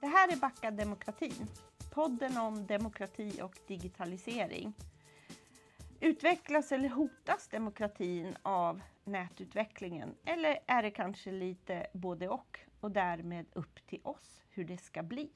Det 0.00 0.06
här 0.06 0.32
är 0.32 0.36
Backa 0.36 0.70
demokratin, 0.70 1.48
podden 1.90 2.36
om 2.36 2.66
demokrati 2.66 3.40
och 3.42 3.54
digitalisering. 3.66 4.74
Utvecklas 6.00 6.72
eller 6.72 6.88
hotas 6.88 7.48
demokratin 7.48 8.36
av 8.42 8.80
nätutvecklingen? 9.04 10.14
Eller 10.24 10.58
är 10.66 10.82
det 10.82 10.90
kanske 10.90 11.32
lite 11.32 11.86
både 11.92 12.28
och 12.28 12.58
och 12.80 12.90
därmed 12.90 13.46
upp 13.52 13.86
till 13.86 14.00
oss 14.02 14.42
hur 14.50 14.64
det 14.64 14.78
ska 14.78 15.02
bli? 15.02 15.30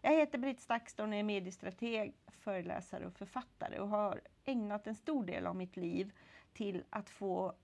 Jag 0.00 0.12
heter 0.12 0.38
Britt 0.38 0.60
Stakston 0.60 1.08
och 1.08 1.18
är 1.18 1.22
mediestrateg, 1.22 2.14
föreläsare 2.26 3.06
och 3.06 3.14
författare 3.14 3.78
och 3.78 3.88
har 3.88 4.20
ägnat 4.44 4.86
en 4.86 4.94
stor 4.94 5.24
del 5.24 5.46
av 5.46 5.56
mitt 5.56 5.76
liv 5.76 6.12
till 6.52 6.84
att 6.90 7.10
få 7.10 7.54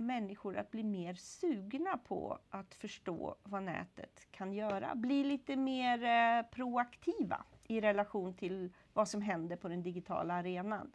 människor 0.00 0.56
att 0.56 0.70
bli 0.70 0.82
mer 0.82 1.14
sugna 1.14 1.98
på 1.98 2.38
att 2.50 2.74
förstå 2.74 3.36
vad 3.42 3.62
nätet 3.62 4.28
kan 4.30 4.52
göra. 4.52 4.94
Bli 4.94 5.24
lite 5.24 5.56
mer 5.56 6.04
eh, 6.04 6.42
proaktiva 6.50 7.44
i 7.64 7.80
relation 7.80 8.34
till 8.34 8.72
vad 8.92 9.08
som 9.08 9.22
händer 9.22 9.56
på 9.56 9.68
den 9.68 9.82
digitala 9.82 10.34
arenan. 10.34 10.92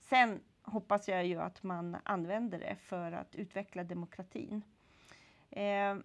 Sen 0.00 0.40
hoppas 0.62 1.08
jag 1.08 1.26
ju 1.26 1.40
att 1.40 1.62
man 1.62 1.96
använder 2.04 2.58
det 2.58 2.76
för 2.76 3.12
att 3.12 3.34
utveckla 3.34 3.84
demokratin. 3.84 4.62
Eh, 5.50 5.96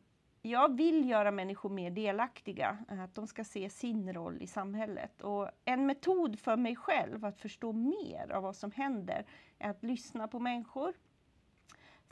jag 0.41 0.77
vill 0.77 1.09
göra 1.09 1.31
människor 1.31 1.69
mer 1.69 1.91
delaktiga, 1.91 2.77
att 2.87 3.15
de 3.15 3.27
ska 3.27 3.43
se 3.43 3.69
sin 3.69 4.13
roll 4.13 4.41
i 4.41 4.47
samhället. 4.47 5.21
Och 5.21 5.49
en 5.65 5.85
metod 5.85 6.39
för 6.39 6.57
mig 6.57 6.75
själv 6.75 7.25
att 7.25 7.39
förstå 7.39 7.71
mer 7.71 8.31
av 8.31 8.43
vad 8.43 8.55
som 8.55 8.71
händer 8.71 9.25
är 9.59 9.69
att 9.69 9.83
lyssna 9.83 10.27
på 10.27 10.39
människor, 10.39 10.93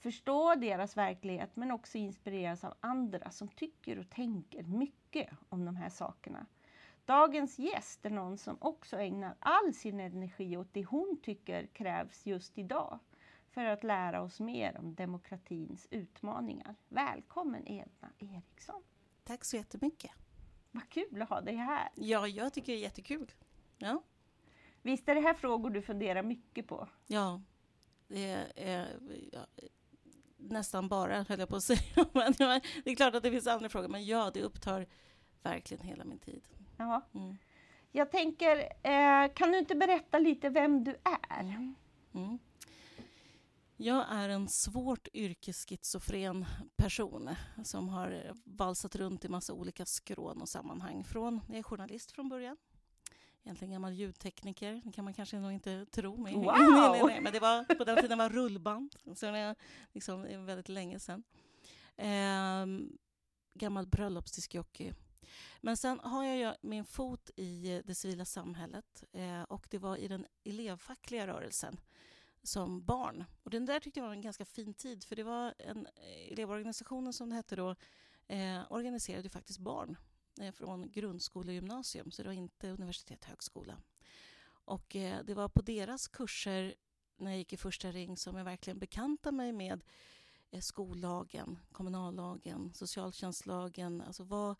förstå 0.02 0.56
deras 0.56 0.98
verklighet 0.98 1.56
men 1.56 1.72
också 1.72 1.98
inspireras 1.98 2.64
av 2.64 2.74
andra 2.80 3.32
som 3.32 3.48
tycker 3.48 4.00
och 4.00 4.10
tänker 4.10 4.64
mycket 4.64 5.30
om 5.50 5.66
de 5.66 5.76
här 5.76 5.90
sakerna. 5.90 6.46
Dagens 7.06 7.60
gäst 7.60 8.06
är 8.06 8.10
någon 8.10 8.38
som 8.38 8.58
också 8.62 8.98
ägnar 8.98 9.36
all 9.40 9.74
sin 9.74 10.00
energi 10.00 10.58
åt 10.58 10.74
det 10.74 10.84
hon 10.84 11.20
tycker 11.24 11.66
krävs 11.66 12.26
just 12.26 12.58
idag 12.58 13.00
för 13.52 13.66
att 13.66 13.84
lära 13.84 14.22
oss 14.22 14.40
mer 14.40 14.78
om 14.78 14.96
demokratins 14.96 15.88
utmaningar. 15.92 16.76
Välkommen 16.90 17.68
Edna 17.68 18.10
Eriksson! 18.20 18.84
Tack 19.24 19.46
så 19.46 19.56
jättemycket! 19.56 20.12
Vad 20.72 20.90
kul 20.90 21.22
att 21.22 21.30
ha 21.30 21.42
dig 21.42 21.56
här! 21.56 21.90
Ja, 21.96 22.28
jag 22.28 22.54
tycker 22.54 22.74
det 22.74 22.80
är 22.80 22.82
jättekul. 22.82 23.32
Ja. 23.78 24.04
Visst 24.82 25.10
är 25.10 25.16
det 25.16 25.22
här 25.22 25.34
frågor 25.34 25.70
du 25.70 25.82
funderar 25.82 26.24
mycket 26.24 26.68
på? 26.68 26.88
Ja, 27.08 27.42
det 28.08 28.48
är 28.56 29.00
ja, 29.32 29.46
nästan 30.40 30.88
bara, 30.88 31.24
höll 31.24 31.40
jag 31.40 31.50
på 31.50 31.56
att 31.56 31.64
säga. 31.64 31.80
Men 32.14 32.34
det 32.84 32.92
är 32.92 32.96
klart 32.96 33.16
att 33.16 33.24
det 33.24 33.32
finns 33.32 33.48
andra 33.48 33.70
frågor, 33.70 33.88
men 33.88 34.06
ja, 34.06 34.32
det 34.34 34.42
upptar 34.42 34.88
verkligen 35.44 35.84
hela 35.84 36.06
min 36.06 36.20
tid. 36.20 36.42
Ja. 36.78 37.02
Mm. 37.14 37.38
Jag 37.92 38.12
tänker, 38.12 38.58
eh, 38.84 39.34
kan 39.34 39.52
du 39.52 39.60
inte 39.60 39.76
berätta 39.76 40.20
lite 40.20 40.50
vem 40.50 40.84
du 40.84 40.96
är? 41.32 41.74
Mm. 42.14 42.40
Jag 43.78 44.06
är 44.10 44.30
en 44.30 44.48
svårt 44.48 45.08
yrkesschizofren 45.14 46.46
person 46.76 47.30
som 47.64 47.90
har 47.90 48.34
valsat 48.44 48.96
runt 48.96 49.26
i 49.26 49.30
massa 49.30 49.54
olika 49.54 49.86
skrån 49.86 50.42
och 50.42 50.50
sammanhang. 50.50 51.04
Från, 51.04 51.42
jag 51.48 51.58
är 51.58 51.64
journalist 51.64 52.12
från 52.12 52.30
början. 52.30 52.58
Egentligen 53.50 53.72
gammal 53.72 53.94
ljudtekniker, 53.94 54.82
det 54.86 54.92
kan 54.92 55.04
man 55.04 55.14
kanske 55.14 55.40
nog 55.40 55.52
inte 55.52 55.86
tro. 55.86 56.18
Mig. 56.18 56.34
Wow. 56.34 56.46
nej, 56.46 56.92
nej, 56.92 57.04
nej, 57.04 57.22
men 57.22 57.34
det 57.34 57.40
var, 57.40 57.76
på 57.76 57.84
den 57.84 58.02
tiden 58.02 58.18
var 58.18 58.30
rullband, 58.30 58.96
så 59.16 59.26
det 59.26 59.38
är 59.38 59.56
liksom, 59.94 60.46
väldigt 60.46 60.70
länge 60.70 61.00
sedan. 61.00 61.24
Eh, 61.96 62.66
gammal 63.54 63.88
bröllopsdiskjockey. 63.88 64.94
Men 65.62 65.78
sen 65.78 66.00
har 66.00 66.24
jag 66.24 66.56
min 66.62 66.86
fot 66.86 67.30
i 67.36 67.82
det 67.86 67.96
civila 67.96 68.26
samhället 68.26 69.04
eh, 69.12 69.42
och 69.42 69.68
det 69.70 69.78
var 69.78 69.98
i 69.98 70.08
den 70.08 70.26
elevfackliga 70.44 71.28
rörelsen 71.28 71.80
som 72.44 72.86
barn. 72.86 73.26
Och 73.44 73.50
den 73.50 73.66
där 73.66 73.80
tyckte 73.80 74.00
jag 74.00 74.08
var 74.08 74.14
en 74.14 74.22
ganska 74.22 74.46
fin 74.46 74.74
tid 74.74 75.04
för 75.04 75.16
det 75.16 75.24
var 75.24 75.54
en 75.58 75.86
eh, 75.86 76.32
elevorganisationen 76.32 77.14
som 77.14 77.30
det 77.30 77.36
hette 77.36 77.56
då 77.56 77.76
eh, 78.28 78.72
organiserade 78.72 79.30
faktiskt 79.30 79.60
barn 79.60 79.90
eh, 79.90 80.09
Eh, 80.40 80.52
från 80.52 80.92
grundskola 80.92 81.48
och 81.48 81.54
gymnasium 81.54 82.12
så 82.12 82.24
det 82.24 82.30
var 82.30 82.34
inte 82.34 82.70
universitet 82.70 83.22
och 83.22 83.30
högskola. 83.30 83.82
Och 84.50 84.96
eh, 84.96 85.24
det 85.26 85.34
var 85.34 85.50
på 85.50 85.62
deras 85.62 86.08
kurser 86.08 86.76
när 87.18 87.32
jag 87.32 87.38
gick 87.38 87.54
i 87.54 87.58
första 87.58 87.92
ring 87.92 88.18
som 88.18 88.36
jag 88.36 88.46
verkligen 88.46 88.80
bekantade 88.80 89.38
mig 89.38 89.54
med 89.54 89.84
eh, 90.52 90.62
skollagen, 90.62 91.60
kommunallagen, 91.72 92.74
socialtjänstlagen. 92.74 94.02
Alltså 94.02 94.24
vad, 94.24 94.56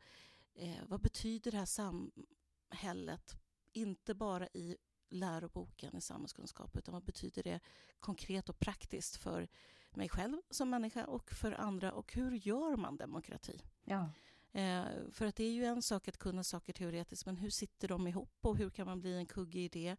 eh, 0.54 0.78
vad 0.88 1.02
betyder 1.02 1.52
det 1.52 1.58
här 1.58 1.66
samhället? 1.66 3.36
Inte 3.74 4.14
bara 4.16 4.48
i 4.48 4.78
läroboken 5.10 5.98
i 5.98 6.02
samhällskunskap 6.02 6.78
utan 6.78 6.94
vad 6.94 7.04
betyder 7.04 7.44
det 7.44 7.60
konkret 8.00 8.50
och 8.50 8.60
praktiskt 8.60 9.16
för 9.16 9.48
mig 9.92 10.10
själv 10.10 10.38
som 10.50 10.70
människa 10.70 11.06
och 11.06 11.32
för 11.32 11.52
andra 11.52 11.92
och 11.92 12.14
hur 12.14 12.32
gör 12.32 12.76
man 12.76 12.98
demokrati? 12.98 13.62
Ja. 13.84 14.10
Eh, 14.52 14.86
för 15.12 15.26
att 15.26 15.36
det 15.36 15.44
är 15.44 15.52
ju 15.52 15.66
en 15.66 15.82
sak 15.82 16.08
att 16.08 16.18
kunna 16.18 16.44
saker 16.44 16.74
teoretiskt 16.74 17.26
men 17.26 17.38
hur 17.38 17.50
sitter 17.50 17.88
de 17.88 18.08
ihop 18.08 18.38
och 18.42 18.58
hur 18.58 18.70
kan 18.70 18.86
man 18.86 19.02
bli 19.02 19.18
en 19.18 19.26
kugge 19.26 19.60
i 19.60 19.68
det? 19.68 19.96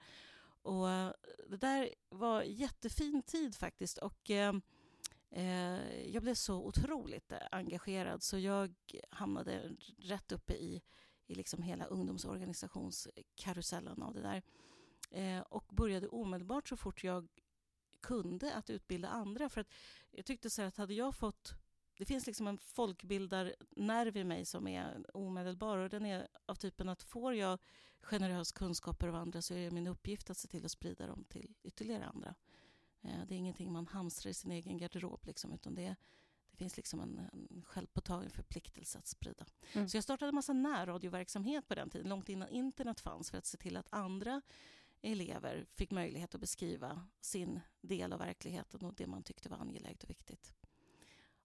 Och 0.62 0.90
eh, 0.90 1.12
det 1.48 1.56
där 1.56 1.94
var 2.08 2.42
jättefin 2.42 3.22
tid 3.22 3.56
faktiskt 3.56 3.98
och 3.98 4.30
eh, 4.30 4.54
eh, 5.30 6.10
jag 6.10 6.22
blev 6.22 6.34
så 6.34 6.66
otroligt 6.66 7.32
engagerad 7.50 8.22
så 8.22 8.38
jag 8.38 8.74
hamnade 9.10 9.76
rätt 9.98 10.32
uppe 10.32 10.54
i, 10.54 10.82
i 11.26 11.34
liksom 11.34 11.62
hela 11.62 11.84
ungdomsorganisationskarusellen 11.84 14.02
av 14.02 14.14
det 14.14 14.22
där. 14.22 14.42
Eh, 15.10 15.40
och 15.40 15.64
började 15.70 16.08
omedelbart 16.08 16.68
så 16.68 16.76
fort 16.76 17.04
jag 17.04 17.28
kunde 18.00 18.54
att 18.54 18.70
utbilda 18.70 19.08
andra. 19.08 19.48
För 19.48 19.60
att 19.60 19.72
jag 20.10 20.26
tyckte 20.26 20.50
så 20.50 20.62
att 20.62 20.76
hade 20.76 20.94
jag 20.94 21.14
fått... 21.14 21.54
Det 22.00 22.06
finns 22.06 22.26
liksom 22.26 22.46
en 22.46 22.58
folkbildarnerv 22.58 24.16
i 24.16 24.24
mig 24.24 24.44
som 24.44 24.68
är 24.68 25.16
omedelbar 25.16 25.78
och 25.78 25.88
den 25.88 26.06
är 26.06 26.28
av 26.46 26.54
typen 26.54 26.88
att 26.88 27.02
får 27.02 27.34
jag 27.34 27.58
generös 28.02 28.52
kunskaper 28.52 29.08
av 29.08 29.14
andra 29.14 29.42
så 29.42 29.54
är 29.54 29.64
det 29.64 29.70
min 29.70 29.86
uppgift 29.86 30.30
att 30.30 30.36
se 30.36 30.48
till 30.48 30.64
att 30.64 30.70
sprida 30.70 31.06
dem 31.06 31.24
till 31.24 31.54
ytterligare 31.62 32.04
andra. 32.04 32.34
Eh, 33.02 33.26
det 33.28 33.34
är 33.34 33.38
ingenting 33.38 33.72
man 33.72 33.86
hamstrar 33.86 34.30
i 34.30 34.34
sin 34.34 34.50
egen 34.50 34.78
garderob 34.78 35.26
liksom, 35.26 35.52
utan 35.52 35.74
det, 35.74 35.96
det 36.50 36.56
finns 36.56 36.76
liksom 36.76 37.00
en, 37.00 37.18
en 37.18 37.62
självpåtagen 37.66 38.30
förpliktelse 38.30 38.98
att 38.98 39.06
sprida. 39.06 39.46
Mm. 39.72 39.88
Så 39.88 39.96
jag 39.96 40.04
startade 40.04 40.28
en 40.28 40.34
massa 40.34 40.52
närradioverksamhet 40.52 41.68
på 41.68 41.74
den 41.74 41.90
tiden, 41.90 42.08
långt 42.08 42.28
innan 42.28 42.48
internet 42.48 43.00
fanns, 43.00 43.30
för 43.30 43.38
att 43.38 43.46
se 43.46 43.56
till 43.56 43.76
att 43.76 43.86
andra 43.90 44.42
elever 45.02 45.66
fick 45.74 45.90
möjlighet 45.90 46.34
att 46.34 46.40
beskriva 46.40 47.08
sin 47.20 47.60
del 47.80 48.12
av 48.12 48.18
verkligheten 48.18 48.84
och 48.84 48.94
det 48.94 49.06
man 49.06 49.22
tyckte 49.22 49.48
var 49.48 49.56
angeläget 49.56 50.02
och 50.02 50.10
viktigt. 50.10 50.54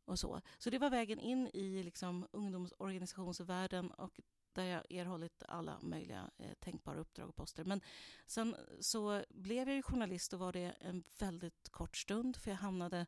Och 0.05 0.19
så. 0.19 0.41
så 0.57 0.69
det 0.69 0.77
var 0.77 0.89
vägen 0.89 1.19
in 1.19 1.47
i 1.53 1.83
liksom 1.83 2.27
ungdomsorganisationsvärlden 2.31 3.91
och 3.91 4.19
där 4.53 4.65
jag 4.65 4.91
erhållit 4.91 5.43
alla 5.47 5.79
möjliga 5.81 6.31
eh, 6.37 6.53
tänkbara 6.59 6.99
uppdrag 6.99 7.29
och 7.29 7.35
poster. 7.35 7.65
Men 7.65 7.81
sen 8.27 8.55
så 8.79 9.23
blev 9.29 9.67
jag 9.67 9.75
ju 9.75 9.81
journalist 9.81 10.33
och 10.33 10.39
var 10.39 10.53
det 10.53 10.75
en 10.79 11.03
väldigt 11.19 11.69
kort 11.69 11.97
stund 11.97 12.35
för 12.37 12.51
jag 12.51 12.57
hamnade 12.57 13.05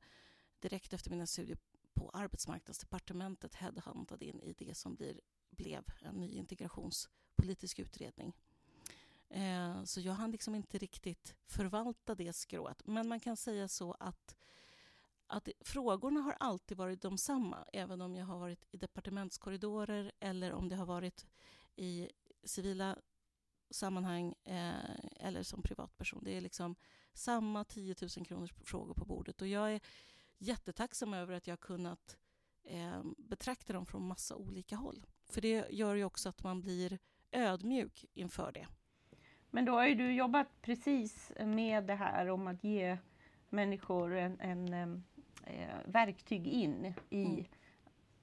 direkt 0.60 0.94
efter 0.94 1.12
mina 1.12 1.28
studier 1.28 1.58
på 1.94 2.10
arbetsmarknadsdepartementet 2.10 3.56
headhuntad 3.56 4.22
in 4.22 4.42
i 4.42 4.54
det 4.54 4.76
som 4.76 4.96
blir, 4.96 5.22
blev 5.50 5.84
en 6.02 6.16
ny 6.16 6.30
integrationspolitisk 6.30 7.80
utredning. 7.80 8.34
Eh, 9.30 9.84
så 9.84 10.02
jag 10.02 10.14
hann 10.14 10.32
liksom 10.32 10.56
inte 10.56 10.78
riktigt 10.78 11.36
förvalta 11.46 12.16
det 12.16 12.34
skrået. 12.34 12.88
Men 12.88 13.08
man 13.08 13.20
kan 13.20 13.38
säga 13.38 13.68
så 13.68 13.96
att, 14.00 14.36
att 15.28 15.50
frågorna 15.60 16.20
har 16.20 16.36
alltid 16.40 16.78
varit 16.78 17.02
de 17.02 17.18
samma 17.18 17.66
även 17.74 18.02
om 18.02 18.16
jag 18.16 18.26
har 18.26 18.40
varit 18.40 18.66
i 18.72 18.78
departementskorridorer 18.78 20.12
eller 20.20 20.54
om 20.54 20.70
det 20.70 20.76
har 20.76 20.86
varit 20.86 21.26
i 21.76 22.10
civila 22.44 22.98
sammanhang 23.70 24.34
eh, 24.44 24.96
eller 25.20 25.44
som 25.44 25.62
privatperson. 25.62 26.24
Det 26.24 26.38
är 26.38 26.42
liksom 26.42 26.76
samma 27.14 27.64
10 27.64 27.96
000 28.18 28.26
kronors 28.26 28.54
frågor 28.54 28.94
på 28.94 29.06
bordet. 29.06 29.42
Och 29.42 29.48
jag 29.48 29.74
är 29.74 29.82
jättetacksam 30.38 31.14
över 31.14 31.34
att 31.34 31.48
jag 31.48 31.52
har 31.52 31.58
kunnat 31.58 32.18
eh, 32.64 33.02
betrakta 33.18 33.74
dem 33.74 33.86
från 33.86 34.08
massa 34.08 34.36
olika 34.36 34.76
håll. 34.76 35.06
För 35.26 35.42
det 35.42 35.68
gör 35.70 35.96
ju 35.96 36.04
också 36.04 36.30
att 36.30 36.44
man 36.44 36.62
blir 36.62 37.00
ödmjuk 37.32 38.06
inför 38.14 38.52
det. 38.52 38.68
Men 39.50 39.66
då 39.66 39.72
har 39.72 39.88
ju 39.88 39.96
du 39.96 40.14
jobbat 40.14 40.48
precis 40.62 41.32
med 41.40 41.84
det 41.84 41.96
här 41.96 42.30
om 42.30 42.48
att 42.48 42.64
ge 42.64 42.98
människor 43.50 44.16
en, 44.16 44.40
en 44.40 44.74
eh, 44.74 45.02
verktyg 45.86 46.48
in 46.48 46.94
i 47.10 47.26
mm. 47.26 47.46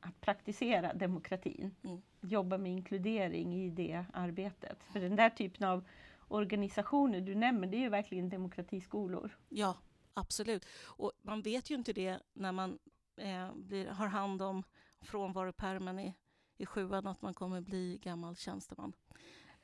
att 0.00 0.21
praktisera 0.21 0.94
demokratin. 0.94 1.75
Mm. 1.82 2.03
Jobba 2.21 2.59
med 2.59 2.73
inkludering 2.73 3.55
i 3.55 3.71
det 3.71 4.05
arbetet. 4.12 4.85
För 4.85 5.00
den 5.00 5.17
där 5.17 5.31
typen 5.31 5.69
av 5.69 5.85
organisationer 6.29 7.21
du 7.21 7.35
nämner, 7.35 7.69
det 7.69 7.76
är 7.76 7.81
ju 7.81 7.88
verkligen 7.88 8.29
demokratiskolor. 8.29 9.38
Ja, 9.49 9.76
absolut. 10.15 10.67
Och 10.85 11.12
man 11.23 11.43
vet 11.43 11.71
ju 11.71 11.75
inte 11.75 11.93
det 11.93 12.19
när 12.32 12.53
man 12.53 12.79
eh, 13.17 13.55
blir, 13.55 13.87
har 13.87 14.06
hand 14.06 14.43
om 14.43 14.62
frånvaropärmen 15.00 15.99
i, 15.99 16.15
i 16.56 16.67
sjuan 16.67 17.06
att 17.06 17.23
man 17.23 17.35
kommer 17.35 17.61
bli 17.61 17.99
gammal 18.03 18.37
tjänsteman. 18.37 18.93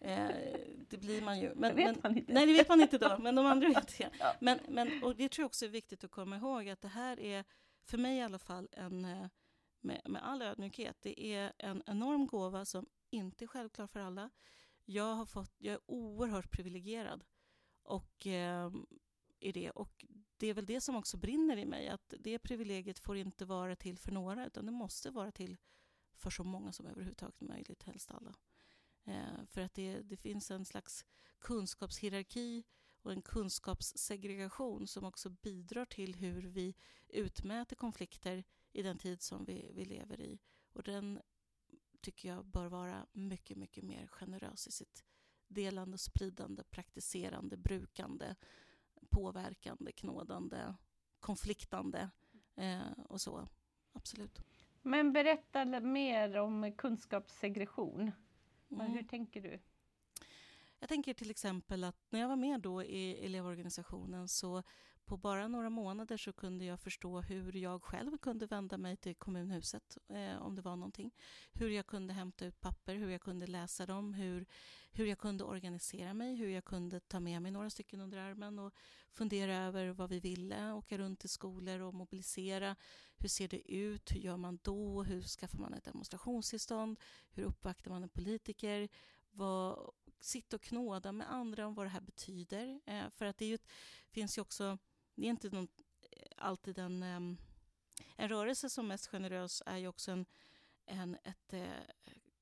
Eh, 0.00 0.28
det 0.88 0.98
blir 0.98 1.22
man 1.22 1.40
ju. 1.40 1.54
Men, 1.54 1.76
det 1.76 1.84
vet 1.84 2.02
man 2.02 2.18
inte. 2.18 2.32
Nej, 2.32 2.46
det 2.46 2.52
vet 2.52 2.68
man 2.68 2.80
inte 2.80 2.98
då, 2.98 3.18
men 3.18 3.34
de 3.34 3.46
andra 3.46 3.68
vet 3.68 3.98
det. 3.98 4.10
Ja. 4.18 4.34
Men, 4.40 4.58
men, 4.68 5.02
och 5.02 5.16
det 5.16 5.28
tror 5.28 5.42
jag 5.42 5.46
också 5.46 5.64
är 5.64 5.68
viktigt 5.68 6.04
att 6.04 6.10
komma 6.10 6.36
ihåg 6.36 6.68
att 6.68 6.80
det 6.80 6.88
här 6.88 7.20
är, 7.20 7.44
för 7.84 7.98
mig 7.98 8.18
i 8.18 8.22
alla 8.22 8.38
fall, 8.38 8.68
en, 8.72 9.04
eh, 9.04 9.26
med, 9.80 10.02
med 10.04 10.22
all 10.24 10.42
ödmjukhet, 10.42 10.96
det 11.00 11.34
är 11.34 11.52
en 11.58 11.82
enorm 11.86 12.26
gåva 12.26 12.64
som 12.64 12.86
inte 13.10 13.44
är 13.44 13.46
självklar 13.46 13.86
för 13.86 14.00
alla. 14.00 14.30
Jag, 14.84 15.14
har 15.14 15.26
fått, 15.26 15.54
jag 15.58 15.74
är 15.74 15.80
oerhört 15.86 16.50
privilegierad 16.50 17.24
och, 17.82 18.26
eh, 18.26 18.70
i 19.40 19.52
det. 19.52 19.70
Och 19.70 20.04
det 20.36 20.46
är 20.46 20.54
väl 20.54 20.66
det 20.66 20.80
som 20.80 20.96
också 20.96 21.16
brinner 21.16 21.56
i 21.56 21.66
mig, 21.66 21.88
att 21.88 22.14
det 22.18 22.38
privilegiet 22.38 22.98
får 22.98 23.16
inte 23.16 23.44
vara 23.44 23.76
till 23.76 23.98
för 23.98 24.12
några, 24.12 24.46
utan 24.46 24.66
det 24.66 24.72
måste 24.72 25.10
vara 25.10 25.32
till 25.32 25.56
för 26.14 26.30
så 26.30 26.44
många 26.44 26.72
som 26.72 26.86
överhuvudtaget 26.86 27.40
möjligt, 27.40 27.82
helst 27.82 28.10
alla. 28.10 28.34
Eh, 29.04 29.44
för 29.46 29.60
att 29.60 29.74
det, 29.74 30.02
det 30.02 30.16
finns 30.16 30.50
en 30.50 30.64
slags 30.64 31.04
kunskapshierarki 31.38 32.64
och 33.02 33.12
en 33.12 33.22
kunskapssegregation 33.22 34.86
som 34.86 35.04
också 35.04 35.30
bidrar 35.30 35.84
till 35.84 36.14
hur 36.14 36.42
vi 36.42 36.74
utmäter 37.08 37.76
konflikter 37.76 38.44
i 38.72 38.82
den 38.82 38.98
tid 38.98 39.22
som 39.22 39.44
vi, 39.44 39.70
vi 39.74 39.84
lever 39.84 40.20
i. 40.20 40.38
Och 40.72 40.82
den 40.82 41.20
tycker 42.00 42.28
jag 42.28 42.46
bör 42.46 42.66
vara 42.66 43.06
mycket, 43.12 43.56
mycket 43.56 43.84
mer 43.84 44.06
generös 44.06 44.66
i 44.66 44.72
sitt 44.72 45.04
delande, 45.48 45.98
spridande, 45.98 46.62
praktiserande, 46.62 47.56
brukande, 47.56 48.34
påverkande, 49.10 49.92
knådande, 49.92 50.74
konfliktande 51.20 52.10
eh, 52.56 52.92
och 53.04 53.20
så. 53.20 53.48
Absolut. 53.92 54.40
Men 54.82 55.12
berätta 55.12 55.64
mer 55.80 56.36
om 56.36 56.72
kunskapssegregation. 56.72 58.12
Mm. 58.70 58.92
Hur 58.92 59.02
tänker 59.02 59.40
du? 59.40 59.60
Jag 60.78 60.88
tänker 60.88 61.14
till 61.14 61.30
exempel 61.30 61.84
att 61.84 62.06
när 62.10 62.20
jag 62.20 62.28
var 62.28 62.36
med 62.36 62.60
då 62.60 62.82
i 62.82 63.26
elevorganisationen 63.26 64.28
så 64.28 64.62
på 65.06 65.16
bara 65.16 65.48
några 65.48 65.70
månader 65.70 66.16
så 66.16 66.32
kunde 66.32 66.64
jag 66.64 66.80
förstå 66.80 67.20
hur 67.20 67.56
jag 67.56 67.82
själv 67.82 68.18
kunde 68.18 68.46
vända 68.46 68.78
mig 68.78 68.96
till 68.96 69.14
kommunhuset 69.14 69.98
eh, 70.08 70.42
om 70.42 70.54
det 70.54 70.62
var 70.62 70.76
någonting. 70.76 71.10
Hur 71.52 71.68
jag 71.70 71.86
kunde 71.86 72.12
hämta 72.12 72.46
ut 72.46 72.60
papper, 72.60 72.94
hur 72.94 73.10
jag 73.10 73.20
kunde 73.20 73.46
läsa 73.46 73.86
dem, 73.86 74.14
hur, 74.14 74.46
hur 74.92 75.06
jag 75.06 75.18
kunde 75.18 75.44
organisera 75.44 76.14
mig, 76.14 76.36
hur 76.36 76.48
jag 76.48 76.64
kunde 76.64 77.00
ta 77.00 77.20
med 77.20 77.42
mig 77.42 77.50
några 77.50 77.70
stycken 77.70 78.00
under 78.00 78.18
armen 78.18 78.58
och 78.58 78.74
fundera 79.12 79.56
över 79.56 79.88
vad 79.88 80.10
vi 80.10 80.20
ville, 80.20 80.72
åka 80.72 80.98
runt 80.98 81.20
till 81.20 81.30
skolor 81.30 81.80
och 81.80 81.94
mobilisera. 81.94 82.76
Hur 83.18 83.28
ser 83.28 83.48
det 83.48 83.72
ut? 83.72 84.12
Hur 84.12 84.20
gör 84.20 84.36
man 84.36 84.58
då? 84.62 85.02
Hur 85.02 85.22
skaffar 85.22 85.58
man 85.58 85.74
ett 85.74 85.84
demonstrationstillstånd? 85.84 87.00
Hur 87.30 87.42
uppvaktar 87.42 87.90
man 87.90 88.02
en 88.02 88.08
politiker? 88.08 88.88
Vad, 89.30 89.92
sitta 90.20 90.56
och 90.56 90.62
knåda 90.62 91.12
med 91.12 91.32
andra 91.32 91.66
om 91.66 91.74
vad 91.74 91.86
det 91.86 91.90
här 91.90 92.00
betyder. 92.00 92.80
Eh, 92.86 93.10
för 93.10 93.24
att 93.24 93.38
det 93.38 93.46
ju, 93.46 93.58
finns 94.10 94.38
ju 94.38 94.42
också 94.42 94.78
det 95.20 95.26
är 95.26 95.30
inte 95.30 95.50
någon, 95.50 95.68
eh, 96.10 96.46
alltid 96.46 96.78
en... 96.78 97.02
Um, 97.02 97.38
en 98.16 98.28
rörelse 98.28 98.70
som 98.70 98.88
mest 98.88 99.06
generös 99.06 99.62
är 99.66 99.76
ju 99.76 99.88
också 99.88 100.10
en, 100.10 100.26
en, 100.86 101.14
ett 101.14 101.52
eh, 101.52 101.62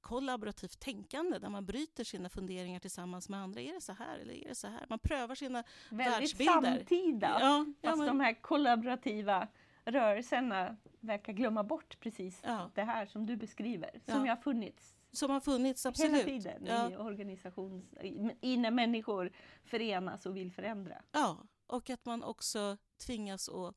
kollaborativt 0.00 0.80
tänkande 0.80 1.38
där 1.38 1.48
man 1.48 1.66
bryter 1.66 2.04
sina 2.04 2.28
funderingar 2.28 2.80
tillsammans 2.80 3.28
med 3.28 3.40
andra. 3.40 3.60
Är 3.60 3.74
det 3.74 3.80
så 3.80 3.92
här 3.92 4.18
eller 4.18 4.34
är 4.34 4.48
det 4.48 4.54
så 4.54 4.66
här? 4.66 4.86
Man 4.88 4.98
prövar 4.98 5.34
sina 5.34 5.64
Väldigt 5.90 6.20
världsbilder. 6.20 6.60
Väldigt 6.62 6.88
samtida, 6.88 7.36
ja, 7.40 7.66
ja, 7.80 7.90
fast 7.90 7.98
men... 7.98 8.06
de 8.06 8.20
här 8.20 8.42
kollaborativa 8.42 9.48
rörelserna 9.84 10.76
verkar 11.00 11.32
glömma 11.32 11.64
bort 11.64 12.00
precis 12.00 12.40
ja. 12.44 12.70
det 12.74 12.82
här 12.82 13.06
som 13.06 13.26
du 13.26 13.36
beskriver, 13.36 14.00
som 14.06 14.24
ju 14.24 14.30
har 14.30 14.36
funnits 14.36 14.94
som 15.12 15.30
har 15.30 15.40
funnits, 15.40 15.86
absolut. 15.86 16.12
Hela 16.12 16.24
tiden 16.24 16.66
ja. 16.66 16.90
i 16.90 16.96
organisations... 16.96 17.94
I, 18.40 18.56
när 18.56 18.70
människor 18.70 19.32
förenas 19.64 20.26
och 20.26 20.36
vill 20.36 20.52
förändra. 20.52 21.02
Ja, 21.12 21.38
och 21.68 21.90
att 21.90 22.04
man 22.06 22.22
också 22.22 22.76
tvingas 22.96 23.48
att 23.48 23.74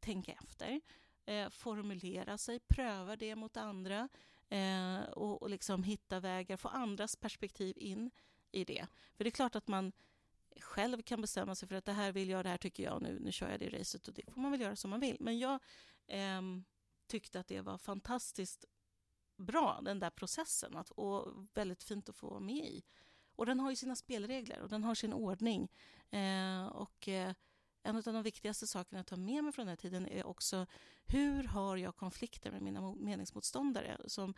tänka 0.00 0.32
efter, 0.32 0.80
eh, 1.26 1.48
formulera 1.50 2.38
sig, 2.38 2.60
pröva 2.60 3.16
det 3.16 3.36
mot 3.36 3.56
andra 3.56 4.08
eh, 4.48 5.00
och, 5.00 5.42
och 5.42 5.50
liksom 5.50 5.82
hitta 5.82 6.20
vägar, 6.20 6.56
få 6.56 6.68
andras 6.68 7.16
perspektiv 7.16 7.78
in 7.78 8.10
i 8.50 8.64
det. 8.64 8.86
För 9.14 9.24
det 9.24 9.28
är 9.28 9.30
klart 9.30 9.56
att 9.56 9.68
man 9.68 9.92
själv 10.60 11.02
kan 11.02 11.20
bestämma 11.20 11.54
sig 11.54 11.68
för 11.68 11.76
att 11.76 11.84
det 11.84 11.92
här 11.92 12.12
vill 12.12 12.28
jag, 12.28 12.44
det 12.44 12.48
här 12.48 12.58
tycker 12.58 12.82
jag, 12.82 13.02
nu, 13.02 13.18
nu 13.20 13.32
kör 13.32 13.50
jag 13.50 13.60
det 13.60 13.78
racet 13.78 14.08
och 14.08 14.14
det 14.14 14.32
får 14.32 14.40
man 14.40 14.50
väl 14.50 14.60
göra 14.60 14.76
som 14.76 14.90
man 14.90 15.00
vill. 15.00 15.16
Men 15.20 15.38
jag 15.38 15.60
eh, 16.06 16.42
tyckte 17.06 17.40
att 17.40 17.48
det 17.48 17.60
var 17.60 17.78
fantastiskt 17.78 18.64
bra, 19.36 19.80
den 19.82 20.00
där 20.00 20.10
processen, 20.10 20.76
att, 20.76 20.90
och 20.90 21.48
väldigt 21.54 21.82
fint 21.82 22.08
att 22.08 22.16
få 22.16 22.30
vara 22.30 22.40
med 22.40 22.66
i. 22.66 22.84
Och 23.36 23.46
den 23.46 23.60
har 23.60 23.70
ju 23.70 23.76
sina 23.76 23.96
spelregler 23.96 24.60
och 24.60 24.68
den 24.68 24.84
har 24.84 24.94
sin 24.94 25.12
ordning. 25.12 25.68
Eh, 26.12 26.66
och 26.66 27.08
eh, 27.08 27.34
en 27.82 27.96
av 27.96 28.02
de 28.02 28.22
viktigaste 28.22 28.66
sakerna 28.66 29.00
att 29.00 29.06
ta 29.06 29.16
med 29.16 29.44
mig 29.44 29.52
från 29.52 29.66
den 29.66 29.72
här 29.72 29.76
tiden 29.76 30.08
är 30.08 30.26
också 30.26 30.66
hur 31.06 31.44
har 31.44 31.76
jag 31.76 31.96
konflikter 31.96 32.50
med 32.50 32.62
mina 32.62 32.94
meningsmotståndare 32.94 34.00
som 34.06 34.34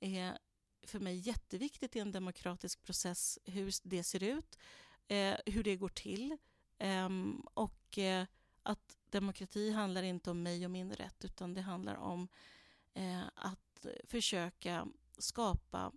är 0.00 0.38
för 0.82 0.98
mig 0.98 1.16
jätteviktigt 1.16 1.96
i 1.96 1.98
en 1.98 2.12
demokratisk 2.12 2.82
process 2.82 3.38
hur 3.44 3.72
det 3.82 4.04
ser 4.04 4.22
ut, 4.22 4.58
eh, 5.08 5.36
hur 5.46 5.62
det 5.62 5.76
går 5.76 5.88
till. 5.88 6.36
Ehm, 6.78 7.40
och 7.54 7.98
eh, 7.98 8.26
att 8.62 8.96
demokrati 9.10 9.70
handlar 9.70 10.02
inte 10.02 10.30
om 10.30 10.42
mig 10.42 10.64
och 10.64 10.70
min 10.70 10.92
rätt 10.92 11.24
utan 11.24 11.54
det 11.54 11.60
handlar 11.60 11.94
om 11.94 12.28
eh, 12.94 13.22
att 13.34 13.86
försöka 14.04 14.88
skapa 15.18 15.92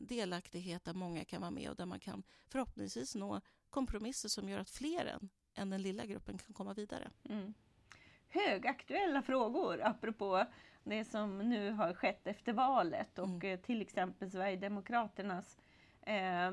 delaktighet 0.00 0.84
där 0.84 0.94
många 0.94 1.24
kan 1.24 1.40
vara 1.40 1.50
med 1.50 1.70
och 1.70 1.76
där 1.76 1.86
man 1.86 2.00
kan 2.00 2.22
förhoppningsvis 2.48 3.14
nå 3.14 3.40
kompromisser 3.70 4.28
som 4.28 4.48
gör 4.48 4.58
att 4.58 4.70
fler 4.70 5.06
än, 5.06 5.28
än 5.54 5.70
den 5.70 5.82
lilla 5.82 6.06
gruppen 6.06 6.38
kan 6.38 6.54
komma 6.54 6.74
vidare. 6.74 7.10
Mm. 7.24 7.54
Högaktuella 8.28 9.22
frågor 9.22 9.82
apropå 9.82 10.46
det 10.84 11.04
som 11.04 11.38
nu 11.38 11.70
har 11.70 11.94
skett 11.94 12.26
efter 12.26 12.52
valet 12.52 13.18
och 13.18 13.44
mm. 13.44 13.58
Till 13.58 13.82
exempel 13.82 14.30
Sverigedemokraternas 14.30 15.58
eh, 16.00 16.50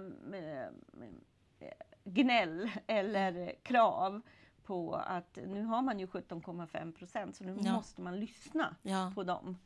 gnäll 2.03 2.71
eller 2.87 3.55
krav 3.63 4.21
på 4.63 4.95
att 4.95 5.37
nu 5.47 5.63
har 5.63 5.81
man 5.81 5.99
ju 5.99 6.05
17,5 6.05 6.93
procent 6.93 7.35
så 7.35 7.43
nu 7.43 7.57
ja. 7.61 7.73
måste 7.73 8.01
man 8.01 8.19
lyssna 8.19 8.75
ja. 8.81 9.11
på 9.15 9.23
dem. 9.23 9.57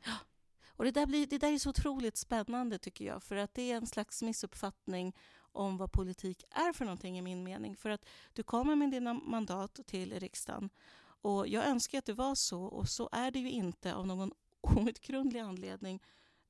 Och 0.78 0.86
det 0.86 0.92
där, 0.92 1.06
blir, 1.06 1.28
det 1.28 1.38
där 1.38 1.54
är 1.54 1.58
så 1.58 1.70
otroligt 1.70 2.18
spännande 2.18 2.78
tycker 2.78 3.06
jag 3.06 3.24
för 3.24 3.36
att 3.36 3.54
det 3.54 3.72
är 3.72 3.78
en 3.78 3.88
slags 3.88 4.22
missuppfattning 4.22 5.16
om 5.38 5.78
vad 5.78 5.92
politik 5.92 6.44
är 6.52 6.74
för 6.74 6.86
någonting 6.86 7.18
i 7.18 7.22
min 7.22 7.44
mening. 7.44 7.76
För 7.76 7.90
att 7.90 8.06
du 8.34 8.44
kommer 8.44 8.76
med 8.76 8.92
dina 8.92 9.14
mandat 9.14 9.80
till 9.86 10.20
riksdagen 10.20 10.70
och 11.22 11.48
jag 11.48 11.68
önskar 11.68 11.98
att 11.98 12.06
det 12.06 12.14
var 12.14 12.36
så 12.36 12.64
och 12.64 12.90
så 12.90 13.10
är 13.12 13.32
det 13.32 13.40
ju 13.40 13.50
inte 13.50 13.96
av 13.96 14.08
någon 14.08 14.32
outgrundlig 14.62 15.40
anledning. 15.40 16.02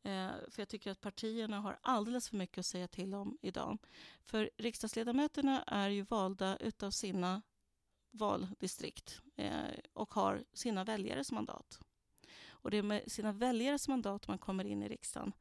Eh, 0.03 0.31
för 0.49 0.61
jag 0.61 0.69
tycker 0.69 0.91
att 0.91 1.01
partierna 1.01 1.59
har 1.59 1.79
alldeles 1.81 2.29
för 2.29 2.37
mycket 2.37 2.57
att 2.57 2.65
säga 2.65 2.87
till 2.87 3.13
om 3.13 3.37
idag. 3.41 3.77
För 4.23 4.49
riksdagsledamöterna 4.57 5.63
är 5.63 5.89
ju 5.89 6.01
valda 6.01 6.57
utav 6.57 6.91
sina 6.91 7.41
valdistrikt 8.11 9.21
eh, 9.35 9.79
och 9.93 10.13
har 10.13 10.43
sina 10.53 10.83
väljares 10.83 11.31
mandat. 11.31 11.79
Och 12.65 12.71
det 12.71 12.77
är 12.77 12.83
med 12.83 13.11
sina 13.11 13.31
väljares 13.31 13.87
mandat 13.87 14.27
man 14.27 14.37
kommer 14.37 14.65
in 14.65 14.83
i 14.83 14.89
riksdagen. 14.89 15.33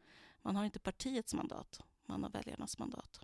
Man 0.43 0.57
har 0.57 0.65
inte 0.65 0.79
partiets 0.79 1.35
mandat, 1.35 1.81
man 2.07 2.23
har 2.23 2.31
väljarnas 2.31 2.79
mandat. 2.79 3.21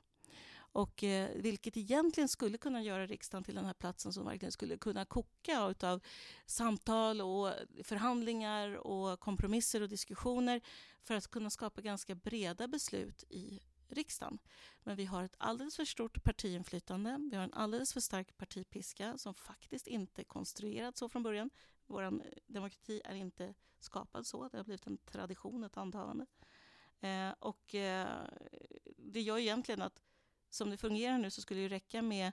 Och, 0.55 1.05
eh, 1.05 1.31
vilket 1.37 1.77
egentligen 1.77 2.29
skulle 2.29 2.59
kunna 2.59 2.83
göra 2.83 3.07
riksdagen 3.07 3.45
till 3.45 3.55
den 3.55 3.65
här 3.65 3.75
platsen 3.75 4.13
som 4.13 4.25
verkligen 4.25 4.53
skulle 4.53 4.77
kunna 4.77 5.05
koka 5.05 5.61
av 5.61 6.01
samtal 6.47 7.21
och 7.21 7.53
förhandlingar 7.85 8.87
och 8.87 9.21
kompromisser 9.21 9.83
och 9.83 9.89
diskussioner 9.89 10.61
för 11.03 11.15
att 11.15 11.29
kunna 11.29 11.51
skapa 11.51 11.81
ganska 11.81 12.15
breda 12.15 12.69
beslut 12.69 13.25
i 13.29 13.61
riksdagen. 13.89 14.39
Men 14.83 14.97
vi 14.97 15.05
har 15.05 15.25
ett 15.25 15.37
alldeles 15.39 15.77
för 15.77 15.85
stort 15.85 16.23
partiinflytande. 16.23 17.19
Vi 17.31 17.37
har 17.37 17.45
en 17.45 17.55
alldeles 17.55 17.93
för 17.93 18.01
stark 18.01 18.37
partipiska 18.37 19.19
som 19.19 19.35
faktiskt 19.35 19.87
inte 19.87 20.23
är 20.23 20.25
konstruerad 20.25 20.97
så 20.97 21.09
från 21.09 21.23
början. 21.23 21.51
Vår 21.91 22.23
demokrati 22.47 23.01
är 23.05 23.15
inte 23.15 23.55
skapad 23.79 24.27
så. 24.27 24.49
Det 24.49 24.57
har 24.57 24.65
blivit 24.65 24.87
en 24.87 24.99
tradition, 24.99 25.65
ett 25.65 25.77
antagande. 25.77 26.27
Eh, 27.01 27.31
och 27.39 27.75
eh, 27.75 28.27
det 28.97 29.21
gör 29.21 29.39
egentligen 29.39 29.83
att 29.83 30.03
som 30.49 30.71
det 30.71 30.77
fungerar 30.77 31.19
nu 31.19 31.31
så 31.31 31.41
skulle 31.41 31.61
det 31.61 31.69
räcka 31.69 32.03
med 32.03 32.33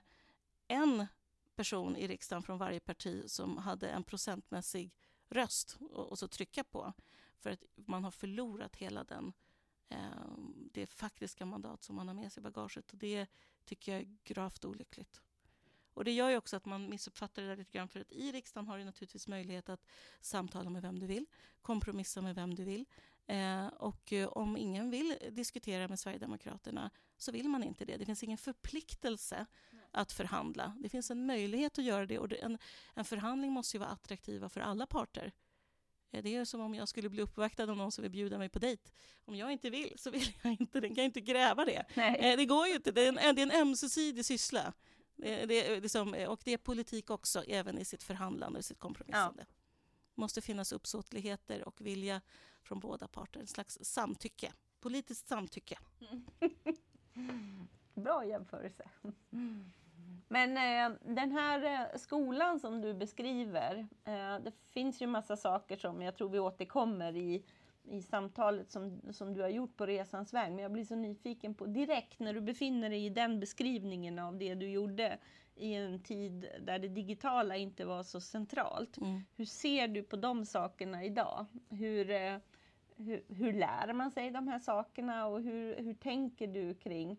en 0.68 1.06
person 1.54 1.96
i 1.96 2.08
riksdagen 2.08 2.42
från 2.42 2.58
varje 2.58 2.80
parti 2.80 3.22
som 3.26 3.56
hade 3.56 3.88
en 3.88 4.04
procentmässig 4.04 4.94
röst 5.28 5.76
och, 5.80 6.10
och 6.10 6.18
så 6.18 6.28
trycka 6.28 6.64
på. 6.64 6.92
För 7.38 7.50
att 7.50 7.64
man 7.74 8.04
har 8.04 8.10
förlorat 8.10 8.76
hela 8.76 9.04
den, 9.04 9.32
eh, 9.88 10.36
det 10.72 10.86
faktiska 10.86 11.46
mandat 11.46 11.82
som 11.82 11.96
man 11.96 12.08
har 12.08 12.14
med 12.14 12.32
sig 12.32 12.40
i 12.40 12.44
bagaget. 12.44 12.92
Och 12.92 12.98
det 12.98 13.26
tycker 13.64 13.92
jag 13.92 14.00
är 14.00 14.16
gravt 14.24 14.64
olyckligt. 14.64 15.22
Och 15.98 16.04
Det 16.04 16.12
gör 16.12 16.30
ju 16.30 16.36
också 16.36 16.56
att 16.56 16.64
man 16.64 16.88
missuppfattar 16.88 17.42
det 17.42 17.48
där 17.48 17.56
lite 17.56 17.72
grann. 17.72 17.88
För 17.88 18.00
att 18.00 18.12
i 18.12 18.32
riksdagen 18.32 18.66
har 18.68 18.78
du 18.78 18.84
naturligtvis 18.84 19.28
möjlighet 19.28 19.68
att 19.68 19.86
samtala 20.20 20.70
med 20.70 20.82
vem 20.82 20.98
du 20.98 21.06
vill, 21.06 21.26
kompromissa 21.62 22.20
med 22.20 22.34
vem 22.34 22.54
du 22.54 22.64
vill. 22.64 22.84
Eh, 23.26 23.66
och 23.66 24.12
eh, 24.12 24.28
om 24.28 24.56
ingen 24.56 24.90
vill 24.90 25.16
diskutera 25.30 25.88
med 25.88 25.98
Sverigedemokraterna 25.98 26.90
så 27.16 27.32
vill 27.32 27.48
man 27.48 27.62
inte 27.62 27.84
det. 27.84 27.96
Det 27.96 28.06
finns 28.06 28.22
ingen 28.22 28.38
förpliktelse 28.38 29.46
att 29.90 30.12
förhandla. 30.12 30.76
Det 30.80 30.88
finns 30.88 31.10
en 31.10 31.26
möjlighet 31.26 31.78
att 31.78 31.84
göra 31.84 32.06
det 32.06 32.18
och 32.18 32.32
en, 32.32 32.58
en 32.94 33.04
förhandling 33.04 33.52
måste 33.52 33.76
ju 33.76 33.78
vara 33.78 33.90
attraktiva 33.90 34.48
för 34.48 34.60
alla 34.60 34.86
parter. 34.86 35.32
Eh, 36.10 36.22
det 36.22 36.36
är 36.36 36.44
som 36.44 36.60
om 36.60 36.74
jag 36.74 36.88
skulle 36.88 37.08
bli 37.08 37.22
uppvaktad 37.22 37.62
av 37.62 37.76
någon 37.76 37.92
som 37.92 38.02
vill 38.02 38.10
bjuda 38.10 38.38
mig 38.38 38.48
på 38.48 38.58
dejt. 38.58 38.90
Om 39.24 39.36
jag 39.36 39.52
inte 39.52 39.70
vill 39.70 39.92
så 39.96 40.10
vill 40.10 40.32
jag 40.42 40.52
inte, 40.60 40.80
den 40.80 40.94
kan 40.94 41.04
inte 41.04 41.20
gräva 41.20 41.64
det. 41.64 41.84
Nej. 41.94 42.36
Det 42.36 42.46
går 42.46 42.66
ju 42.66 42.74
inte, 42.74 42.92
det 42.92 43.06
är 43.06 43.08
en, 43.08 43.34
det 43.34 43.42
är 43.42 43.46
en 43.46 43.60
ömsesidig 43.60 44.24
syssla. 44.24 44.72
Det, 45.18 45.46
det, 45.46 45.80
det 45.80 45.88
som, 45.88 46.14
och 46.28 46.40
det 46.44 46.52
är 46.52 46.58
politik 46.58 47.10
också, 47.10 47.42
även 47.42 47.78
i 47.78 47.84
sitt 47.84 48.02
förhandlande 48.02 48.58
och 48.58 48.64
sitt 48.64 48.78
kompromissande. 48.78 49.46
Ja. 49.48 49.54
måste 50.14 50.40
finnas 50.40 50.72
uppsåtligheter 50.72 51.68
och 51.68 51.80
vilja 51.80 52.20
från 52.62 52.80
båda 52.80 53.08
parter. 53.08 53.40
En 53.40 53.46
slags 53.46 53.78
samtycke, 53.82 54.52
politiskt 54.80 55.28
samtycke. 55.28 55.78
Bra 57.94 58.24
jämförelse. 58.24 58.90
Men 60.28 60.56
eh, 60.56 60.98
den 61.14 61.32
här 61.32 61.64
eh, 61.64 61.98
skolan 61.98 62.60
som 62.60 62.80
du 62.80 62.94
beskriver, 62.94 63.88
eh, 64.04 64.38
det 64.44 64.52
finns 64.72 65.02
ju 65.02 65.06
massa 65.06 65.36
saker 65.36 65.76
som 65.76 66.02
jag 66.02 66.16
tror 66.16 66.28
vi 66.28 66.38
återkommer 66.38 67.16
i, 67.16 67.44
i 67.90 68.02
samtalet 68.02 68.70
som, 68.70 69.00
som 69.12 69.34
du 69.34 69.40
har 69.40 69.48
gjort 69.48 69.76
på 69.76 69.86
resans 69.86 70.34
väg. 70.34 70.52
Men 70.52 70.62
jag 70.62 70.72
blir 70.72 70.84
så 70.84 70.94
nyfiken 70.94 71.54
på 71.54 71.66
direkt 71.66 72.18
när 72.20 72.34
du 72.34 72.40
befinner 72.40 72.90
dig 72.90 73.06
i 73.06 73.08
den 73.08 73.40
beskrivningen 73.40 74.18
av 74.18 74.38
det 74.38 74.54
du 74.54 74.70
gjorde 74.70 75.18
i 75.54 75.74
en 75.74 76.02
tid 76.02 76.48
där 76.60 76.78
det 76.78 76.88
digitala 76.88 77.56
inte 77.56 77.84
var 77.84 78.02
så 78.02 78.20
centralt. 78.20 78.96
Mm. 78.96 79.20
Hur 79.36 79.44
ser 79.44 79.88
du 79.88 80.02
på 80.02 80.16
de 80.16 80.46
sakerna 80.46 81.04
idag? 81.04 81.46
Hur, 81.68 82.10
eh, 82.10 82.36
hur, 82.96 83.22
hur 83.28 83.52
lär 83.52 83.92
man 83.92 84.10
sig 84.10 84.30
de 84.30 84.48
här 84.48 84.58
sakerna 84.58 85.26
och 85.26 85.42
hur, 85.42 85.76
hur 85.76 85.94
tänker 85.94 86.46
du 86.46 86.74
kring 86.74 87.16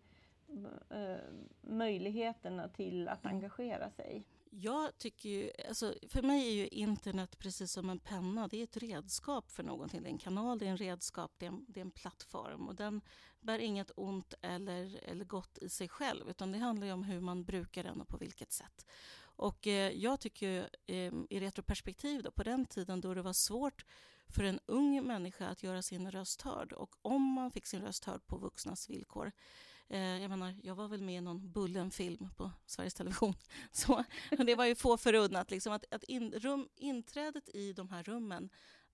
eh, 0.90 1.18
möjligheterna 1.62 2.68
till 2.68 3.08
att 3.08 3.26
mm. 3.26 3.36
engagera 3.36 3.90
sig? 3.90 4.24
Jag 4.52 4.98
tycker 4.98 5.30
ju, 5.30 5.52
alltså 5.68 5.94
för 6.08 6.22
mig 6.22 6.48
är 6.48 6.52
ju 6.52 6.68
internet 6.68 7.40
precis 7.40 7.72
som 7.72 7.90
en 7.90 8.00
penna. 8.00 8.48
Det 8.48 8.60
är 8.60 8.64
ett 8.64 8.78
redskap 8.78 9.52
för 9.52 9.64
någonting. 9.64 10.04
Det 10.04 10.10
är 10.10 10.12
en 10.12 10.18
kanal, 10.18 10.60
det 10.60 10.66
är 10.66 10.70
en 10.70 10.78
redskap, 10.78 11.34
det 11.38 11.46
är 11.46 11.50
en, 11.50 11.66
det 11.68 11.80
är 11.80 11.86
en 11.86 11.92
plattform. 11.92 12.68
Och 12.68 12.76
den 12.76 13.02
bär 13.42 13.60
inget 13.60 13.92
ont 13.96 14.34
eller, 14.42 15.00
eller 15.04 15.26
gott 15.26 15.58
i 15.58 15.70
sig 15.70 15.90
själv, 15.90 16.30
utan 16.30 16.52
det 16.52 16.58
handlar 16.58 16.88
ju 16.88 16.94
om 16.94 17.04
hur 17.04 17.20
man 17.20 17.44
brukar 17.44 17.84
den 17.84 18.02
och 18.02 18.08
på 18.08 18.18
vilket 18.18 18.52
sätt. 18.52 18.86
Och 19.40 19.68
eh, 19.68 19.92
jag 19.92 20.20
tycker 20.20 20.70
eh, 20.86 21.14
i 21.30 21.40
retroperspektiv 21.40 22.24
då, 22.24 22.32
på 22.32 22.44
den 22.44 22.66
tiden 22.66 23.02
då 23.02 23.14
det 23.14 23.22
var 23.22 23.34
svårt 23.34 23.86
för 24.30 24.44
en 24.44 24.60
ung 24.66 25.08
människa 25.08 25.48
att 25.48 25.64
göra 25.64 25.82
sin 25.82 26.12
röst 26.12 26.42
hörd 26.42 26.74
och 26.74 26.96
om 27.02 27.22
man 27.22 27.52
fick 27.52 27.66
sin 27.66 27.82
röst 27.82 28.06
hörd 28.06 28.28
på 28.28 28.38
vuxnas 28.38 28.90
villkor 28.90 29.28
eh, 29.28 29.32
Eh, 29.90 30.22
jag 30.22 30.30
menar, 30.30 30.56
jag 30.64 30.76
var 30.76 30.88
väl 30.88 31.02
med 31.02 31.18
i 31.18 31.22
någon 31.22 31.52
Bullen-film 31.52 32.30
på 32.38 32.52
Sveriges 32.66 32.94
Television. 32.94 33.34
Så 33.72 34.04
det 34.30 34.56
var 34.56 34.66
ju 34.66 34.76
få 34.76 34.98
förunnat. 34.98 35.52
Liksom, 35.52 35.74
att, 35.74 35.94
att 35.94 36.04
in, 36.04 36.32
rum, 36.32 36.70
inträdet 36.76 37.50
i 37.50 37.74
de 37.74 37.90
här 37.90 38.04
rummen 38.04 38.50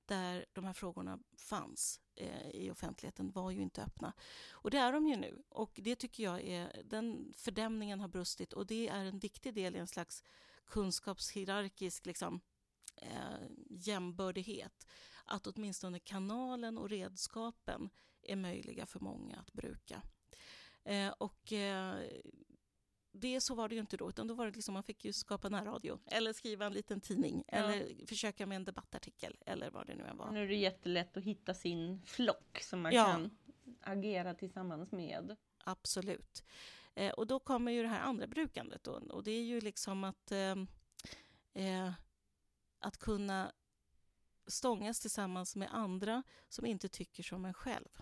där 0.06 0.46
de 0.54 0.66
här 0.66 0.74
frågorna 0.74 1.20
fanns 1.38 2.00
eh, 2.16 2.50
i 2.50 2.72
offentligheten 2.72 3.32
var 3.32 3.52
ju 3.52 3.62
inte 3.62 3.84
öppna. 3.84 4.14
Och 4.52 4.72
det 4.72 4.78
är 4.78 4.94
de 4.94 5.08
ju 5.08 5.16
nu. 5.16 5.44
Och 5.50 5.80
det 5.84 5.96
tycker 5.96 6.24
jag 6.24 6.42
är, 6.42 6.82
den 6.86 7.34
fördämningen 7.38 8.00
har 8.00 8.08
brustit 8.08 8.54
och 8.54 8.66
det 8.66 8.88
är 8.88 9.06
en 9.06 9.20
viktig 9.20 9.54
del 9.54 9.76
i 9.76 9.80
en 9.80 9.88
slags 9.88 10.24
kunskapshierarkisk 10.66 12.06
liksom, 12.06 12.42
eh, 12.96 13.48
jämbördighet. 13.70 14.88
Att 15.26 15.48
åtminstone 15.48 16.00
kanalen 16.00 16.78
och 16.78 16.90
redskapen 16.90 17.90
är 18.22 18.36
möjliga 18.36 18.86
för 18.86 19.00
många 19.00 19.38
att 19.38 19.54
bruka. 19.54 20.02
Eh, 20.86 21.10
och 21.10 21.54
eh, 21.54 21.96
det 23.12 23.42
så 23.42 23.56
var 23.56 23.70
det 23.70 23.76
ju 23.76 23.82
inte 23.82 23.98
då, 23.98 24.10
utan 24.10 24.28
då 24.28 24.34
var 24.34 24.46
det 24.46 24.52
liksom 24.52 24.74
man 24.74 24.84
fick 24.84 25.06
ju 25.06 25.14
skapa 25.14 25.50
närradio 25.50 26.00
eller 26.06 26.34
skriva 26.34 26.66
en 26.66 26.74
liten 26.74 27.02
tidning 27.02 27.44
ja. 27.48 27.58
eller 27.58 28.06
försöka 28.06 28.46
med 28.46 28.56
en 28.56 28.64
debattartikel 28.64 29.38
eller 29.46 29.70
vad 29.70 29.88
det 29.88 29.96
nu 29.96 30.04
än 30.04 30.18
var. 30.18 30.32
Nu 30.32 30.44
är 30.44 30.48
det 30.48 30.56
jättelätt 30.56 31.18
att 31.18 31.24
hitta 31.24 31.54
sin 31.54 32.02
flock 32.06 32.60
som 32.62 32.82
man 32.82 32.94
ja. 32.94 33.06
kan 33.06 33.38
agera 33.82 34.34
tillsammans 34.34 34.92
med. 34.92 35.36
Absolut. 35.58 36.44
Eh, 36.96 37.12
och 37.12 37.28
då 37.28 37.40
kommer 37.40 37.72
ju 37.72 37.82
det 37.82 37.88
här 37.88 38.02
andra 38.02 38.28
brukandet 38.28 38.84
då, 38.84 38.92
och 38.92 39.24
det 39.24 39.32
är 39.32 39.44
ju 39.44 39.62
liksom 39.62 40.04
att 40.04 40.32
eh, 40.32 40.56
eh, 41.54 41.92
att 42.80 42.98
kunna 42.98 43.52
stångas 44.48 45.00
tillsammans 45.00 45.56
med 45.56 45.70
andra 45.72 46.24
som 46.50 46.66
inte 46.66 46.90
tycker 46.90 47.24
som 47.24 47.46
en 47.46 47.54
själv. 47.54 48.02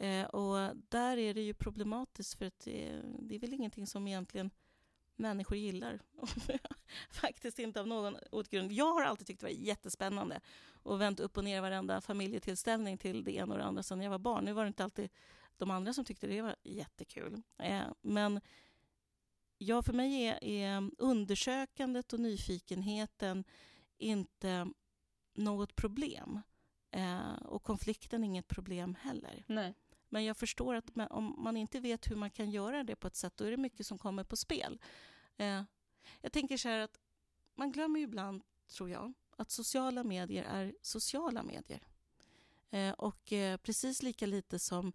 Eh, 0.00 0.24
och 0.24 0.76
där 0.88 1.16
är 1.16 1.34
det 1.34 1.40
ju 1.40 1.54
problematiskt 1.54 2.34
för 2.34 2.46
att 2.46 2.58
det, 2.58 3.02
det 3.18 3.34
är 3.34 3.38
väl 3.38 3.54
ingenting 3.54 3.86
som 3.86 4.08
egentligen 4.08 4.50
människor 5.16 5.56
gillar. 5.58 6.00
Faktiskt 7.10 7.58
inte 7.58 7.80
av 7.80 7.86
någon 7.86 8.16
åtgrund. 8.32 8.72
Jag 8.72 8.92
har 8.92 9.02
alltid 9.02 9.26
tyckt 9.26 9.40
det 9.40 9.46
var 9.46 9.50
jättespännande 9.50 10.40
och 10.72 11.00
vänt 11.00 11.20
upp 11.20 11.36
och 11.36 11.44
ner 11.44 11.60
varenda 11.60 12.00
familjetillställning 12.00 12.98
till 12.98 13.24
det 13.24 13.32
ena 13.32 13.52
och 13.52 13.58
det 13.58 13.64
andra 13.64 13.82
sedan 13.82 14.02
jag 14.02 14.10
var 14.10 14.18
barn. 14.18 14.44
Nu 14.44 14.52
var 14.52 14.64
det 14.64 14.68
inte 14.68 14.84
alltid 14.84 15.10
de 15.56 15.70
andra 15.70 15.92
som 15.92 16.04
tyckte 16.04 16.26
det 16.26 16.42
var 16.42 16.56
jättekul. 16.62 17.42
Eh, 17.58 17.82
men 18.00 18.40
ja, 19.58 19.82
för 19.82 19.92
mig 19.92 20.26
är, 20.26 20.44
är 20.44 20.90
undersökandet 20.98 22.12
och 22.12 22.20
nyfikenheten 22.20 23.44
inte 23.98 24.68
något 25.34 25.76
problem. 25.76 26.40
Eh, 26.90 27.34
och 27.42 27.62
konflikten 27.62 28.22
är 28.22 28.26
inget 28.26 28.48
problem 28.48 28.96
heller. 29.00 29.44
Nej. 29.46 29.74
Men 30.12 30.24
jag 30.24 30.36
förstår 30.36 30.74
att 30.74 30.96
man, 30.96 31.06
om 31.06 31.34
man 31.38 31.56
inte 31.56 31.80
vet 31.80 32.10
hur 32.10 32.16
man 32.16 32.30
kan 32.30 32.50
göra 32.50 32.84
det 32.84 32.96
på 32.96 33.06
ett 33.06 33.16
sätt, 33.16 33.36
då 33.36 33.44
är 33.44 33.50
det 33.50 33.56
mycket 33.56 33.86
som 33.86 33.98
kommer 33.98 34.24
på 34.24 34.36
spel. 34.36 34.80
Eh, 35.36 35.62
jag 36.20 36.32
tänker 36.32 36.56
så 36.56 36.68
här 36.68 36.78
att 36.78 37.00
man 37.54 37.72
glömmer 37.72 37.98
ju 37.98 38.04
ibland, 38.04 38.42
tror 38.68 38.90
jag, 38.90 39.12
att 39.36 39.50
sociala 39.50 40.04
medier 40.04 40.44
är 40.44 40.74
sociala 40.82 41.42
medier. 41.42 41.82
Eh, 42.70 42.92
och 42.92 43.32
eh, 43.32 43.56
precis 43.56 44.02
lika 44.02 44.26
lite 44.26 44.58
som 44.58 44.92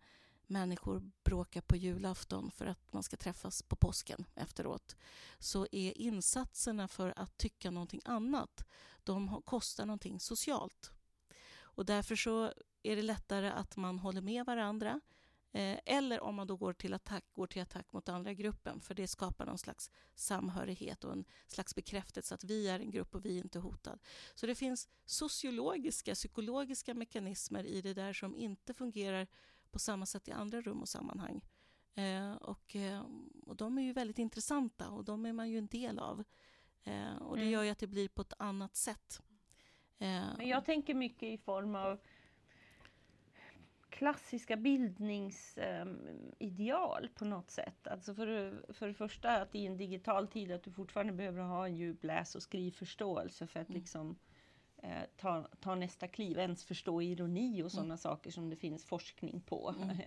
människor 0.48 1.12
bråkar 1.24 1.62
på 1.62 1.76
julafton 1.76 2.52
för 2.52 2.66
att 2.66 2.94
man 2.94 3.04
ska 3.04 3.18
träffas 3.18 3.62
på 3.64 3.76
påsken 3.76 4.26
efteråt 4.36 4.96
så 5.40 5.68
är 5.72 5.98
insatserna 5.98 6.88
för 6.88 7.14
att 7.20 7.38
tycka 7.38 7.72
någonting 7.72 8.02
annat, 8.06 8.66
de 9.04 9.42
kostar 9.42 9.86
någonting 9.86 10.20
socialt. 10.20 10.92
Och 11.58 11.86
därför 11.86 12.16
så 12.16 12.54
är 12.86 12.96
det 12.96 13.02
lättare 13.02 13.50
att 13.50 13.78
man 13.78 14.00
håller 14.00 14.22
med 14.22 14.46
varandra 14.46 15.02
eh, 15.52 15.80
eller 15.86 16.20
om 16.22 16.36
man 16.36 16.48
då 16.48 16.56
går 16.56 16.74
till, 16.74 16.94
attack, 16.94 17.24
går 17.34 17.48
till 17.48 17.62
attack 17.62 17.94
mot 17.94 18.10
andra 18.10 18.34
gruppen 18.34 18.82
för 18.82 18.96
det 18.96 19.08
skapar 19.08 19.46
någon 19.46 19.58
slags 19.58 19.92
samhörighet 20.16 21.04
och 21.04 21.14
en 21.14 21.26
slags 21.48 21.76
bekräftelse 21.76 22.36
att 22.36 22.44
vi 22.44 22.68
är 22.68 22.80
en 22.80 22.92
grupp 22.92 23.16
och 23.16 23.26
vi 23.26 23.40
är 23.40 23.44
inte 23.44 23.60
hotad. 23.60 24.00
Så 24.36 24.46
det 24.46 24.56
finns 24.56 24.90
sociologiska, 25.06 26.14
psykologiska 26.14 26.94
mekanismer 26.94 27.64
i 27.64 27.82
det 27.82 27.94
där 27.94 28.14
som 28.14 28.36
inte 28.36 28.74
fungerar 28.74 29.28
på 29.72 29.80
samma 29.80 30.06
sätt 30.06 30.28
i 30.28 30.32
andra 30.32 30.62
rum 30.62 30.82
och 30.82 30.90
sammanhang. 30.90 31.42
Eh, 31.96 32.34
och, 32.34 32.76
eh, 32.76 33.04
och 33.46 33.56
de 33.56 33.78
är 33.78 33.82
ju 33.82 33.94
väldigt 33.94 34.20
intressanta 34.20 34.90
och 34.90 35.06
de 35.06 35.26
är 35.26 35.34
man 35.34 35.50
ju 35.50 35.58
en 35.58 35.68
del 35.68 36.00
av. 36.00 36.24
Eh, 36.84 37.16
och 37.16 37.36
det 37.36 37.42
mm. 37.42 37.54
gör 37.54 37.64
ju 37.64 37.70
att 37.70 37.80
det 37.80 37.88
blir 37.88 38.08
på 38.08 38.22
ett 38.22 38.34
annat 38.40 38.76
sätt. 38.76 39.22
Men 39.98 40.48
jag 40.48 40.66
tänker 40.66 40.94
mycket 40.94 41.24
i 41.24 41.38
form 41.38 41.76
av 41.76 42.00
klassiska 43.98 44.58
bildningsideal 44.58 47.10
på 47.16 47.26
något 47.26 47.52
sätt. 47.52 47.88
Alltså 47.88 48.16
för, 48.16 48.62
för 48.74 48.88
det 48.88 48.94
första 48.94 49.42
att 49.42 49.56
i 49.56 49.66
en 49.66 49.78
digital 49.78 50.28
tid 50.28 50.52
att 50.52 50.64
du 50.64 50.72
fortfarande 50.72 51.14
behöver 51.14 51.42
ha 51.42 51.66
en 51.66 51.76
djup 51.76 52.04
läs 52.04 52.36
och 52.36 52.44
skrivförståelse 52.44 53.48
för 53.48 53.60
att 53.60 53.70
mm. 53.70 53.80
liksom 53.80 54.16
eh, 54.78 55.04
ta, 55.18 55.48
ta 55.60 55.76
nästa 55.76 56.08
kliv, 56.08 56.38
ens 56.38 56.64
förstå 56.64 57.02
ironi 57.02 57.64
och 57.64 57.72
sådana 57.72 57.86
mm. 57.86 57.98
saker 57.98 58.32
som 58.32 58.50
det 58.50 58.56
finns 58.56 58.86
forskning 58.86 59.42
på. 59.42 59.76
Mm. 59.80 59.98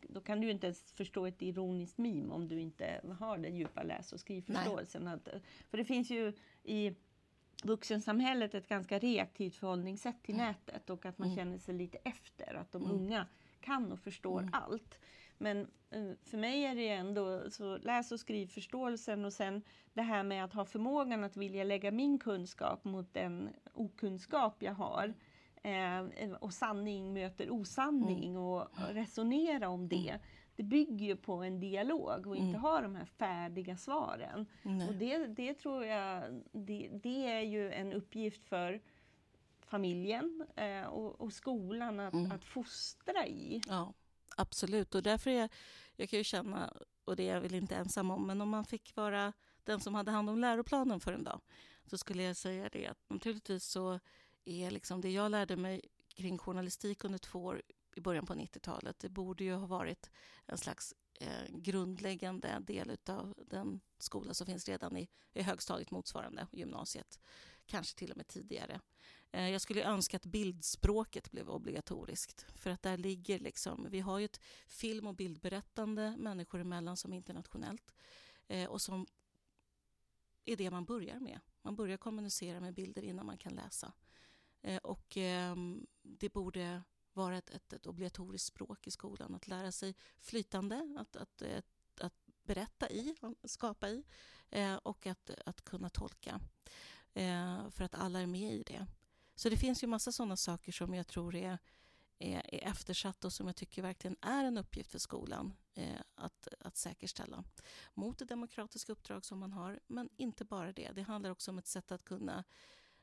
Då 0.08 0.20
kan 0.20 0.40
du 0.40 0.50
inte 0.50 0.66
ens 0.66 0.92
förstå 0.92 1.26
ett 1.26 1.42
ironiskt 1.42 1.98
meme 1.98 2.34
om 2.34 2.48
du 2.48 2.60
inte 2.60 3.00
har 3.18 3.38
den 3.38 3.56
djupa 3.56 3.82
läs 3.82 4.12
och 4.12 4.20
skrivförståelsen. 4.20 5.08
Att, 5.08 5.28
för 5.70 5.78
det 5.78 5.84
finns 5.84 6.10
ju 6.10 6.32
i 6.62 6.94
vuxensamhället 7.64 8.54
ett 8.54 8.68
ganska 8.68 8.98
reaktivt 8.98 9.56
förhållningssätt 9.56 10.22
till 10.22 10.36
nätet 10.36 10.90
och 10.90 11.06
att 11.06 11.18
man 11.18 11.28
mm. 11.28 11.36
känner 11.36 11.58
sig 11.58 11.74
lite 11.74 11.98
efter. 12.04 12.54
Att 12.54 12.72
de 12.72 12.84
mm. 12.84 12.96
unga 12.96 13.26
kan 13.60 13.92
och 13.92 14.00
förstår 14.00 14.40
mm. 14.40 14.54
allt. 14.54 14.98
Men 15.38 15.58
uh, 15.96 16.12
för 16.24 16.38
mig 16.38 16.64
är 16.64 16.74
det 16.74 16.88
ändå 16.88 17.50
så 17.50 17.76
läs 17.78 18.12
och 18.12 18.20
skrivförståelsen 18.20 19.24
och 19.24 19.32
sen 19.32 19.62
det 19.94 20.02
här 20.02 20.22
med 20.22 20.44
att 20.44 20.52
ha 20.52 20.64
förmågan 20.64 21.24
att 21.24 21.36
vilja 21.36 21.64
lägga 21.64 21.90
min 21.90 22.18
kunskap 22.18 22.84
mot 22.84 23.14
den 23.14 23.48
okunskap 23.72 24.62
jag 24.62 24.74
har. 24.74 25.14
Eh, 25.62 26.32
och 26.40 26.54
sanning 26.54 27.12
möter 27.12 27.50
osanning 27.50 28.30
mm. 28.30 28.42
och 28.42 28.68
resonera 28.88 29.68
om 29.68 29.88
det. 29.88 30.18
Det 30.58 30.64
bygger 30.64 31.06
ju 31.06 31.16
på 31.16 31.34
en 31.34 31.60
dialog 31.60 32.26
och 32.26 32.36
inte 32.36 32.48
mm. 32.48 32.60
ha 32.60 32.80
de 32.80 32.94
här 32.94 33.04
färdiga 33.04 33.76
svaren. 33.76 34.46
Nej. 34.62 34.88
Och 34.88 34.94
det, 34.94 35.26
det 35.26 35.54
tror 35.54 35.84
jag, 35.84 36.42
det, 36.52 36.90
det, 37.02 37.26
är 37.26 37.40
ju 37.40 37.72
en 37.72 37.92
uppgift 37.92 38.44
för, 38.44 38.80
familjen 39.68 40.46
eh, 40.56 40.86
och, 40.86 41.20
och, 41.20 41.32
skolan 41.32 42.00
att, 42.00 42.14
mm. 42.14 42.32
att 42.32 42.44
fostra 42.44 43.26
i. 43.26 43.62
Ja, 43.68 43.92
absolut. 44.36 44.94
Och 44.94 45.02
därför 45.02 45.30
är 45.30 45.40
jag, 45.40 45.50
jag 45.96 46.08
kan 46.08 46.18
ju 46.18 46.24
känna, 46.24 46.72
och 47.04 47.16
det 47.16 47.28
är 47.28 47.34
jag 47.34 47.40
väl 47.40 47.54
inte 47.54 47.76
ensam 47.76 48.10
om, 48.10 48.26
men 48.26 48.40
om 48.40 48.48
man 48.48 48.64
fick 48.64 48.96
vara 48.96 49.32
den 49.64 49.80
som 49.80 49.94
hade 49.94 50.10
hand 50.10 50.30
om 50.30 50.38
läroplanen 50.38 51.00
för 51.00 51.12
en 51.12 51.24
dag, 51.24 51.40
så 51.86 51.98
skulle 51.98 52.22
jag 52.22 52.36
säga 52.36 52.68
det 52.72 52.86
att 52.86 52.98
naturligtvis 53.08 53.64
så 53.64 54.00
är 54.44 54.70
liksom 54.70 55.00
det 55.00 55.10
jag 55.10 55.30
lärde 55.30 55.56
mig 55.56 55.80
kring 56.08 56.38
journalistik 56.38 57.04
under 57.04 57.18
två 57.18 57.44
år 57.44 57.62
i 57.98 58.00
början 58.00 58.26
på 58.26 58.34
90-talet, 58.34 58.98
det 58.98 59.08
borde 59.08 59.44
ju 59.44 59.54
ha 59.54 59.66
varit 59.66 60.10
en 60.46 60.58
slags 60.58 60.94
eh, 61.20 61.44
grundläggande 61.50 62.58
del 62.60 62.96
av 63.06 63.34
den 63.46 63.80
skola 63.98 64.34
som 64.34 64.46
finns 64.46 64.68
redan 64.68 64.96
i, 64.96 65.08
i 65.32 65.42
högstadiet 65.42 65.90
motsvarande 65.90 66.46
gymnasiet, 66.52 67.20
kanske 67.66 67.98
till 67.98 68.10
och 68.10 68.16
med 68.16 68.26
tidigare. 68.26 68.80
Eh, 69.32 69.48
jag 69.48 69.60
skulle 69.60 69.84
önska 69.84 70.16
att 70.16 70.26
bildspråket 70.26 71.30
blev 71.30 71.50
obligatoriskt. 71.50 72.46
För 72.54 72.70
att 72.70 72.82
där 72.82 72.96
ligger 72.96 73.38
liksom, 73.38 73.86
vi 73.90 74.00
har 74.00 74.18
ju 74.18 74.24
ett 74.24 74.40
film 74.66 75.06
och 75.06 75.14
bildberättande 75.14 76.16
människor 76.18 76.60
emellan 76.60 76.96
som 76.96 77.12
är 77.12 77.16
internationellt. 77.16 77.94
Eh, 78.48 78.68
och 78.68 78.80
som 78.80 79.06
är 80.44 80.56
det 80.56 80.70
man 80.70 80.84
börjar 80.84 81.20
med. 81.20 81.40
Man 81.62 81.76
börjar 81.76 81.96
kommunicera 81.96 82.60
med 82.60 82.74
bilder 82.74 83.02
innan 83.02 83.26
man 83.26 83.38
kan 83.38 83.54
läsa. 83.54 83.92
Eh, 84.62 84.76
och 84.76 85.16
ehm, 85.16 85.86
det 86.02 86.28
borde 86.28 86.82
vara 87.18 87.38
ett, 87.38 87.50
ett, 87.50 87.72
ett, 87.72 87.86
obligatoriskt 87.86 88.48
språk 88.48 88.86
i 88.86 88.90
skolan. 88.90 89.34
Att 89.34 89.48
lära 89.48 89.72
sig 89.72 89.94
flytande, 90.20 90.96
att, 90.98 91.16
att, 91.16 91.42
att, 91.42 92.00
att 92.00 92.14
berätta 92.42 92.90
i, 92.90 93.14
skapa 93.44 93.88
i 93.88 94.04
eh, 94.50 94.74
och 94.74 95.06
att, 95.06 95.30
att 95.46 95.64
kunna 95.64 95.90
tolka. 95.90 96.40
Eh, 97.14 97.70
för 97.70 97.84
att 97.84 97.94
alla 97.94 98.20
är 98.20 98.26
med 98.26 98.54
i 98.54 98.62
det. 98.62 98.86
Så 99.34 99.48
det 99.48 99.56
finns 99.56 99.82
ju 99.82 99.86
massa 99.86 100.12
sådana 100.12 100.36
saker 100.36 100.72
som 100.72 100.94
jag 100.94 101.06
tror 101.06 101.34
är, 101.34 101.58
är, 102.18 102.54
är 102.54 102.68
eftersatt 102.70 103.24
och 103.24 103.32
som 103.32 103.46
jag 103.46 103.56
tycker 103.56 103.82
verkligen 103.82 104.16
är 104.20 104.44
en 104.44 104.58
uppgift 104.58 104.90
för 104.90 104.98
skolan 104.98 105.54
eh, 105.74 106.00
att, 106.14 106.48
att 106.60 106.76
säkerställa. 106.76 107.44
Mot 107.94 108.18
det 108.18 108.24
demokratiska 108.24 108.92
uppdrag 108.92 109.24
som 109.24 109.38
man 109.38 109.52
har, 109.52 109.80
men 109.86 110.08
inte 110.16 110.44
bara 110.44 110.72
det. 110.72 110.90
Det 110.94 111.02
handlar 111.02 111.30
också 111.30 111.50
om 111.50 111.58
ett 111.58 111.66
sätt 111.66 111.92
att 111.92 112.04
kunna 112.04 112.44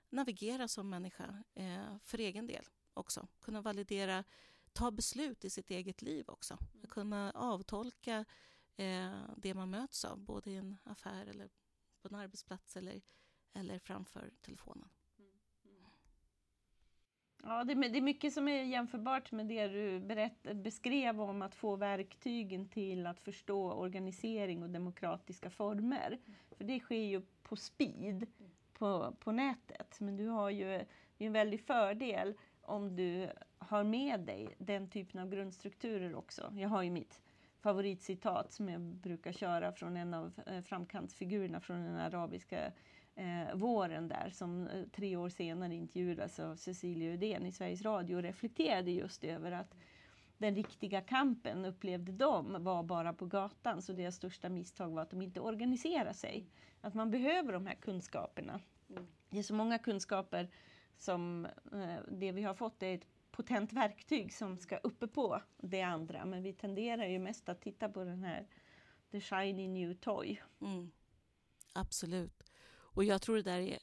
navigera 0.09 0.67
som 0.67 0.89
människa 0.89 1.43
eh, 1.53 1.97
för 2.03 2.17
egen 2.17 2.47
del 2.47 2.65
också. 2.97 3.27
Kunna 3.39 3.61
validera, 3.61 4.23
ta 4.73 4.91
beslut 4.91 5.45
i 5.45 5.49
sitt 5.49 5.71
eget 5.71 6.01
liv 6.01 6.25
också. 6.27 6.57
Att 6.83 6.89
kunna 6.89 7.31
avtolka 7.31 8.25
eh, 8.75 9.11
det 9.37 9.53
man 9.53 9.69
möts 9.69 10.05
av, 10.05 10.19
både 10.19 10.51
i 10.51 10.55
en 10.55 10.77
affär 10.83 11.25
eller 11.25 11.49
på 12.01 12.07
en 12.07 12.15
arbetsplats 12.15 12.77
eller, 12.77 13.01
eller 13.53 13.79
framför 13.79 14.31
telefonen. 14.41 14.89
Ja, 17.47 17.63
det, 17.63 17.73
är 17.73 18.01
mycket 18.01 18.33
som 18.33 18.47
är 18.47 18.63
jämförbart 18.63 19.31
med 19.31 19.45
det 19.47 19.67
du 19.67 19.99
berätt, 19.99 20.55
beskrev 20.55 21.21
om 21.21 21.41
att 21.41 21.55
få 21.55 21.75
verktygen 21.75 22.69
till 22.69 23.07
att 23.07 23.19
förstå 23.19 23.71
organisering 23.71 24.63
och 24.63 24.69
demokratiska 24.69 25.49
former. 25.49 26.07
Mm. 26.07 26.35
För 26.57 26.63
det 26.63 26.79
sker 26.79 27.03
ju 27.03 27.21
på 27.43 27.55
speed 27.55 28.27
på, 28.73 29.15
på 29.19 29.31
nätet. 29.31 29.99
Men 29.99 30.17
du 30.17 30.27
har 30.27 30.49
ju 30.49 30.65
det 31.17 31.23
är 31.23 31.27
en 31.27 31.33
väldig 31.33 31.61
fördel 31.61 32.37
om 32.65 32.95
du 32.95 33.29
har 33.57 33.83
med 33.83 34.19
dig 34.19 34.55
den 34.57 34.89
typen 34.89 35.21
av 35.21 35.29
grundstrukturer 35.29 36.15
också. 36.15 36.53
Jag 36.55 36.69
har 36.69 36.83
ju 36.83 36.91
mitt 36.91 37.21
favoritcitat 37.59 38.51
som 38.51 38.69
jag 38.69 38.81
brukar 38.81 39.31
köra 39.31 39.71
från 39.71 39.97
en 39.97 40.13
av 40.13 40.39
eh, 40.45 40.61
framkantsfigurerna 40.61 41.59
från 41.59 41.83
den 41.83 41.95
arabiska 41.95 42.71
eh, 43.15 43.55
våren 43.55 44.07
där 44.07 44.29
som 44.29 44.67
eh, 44.67 44.83
tre 44.95 45.15
år 45.15 45.29
senare 45.29 45.75
intervjuades 45.75 46.39
av 46.39 46.55
Cecilia 46.55 47.13
Uddén 47.13 47.45
i 47.45 47.51
Sveriges 47.51 47.81
Radio 47.81 48.15
och 48.15 48.21
reflekterade 48.21 48.91
just 48.91 49.23
över 49.23 49.51
att 49.51 49.75
den 50.37 50.55
riktiga 50.55 51.01
kampen 51.01 51.65
upplevde 51.65 52.11
de 52.11 52.63
var 52.63 52.83
bara 52.83 53.13
på 53.13 53.25
gatan 53.25 53.81
så 53.81 53.93
deras 53.93 54.15
största 54.15 54.49
misstag 54.49 54.89
var 54.89 55.01
att 55.01 55.09
de 55.09 55.21
inte 55.21 55.39
organiserade 55.39 56.13
sig. 56.13 56.45
Att 56.81 56.93
man 56.93 57.11
behöver 57.11 57.53
de 57.53 57.65
här 57.65 57.75
kunskaperna. 57.75 58.59
Mm. 58.89 59.07
Det 59.29 59.39
är 59.39 59.43
så 59.43 59.53
många 59.53 59.77
kunskaper 59.77 60.49
som 60.97 61.45
eh, 61.71 61.99
det 62.07 62.31
vi 62.31 62.43
har 62.43 62.53
fått 62.53 62.83
är 62.83 62.95
ett 62.95 63.07
potent 63.31 63.73
verktyg 63.73 64.33
som 64.33 64.57
ska 64.57 64.77
uppe 64.77 65.07
på 65.07 65.41
det 65.57 65.81
andra 65.81 66.25
men 66.25 66.43
vi 66.43 66.53
tenderar 66.53 67.07
ju 67.07 67.19
mest 67.19 67.49
att 67.49 67.61
titta 67.61 67.89
på 67.89 68.03
den 68.03 68.23
här 68.23 68.47
the 69.11 69.21
shiny 69.21 69.67
new 69.67 69.93
toy. 69.93 70.41
Mm. 70.61 70.91
Absolut. 71.73 72.43
Och 72.67 73.03
jag 73.03 73.21
tror 73.21 73.35
det 73.35 73.43
där 73.43 73.59
är... 73.59 73.79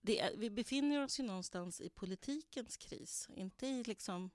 Det 0.00 0.20
är 0.20 0.36
vi 0.36 0.50
befinner 0.50 1.04
oss 1.04 1.20
ju 1.20 1.24
någonstans 1.24 1.80
i 1.80 1.90
politikens 1.90 2.76
kris, 2.76 3.28
inte 3.34 3.66
i 3.66 3.84
liksom... 3.84 4.30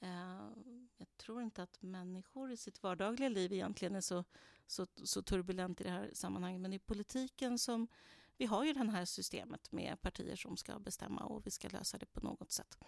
Eh, 0.00 0.50
jag 0.96 1.16
tror 1.16 1.42
inte 1.42 1.62
att 1.62 1.82
människor 1.82 2.50
i 2.50 2.56
sitt 2.56 2.82
vardagliga 2.82 3.28
liv 3.28 3.52
egentligen 3.52 3.94
är 3.94 4.00
så, 4.00 4.24
så, 4.66 4.86
så 5.04 5.22
turbulent 5.22 5.80
i 5.80 5.84
det 5.84 5.90
här 5.90 6.10
sammanhanget, 6.12 6.60
men 6.60 6.72
i 6.72 6.78
politiken 6.78 7.58
som... 7.58 7.88
Vi 8.36 8.46
har 8.46 8.64
ju 8.64 8.72
det 8.72 8.90
här 8.90 9.04
systemet 9.04 9.72
med 9.72 10.02
partier 10.02 10.36
som 10.36 10.56
ska 10.56 10.78
bestämma 10.78 11.24
och 11.24 11.46
vi 11.46 11.50
ska 11.50 11.68
lösa 11.68 11.98
det 11.98 12.06
på 12.06 12.20
något 12.20 12.52
sätt. 12.52 12.78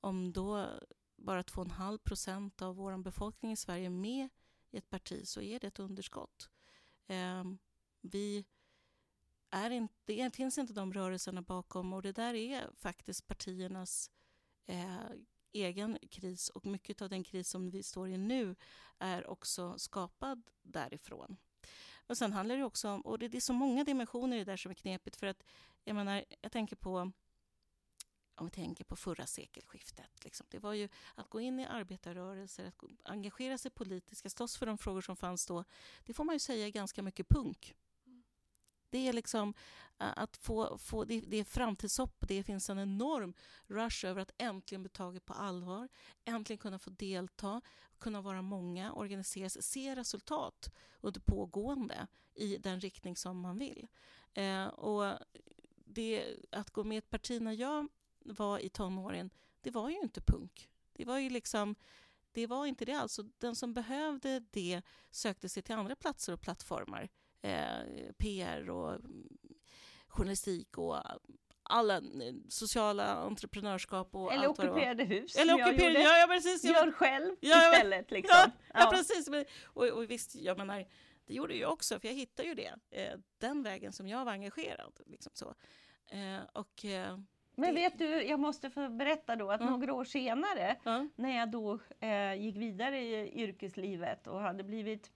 Om 0.00 0.32
då 0.32 0.66
bara 1.16 1.42
2,5 1.42 1.98
procent 1.98 2.62
av 2.62 2.76
vår 2.76 2.98
befolkning 2.98 3.52
i 3.52 3.56
Sverige 3.56 3.86
är 3.86 3.90
med 3.90 4.28
i 4.70 4.76
ett 4.76 4.90
parti 4.90 5.28
så 5.28 5.40
är 5.40 5.60
det 5.60 5.66
ett 5.66 5.78
underskott. 5.78 6.50
Eh, 7.06 7.44
vi 8.00 8.44
är 9.50 9.70
inte, 9.70 9.94
det 10.04 10.36
finns 10.36 10.58
inte 10.58 10.72
de 10.72 10.92
rörelserna 10.92 11.42
bakom 11.42 11.92
och 11.92 12.02
det 12.02 12.12
där 12.12 12.34
är 12.34 12.70
faktiskt 12.76 13.26
partiernas 13.26 14.10
eh, 14.66 15.10
egen 15.52 15.98
kris 16.10 16.48
och 16.48 16.66
mycket 16.66 17.02
av 17.02 17.08
den 17.08 17.24
kris 17.24 17.48
som 17.48 17.70
vi 17.70 17.82
står 17.82 18.08
i 18.08 18.18
nu 18.18 18.56
är 18.98 19.26
också 19.26 19.78
skapad 19.78 20.42
därifrån. 20.62 21.36
Och 22.08 22.18
sen 22.18 22.32
handlar 22.32 22.56
det 22.56 22.64
också 22.64 22.90
om, 22.90 23.00
och 23.00 23.18
det, 23.18 23.34
är 23.34 23.40
så 23.40 23.52
många 23.52 23.84
dimensioner 23.84 24.36
i 24.36 24.38
det 24.38 24.52
där 24.52 24.56
som 24.56 24.70
är 24.70 24.74
knepigt 24.74 25.16
för 25.16 25.26
att 25.26 25.44
jag 25.84 25.96
menar, 25.96 26.24
jag 26.40 26.52
tänker 26.52 26.76
på 26.76 27.12
om 28.34 28.46
vi 28.46 28.50
tänker 28.50 28.84
på 28.84 28.96
förra 28.96 29.26
sekelskiftet. 29.26 30.24
Liksom. 30.24 30.46
Det 30.50 30.58
var 30.58 30.72
ju 30.72 30.88
att 31.14 31.30
gå 31.30 31.40
in 31.40 31.60
i 31.60 31.66
arbetarrörelser, 31.66 32.64
att 32.66 32.74
engagera 33.02 33.58
sig 33.58 33.70
politiskt, 33.70 34.26
att 34.26 34.32
slåss 34.32 34.56
för 34.56 34.66
de 34.66 34.78
frågor 34.78 35.00
som 35.00 35.16
fanns 35.16 35.46
då. 35.46 35.64
Det 36.04 36.14
får 36.14 36.24
man 36.24 36.34
ju 36.34 36.38
säga 36.38 36.66
är 36.66 36.70
ganska 36.70 37.02
mycket 37.02 37.28
punk. 37.28 37.74
Det 38.90 39.08
är 39.08 39.12
liksom 39.12 39.54
att 39.98 40.36
få, 40.36 40.78
få 40.78 41.04
det, 41.04 41.20
det 41.20 41.36
är 41.36 41.44
framtidshopp, 41.44 42.24
det 42.28 42.42
finns 42.42 42.70
en 42.70 42.78
enorm 42.78 43.34
rush 43.66 44.06
över 44.06 44.22
att 44.22 44.32
äntligen 44.38 44.82
bli 44.82 44.90
taget 44.90 45.24
på 45.24 45.32
allvar, 45.32 45.88
äntligen 46.24 46.58
kunna 46.58 46.78
få 46.78 46.90
delta, 46.90 47.60
kunna 47.98 48.20
vara 48.20 48.42
många, 48.42 48.92
organiseras, 48.92 49.62
se 49.62 49.96
resultat 49.96 50.74
under 51.00 51.20
pågående 51.20 52.06
i 52.34 52.56
den 52.56 52.80
riktning 52.80 53.16
som 53.16 53.40
man 53.40 53.58
vill. 53.58 53.88
Eh, 54.34 54.66
och 54.66 55.18
det, 55.74 56.36
att 56.52 56.70
gå 56.70 56.84
med 56.84 56.94
i 56.94 56.98
ett 56.98 57.10
parti 57.10 57.40
när 57.42 57.52
jag 57.52 57.88
var 58.24 58.58
i 58.58 58.68
tonåren, 58.68 59.30
det 59.60 59.70
var 59.70 59.90
ju 59.90 59.96
inte 59.96 60.20
punk. 60.20 60.70
Det 60.92 61.04
var 61.04 61.18
ju 61.18 61.30
liksom 61.30 61.74
det 62.32 62.46
var 62.46 62.66
inte 62.66 62.84
det 62.84 62.92
alls. 62.92 63.20
Den 63.38 63.56
som 63.56 63.74
behövde 63.74 64.40
det 64.40 64.82
sökte 65.10 65.48
sig 65.48 65.62
till 65.62 65.74
andra 65.74 65.96
platser 65.96 66.32
och 66.32 66.40
plattformar 66.40 67.08
eh, 67.42 68.12
PR 68.18 68.70
och 68.70 69.00
journalistik 70.08 70.78
och 70.78 71.02
alla 71.62 72.02
sociala 72.48 73.04
entreprenörskap 73.04 74.14
och 74.14 74.32
Eller 74.32 74.46
allt 74.46 74.58
ockuperade 74.58 75.04
hus. 75.04 75.36
Eller 75.36 75.54
ockuperade, 75.54 76.00
ja, 76.00 76.18
ja, 76.18 76.26
precis. 76.26 76.64
Gör 76.64 76.92
själv 76.92 77.36
ja, 77.40 77.72
istället. 77.72 78.10
Liksom. 78.10 78.36
Ja, 78.38 78.50
ja. 78.74 78.80
ja 78.80 78.90
precis. 78.90 79.28
Och, 79.64 79.84
och 79.84 80.10
visst, 80.10 80.34
jag 80.34 80.58
menar, 80.58 80.86
det 81.26 81.34
gjorde 81.34 81.54
jag 81.54 81.72
också, 81.72 82.00
för 82.00 82.08
jag 82.08 82.14
hittade 82.14 82.48
ju 82.48 82.54
det. 82.54 82.74
Eh, 82.90 83.18
den 83.38 83.62
vägen 83.62 83.92
som 83.92 84.08
jag 84.08 84.24
var 84.24 84.32
engagerad. 84.32 85.00
Liksom 85.06 85.32
så. 85.34 85.54
Eh, 86.10 86.40
och, 86.52 86.84
eh, 86.84 87.18
men 87.54 87.74
vet 87.74 87.98
du, 87.98 88.22
jag 88.22 88.40
måste 88.40 88.70
få 88.70 88.88
berätta 88.88 89.36
då 89.36 89.50
att 89.50 89.60
mm. 89.60 89.72
några 89.72 89.94
år 89.94 90.04
senare, 90.04 90.76
mm. 90.84 91.10
när 91.16 91.36
jag 91.36 91.50
då 91.50 91.78
eh, 92.00 92.34
gick 92.34 92.56
vidare 92.56 93.00
i 93.00 93.42
yrkeslivet 93.42 94.26
och 94.26 94.40
hade 94.40 94.64
blivit 94.64 95.10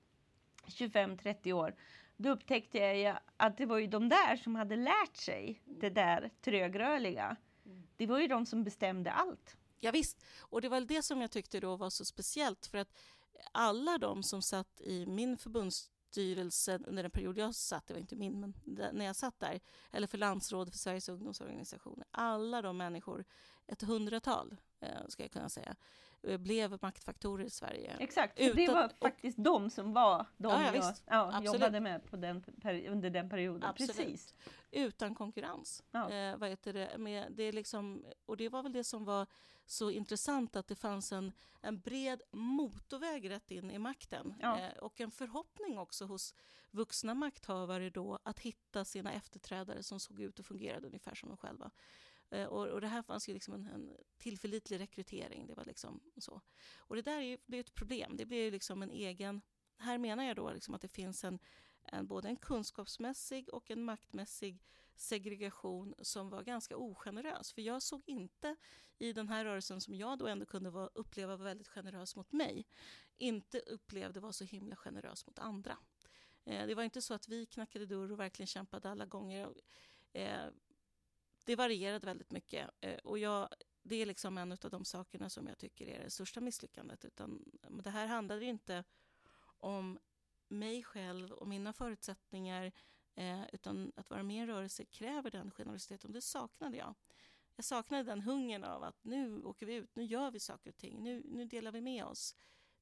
25-30 0.67 1.53
år, 1.53 1.75
då 2.23 2.31
upptäckte 2.31 2.79
jag 2.79 3.19
att 3.37 3.57
det 3.57 3.67
var 3.67 3.79
ju 3.79 3.87
de 3.87 4.09
där 4.09 4.37
som 4.37 4.55
hade 4.55 4.77
lärt 4.77 5.17
sig 5.17 5.63
det 5.65 5.91
där 5.91 6.31
trögrörliga. 6.41 7.37
Det 7.97 8.07
var 8.07 8.21
ju 8.21 8.29
de 8.29 8.47
som 8.47 8.65
bestämde 8.65 9.13
allt. 9.13 9.57
Ja, 9.81 9.91
visst, 9.91 10.25
och 10.41 10.61
det 10.61 10.69
var 10.69 10.81
det 10.81 11.03
som 11.03 11.21
jag 11.21 11.31
tyckte 11.31 11.61
då 11.61 11.77
var 11.77 11.91
så 11.91 12.05
speciellt 12.05 12.67
för 12.67 12.79
att 12.79 12.99
alla 13.53 13.99
de 13.99 14.23
som 14.23 14.43
satt 14.43 14.81
i 14.81 15.07
min 15.07 15.39
förbundsstyrelse 15.39 16.79
under 16.87 17.03
den 17.03 17.11
period 17.11 17.39
jag 17.39 17.55
satt, 17.55 17.87
det 17.87 17.95
var 17.95 18.01
inte 18.01 18.17
min, 18.17 18.41
men 18.41 18.55
när 18.93 19.05
jag 19.05 19.17
satt 19.17 19.41
där, 19.41 19.61
eller 19.91 20.07
för 20.07 20.19
landsrådet 20.19 20.75
för 20.75 20.79
Sveriges 20.79 21.09
ungdomsorganisationer, 21.09 22.07
alla 22.11 22.63
de 22.63 22.77
människor, 22.77 23.25
ett 23.67 23.83
hundratal 23.83 24.57
eh, 24.81 25.09
ska 25.09 25.23
jag 25.23 25.33
kunna 25.33 25.49
säga, 25.49 25.77
blev 26.23 26.79
maktfaktorer 26.83 27.45
i 27.45 27.51
Sverige. 27.51 27.97
Exakt, 28.01 28.39
för 28.39 28.55
det 28.55 28.69
var 28.69 28.85
och- 28.85 28.93
faktiskt 29.01 29.45
de 29.45 29.71
som 29.71 29.93
var 29.93 30.27
de 30.37 30.53
Ja, 30.53 30.63
ja, 30.63 30.75
jag 30.75 30.95
ja, 31.07 31.27
Absolut. 31.29 31.45
jobbade 31.55 31.81
med 31.81 32.05
på 32.05 32.17
den, 32.17 32.45
under 32.89 33.11
den 33.11 33.29
perioden. 33.31 33.63
Absolut. 33.63 33.97
Precis. 33.97 34.35
utan 34.71 35.15
konkurrens. 35.15 35.85
Ja. 35.91 36.11
Eh, 36.11 36.37
vad 36.37 36.49
heter 36.49 36.73
det? 36.73 36.99
Med, 36.99 37.33
det 37.33 37.43
är 37.43 37.53
liksom, 37.53 38.05
och 38.27 38.37
det 38.37 38.49
var 38.49 38.63
väl 38.63 38.73
det 38.73 38.85
som 38.85 39.05
var 39.05 39.27
så 39.67 39.91
intressant, 39.91 40.57
att 40.57 40.69
det 40.69 40.77
fanns 40.77 41.13
en, 41.13 41.33
en 41.61 41.81
bred 41.81 42.23
motorväg 42.31 43.31
rätt 43.31 43.51
in 43.51 43.71
i 43.71 43.79
makten. 43.79 44.35
Ja. 44.41 44.59
Eh, 44.59 44.73
och 44.79 45.01
en 45.01 45.11
förhoppning 45.11 45.79
också 45.79 46.05
hos 46.05 46.35
vuxna 46.71 47.15
makthavare 47.15 47.91
då 47.91 48.19
att 48.23 48.39
hitta 48.39 48.85
sina 48.85 49.13
efterträdare 49.13 49.83
som 49.83 50.01
såg 50.01 50.21
ut 50.21 50.39
och 50.39 50.47
fungerade 50.47 50.87
ungefär 50.87 51.15
som 51.15 51.29
de 51.29 51.37
själva. 51.39 51.71
Eh, 52.33 52.47
och, 52.47 52.67
och 52.69 52.81
det 52.81 52.87
här 52.87 53.03
fanns 53.03 53.29
ju 53.29 53.35
liksom 53.35 53.55
en, 53.55 53.67
en 53.67 53.97
tillförlitlig 54.19 54.81
rekrytering. 54.81 55.47
Det 55.47 55.55
var 55.55 55.65
liksom 55.65 56.01
så. 56.17 56.41
Och 56.79 56.97
det 56.97 57.03
där 57.03 57.17
är 57.17 57.23
ju, 57.23 57.39
blir 57.47 57.61
ett 57.61 57.75
problem. 57.75 58.17
Det 58.17 58.27
blir 58.27 58.45
ju 58.45 58.51
liksom 58.51 58.83
en 58.83 58.91
egen... 58.91 59.43
Här 59.77 59.99
menar 59.99 60.25
jag 60.25 60.37
då 60.37 60.53
liksom 60.53 60.75
att 60.75 60.81
det 60.81 60.89
finns 60.89 61.25
en, 61.25 61.39
en, 61.85 62.07
både 62.07 62.29
en 62.29 62.37
kunskapsmässig 62.37 63.49
och 63.49 63.71
en 63.71 63.85
maktmässig 63.85 64.65
segregation 64.97 65.95
som 65.99 66.31
var 66.31 66.43
ganska 66.43 66.77
ogenerös. 66.77 67.53
För 67.53 67.63
jag 67.63 67.83
såg 67.83 68.03
inte 68.07 68.57
i 68.99 69.13
den 69.13 69.29
här 69.29 69.45
rörelsen 69.45 69.81
som 69.81 69.95
jag 69.95 70.19
då 70.19 70.27
ändå 70.27 70.47
kunde 70.47 70.71
vara, 70.71 70.91
uppleva 70.95 71.37
var 71.37 71.45
väldigt 71.45 71.69
generös 71.69 72.17
mot 72.17 72.33
mig, 72.33 72.67
inte 73.19 73.59
upplevde 73.59 74.21
var 74.21 74.33
så 74.33 74.45
himla 74.45 74.77
generös 74.77 75.27
mot 75.27 75.39
andra. 75.39 75.79
Eh, 76.45 76.67
det 76.67 76.75
var 76.75 76.83
inte 76.83 77.03
så 77.03 77.15
att 77.15 77.29
vi 77.29 77.47
knackade 77.47 77.87
dörr 77.87 78.13
och 78.13 78.21
verkligen 78.21 78.47
kämpade 78.47 78.91
alla 78.91 79.07
gånger. 79.07 79.55
Eh, 80.13 80.47
det 81.45 81.57
varierade 81.57 82.07
väldigt 82.07 82.31
mycket. 82.31 82.71
Eh, 82.81 82.99
och 83.05 83.19
jag, 83.19 83.49
det 83.83 83.97
är 83.97 84.07
liksom 84.07 84.39
en 84.39 84.53
av 84.53 84.71
de 84.71 84.85
sakerna 84.85 85.31
som 85.31 85.47
jag 85.47 85.59
tycker 85.59 85.87
är 85.87 86.05
det 86.05 86.11
största 86.11 86.41
misslyckandet. 86.41 87.05
Utan, 87.05 87.45
det 87.85 87.91
här 87.91 88.07
handlade 88.07 88.45
inte 88.45 88.85
om 89.45 89.99
mig 90.49 90.83
själv 90.83 91.33
och 91.33 91.49
mina 91.49 91.73
förutsättningar 91.73 92.73
eh, 93.15 93.43
utan 93.53 93.93
att 93.97 94.11
vara 94.11 94.23
med 94.23 94.37
i 94.37 94.39
en 94.39 94.47
rörelse 94.47 94.85
kräver 94.85 95.31
den 95.31 95.51
generositeten. 95.51 96.13
Det 96.13 96.21
saknade 96.21 96.77
jag. 96.77 96.95
Jag 97.57 97.65
saknade 97.65 98.03
den 98.03 98.21
hungern 98.21 98.65
av 98.65 98.83
att 98.83 99.05
nu 99.05 99.43
åker 99.43 99.67
vi 99.67 99.75
ut, 99.75 99.97
nu 99.97 100.05
gör 100.05 100.31
vi 100.31 100.41
saker 100.41 100.71
och 100.71 100.77
ting, 100.77 101.03
nu, 101.03 101.23
nu 101.25 101.45
delar 101.45 101.73
vi 101.73 101.81
med 101.81 102.05
oss. 102.05 102.37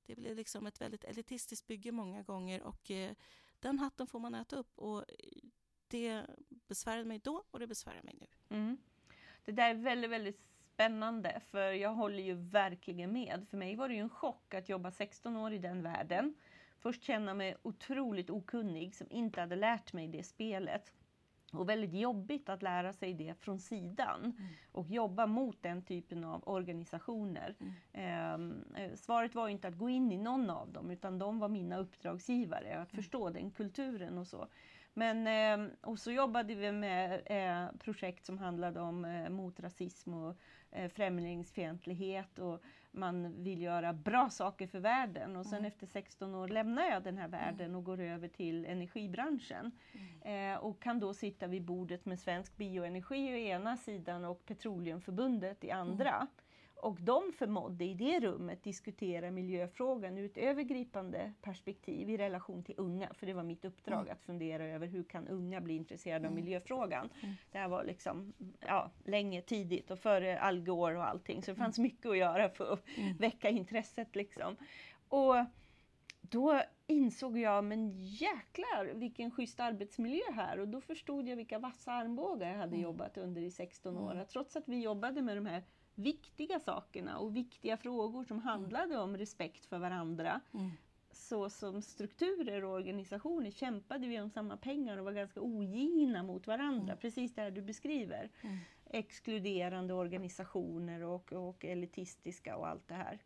Det 0.07 0.15
blev 0.15 0.37
liksom 0.37 0.67
ett 0.67 0.81
väldigt 0.81 1.05
elitistiskt 1.05 1.67
bygge 1.67 1.93
många 1.93 2.23
gånger 2.23 2.63
och 2.63 2.91
eh, 2.91 3.15
den 3.61 3.79
hatten 3.79 4.07
får 4.07 4.19
man 4.19 4.35
äta 4.35 4.57
upp. 4.57 4.79
Och 4.79 4.99
eh, 4.99 5.50
det 5.91 6.27
besvärade 6.69 7.05
mig 7.05 7.21
då 7.25 7.45
och 7.51 7.59
det 7.59 7.67
besvärar 7.67 8.03
mig 8.03 8.15
nu. 8.21 8.57
Mm. 8.57 8.77
Det 9.45 9.53
där 9.53 9.71
är 9.71 9.75
väldigt, 9.75 10.11
väldigt 10.11 10.41
spännande 10.75 11.41
för 11.51 11.73
jag 11.73 11.95
håller 11.95 12.23
ju 12.23 12.35
verkligen 12.35 13.13
med. 13.13 13.47
För 13.51 13.57
mig 13.57 13.77
var 13.77 13.89
det 13.89 13.95
ju 13.95 14.01
en 14.01 14.11
chock 14.11 14.55
att 14.55 14.69
jobba 14.69 14.91
16 14.91 15.37
år 15.37 15.53
i 15.53 15.59
den 15.59 15.83
världen. 15.83 16.35
Först 16.79 17.03
känna 17.03 17.35
mig 17.35 17.57
otroligt 17.63 18.31
okunnig 18.31 18.95
som 18.95 19.07
inte 19.11 19.41
hade 19.41 19.57
lärt 19.57 19.93
mig 19.93 20.09
det 20.09 20.23
spelet. 20.23 20.93
Och 21.53 21.69
väldigt 21.69 21.93
jobbigt 21.93 22.49
att 22.49 22.63
lära 22.63 22.93
sig 22.93 23.15
det 23.15 23.35
från 23.41 23.59
sidan 23.59 24.49
och 24.73 24.91
jobba 24.91 25.27
mot 25.27 25.63
den 25.63 25.83
typen 25.83 26.25
av 26.25 26.49
organisationer. 26.49 27.55
Ehm, 27.93 28.65
eh, 28.77 28.95
svaret 28.95 29.35
var 29.35 29.49
inte 29.49 29.69
att 29.69 29.79
gå 29.79 29.89
in 29.89 30.13
i 30.13 30.17
någon 30.17 30.51
av 30.51 30.73
dem 30.73 30.91
utan 30.91 31.19
de 31.19 31.39
var 31.39 31.49
mina 31.49 31.79
uppdragsgivare, 31.79 32.79
att 32.79 32.91
förstå 32.91 33.31
den 33.31 33.51
kulturen 33.51 34.19
och 34.19 34.27
så. 34.27 34.49
Men, 35.01 35.27
eh, 35.27 35.73
och 35.81 35.99
så 35.99 36.13
jobbade 36.13 36.55
vi 36.55 36.73
med 36.73 37.23
eh, 37.27 37.79
projekt 37.79 38.27
som 38.27 38.39
handlade 38.39 38.81
om 38.81 39.05
eh, 39.05 39.29
mot 39.29 39.61
rasism 39.61 40.15
och 40.15 40.37
främlingsfientlighet 40.95 42.39
och 42.39 42.63
man 42.91 43.43
vill 43.45 43.63
göra 43.63 43.93
bra 43.93 44.31
saker 44.31 44.67
för 44.67 44.79
världen. 44.79 45.37
Och 45.37 45.47
sen 45.47 45.65
efter 45.65 45.87
16 45.87 46.35
år 46.35 46.49
lämnar 46.49 46.83
jag 46.83 47.03
den 47.03 47.19
här 47.19 47.29
världen 47.29 47.75
och 47.75 47.85
går 47.85 48.01
över 48.01 48.29
till 48.29 48.65
energibranschen. 48.65 49.73
Eh, 50.21 50.55
och 50.55 50.83
kan 50.83 51.01
då 51.01 51.15
sitta 51.15 51.47
vid 51.47 51.63
bordet 51.63 52.05
med 52.07 52.19
Svensk 52.19 52.57
Bioenergi 52.57 53.33
å 53.33 53.37
ena 53.37 53.77
sidan 53.77 54.25
och 54.25 54.47
Petroleumförbundet 54.47 55.65
i 55.65 55.71
andra. 55.71 56.27
Och 56.83 57.01
de 57.01 57.33
förmådde 57.33 57.85
i 57.85 57.95
det 57.95 58.21
rummet 58.21 58.63
diskutera 58.63 59.31
miljöfrågan 59.31 60.19
ur 60.19 60.27
ett 60.27 60.37
övergripande 60.37 61.33
perspektiv 61.43 62.11
i 62.11 62.17
relation 62.17 62.63
till 62.63 62.75
unga. 62.79 63.15
För 63.15 63.27
det 63.27 63.33
var 63.33 63.43
mitt 63.43 63.65
uppdrag 63.65 64.11
att 64.11 64.23
fundera 64.23 64.65
över 64.65 64.87
hur 64.87 65.03
kan 65.03 65.29
unga 65.29 65.61
bli 65.61 65.75
intresserade 65.75 66.29
av 66.29 66.35
miljöfrågan. 66.35 67.09
Det 67.53 67.59
här 67.59 67.69
var 67.69 67.85
liksom 67.85 68.33
ja, 68.61 68.91
länge 69.05 69.43
tidigt 69.43 69.91
och 69.91 69.99
före 69.99 70.41
Al 70.41 70.61
Gore 70.61 70.97
och 70.97 71.09
allting. 71.09 71.43
Så 71.43 71.51
det 71.51 71.57
fanns 71.57 71.79
mycket 71.79 72.07
att 72.07 72.19
göra 72.19 72.49
för 72.49 72.73
att 72.73 72.85
väcka 73.19 73.49
intresset. 73.49 74.17
Liksom. 74.17 74.57
Och 75.09 75.35
då 76.21 76.63
insåg 76.87 77.39
jag, 77.39 77.65
men 77.65 77.91
jäklar 77.97 78.95
vilken 78.95 79.31
schysst 79.31 79.61
arbetsmiljö 79.61 80.33
här. 80.35 80.61
Och 80.61 80.69
då 80.69 80.81
förstod 80.81 81.29
jag 81.29 81.37
vilka 81.37 81.59
vassa 81.59 81.93
armbågar 81.93 82.51
jag 82.51 82.59
hade 82.59 82.77
jobbat 82.77 83.17
under 83.17 83.43
i 83.43 83.51
16 83.51 83.97
år. 83.97 84.17
Att 84.17 84.29
trots 84.29 84.57
att 84.57 84.69
vi 84.69 84.83
jobbade 84.83 85.23
med 85.23 85.37
de 85.37 85.47
här 85.47 85.63
viktiga 86.03 86.61
sakerna 86.61 87.19
och 87.19 87.37
viktiga 87.37 87.77
frågor 87.77 88.25
som 88.25 88.39
handlade 88.39 88.99
om 88.99 89.17
respekt 89.17 89.67
för 89.67 89.79
varandra. 89.79 90.41
Så 91.13 91.51
som 91.51 91.83
strukturer 91.83 92.65
och 92.65 92.73
organisationer 92.73 93.51
kämpade 93.51 94.07
vi 94.07 94.21
om 94.21 94.31
samma 94.31 94.57
pengar 94.57 94.97
och 94.97 95.05
var 95.05 95.13
ganska 95.13 95.41
ogina 95.41 96.23
mot 96.23 96.47
varandra. 96.47 96.97
Precis 96.97 97.35
det 97.35 97.43
här 97.43 97.51
du 97.51 97.63
beskriver. 97.63 98.31
Exkluderande 98.91 99.95
organisationer 99.95 101.03
och, 101.03 101.33
och 101.33 101.65
elitistiska 101.65 102.57
och 102.57 102.69
allt 102.69 102.89
det 102.89 102.95
här. 102.95 103.19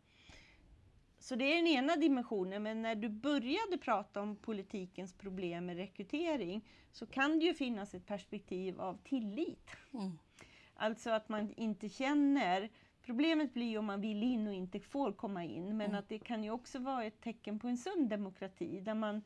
Så 1.19 1.35
det 1.35 1.45
är 1.45 1.55
den 1.55 1.67
ena 1.67 1.95
dimensionen, 1.95 2.63
men 2.63 2.81
när 2.81 2.95
du 2.95 3.09
började 3.09 3.77
prata 3.81 4.21
om 4.21 4.35
politikens 4.35 5.13
problem 5.13 5.65
med 5.65 5.77
rekrytering 5.77 6.67
så 6.91 7.05
kan 7.05 7.39
det 7.39 7.45
ju 7.45 7.53
finnas 7.53 7.93
ett 7.93 8.05
perspektiv 8.05 8.81
av 8.81 8.97
tillit. 9.03 9.69
Mm. 9.93 10.17
Alltså 10.75 11.09
att 11.09 11.29
man 11.29 11.53
inte 11.57 11.89
känner... 11.89 12.69
Problemet 13.01 13.53
blir 13.53 13.65
ju 13.65 13.77
om 13.77 13.85
man 13.85 14.01
vill 14.01 14.23
in 14.23 14.47
och 14.47 14.53
inte 14.53 14.79
får 14.79 15.11
komma 15.11 15.43
in, 15.43 15.77
men 15.77 15.95
att 15.95 16.09
det 16.09 16.19
kan 16.19 16.43
ju 16.43 16.51
också 16.51 16.79
vara 16.79 17.03
ett 17.03 17.21
tecken 17.21 17.59
på 17.59 17.67
en 17.67 17.77
sund 17.77 18.09
demokrati 18.09 18.79
där 18.79 18.93
man, 18.93 19.21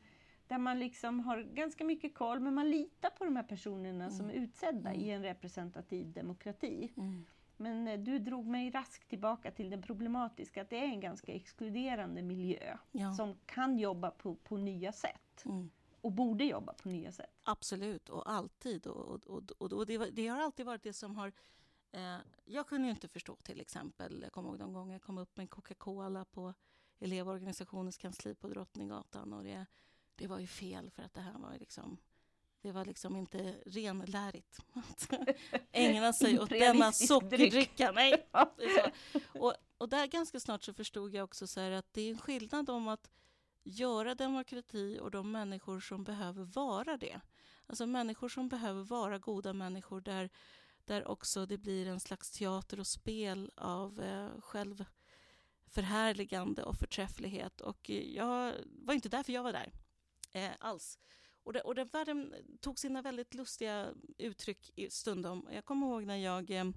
där 0.46 0.58
man 0.58 0.78
liksom 0.78 1.20
har 1.20 1.42
ganska 1.42 1.84
mycket 1.84 2.14
koll, 2.14 2.40
men 2.40 2.54
man 2.54 2.70
litar 2.70 3.10
på 3.10 3.24
de 3.24 3.36
här 3.36 3.42
personerna 3.42 4.10
som 4.10 4.30
är 4.30 4.34
utsedda 4.34 4.94
i 4.94 5.10
en 5.10 5.22
representativ 5.22 6.12
demokrati. 6.12 6.92
Mm. 6.96 7.24
Men 7.56 7.88
eh, 7.88 7.98
du 7.98 8.18
drog 8.18 8.46
mig 8.46 8.70
raskt 8.70 9.08
tillbaka 9.08 9.50
till 9.50 9.70
det 9.70 9.78
problematiska, 9.78 10.62
att 10.62 10.70
det 10.70 10.78
är 10.78 10.84
en 10.88 11.00
ganska 11.00 11.32
exkluderande 11.32 12.22
miljö 12.22 12.76
Ja. 12.92 13.12
som 13.12 13.36
kan 13.46 13.78
jobba 13.78 14.10
på, 14.10 14.34
på 14.34 14.56
nya 14.56 14.92
sätt 14.92 15.44
Mm. 15.44 15.70
Och 16.02 16.12
borde 16.12 16.44
jobba 16.44 16.72
på 16.72 16.88
nya 16.88 17.12
sätt. 17.12 17.30
Absolut, 17.42 18.08
och 18.08 18.30
alltid. 18.30 18.86
Och, 18.86 19.26
och, 19.26 19.50
och, 19.58 19.72
och, 19.72 19.86
det, 19.86 20.10
det 20.10 20.26
har 20.26 20.40
alltid 20.40 20.66
varit 20.66 20.82
det 20.82 20.92
som 20.92 21.16
har... 21.16 21.32
Eh, 21.92 22.16
jag 22.44 22.66
kunde 22.66 22.86
ju 22.86 22.90
inte 22.90 23.08
förstå 23.08 23.36
till 23.36 23.60
exempel, 23.60 24.22
jag 24.22 24.32
kommer 24.32 24.48
ihåg 24.48 24.58
de 24.58 24.72
gånger 24.72 24.92
jag 24.92 25.02
kom 25.02 25.18
upp 25.18 25.36
med 25.36 25.50
Coca-Cola 25.50 26.24
på 26.24 26.54
elevorganisationens 26.98 27.96
kansli 27.96 28.34
på 28.34 28.48
Drottninggatan 28.48 29.32
och 29.32 29.44
det, 29.44 29.66
det 30.14 30.26
var 30.26 30.38
ju 30.38 30.46
fel 30.46 30.90
för 30.90 31.02
att 31.02 31.14
det 31.14 31.20
här 31.20 31.38
var 31.38 31.52
ju 31.52 31.58
liksom 31.58 31.98
det 32.62 32.72
var 32.72 32.84
liksom 32.84 33.16
inte 33.16 33.56
renlärigt 33.66 34.58
att 34.72 35.10
ägna 35.72 36.12
sig 36.12 36.40
åt 36.40 36.50
denna 36.50 36.92
sockerdricka. 36.92 37.92
Nej. 37.92 38.28
Och, 39.40 39.54
och 39.78 39.88
där 39.88 40.06
ganska 40.06 40.40
snart 40.40 40.62
så 40.62 40.74
förstod 40.74 41.14
jag 41.14 41.24
också 41.24 41.46
så 41.46 41.60
här 41.60 41.70
att 41.70 41.92
det 41.92 42.00
är 42.00 42.10
en 42.10 42.18
skillnad 42.18 42.70
om 42.70 42.88
att 42.88 43.10
göra 43.70 44.14
demokrati 44.14 44.98
och 45.02 45.10
de 45.10 45.32
människor 45.32 45.80
som 45.80 46.04
behöver 46.04 46.44
vara 46.44 46.96
det. 46.96 47.20
Alltså 47.66 47.86
människor 47.86 48.28
som 48.28 48.48
behöver 48.48 48.82
vara 48.82 49.18
goda 49.18 49.52
människor 49.52 50.00
där, 50.00 50.30
där 50.84 51.08
också 51.08 51.46
det 51.46 51.58
blir 51.58 51.86
en 51.86 52.00
slags 52.00 52.30
teater 52.30 52.80
och 52.80 52.86
spel 52.86 53.52
av 53.56 54.00
eh, 54.00 54.40
självförhärligande 54.40 56.62
och 56.62 56.76
förträfflighet. 56.76 57.60
Och 57.60 57.90
eh, 57.90 58.14
jag 58.14 58.54
var 58.64 58.94
inte 58.94 59.08
därför 59.08 59.32
jag 59.32 59.42
var 59.42 59.52
där 59.52 59.72
eh, 60.32 60.50
alls. 60.58 60.98
Och, 61.42 61.52
det, 61.52 61.60
och 61.60 61.74
den 61.74 61.88
världen 61.88 62.34
tog 62.60 62.78
sina 62.78 63.02
väldigt 63.02 63.34
lustiga 63.34 63.94
uttryck 64.18 64.70
i 64.76 64.90
stundom. 64.90 65.48
Jag 65.52 65.64
kommer 65.64 65.86
ihåg 65.86 66.06
när 66.06 66.16
jag 66.16 66.50
eh, 66.50 66.70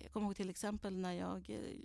jag 0.00 0.12
kommer 0.12 0.26
ihåg 0.26 0.36
till 0.36 0.50
exempel 0.50 0.96
när 0.96 1.12
jag, 1.12 1.50
eh, 1.50 1.76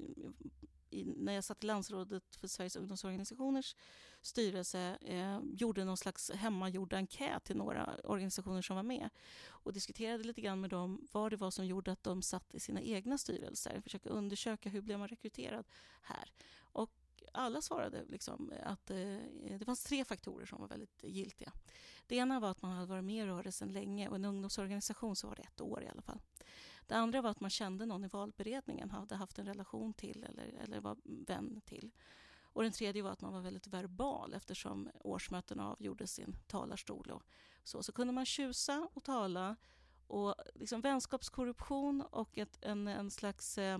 i, 0.94 1.04
när 1.06 1.34
jag 1.34 1.44
satt 1.44 1.64
i 1.64 1.68
landsrådet 1.68 2.36
för 2.36 2.48
Sveriges 2.48 2.76
ungdomsorganisationers 2.76 3.76
styrelse 4.22 4.98
eh, 5.02 5.40
gjorde 5.54 5.86
någon 5.86 5.98
slags 5.98 6.32
hemmagjord 6.32 6.94
enkät 6.94 7.44
till 7.44 7.58
några 7.58 7.96
organisationer 8.04 8.62
som 8.62 8.76
var 8.76 8.84
med 8.84 9.10
och 9.48 9.74
diskuterade 9.74 10.24
lite 10.24 10.42
grann 10.42 10.62
med 10.62 10.70
dem 10.70 11.08
vad 11.12 11.32
det 11.32 11.38
var 11.38 11.52
som 11.52 11.66
gjorde 11.66 11.92
att 11.92 12.04
de 12.04 12.22
satt 12.22 12.56
i 12.56 12.60
sina 12.60 12.82
egna 12.82 13.18
styrelser. 13.18 13.82
Försöka 13.82 14.10
undersöka 14.10 14.70
hur 14.70 14.82
blev 14.82 15.00
man 15.00 15.08
rekryterad 15.08 15.66
här. 16.02 16.32
Och 16.60 16.92
alla 17.34 17.62
svarade 17.62 18.06
liksom 18.10 18.54
att 18.64 18.92
eh, 18.92 19.18
det 19.58 19.66
fanns 19.66 19.84
tre 19.84 20.06
faktorer 20.06 20.46
som 20.46 20.62
var 20.62 20.68
väldigt 20.68 21.04
giltiga. 21.04 21.52
Det 22.08 22.16
ena 22.16 22.40
var 22.40 22.52
att 22.52 22.62
man 22.62 22.72
hade 22.72 22.88
varit 22.88 23.04
med 23.04 23.24
i 23.24 23.28
rörelsen 23.28 23.72
länge 23.72 24.10
och 24.10 24.16
en 24.16 24.26
ungdomsorganisation 24.26 25.16
så 25.16 25.28
var 25.28 25.36
det 25.36 25.42
ett 25.42 25.62
år 25.62 25.84
i 25.84 25.88
alla 25.88 26.02
fall. 26.02 26.20
Det 26.88 26.96
andra 26.96 27.22
var 27.22 27.30
att 27.30 27.40
man 27.40 27.50
kände 27.50 27.86
någon 27.86 28.06
i 28.06 28.08
valberedningen, 28.08 28.90
hade 28.90 29.16
haft 29.16 29.40
en 29.40 29.46
relation 29.46 29.94
till 29.94 30.24
eller, 30.24 30.46
eller 30.46 30.80
var 30.80 30.98
vän 31.04 31.62
till. 31.66 31.92
Och 32.54 32.64
den 32.64 32.72
tredje 32.72 33.04
var 33.04 33.12
att 33.12 33.22
man 33.22 33.34
var 33.34 33.42
väldigt 33.42 33.68
verbal 33.68 34.34
eftersom 34.34 34.90
årsmötena 34.94 35.72
avgjordes 35.72 36.20
i 36.20 36.22
en 36.22 36.36
talarstol. 36.48 37.12
Och 37.12 37.24
så. 37.64 37.84
så 37.84 37.92
kunde 37.92 38.14
man 38.14 38.26
tjusa 38.26 38.88
och 38.94 39.04
tala. 39.04 39.56
Och 40.08 40.36
liksom 40.56 40.82
vänskapskorruption 40.82 42.02
och 42.02 42.38
ett, 42.38 42.58
en, 42.62 42.88
en 42.88 43.12
slags 43.12 43.58
eh, 43.58 43.80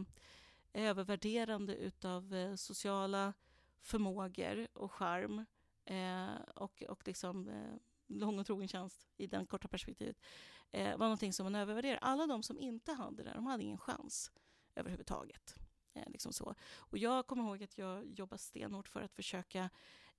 övervärderande 0.74 1.76
utav 1.76 2.34
eh, 2.34 2.56
sociala 2.56 3.34
förmågor 3.82 4.68
och 4.74 4.92
charm 4.92 5.46
eh, 5.86 6.42
och, 6.56 6.84
och 6.90 7.08
liksom, 7.08 7.48
eh, 7.48 7.76
lång 8.08 8.40
och 8.40 8.46
trogen 8.46 8.68
tjänst 8.68 9.08
i 9.18 9.28
det 9.28 9.46
korta 9.46 9.68
perspektivet 9.68 10.18
eh, 10.72 10.98
var 10.98 11.06
någonting 11.06 11.34
som 11.34 11.44
man 11.44 11.56
övervärderade. 11.56 12.00
Alla 12.00 12.28
de 12.28 12.44
som 12.44 12.60
inte 12.60 12.94
hade 12.94 13.24
det, 13.24 13.32
de 13.34 13.46
hade 13.46 13.64
ingen 13.64 13.78
chans 13.78 14.32
överhuvudtaget. 14.76 15.56
Eh, 15.94 16.10
liksom 16.10 16.34
så. 16.34 16.56
Och 16.78 16.98
jag 16.98 17.28
kommer 17.28 17.44
ihåg 17.44 17.64
att 17.64 17.78
jag 17.78 18.06
jobbade 18.06 18.40
stenhårt 18.40 18.88
för 18.88 19.02
att 19.02 19.14
försöka 19.14 19.70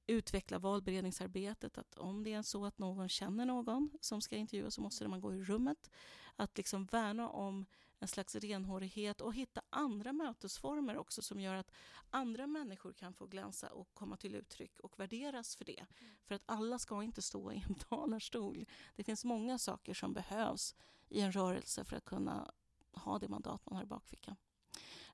utveckla 0.06 0.58
valberedningsarbetet. 0.58 1.78
Att 1.78 1.94
om 1.94 2.24
det 2.24 2.32
är 2.32 2.42
så 2.42 2.64
att 2.64 2.78
någon 2.78 3.08
känner 3.08 3.46
någon 3.46 3.90
som 4.00 4.20
ska 4.20 4.36
intervjuas 4.36 4.74
så 4.74 4.80
måste 4.80 5.08
man 5.08 5.20
gå 5.20 5.34
i 5.34 5.44
rummet. 5.44 5.90
Att 6.36 6.56
liksom 6.56 6.86
värna 6.86 7.28
om 7.28 7.66
en 8.02 8.08
slags 8.08 8.34
renhårighet 8.34 9.20
och 9.20 9.34
hitta 9.34 9.62
andra 9.70 10.12
mötesformer 10.12 10.96
också 10.96 11.22
som 11.22 11.40
gör 11.40 11.54
att 11.54 11.70
andra 12.10 12.46
människor 12.46 12.92
kan 12.92 13.14
få 13.14 13.26
glänsa 13.26 13.68
och 13.68 13.94
komma 13.94 14.16
till 14.16 14.34
uttryck 14.34 14.80
och 14.80 15.00
värderas 15.00 15.56
för 15.56 15.64
det. 15.64 15.78
Mm. 15.78 16.14
För 16.24 16.34
att 16.34 16.42
alla 16.46 16.78
ska 16.78 17.02
inte 17.02 17.22
stå 17.22 17.52
i 17.52 17.64
en 17.68 17.74
talarstol. 17.88 18.66
Det 18.96 19.04
finns 19.04 19.24
många 19.24 19.58
saker 19.58 19.94
som 19.94 20.12
behövs 20.12 20.74
i 21.08 21.20
en 21.20 21.32
rörelse 21.32 21.84
för 21.84 21.96
att 21.96 22.04
kunna 22.04 22.52
ha 22.92 23.18
det 23.18 23.28
mandat 23.28 23.66
man 23.66 23.76
har 23.76 23.82
i 23.82 23.86
bakfickan. 23.86 24.36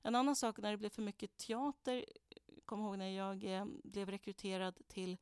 En 0.01 0.15
annan 0.15 0.35
sak 0.35 0.57
när 0.57 0.71
det 0.71 0.77
blev 0.77 0.89
för 0.89 1.01
mycket 1.01 1.37
teater, 1.37 2.05
kom 2.65 2.81
ihåg 2.81 2.97
när 2.97 3.09
jag 3.09 3.43
eh, 3.43 3.65
blev 3.83 4.09
rekryterad 4.09 4.79
till 4.87 5.17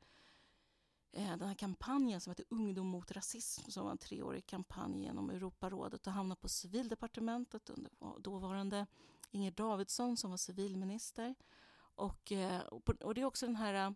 den 1.12 1.42
här 1.42 1.54
kampanjen 1.54 2.20
som 2.20 2.30
heter 2.30 2.44
Ungdom 2.48 2.86
mot 2.86 3.12
rasism 3.12 3.70
som 3.70 3.84
var 3.84 3.90
en 3.90 3.98
treårig 3.98 4.46
kampanj 4.46 5.02
genom 5.02 5.30
Europarådet 5.30 6.06
och 6.06 6.12
hamnade 6.12 6.40
på 6.40 6.48
civildepartementet 6.48 7.70
under 7.70 7.92
dåvarande 8.20 8.86
Inger 9.30 9.50
Davidsson 9.50 10.16
som 10.16 10.30
var 10.30 10.36
civilminister. 10.36 11.34
Och, 11.78 12.32
eh, 12.32 12.60
och 13.00 13.14
det 13.14 13.20
är 13.20 13.24
också 13.24 13.46
den 13.46 13.56
här 13.56 13.94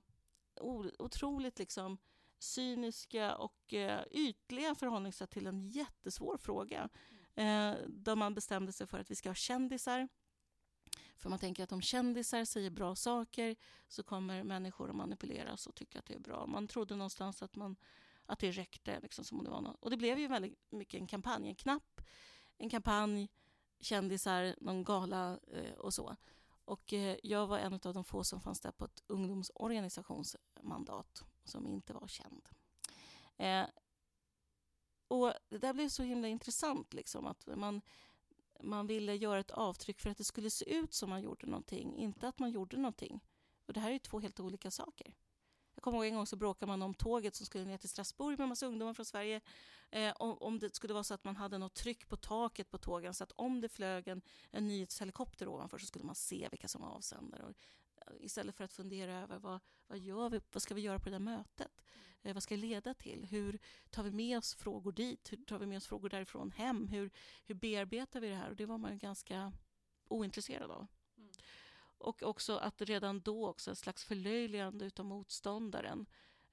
otroligt 0.98 1.59
liksom 1.59 1.98
cyniska 2.38 3.37
och 3.37 3.75
ytliga 4.11 4.75
förhållningssätt 4.75 5.31
till 5.31 5.46
en 5.46 5.68
jättesvår 5.68 6.37
fråga. 6.37 6.88
Eh, 7.35 7.75
där 7.88 8.16
man 8.16 8.35
bestämde 8.35 8.72
sig 8.72 8.87
för 8.87 8.98
att 8.98 9.11
vi 9.11 9.14
ska 9.14 9.29
ha 9.29 9.35
kändisar 9.35 10.09
för 11.16 11.31
man 11.31 11.38
tänker 11.38 11.62
att 11.62 11.72
om 11.72 11.83
kändisar 11.83 12.44
säger 12.44 12.70
bra 12.70 12.94
saker 12.94 13.57
så 13.88 14.03
kommer 14.03 14.42
människor 14.42 14.90
att 14.90 14.96
manipuleras 14.96 15.66
och 15.66 15.75
tycka 15.75 15.98
att 15.98 16.07
det 16.07 16.14
är 16.14 16.18
bra. 16.18 16.46
Man 16.46 16.68
trodde 16.68 16.96
någonstans 16.96 17.42
att, 17.42 17.57
man, 17.57 17.77
att 18.27 18.38
det 18.38 18.51
räckte. 18.51 19.01
Liksom, 19.01 19.25
som 19.25 19.44
det 19.44 19.51
var 19.51 19.61
något. 19.61 19.77
Och 19.81 19.90
det 19.90 19.96
blev 19.96 20.18
ju 20.18 20.27
väldigt 20.27 20.59
mycket 20.70 21.01
en 21.01 21.07
kampanj. 21.07 21.48
En 21.48 21.55
knapp, 21.55 22.01
en 22.59 22.70
kampanj, 22.70 23.29
kändisar, 23.81 24.55
någon 24.61 24.85
gala 24.85 25.38
eh, 25.53 25.72
och 25.72 25.94
så. 25.94 26.16
Och 26.64 26.92
eh, 26.92 27.16
jag 27.22 27.46
var 27.46 27.59
en 27.59 27.81
av 27.85 27.94
de 27.94 28.05
få 28.05 28.25
som 28.25 28.40
fanns 28.40 28.61
där 28.61 28.72
på 28.72 28.85
ett 28.85 29.03
ungdomsorganisationsmandat 29.07 31.25
som 31.44 31.66
inte 31.66 31.92
var 31.92 32.09
känd. 32.09 32.48
Eh, 33.37 33.66
och 35.09 35.33
Det 35.48 35.59
där 35.59 35.72
blev 35.72 35.88
så 35.88 36.03
himla 36.03 36.29
intressant. 36.29 36.94
Liksom, 36.94 37.27
att 37.27 37.46
man 37.57 37.81
man 38.62 38.87
ville 38.87 39.14
göra 39.14 39.40
ett 39.40 39.51
avtryck 39.51 40.01
för 40.01 40.11
att 40.11 40.18
det 40.18 40.25
skulle 40.25 40.51
se 40.51 40.75
ut 40.75 40.94
som 40.94 41.11
man 41.11 41.22
gjorde 41.22 41.46
någonting, 41.46 41.96
inte 41.96 42.29
att 42.29 42.38
man 42.38 42.51
gjorde 42.51 42.77
någonting. 42.77 43.20
Och 43.66 43.72
det 43.72 43.81
här 43.81 43.90
är 43.90 43.98
två 43.98 44.20
helt 44.20 44.40
olika 44.40 44.70
saker. 44.70 45.14
Jag 45.75 45.83
kommer 45.83 45.98
ihåg 45.98 46.07
en 46.07 46.14
gång 46.14 46.27
så 46.27 46.37
bråkade 46.37 46.66
man 46.66 46.83
om 46.83 46.94
tåget 46.94 47.35
som 47.35 47.46
skulle 47.46 47.64
ner 47.64 47.79
till 47.79 47.88
Strasbourg 47.88 48.38
med 48.38 48.44
en 48.44 48.48
massa 48.48 48.66
ungdomar 48.66 48.94
från 48.94 49.07
Sverige. 49.07 49.40
Eh, 49.90 50.12
om, 50.18 50.38
om 50.38 50.59
det 50.59 50.75
skulle 50.75 50.94
vara 50.94 51.05
så 51.05 51.14
att 51.14 51.25
man 51.25 51.37
hade 51.37 51.59
något 51.59 51.75
tryck 51.75 52.09
på 52.09 52.16
taket 52.16 52.70
på 52.70 52.79
tågen 52.79 53.14
så 53.14 53.25
att 53.25 53.33
om 53.33 53.61
det 53.61 53.68
flög 53.68 54.09
en, 54.09 54.22
en 54.51 54.68
nyhetshelikopter 54.68 55.48
ovanför 55.48 55.79
så 55.79 55.87
skulle 55.87 56.05
man 56.05 56.14
se 56.14 56.48
vilka 56.51 56.68
som 56.68 56.83
var 56.83 56.88
avsändare. 56.88 57.42
Och 57.42 57.53
istället 58.21 58.57
för 58.57 58.65
att 58.65 58.73
fundera 58.73 59.15
över 59.15 59.38
vad, 59.38 59.61
vad, 59.87 59.99
gör 59.99 60.31
vi, 60.31 60.41
vad 60.53 60.62
ska 60.62 60.75
vi 60.75 60.81
göra 60.81 60.99
på 60.99 61.05
det 61.05 61.11
där 61.11 61.19
mötet? 61.19 61.83
Eh, 62.23 62.35
vad 62.35 62.43
ska 62.43 62.55
det 62.55 62.61
leda 62.61 62.95
till? 62.95 63.27
Hur 63.31 63.59
tar 63.91 64.03
vi 64.03 64.11
med 64.11 64.38
oss 64.38 64.55
frågor 64.55 64.93
dit? 64.93 65.33
Hur 65.33 65.37
tar 65.37 65.59
vi 65.59 65.67
med 65.67 65.77
oss 65.77 65.87
frågor 65.87 66.09
därifrån 66.09 66.51
hem? 66.51 66.88
Hur, 66.88 67.11
hur 67.47 67.55
bearbetar 67.55 68.21
vi 68.21 68.29
det 68.29 68.35
här? 68.35 68.51
Och 68.51 68.57
det 68.57 68.67
var 68.67 68.79
man 68.79 68.93
ju 68.93 68.99
ganska 68.99 69.53
ointresserad 70.09 70.71
av. 70.71 70.87
Mm. 71.17 71.31
Och 71.99 72.23
också 72.23 72.57
att 72.57 72.81
redan 72.81 73.21
då 73.21 73.49
också 73.49 73.71
en 73.71 73.77
slags 73.77 74.05
förlöjligande 74.05 74.85
utav 74.85 75.07
motståndaren. 75.07 76.07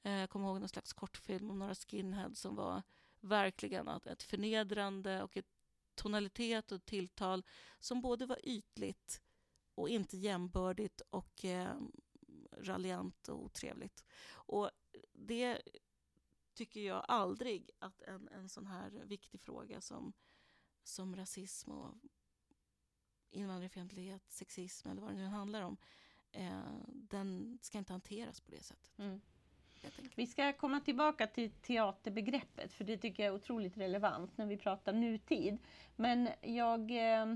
Eh, 0.04 0.12
jag 0.12 0.30
kommer 0.30 0.48
ihåg 0.48 0.60
någon 0.60 0.70
slags 0.70 0.94
kortfilm 0.94 1.52
om 1.52 1.60
några 1.60 1.76
skinheads 1.76 2.40
som 2.40 2.56
var 2.56 2.82
verkligen 3.20 3.88
ett 3.88 4.24
förnedrande 4.24 5.24
och 5.24 5.38
ett 5.38 5.48
tonalitet 5.96 6.72
och 6.72 6.86
tilltal 6.86 7.46
som 7.80 8.02
både 8.02 8.26
var 8.26 8.40
ytligt 8.44 9.22
och 9.80 9.90
inte 9.90 10.18
jämbördigt 10.18 11.02
och 11.10 11.46
eh, 11.46 11.76
raljant 12.52 13.30
och 13.30 13.44
otrevligt. 13.44 14.06
Och 14.32 14.72
det 15.14 15.62
tycker 16.54 16.82
jag 16.82 17.06
aldrig 17.08 17.72
att 17.80 18.02
en, 18.02 18.28
en 18.28 18.50
sån 18.50 18.66
här 18.66 18.90
viktig 19.06 19.42
fråga 19.42 19.82
som, 19.82 20.14
som 20.84 21.16
rasism 21.16 21.72
och 21.72 21.94
invandrarfientlighet, 23.30 24.32
sexism 24.32 24.90
eller 24.90 25.02
vad 25.02 25.12
det 25.12 25.18
nu 25.18 25.28
handlar 25.28 25.62
om, 25.62 25.78
eh, 26.32 26.62
den 26.88 27.60
ska 27.62 27.78
inte 27.78 27.94
hanteras 27.94 28.42
på 28.42 28.52
det 28.52 28.64
sättet. 28.64 29.00
Mm. 29.00 29.22
Vi 30.16 30.28
ska 30.28 30.54
komma 30.54 30.80
tillbaka 30.80 31.28
till 31.28 31.52
teaterbegreppet 31.52 32.74
för 32.74 32.84
det 32.84 32.98
tycker 32.98 33.24
jag 33.24 33.34
är 33.34 33.36
otroligt 33.36 33.78
relevant 33.78 34.38
när 34.38 34.46
vi 34.46 34.58
pratar 34.58 34.94
nutid. 34.94 35.58
Men 35.96 36.30
jag 36.42 36.92
eh, 36.92 37.36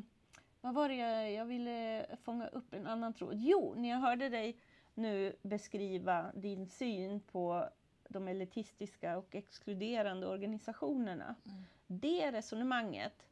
vad 0.64 0.74
var 0.74 0.90
det 0.90 0.96
jag, 0.96 1.32
jag 1.32 1.46
ville 1.46 2.06
fånga 2.24 2.48
upp 2.48 2.74
en 2.74 2.88
annan 2.88 3.14
tråd? 3.14 3.36
Jo, 3.38 3.74
när 3.78 3.90
jag 3.90 3.98
hörde 3.98 4.30
dig 4.30 4.58
nu 4.94 5.36
beskriva 5.42 6.32
din 6.36 6.68
syn 6.68 7.20
på 7.20 7.70
de 8.10 8.28
elitistiska 8.28 9.18
och 9.18 9.36
exkluderande 9.36 10.28
organisationerna. 10.28 11.36
Mm. 11.46 11.64
Det 11.88 12.32
resonemanget 12.32 13.26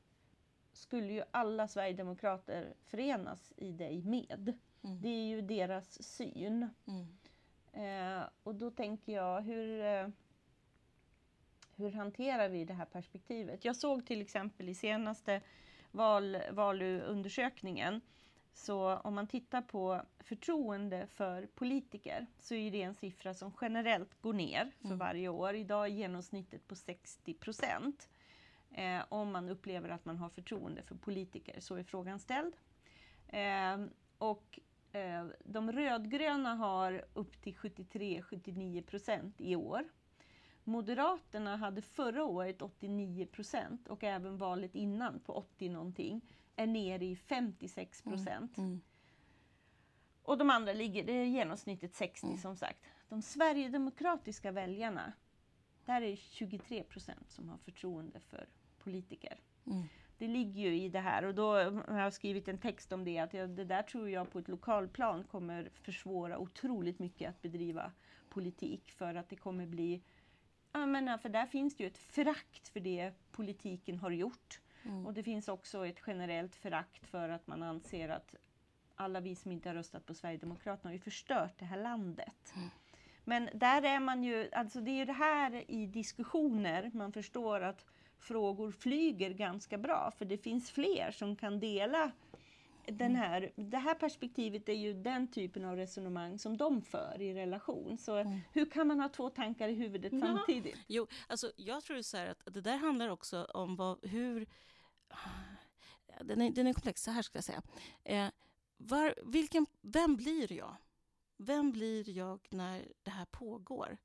skulle 0.74 1.14
ju 1.14 1.24
alla 1.32 1.68
sverigedemokrater 1.68 2.74
förenas 2.86 3.54
i 3.58 3.72
dig 3.72 4.04
med. 4.04 4.54
Mm. 4.84 5.02
Det 5.02 5.10
är 5.10 5.28
ju 5.28 5.42
deras 5.42 6.04
syn. 6.04 6.70
Mm. 6.86 7.08
Eh, 7.74 8.24
och 8.44 8.56
då 8.56 8.72
tänker 8.72 9.14
jag, 9.14 9.42
hur, 9.42 9.86
eh, 9.86 10.08
hur 11.76 11.92
hanterar 11.92 12.50
vi 12.50 12.66
det 12.66 12.74
här 12.74 12.86
perspektivet? 12.86 13.66
Jag 13.66 13.76
såg 13.76 14.06
till 14.06 14.22
exempel 14.22 14.70
i 14.70 14.76
senaste 14.76 15.42
val, 15.92 16.38
valundersökningen. 16.52 18.02
Så 18.54 18.96
om 18.96 19.16
man 19.16 19.28
tittar 19.28 19.62
på 19.62 20.02
förtroende 20.20 21.08
för 21.08 21.46
politiker 21.46 22.28
så 22.40 22.56
är 22.56 22.72
det 22.72 22.82
en 22.82 22.96
siffra 22.96 23.34
som 23.34 23.52
generellt 23.62 24.22
går 24.22 24.34
ner 24.34 24.72
för 24.80 24.86
mm. 24.86 24.98
varje 24.98 25.30
år. 25.30 25.56
Idag 25.56 25.86
är 25.86 25.90
genomsnittet 25.90 26.68
på 26.68 26.76
60 26.76 27.34
procent. 27.34 28.10
Eh, 28.72 29.02
om 29.10 29.32
man 29.32 29.50
upplever 29.50 29.90
att 29.90 30.06
man 30.06 30.18
har 30.18 30.30
förtroende 30.30 30.82
för 30.82 30.96
politiker, 30.96 31.60
så 31.60 31.76
är 31.76 31.84
frågan 31.84 32.20
ställd. 32.20 32.54
Eh, 33.28 33.86
och 34.18 34.60
eh, 34.92 35.26
de 35.44 35.72
rödgröna 35.72 36.56
har 36.56 37.06
upp 37.14 37.42
till 37.42 37.56
73-79 37.56 38.82
procent 38.82 39.42
i 39.42 39.56
år. 39.56 39.84
Moderaterna 40.72 41.56
hade 41.56 41.82
förra 41.82 42.24
året 42.24 42.62
89 42.62 43.26
procent 43.26 43.88
och 43.88 44.04
även 44.04 44.38
valet 44.38 44.76
innan 44.76 45.20
på 45.20 45.34
80 45.34 45.70
någonting 45.70 46.22
är 46.56 46.68
nere 46.68 47.06
i 47.06 47.16
56 47.16 48.02
procent. 48.02 48.58
Mm. 48.58 48.70
Mm. 48.70 48.82
Och 50.24 50.38
de 50.38 50.50
andra 50.50 50.74
ligger, 50.74 51.04
det 51.04 51.12
är 51.12 51.26
genomsnittet 51.26 51.96
60 51.96 52.28
mm. 52.28 52.38
som 52.38 52.56
sagt. 52.56 52.80
De 53.10 53.22
sverigedemokratiska 53.22 54.52
väljarna, 54.52 55.14
där 55.86 56.02
är 56.02 56.16
23 56.16 56.84
procent 56.84 57.32
som 57.32 57.50
har 57.50 57.58
förtroende 57.58 58.20
för 58.20 58.48
politiker. 58.80 59.40
Mm. 59.66 59.84
Det 60.18 60.28
ligger 60.28 60.62
ju 60.62 60.82
i 60.82 60.90
det 60.90 61.00
här 61.00 61.26
och 61.26 61.36
då 61.36 61.54
har 61.88 62.00
jag 62.00 62.14
skrivit 62.14 62.48
en 62.48 62.58
text 62.58 62.92
om 62.92 63.04
det 63.04 63.20
att 63.20 63.34
jag, 63.34 63.50
det 63.50 63.66
där 63.66 63.84
tror 63.84 64.10
jag 64.10 64.32
på 64.32 64.40
ett 64.40 64.48
lokalplan 64.48 65.24
kommer 65.24 65.70
försvåra 65.74 66.38
otroligt 66.38 67.00
mycket 67.00 67.30
att 67.30 67.42
bedriva 67.42 67.92
politik 68.30 68.92
för 68.92 69.16
att 69.16 69.30
det 69.30 69.36
kommer 69.36 69.66
bli 69.66 70.02
jag 70.72 70.90
menar, 70.90 71.18
för 71.18 71.30
där 71.30 71.46
finns 71.46 71.76
det 71.76 71.84
ju 71.84 71.88
ett 71.88 71.98
förakt 71.98 72.68
för 72.68 72.80
det 72.80 73.12
politiken 73.32 74.00
har 74.00 74.12
gjort. 74.12 74.60
Mm. 74.84 75.06
Och 75.06 75.14
det 75.14 75.24
finns 75.24 75.48
också 75.48 75.86
ett 75.86 76.02
generellt 76.08 76.56
förakt 76.56 77.08
för 77.08 77.30
att 77.30 77.48
man 77.48 77.64
anser 77.64 78.10
att 78.10 78.36
alla 78.96 79.20
vi 79.20 79.36
som 79.36 79.52
inte 79.52 79.70
har 79.70 79.76
röstat 79.76 80.06
på 80.06 80.14
Sverigedemokraterna 80.14 80.90
har 80.90 80.94
ju 80.94 81.00
förstört 81.00 81.60
det 81.60 81.66
här 81.66 81.84
landet. 81.84 82.54
Mm. 82.56 82.70
Men 83.24 83.50
där 83.54 83.82
är 83.82 84.00
man 84.00 84.24
ju, 84.24 84.50
alltså 84.52 84.82
det 84.82 84.92
är 84.92 84.96
ju 84.96 85.06
det 85.06 85.14
här 85.14 85.72
i 85.72 85.86
diskussioner 85.86 86.92
man 86.94 87.14
förstår 87.14 87.62
att 87.62 87.86
frågor 88.20 88.72
flyger 88.72 89.30
ganska 89.30 89.78
bra 89.78 90.12
för 90.18 90.26
det 90.26 90.38
finns 90.38 90.72
fler 90.72 91.12
som 91.12 91.36
kan 91.36 91.60
dela 91.60 92.12
den 92.86 93.16
här, 93.16 93.52
det 93.56 93.78
här 93.78 93.96
perspektivet 93.96 94.70
är 94.70 94.74
ju 94.74 94.94
den 94.94 95.32
typen 95.32 95.66
av 95.66 95.76
resonemang 95.76 96.40
som 96.40 96.58
de 96.58 96.82
för 96.82 97.22
i 97.22 97.34
relation. 97.34 97.98
Så 97.98 98.16
mm. 98.16 98.40
hur 98.52 98.66
kan 98.66 98.88
man 98.88 99.00
ha 99.00 99.10
två 99.10 99.30
tankar 99.30 99.70
i 99.70 99.74
huvudet 99.74 100.14
ja. 100.14 100.20
samtidigt? 100.20 100.78
Jo, 100.88 101.08
alltså 101.28 101.52
jag 101.56 101.84
tror 101.84 102.02
så 102.02 102.18
här 102.18 102.28
att 102.28 102.54
det 102.54 102.62
där 102.62 102.78
handlar 102.78 103.10
också 103.10 103.44
om 103.44 103.76
vad, 103.76 104.06
hur... 104.06 104.48
Den 106.22 106.42
är, 106.42 106.50
den 106.50 106.68
är 106.68 106.74
komplex, 106.74 107.04
så 107.04 107.12
här 107.12 107.22
ska 107.22 107.38
jag 107.38 107.44
säga. 107.44 107.62
Eh, 108.04 108.28
var, 108.78 109.16
vilken, 109.26 109.66
vem 109.82 110.16
blir 110.16 110.54
jag? 110.54 110.76
Vem 111.38 111.72
blir 111.72 112.10
jag 112.10 112.48
när 112.50 112.88
det 113.04 113.12
här 113.12 113.26
pågår? 113.26 113.98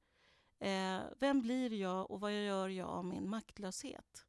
Eh, 0.58 1.00
vem 1.18 1.42
blir 1.42 1.72
jag 1.72 2.10
och 2.10 2.20
vad 2.20 2.44
gör 2.44 2.68
jag 2.68 2.88
av 2.88 3.04
min 3.04 3.28
maktlöshet? 3.28 4.25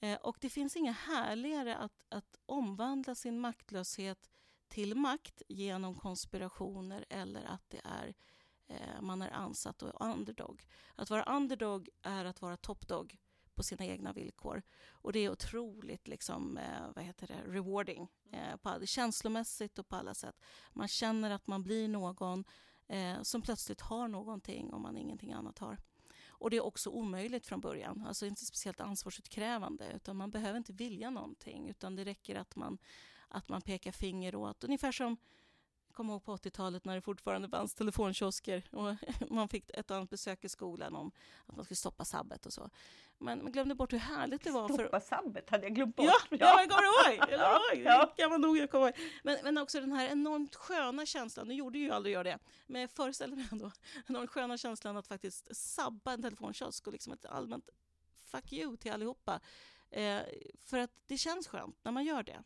Eh, 0.00 0.18
och 0.18 0.36
det 0.40 0.50
finns 0.50 0.76
inget 0.76 0.96
härligare 0.96 1.76
att, 1.76 2.04
att 2.08 2.36
omvandla 2.46 3.14
sin 3.14 3.40
maktlöshet 3.40 4.30
till 4.68 4.94
makt 4.94 5.42
genom 5.48 5.94
konspirationer 5.94 7.04
eller 7.08 7.44
att 7.44 7.70
det 7.70 7.80
är 7.84 8.14
eh, 8.66 9.00
man 9.00 9.22
är 9.22 9.30
ansatt 9.30 9.82
och 9.82 10.06
underdog. 10.06 10.66
Att 10.94 11.10
vara 11.10 11.36
underdog 11.36 11.88
är 12.02 12.24
att 12.24 12.42
vara 12.42 12.56
topdog 12.56 13.18
på 13.58 13.62
sina 13.62 13.84
egna 13.84 14.12
villkor. 14.12 14.62
Och 14.90 15.12
det 15.12 15.18
är 15.18 15.30
otroligt 15.30 16.08
liksom, 16.08 16.58
eh, 16.58 16.90
vad 16.94 17.04
heter 17.04 17.26
det, 17.26 17.52
rewarding, 17.52 18.08
eh, 18.32 18.56
på, 18.56 18.86
känslomässigt 18.86 19.78
och 19.78 19.88
på 19.88 19.96
alla 19.96 20.14
sätt. 20.14 20.40
Man 20.72 20.88
känner 20.88 21.30
att 21.30 21.46
man 21.46 21.62
blir 21.62 21.88
någon 21.88 22.44
eh, 22.86 23.22
som 23.22 23.42
plötsligt 23.42 23.80
har 23.80 24.08
någonting 24.08 24.72
om 24.72 24.82
man 24.82 24.96
ingenting 24.96 25.32
annat 25.32 25.58
har. 25.58 25.78
Och 26.38 26.50
det 26.50 26.56
är 26.56 26.64
också 26.64 26.90
omöjligt 26.90 27.46
från 27.46 27.60
början, 27.60 28.04
alltså 28.06 28.26
inte 28.26 28.44
speciellt 28.44 28.80
ansvarsutkrävande 28.80 29.92
utan 29.94 30.16
man 30.16 30.30
behöver 30.30 30.58
inte 30.58 30.72
vilja 30.72 31.10
någonting 31.10 31.68
utan 31.68 31.96
det 31.96 32.04
räcker 32.04 32.36
att 32.36 32.56
man, 32.56 32.78
att 33.28 33.48
man 33.48 33.62
pekar 33.62 33.92
finger 33.92 34.34
åt, 34.34 34.64
ungefär 34.64 34.92
som 34.92 35.16
kommer 35.98 36.12
ihåg 36.12 36.24
på 36.24 36.36
80-talet 36.36 36.84
när 36.84 36.94
det 36.94 37.00
fortfarande 37.00 37.48
fanns 37.48 37.74
telefonkiosker 37.74 38.62
och 38.72 38.94
man 39.30 39.48
fick 39.48 39.70
ett 39.70 39.90
annat 39.90 40.10
besök 40.10 40.44
i 40.44 40.48
skolan 40.48 40.96
om 40.96 41.12
att 41.46 41.56
man 41.56 41.64
skulle 41.64 41.76
stoppa 41.76 42.04
sabbet 42.04 42.46
och 42.46 42.52
så. 42.52 42.70
Men 43.18 43.42
man 43.42 43.52
glömde 43.52 43.74
bort 43.74 43.92
hur 43.92 43.98
härligt 43.98 44.44
det 44.44 44.50
var. 44.50 44.68
Stoppa 44.68 45.00
för... 45.00 45.06
sabbet 45.06 45.50
hade 45.50 45.66
jag 45.66 45.74
glömt 45.74 45.96
bort. 45.96 46.06
Ja, 46.06 46.18
ja. 46.30 46.60
jag 46.60 46.70
kommer 46.70 47.16
ihåg! 47.16 47.30
ja, 47.30 47.60
ja. 47.74 48.14
kan 48.16 48.30
man 48.30 48.40
nog 48.40 48.70
komma 48.70 48.86
ihåg. 48.86 48.96
Men, 49.22 49.38
men 49.42 49.58
också 49.58 49.80
den 49.80 49.92
här 49.92 50.08
enormt 50.08 50.54
sköna 50.54 51.06
känslan, 51.06 51.48
nu 51.48 51.54
gjorde 51.54 51.78
ju 51.78 51.90
aldrig 51.90 52.14
jag 52.14 52.26
det, 52.26 52.38
men 52.66 52.80
jag 52.80 52.90
föreställer 52.90 53.36
mig 53.36 53.48
ändå, 53.52 53.70
enormt 54.08 54.30
sköna 54.30 54.58
känslan 54.58 54.96
att 54.96 55.06
faktiskt 55.06 55.56
sabba 55.56 56.12
en 56.12 56.22
telefonkiosk 56.22 56.86
och 56.86 56.92
liksom 56.92 57.12
ett 57.12 57.26
allmänt 57.26 57.70
fuck 58.24 58.52
you 58.52 58.76
till 58.76 58.92
allihopa. 58.92 59.40
Eh, 59.90 60.20
för 60.64 60.78
att 60.78 60.90
det 61.06 61.18
känns 61.18 61.48
skönt 61.48 61.84
när 61.84 61.92
man 61.92 62.04
gör 62.04 62.22
det. 62.22 62.42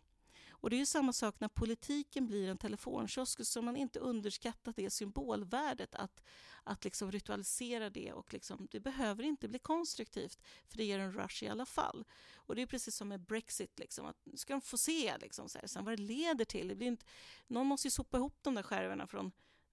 Och 0.63 0.71
det 0.71 0.77
är 0.77 0.79
ju 0.79 0.87
samma 0.87 1.13
sak 1.13 1.41
när 1.41 1.49
politiken 1.49 2.27
blir 2.27 2.49
en 2.49 2.59
telefonkiosk, 2.59 3.47
så 3.47 3.63
man 3.63 3.77
inte 3.77 3.99
underskattat 3.99 4.77
det 4.77 4.91
symbolvärdet 4.91 5.95
att, 5.95 6.23
att 6.63 6.85
liksom 6.85 7.13
ritualisera 7.13 7.91
det 7.91 8.13
och 8.13 8.33
liksom, 8.33 8.69
det 8.71 8.81
behöver 8.81 9.23
inte 9.23 9.49
bli 9.49 9.59
konstruktivt 9.59 10.41
för 10.69 10.77
det 10.77 10.85
ger 10.85 10.99
en 10.99 11.13
rush 11.13 11.45
i 11.45 11.49
alla 11.49 11.67
fall. 11.67 12.05
Och 12.35 12.55
det 12.55 12.63
är 12.63 12.67
precis 12.67 12.97
som 12.97 13.09
med 13.09 13.21
Brexit, 13.21 13.79
liksom, 13.79 14.07
att 14.07 14.17
nu 14.25 14.37
ska 14.37 14.53
de 14.55 14.61
få 14.61 14.79
se 14.79 15.19
liksom, 15.19 15.49
så 15.49 15.59
här, 15.59 15.67
sen 15.67 15.85
vad 15.85 15.99
det 15.99 16.03
leder 16.03 16.45
till. 16.45 16.69
Det 16.69 16.75
blir 16.75 16.89
inte, 16.89 17.07
någon 17.47 17.67
måste 17.67 17.87
ju 17.87 17.91
sopa 17.91 18.17
ihop 18.17 18.39
de 18.43 18.55
där 18.55 18.63
skärvorna 18.63 19.07
från 19.07 19.33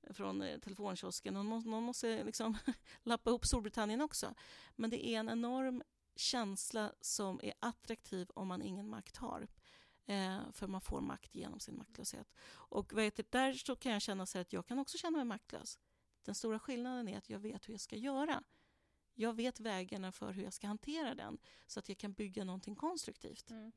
från 0.10 0.42
eh, 0.42 0.60
telefonkiosken. 0.60 1.34
Någon 1.34 1.46
måste, 1.46 1.70
någon 1.70 1.84
måste 1.84 2.24
liksom 2.24 2.58
lappa 3.04 3.30
ihop 3.30 3.46
Storbritannien 3.46 4.02
också. 4.02 4.34
Men 4.76 4.90
det 4.90 5.08
är 5.08 5.20
en 5.20 5.30
enorm 5.30 5.84
känsla 6.16 6.94
som 7.02 7.40
är 7.44 7.54
attraktiv 7.60 8.30
om 8.34 8.48
man 8.48 8.62
ingen 8.62 8.90
makt 8.90 9.18
har. 9.18 9.48
Eh, 10.10 10.52
för 10.52 10.68
man 10.68 10.82
får 10.82 11.02
makt 11.02 11.36
genom 11.36 11.60
sin 11.60 11.78
maktlöshet. 11.78 12.34
Och 12.52 12.98
vet 12.98 13.16
du, 13.16 13.24
där 13.30 13.54
så 13.54 13.76
kan 13.76 13.92
jag 13.92 14.02
känna 14.02 14.26
så 14.26 14.40
att 14.40 14.54
jag 14.54 14.66
kan 14.66 14.80
också 14.80 14.98
känna 14.98 15.18
mig 15.18 15.26
maktlös. 15.26 15.80
Den 16.26 16.36
stora 16.36 16.60
skillnaden 16.60 17.08
är 17.08 17.18
att 17.18 17.30
jag 17.30 17.40
vet 17.40 17.70
hur 17.70 17.74
jag 17.74 17.82
ska 17.82 17.96
göra. 17.96 18.44
Jag 19.14 19.34
vet 19.34 19.60
vägarna 19.60 20.12
för 20.12 20.32
hur 20.32 20.44
jag 20.44 20.54
ska 20.54 20.68
hantera 20.68 21.16
den 21.16 21.38
så 21.68 21.80
att 21.80 21.90
jag 21.90 21.98
kan 21.98 22.14
bygga 22.14 22.44
någonting 22.44 22.76
konstruktivt. 22.76 23.50
Mm. 23.50 23.72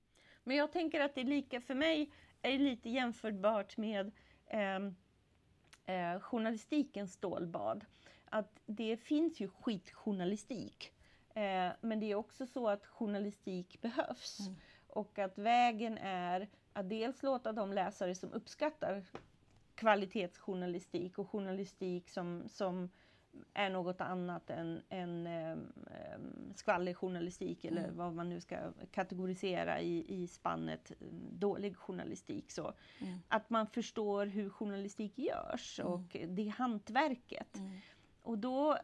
Men 0.44 0.56
jag 0.56 0.72
tänker 0.72 1.00
att 1.00 1.14
det 1.14 1.20
är 1.20 1.24
lika 1.24 1.60
för 1.60 1.74
mig 1.74 2.12
är 2.42 2.58
lite 2.58 2.90
jämförbart 2.90 3.76
med 3.76 4.12
eh, 4.46 4.76
eh, 5.96 6.20
journalistikens 6.20 7.12
stålbad. 7.12 7.84
Att 8.24 8.60
det 8.66 8.96
finns 8.96 9.40
ju 9.40 9.48
skitjournalistik. 9.48 10.92
Eh, 11.34 11.72
men 11.80 12.00
det 12.00 12.10
är 12.10 12.14
också 12.14 12.46
så 12.46 12.68
att 12.68 12.86
journalistik 12.86 13.80
behövs. 13.80 14.40
Mm. 14.40 14.54
Och 14.92 15.18
att 15.18 15.38
vägen 15.38 15.98
är 15.98 16.48
att 16.72 16.88
dels 16.88 17.22
låta 17.22 17.52
de 17.52 17.72
läsare 17.72 18.14
som 18.14 18.32
uppskattar 18.32 19.02
kvalitetsjournalistik 19.74 21.18
och 21.18 21.30
journalistik 21.30 22.10
som, 22.10 22.42
som 22.48 22.90
är 23.54 23.70
något 23.70 24.00
annat 24.00 24.50
än, 24.50 24.82
än 24.88 25.26
um, 25.26 25.72
skvallerjournalistik 26.54 27.64
eller 27.64 27.84
mm. 27.84 27.96
vad 27.96 28.14
man 28.14 28.28
nu 28.28 28.40
ska 28.40 28.56
kategorisera 28.90 29.80
i, 29.80 30.22
i 30.22 30.26
spannet 30.26 30.92
dålig 31.32 31.76
journalistik. 31.76 32.50
Så. 32.50 32.72
Mm. 32.98 33.18
Att 33.28 33.50
man 33.50 33.66
förstår 33.66 34.26
hur 34.26 34.50
journalistik 34.50 35.18
görs 35.18 35.80
mm. 35.80 35.92
och 35.92 36.16
det 36.28 36.48
hantverket. 36.48 37.56
Mm. 37.56 37.70
Och 38.22 38.38
då, 38.38 38.78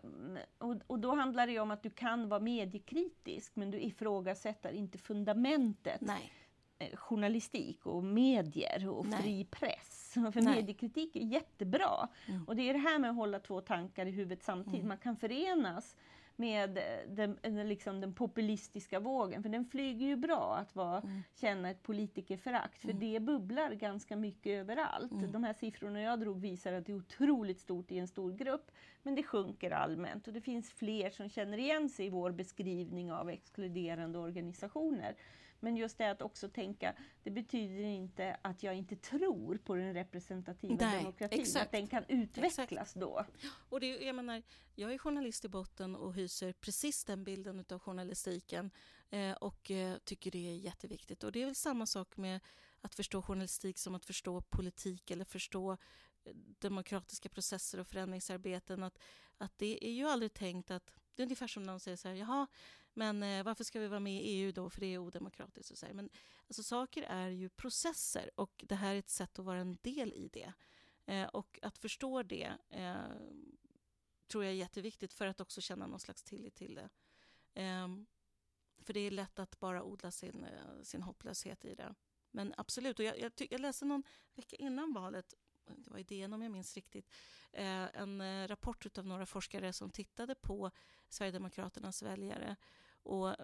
och, 0.58 0.76
och, 0.86 0.98
då 0.98 1.14
handlar 1.14 1.46
det 1.46 1.58
om 1.58 1.70
att 1.70 1.82
du 1.82 1.90
kan 1.90 2.28
vara 2.28 2.40
mediekritisk 2.40 3.56
men 3.56 3.70
du 3.70 3.80
ifrågasätter 3.80 4.72
inte 4.72 4.98
fundamentet. 4.98 6.00
Nej. 6.00 6.32
Eh, 6.78 6.96
journalistik 6.96 7.86
och 7.86 8.04
medier 8.04 8.88
och 8.88 9.06
Nej. 9.06 9.22
fri 9.22 9.44
press. 9.44 10.12
För 10.32 10.40
Nej. 10.40 10.54
mediekritik 10.54 11.16
är 11.16 11.20
jättebra. 11.20 12.08
Mm. 12.26 12.44
Och 12.44 12.56
det 12.56 12.68
är 12.68 12.72
det 12.72 12.78
här 12.78 12.98
med 12.98 13.10
att 13.10 13.16
hålla 13.16 13.38
två 13.38 13.60
tankar 13.60 14.06
i 14.06 14.10
huvudet 14.10 14.42
samtidigt. 14.42 14.78
Mm. 14.78 14.88
Man 14.88 14.98
kan 14.98 15.16
förenas 15.16 15.96
med 16.38 16.78
den, 17.08 17.68
liksom 17.68 18.00
den 18.00 18.14
populistiska 18.14 19.00
vågen. 19.00 19.42
För 19.42 19.48
den 19.48 19.64
flyger 19.64 20.06
ju 20.06 20.16
bra 20.16 20.56
att 20.56 20.76
vara, 20.76 21.00
mm. 21.00 21.22
känna 21.34 21.70
ett 21.70 21.82
politikerförakt. 21.82 22.78
För 22.78 22.90
mm. 22.90 23.00
det 23.00 23.20
bubblar 23.20 23.72
ganska 23.72 24.16
mycket 24.16 24.60
överallt. 24.60 25.12
Mm. 25.12 25.32
De 25.32 25.44
här 25.44 25.52
siffrorna 25.52 26.00
jag 26.00 26.20
drog 26.20 26.40
visar 26.40 26.72
att 26.72 26.86
det 26.86 26.92
är 26.92 26.96
otroligt 26.96 27.60
stort 27.60 27.92
i 27.92 27.98
en 27.98 28.08
stor 28.08 28.32
grupp. 28.32 28.70
Men 29.02 29.14
det 29.14 29.22
sjunker 29.22 29.70
allmänt 29.70 30.26
och 30.26 30.32
det 30.32 30.40
finns 30.40 30.70
fler 30.70 31.10
som 31.10 31.28
känner 31.28 31.58
igen 31.58 31.88
sig 31.88 32.06
i 32.06 32.08
vår 32.08 32.30
beskrivning 32.30 33.12
av 33.12 33.30
exkluderande 33.30 34.18
organisationer. 34.18 35.16
Men 35.60 35.76
just 35.76 35.98
det 35.98 36.10
att 36.10 36.22
också 36.22 36.48
tänka, 36.48 36.94
det 37.22 37.30
betyder 37.30 37.84
inte 37.84 38.36
att 38.42 38.62
jag 38.62 38.74
inte 38.74 38.96
tror 38.96 39.58
på 39.58 39.74
den 39.74 39.94
representativa 39.94 40.76
Nej, 40.80 41.02
demokratin, 41.02 41.40
exakt. 41.40 41.66
att 41.66 41.72
den 41.72 41.86
kan 41.86 42.04
utvecklas 42.08 42.68
exakt. 42.68 42.94
då. 42.94 43.24
Och 43.68 43.80
det, 43.80 43.86
jag, 43.86 44.16
menar, 44.16 44.42
jag 44.74 44.92
är 44.92 44.98
journalist 44.98 45.44
i 45.44 45.48
botten 45.48 45.96
och 45.96 46.14
hyser 46.14 46.52
precis 46.52 47.04
den 47.04 47.24
bilden 47.24 47.64
av 47.70 47.78
journalistiken 47.78 48.70
eh, 49.10 49.32
och 49.32 49.70
eh, 49.70 49.96
tycker 50.04 50.30
det 50.30 50.48
är 50.48 50.56
jätteviktigt. 50.56 51.24
Och 51.24 51.32
det 51.32 51.42
är 51.42 51.46
väl 51.46 51.54
samma 51.54 51.86
sak 51.86 52.16
med 52.16 52.40
att 52.80 52.94
förstå 52.94 53.22
journalistik 53.22 53.78
som 53.78 53.94
att 53.94 54.04
förstå 54.04 54.40
politik 54.40 55.10
eller 55.10 55.24
förstå 55.24 55.72
eh, 56.24 56.32
demokratiska 56.58 57.28
processer 57.28 57.80
och 57.80 57.86
förändringsarbeten. 57.86 58.82
Att, 58.82 58.98
att 59.38 59.58
det 59.58 59.86
är 59.86 59.92
ju 59.92 60.08
aldrig 60.08 60.34
tänkt 60.34 60.70
att 60.70 60.92
det 61.14 61.22
är 61.22 61.26
ungefär 61.26 61.46
som 61.46 61.62
någon 61.62 61.80
säger 61.80 61.96
så 61.96 62.08
här, 62.08 62.14
jaha, 62.14 62.46
men 62.98 63.22
eh, 63.22 63.42
varför 63.44 63.64
ska 63.64 63.80
vi 63.80 63.88
vara 63.88 64.00
med 64.00 64.14
i 64.14 64.28
EU 64.28 64.52
då, 64.52 64.70
för 64.70 64.80
det 64.80 64.86
är 64.86 64.98
odemokratiskt? 64.98 65.70
Och 65.70 65.78
så 65.78 65.86
här. 65.86 65.92
Men 65.92 66.10
alltså, 66.46 66.62
saker 66.62 67.02
är 67.02 67.28
ju 67.28 67.48
processer 67.48 68.30
och 68.34 68.64
det 68.68 68.74
här 68.74 68.94
är 68.94 68.98
ett 68.98 69.08
sätt 69.08 69.38
att 69.38 69.44
vara 69.44 69.58
en 69.58 69.78
del 69.82 70.12
i 70.12 70.30
det. 70.32 70.52
Eh, 71.06 71.28
och 71.28 71.58
att 71.62 71.78
förstå 71.78 72.22
det 72.22 72.52
eh, 72.70 72.96
tror 74.26 74.44
jag 74.44 74.52
är 74.52 74.56
jätteviktigt 74.56 75.12
för 75.12 75.26
att 75.26 75.40
också 75.40 75.60
känna 75.60 75.86
någon 75.86 76.00
slags 76.00 76.22
tillit 76.22 76.54
till 76.54 76.74
det. 76.74 76.88
Eh, 77.62 77.88
för 78.78 78.92
det 78.92 79.00
är 79.00 79.10
lätt 79.10 79.38
att 79.38 79.60
bara 79.60 79.82
odla 79.82 80.10
sin, 80.10 80.44
eh, 80.44 80.82
sin 80.82 81.02
hopplöshet 81.02 81.64
i 81.64 81.74
det. 81.74 81.94
Men 82.30 82.54
absolut, 82.56 82.98
och 82.98 83.04
jag, 83.04 83.20
jag, 83.20 83.32
jag 83.50 83.60
läste 83.60 83.84
någon 83.84 84.02
vecka 84.34 84.56
innan 84.56 84.92
valet 84.92 85.34
det 85.76 85.90
var 85.90 85.98
idén 85.98 86.32
om 86.32 86.42
jag 86.42 86.52
minns 86.52 86.74
riktigt, 86.74 87.10
eh, 87.52 87.96
en 87.96 88.20
eh, 88.20 88.48
rapport 88.48 88.98
av 88.98 89.06
några 89.06 89.26
forskare 89.26 89.72
som 89.72 89.90
tittade 89.90 90.34
på 90.34 90.70
Sverigedemokraternas 91.08 92.02
väljare 92.02 92.56
och 93.02 93.36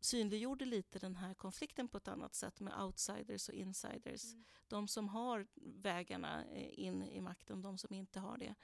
synliggjorde 0.00 0.64
lite 0.64 0.98
den 0.98 1.16
här 1.16 1.34
konflikten 1.34 1.88
på 1.88 1.98
ett 1.98 2.08
annat 2.08 2.34
sätt 2.34 2.60
med 2.60 2.82
outsiders 2.82 3.48
och 3.48 3.54
insiders. 3.54 4.24
Mm. 4.24 4.44
De 4.68 4.88
som 4.88 5.08
har 5.08 5.46
vägarna 5.54 6.44
eh, 6.44 6.78
in 6.78 7.02
i 7.02 7.20
makten, 7.20 7.62
de 7.62 7.78
som 7.78 7.94
inte 7.94 8.20
har 8.20 8.38
det. 8.38 8.54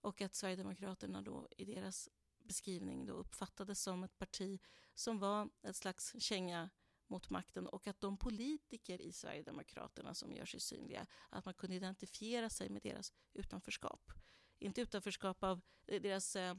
Och 0.00 0.20
att 0.20 0.34
Sverigedemokraterna 0.34 1.22
då 1.22 1.48
i 1.56 1.64
deras 1.64 2.08
beskrivning 2.38 3.06
då 3.06 3.12
uppfattades 3.12 3.82
som 3.82 4.04
ett 4.04 4.18
parti 4.18 4.60
som 4.94 5.18
var 5.18 5.48
ett 5.62 5.76
slags 5.76 6.20
känga 6.20 6.70
mot 7.06 7.30
makten 7.30 7.66
och 7.66 7.86
att 7.86 8.00
de 8.00 8.16
politiker 8.16 9.00
i 9.00 9.12
Sverigedemokraterna 9.12 10.14
som 10.14 10.32
gör 10.32 10.44
sig 10.44 10.60
synliga, 10.60 11.06
att 11.28 11.44
man 11.44 11.54
kunde 11.54 11.76
identifiera 11.76 12.50
sig 12.50 12.68
med 12.68 12.82
deras 12.82 13.12
utanförskap. 13.32 14.12
Inte 14.58 14.80
utanförskap 14.80 15.42
av 15.42 15.60
deras 15.84 16.36
eh, 16.36 16.54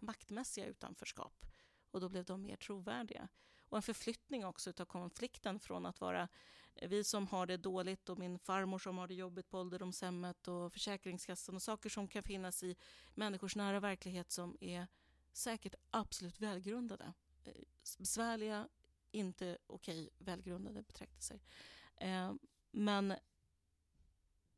maktmässiga 0.00 0.66
utanförskap 0.66 1.46
och 1.90 2.00
då 2.00 2.08
blev 2.08 2.24
de 2.24 2.42
mer 2.42 2.56
trovärdiga. 2.56 3.28
Och 3.68 3.76
en 3.76 3.82
förflyttning 3.82 4.46
också 4.46 4.72
av 4.78 4.84
konflikten 4.84 5.60
från 5.60 5.86
att 5.86 6.00
vara 6.00 6.28
eh, 6.74 6.88
vi 6.88 7.04
som 7.04 7.26
har 7.26 7.46
det 7.46 7.56
dåligt 7.56 8.08
och 8.08 8.18
min 8.18 8.38
farmor 8.38 8.78
som 8.78 8.98
har 8.98 9.08
det 9.08 9.14
jobbigt 9.14 9.50
på 9.50 9.58
ålderdomshemmet 9.58 10.48
och 10.48 10.72
Försäkringskassan 10.72 11.54
och 11.54 11.62
saker 11.62 11.90
som 11.90 12.08
kan 12.08 12.22
finnas 12.22 12.62
i 12.62 12.76
människors 13.14 13.56
nära 13.56 13.80
verklighet 13.80 14.30
som 14.30 14.56
är 14.60 14.86
säkert 15.32 15.74
absolut 15.90 16.40
välgrundade. 16.40 17.12
Eh, 17.44 17.52
besvärliga, 17.98 18.68
inte 19.10 19.58
okej, 19.66 20.10
välgrundade 20.18 20.82
betraktelser. 20.82 21.40
Eh, 21.96 22.34
men, 22.70 23.14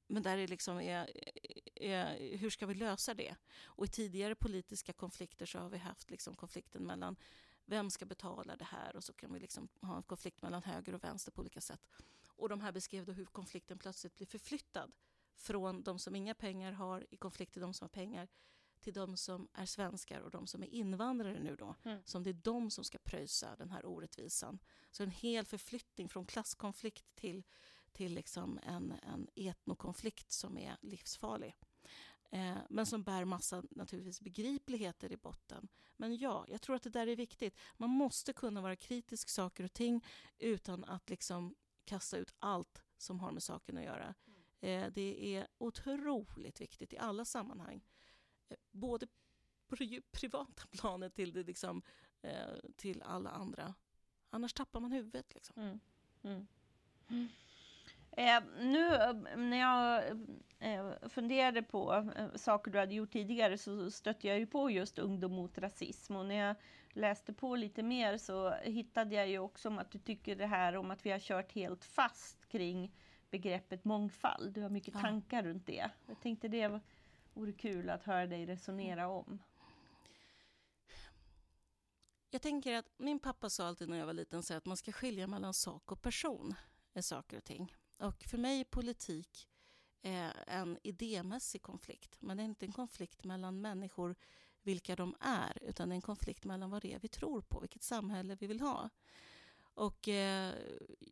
men 0.07 0.22
där 0.22 0.37
det 0.37 0.47
liksom 0.47 0.81
är, 0.81 1.11
är, 1.81 2.37
hur 2.37 2.51
ska 2.51 2.66
vi 2.66 2.74
lösa 2.74 3.14
det? 3.14 3.37
Och 3.64 3.85
i 3.85 3.89
tidigare 3.89 4.35
politiska 4.35 4.93
konflikter 4.93 5.47
så 5.47 5.59
har 5.59 5.68
vi 5.68 5.79
haft 5.79 6.11
liksom 6.11 6.35
konflikten 6.37 6.83
mellan 6.83 7.16
vem 7.64 7.91
ska 7.91 8.07
betala 8.07 8.57
det 8.57 8.64
här? 8.64 8.97
Och 8.97 9.05
så 9.05 9.12
kan 9.12 9.33
vi 9.33 9.41
liksom 9.41 9.68
ha 9.81 9.97
en 9.97 10.03
konflikt 10.03 10.43
mellan 10.43 10.62
höger 10.62 10.95
och 10.95 11.05
vänster 11.05 11.33
på 11.33 11.41
olika 11.41 11.61
sätt. 11.61 11.87
Och 12.29 12.49
de 12.49 12.61
här 12.61 12.72
beskrev 12.72 13.05
då 13.05 13.12
hur 13.12 13.24
konflikten 13.24 13.79
plötsligt 13.79 14.14
blir 14.14 14.26
förflyttad 14.26 14.93
från 15.35 15.83
de 15.83 15.99
som 15.99 16.16
inga 16.16 16.35
pengar 16.35 16.72
har 16.72 17.07
i 17.11 17.16
konflikt 17.16 17.53
till 17.53 17.62
de 17.62 17.74
som 17.74 17.85
har 17.85 17.89
pengar 17.89 18.29
till 18.81 18.93
de 18.93 19.16
som 19.16 19.49
är 19.53 19.66
svenskar 19.66 20.20
och 20.20 20.31
de 20.31 20.47
som 20.47 20.62
är 20.62 20.66
invandrare 20.66 21.41
nu 21.41 21.57
då. 21.57 21.74
Mm. 21.85 22.03
Som 22.05 22.22
det 22.22 22.31
är 22.31 22.35
de 22.35 22.70
som 22.70 22.85
ska 22.85 22.99
pröjsa 22.99 23.57
den 23.57 23.70
här 23.70 23.87
orättvisan. 23.87 24.59
Så 24.91 25.03
en 25.03 25.11
hel 25.11 25.45
förflyttning 25.45 26.09
från 26.09 26.26
klasskonflikt 26.26 27.14
till, 27.14 27.43
till 27.93 28.14
liksom 28.14 28.61
en, 28.62 28.93
en 29.03 29.29
etnokonflikt 29.35 30.31
som 30.31 30.59
är 30.59 30.76
livsfarlig. 30.81 31.57
Eh, 32.31 32.57
men 32.68 32.87
som 32.87 33.03
bär 33.03 33.24
massa 33.24 33.62
naturligtvis 33.70 34.20
begripligheter 34.20 35.12
i 35.12 35.16
botten. 35.16 35.68
Men 35.97 36.16
ja, 36.16 36.45
jag 36.49 36.62
tror 36.62 36.76
att 36.76 36.83
det 36.83 36.91
där 36.91 37.07
är 37.07 37.16
viktigt. 37.16 37.57
Man 37.76 37.91
måste 37.91 38.33
kunna 38.33 38.61
vara 38.61 38.76
kritisk 38.76 39.29
saker 39.29 39.64
och 39.64 39.72
ting 39.72 40.05
utan 40.39 40.85
att 40.85 41.11
liksom 41.11 41.55
kasta 41.85 42.16
ut 42.16 42.35
allt 42.39 42.83
som 42.97 43.20
har 43.20 43.33
med 43.33 43.43
saken 43.43 43.79
att 43.79 43.85
göra. 43.85 44.14
Eh, 44.61 44.93
det 44.93 45.37
är 45.37 45.47
otroligt 45.59 46.61
viktigt 46.61 46.93
i 46.93 46.99
alla 46.99 47.24
sammanhang. 47.24 47.85
Eh, 48.49 48.57
både 48.70 49.07
på 49.68 49.76
det 49.76 50.01
privata 50.11 50.62
planet 50.70 51.14
till, 51.14 51.33
det 51.33 51.43
liksom, 51.43 51.83
eh, 52.22 52.57
till 52.76 53.03
alla 53.03 53.31
andra. 53.31 53.74
Annars 54.31 54.53
tappar 54.53 54.81
man 54.81 54.93
huvudet. 54.93 55.35
Liksom. 55.35 55.62
Mm. 55.62 55.81
Mm. 56.22 56.47
Eh, 58.19 58.43
nu 58.61 58.89
när 59.37 59.57
jag 59.57 60.05
eh, 60.59 61.09
funderade 61.09 61.62
på 61.62 62.11
eh, 62.16 62.35
saker 62.35 62.71
du 62.71 62.79
hade 62.79 62.95
gjort 62.95 63.12
tidigare 63.12 63.59
så 63.59 63.91
stötte 63.91 64.29
jag 64.29 64.39
ju 64.39 64.47
på 64.47 64.71
just 64.71 64.99
Ungdom 64.99 65.33
mot 65.33 65.59
rasism 65.59 66.16
och 66.16 66.27
när 66.27 66.35
jag 66.35 66.57
läste 66.93 67.33
på 67.33 67.57
lite 67.57 67.83
mer 67.83 68.16
så 68.16 68.51
hittade 68.55 69.14
jag 69.14 69.29
ju 69.29 69.39
också 69.39 69.69
om 69.69 69.79
att 69.79 69.91
du 69.91 69.99
tycker 69.99 70.37
det 70.37 70.47
här 70.47 70.77
om 70.77 70.91
att 70.91 71.07
vi 71.07 71.11
har 71.11 71.19
kört 71.19 71.53
helt 71.53 71.85
fast 71.85 72.49
kring 72.49 72.95
begreppet 73.31 73.85
mångfald. 73.85 74.55
Du 74.55 74.62
har 74.62 74.71
mycket 74.71 74.95
ja. 74.95 75.01
tankar 75.01 75.43
runt 75.43 75.66
det. 75.66 75.91
Jag 76.07 76.21
tänkte 76.21 76.49
det 76.49 76.81
vore 77.35 77.53
kul 77.53 77.91
att 77.91 78.05
höra 78.05 78.27
dig 78.27 78.47
resonera 78.47 79.09
om. 79.09 79.43
Jag 82.31 82.43
tänker 82.43 82.75
att 82.75 82.89
min 82.97 83.19
pappa 83.19 83.51
sa 83.51 83.66
alltid 83.66 83.89
när 83.89 83.99
jag 83.99 84.07
var 84.07 84.12
liten 84.12 84.43
så 84.43 84.55
att 84.55 84.66
man 84.66 84.77
ska 84.77 84.93
skilja 84.93 85.27
mellan 85.27 85.55
sak 85.55 85.93
och 85.93 86.03
person 86.03 86.55
i 86.95 87.03
saker 87.03 87.37
och 87.37 87.45
ting. 87.45 87.75
Och 87.99 88.25
för 88.25 88.39
mig 88.39 88.61
är 88.61 88.65
politik 88.65 89.49
eh, 90.03 90.31
en 90.47 90.79
idémässig 90.83 91.63
konflikt. 91.63 92.17
Men 92.21 92.37
det 92.37 92.43
är 92.43 92.45
inte 92.45 92.67
en 92.67 92.73
konflikt 92.73 93.25
mellan 93.25 93.61
människor 93.61 94.17
vilka 94.63 94.97
de 94.97 95.17
är, 95.21 95.59
utan 95.63 95.93
en 95.93 96.03
konflikt 96.03 96.45
mellan 96.45 96.71
vad 96.71 96.83
det 96.83 96.93
är 96.95 96.99
vi 96.99 97.09
tror 97.09 97.41
på, 97.41 97.61
vilket 97.61 97.83
samhälle 97.83 98.37
vi 98.41 98.47
vill 98.47 98.61
ha. 98.61 98.91
Och, 99.79 100.09
eh, 100.09 100.55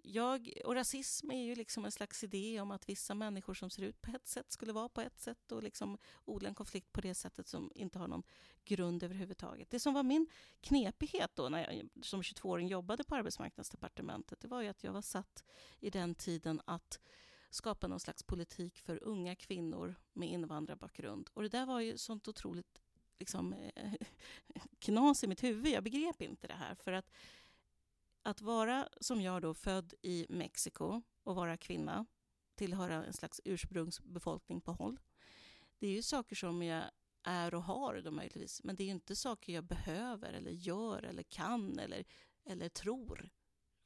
jag, 0.02 0.52
och 0.64 0.74
rasism 0.74 1.30
är 1.30 1.44
ju 1.44 1.54
liksom 1.54 1.84
en 1.84 1.92
slags 1.92 2.24
idé 2.24 2.60
om 2.60 2.70
att 2.70 2.88
vissa 2.88 3.14
människor 3.14 3.54
som 3.54 3.70
ser 3.70 3.82
ut 3.82 4.02
på 4.02 4.10
ett 4.10 4.26
sätt 4.26 4.52
skulle 4.52 4.72
vara 4.72 4.88
på 4.88 5.00
ett 5.00 5.20
sätt 5.20 5.52
och 5.52 5.62
liksom 5.62 5.98
odla 6.24 6.48
en 6.48 6.54
konflikt 6.54 6.92
på 6.92 7.00
det 7.00 7.14
sättet 7.14 7.48
som 7.48 7.72
inte 7.74 7.98
har 7.98 8.08
någon 8.08 8.22
grund 8.64 9.02
överhuvudtaget. 9.02 9.70
Det 9.70 9.80
som 9.80 9.94
var 9.94 10.02
min 10.02 10.26
knepighet 10.60 11.30
då 11.34 11.48
när 11.48 11.58
jag 11.58 12.04
som 12.04 12.22
22-åring 12.22 12.68
jobbade 12.68 13.04
på 13.04 13.14
arbetsmarknadsdepartementet, 13.14 14.40
det 14.40 14.48
var 14.48 14.62
ju 14.62 14.68
att 14.68 14.84
jag 14.84 14.92
var 14.92 15.02
satt 15.02 15.44
i 15.80 15.90
den 15.90 16.14
tiden 16.14 16.60
att 16.64 17.00
skapa 17.50 17.86
någon 17.86 18.00
slags 18.00 18.22
politik 18.22 18.78
för 18.78 19.02
unga 19.02 19.36
kvinnor 19.36 19.94
med 20.12 20.28
invandrarbakgrund. 20.28 21.30
Och 21.34 21.42
det 21.42 21.48
där 21.48 21.66
var 21.66 21.80
ju 21.80 21.98
sånt 21.98 22.28
otroligt 22.28 22.82
liksom, 23.18 23.54
knas 24.78 25.24
i 25.24 25.26
mitt 25.26 25.42
huvud. 25.42 25.72
Jag 25.72 25.84
begrep 25.84 26.22
inte 26.22 26.46
det 26.46 26.54
här. 26.54 26.74
För 26.74 26.92
att 26.92 27.10
att 28.26 28.40
vara, 28.40 28.88
som 29.00 29.20
jag 29.20 29.42
då, 29.42 29.54
född 29.54 29.94
i 30.02 30.26
Mexiko 30.28 31.02
och 31.22 31.36
vara 31.36 31.56
kvinna, 31.56 32.06
tillhöra 32.54 33.04
en 33.04 33.12
slags 33.12 33.40
ursprungsbefolkning 33.44 34.60
på 34.60 34.72
håll. 34.72 35.00
Det 35.78 35.86
är 35.86 35.92
ju 35.92 36.02
saker 36.02 36.36
som 36.36 36.62
jag 36.62 36.84
är 37.22 37.54
och 37.54 37.62
har 37.62 38.00
då 38.00 38.10
möjligtvis, 38.10 38.64
men 38.64 38.76
det 38.76 38.84
är 38.84 38.88
inte 38.88 39.16
saker 39.16 39.52
jag 39.52 39.64
behöver 39.64 40.32
eller 40.32 40.50
gör 40.50 41.02
eller 41.02 41.22
kan 41.22 41.78
eller, 41.78 42.04
eller 42.44 42.68
tror. 42.68 43.30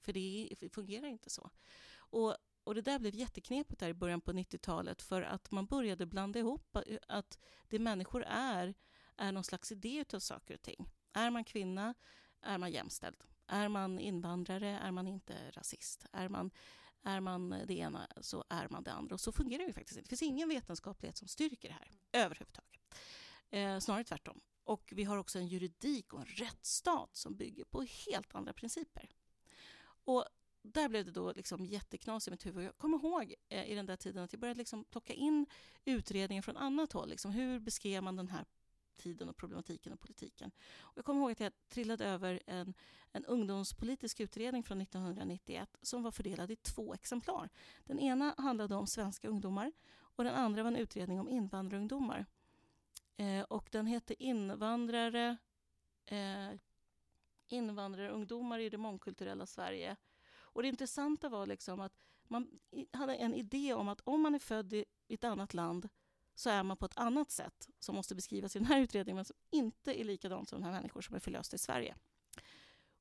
För 0.01 0.13
det, 0.13 0.55
det 0.61 0.69
fungerar 0.69 1.07
inte 1.07 1.31
så. 1.31 1.51
Och, 1.97 2.37
och 2.65 2.75
det 2.75 2.83
där 2.83 2.99
blev 2.99 3.15
jätteknepigt 3.15 3.81
där 3.81 3.89
i 3.89 3.95
början 3.95 4.21
på 4.21 4.33
90-talet 4.33 5.03
för 5.03 5.23
att 5.23 5.51
man 5.51 5.67
började 5.67 6.07
blanda 6.07 6.39
ihop 6.39 6.77
att 7.09 7.39
det 7.69 7.79
människor 7.79 8.25
är, 8.27 8.75
är 9.17 9.33
någon 9.33 9.45
slags 9.45 9.73
idé 9.73 10.05
av 10.13 10.19
saker 10.19 10.55
och 10.55 10.63
ting. 10.63 10.89
Är 11.13 11.31
man 11.31 11.45
kvinna 11.45 11.95
är 12.43 12.59
man 12.59 12.71
jämställd. 12.71 13.25
Är 13.51 13.69
man 13.69 13.99
invandrare 13.99 14.69
är 14.69 14.91
man 14.91 15.09
inte 15.09 15.51
rasist. 15.51 16.07
Är 16.13 16.29
man, 16.29 16.51
är 17.03 17.21
man 17.21 17.51
det 17.67 17.75
ena 17.75 18.07
så 18.21 18.45
är 18.49 18.69
man 18.69 18.83
det 18.83 18.93
andra. 18.93 19.15
Och 19.15 19.21
så 19.21 19.33
fungerar 19.33 19.67
det 19.67 19.73
faktiskt 19.73 19.99
inte. 19.99 20.07
Det 20.07 20.17
finns 20.17 20.31
ingen 20.31 20.49
vetenskaplighet 20.49 21.17
som 21.17 21.29
styrker 21.29 21.69
det 21.69 21.75
här 21.75 21.91
överhuvudtaget. 22.25 22.81
Eh, 23.51 23.79
snarare 23.79 24.05
tvärtom. 24.05 24.41
Och 24.65 24.93
vi 24.97 25.05
har 25.05 25.17
också 25.17 25.39
en 25.39 25.47
juridik 25.47 26.13
och 26.13 26.21
en 26.21 26.27
rättsstat 26.27 27.17
som 27.17 27.37
bygger 27.37 27.65
på 27.65 27.87
helt 28.07 28.35
andra 28.35 28.53
principer. 28.53 29.11
Och 30.05 30.25
där 30.63 30.89
blev 30.89 31.05
det 31.05 31.11
då 31.11 31.33
liksom 31.33 31.67
jätteknas 31.67 32.29
i 32.29 32.31
mitt 32.31 32.47
huvud. 32.47 32.65
Jag 32.65 32.79
kommer 32.79 32.99
ihåg 32.99 33.35
eh, 33.49 33.71
i 33.71 33.75
den 33.75 33.87
där 33.87 33.97
tiden 33.97 34.25
att 34.25 34.33
jag 34.33 34.41
började 34.41 34.59
liksom 34.59 34.85
plocka 34.85 35.13
in 35.13 35.47
utredningar 35.85 36.43
från 36.43 36.57
annat 36.57 36.93
håll. 36.93 37.09
Liksom, 37.09 37.31
hur 37.31 37.59
beskrev 37.59 38.03
man 38.03 38.17
den 38.17 38.29
här 38.29 38.45
tiden 39.01 39.29
och 39.29 39.37
problematiken 39.37 39.93
och 39.93 40.01
politiken. 40.01 40.51
Och 40.81 40.99
jag 40.99 41.05
kommer 41.05 41.21
ihåg 41.21 41.31
att 41.31 41.41
jag 41.41 41.53
trillade 41.69 42.07
över 42.07 42.41
en, 42.47 42.75
en 43.13 43.25
ungdomspolitisk 43.25 44.21
utredning 44.21 44.63
från 44.63 44.81
1991 44.81 45.77
som 45.83 46.03
var 46.03 46.11
fördelad 46.11 46.51
i 46.51 46.57
två 46.57 46.95
exemplar. 46.95 47.49
Den 47.85 47.99
ena 47.99 48.35
handlade 48.39 48.75
om 48.75 48.87
svenska 48.87 49.29
ungdomar 49.29 49.73
och 49.99 50.25
den 50.25 50.35
andra 50.35 50.63
var 50.63 50.71
en 50.71 50.77
utredning 50.77 51.21
om 51.21 51.29
invandrarungdomar. 51.29 52.27
Eh, 53.17 53.43
och 53.43 53.69
den 53.73 53.87
hette 53.87 54.23
Invandrare, 54.23 55.37
eh, 56.07 56.51
invandrarungdomar 57.49 58.59
i 58.59 58.71
det 58.71 58.79
mångkulturella 58.79 59.47
Sverige. 59.47 59.97
Och 60.33 60.63
det 60.63 60.69
intressanta 60.69 61.29
var 61.29 61.47
liksom 61.47 61.81
att 61.81 61.97
man 62.23 62.61
hade 62.93 63.15
en 63.15 63.35
idé 63.35 63.75
om 63.75 63.89
att 63.89 64.01
om 64.01 64.21
man 64.21 64.35
är 64.35 64.39
född 64.39 64.73
i 64.73 64.85
ett 65.09 65.25
annat 65.25 65.55
land 65.55 65.89
så 66.41 66.51
är 66.51 66.63
man 66.63 66.77
på 66.77 66.87
ett 66.87 66.97
annat 66.97 67.31
sätt 67.31 67.69
som 67.79 67.95
måste 67.95 68.15
beskrivas 68.15 68.57
i 68.57 68.59
den 68.59 68.67
här 68.67 68.81
utredningen 68.81 69.17
men 69.17 69.25
som 69.25 69.37
inte 69.51 70.01
är 70.01 70.05
likadant 70.05 70.49
som 70.49 70.61
de 70.61 70.67
här 70.67 70.73
människor 70.73 71.01
som 71.01 71.17
är 71.17 71.21
förlösta 71.21 71.57
i 71.57 71.59
Sverige. 71.59 71.95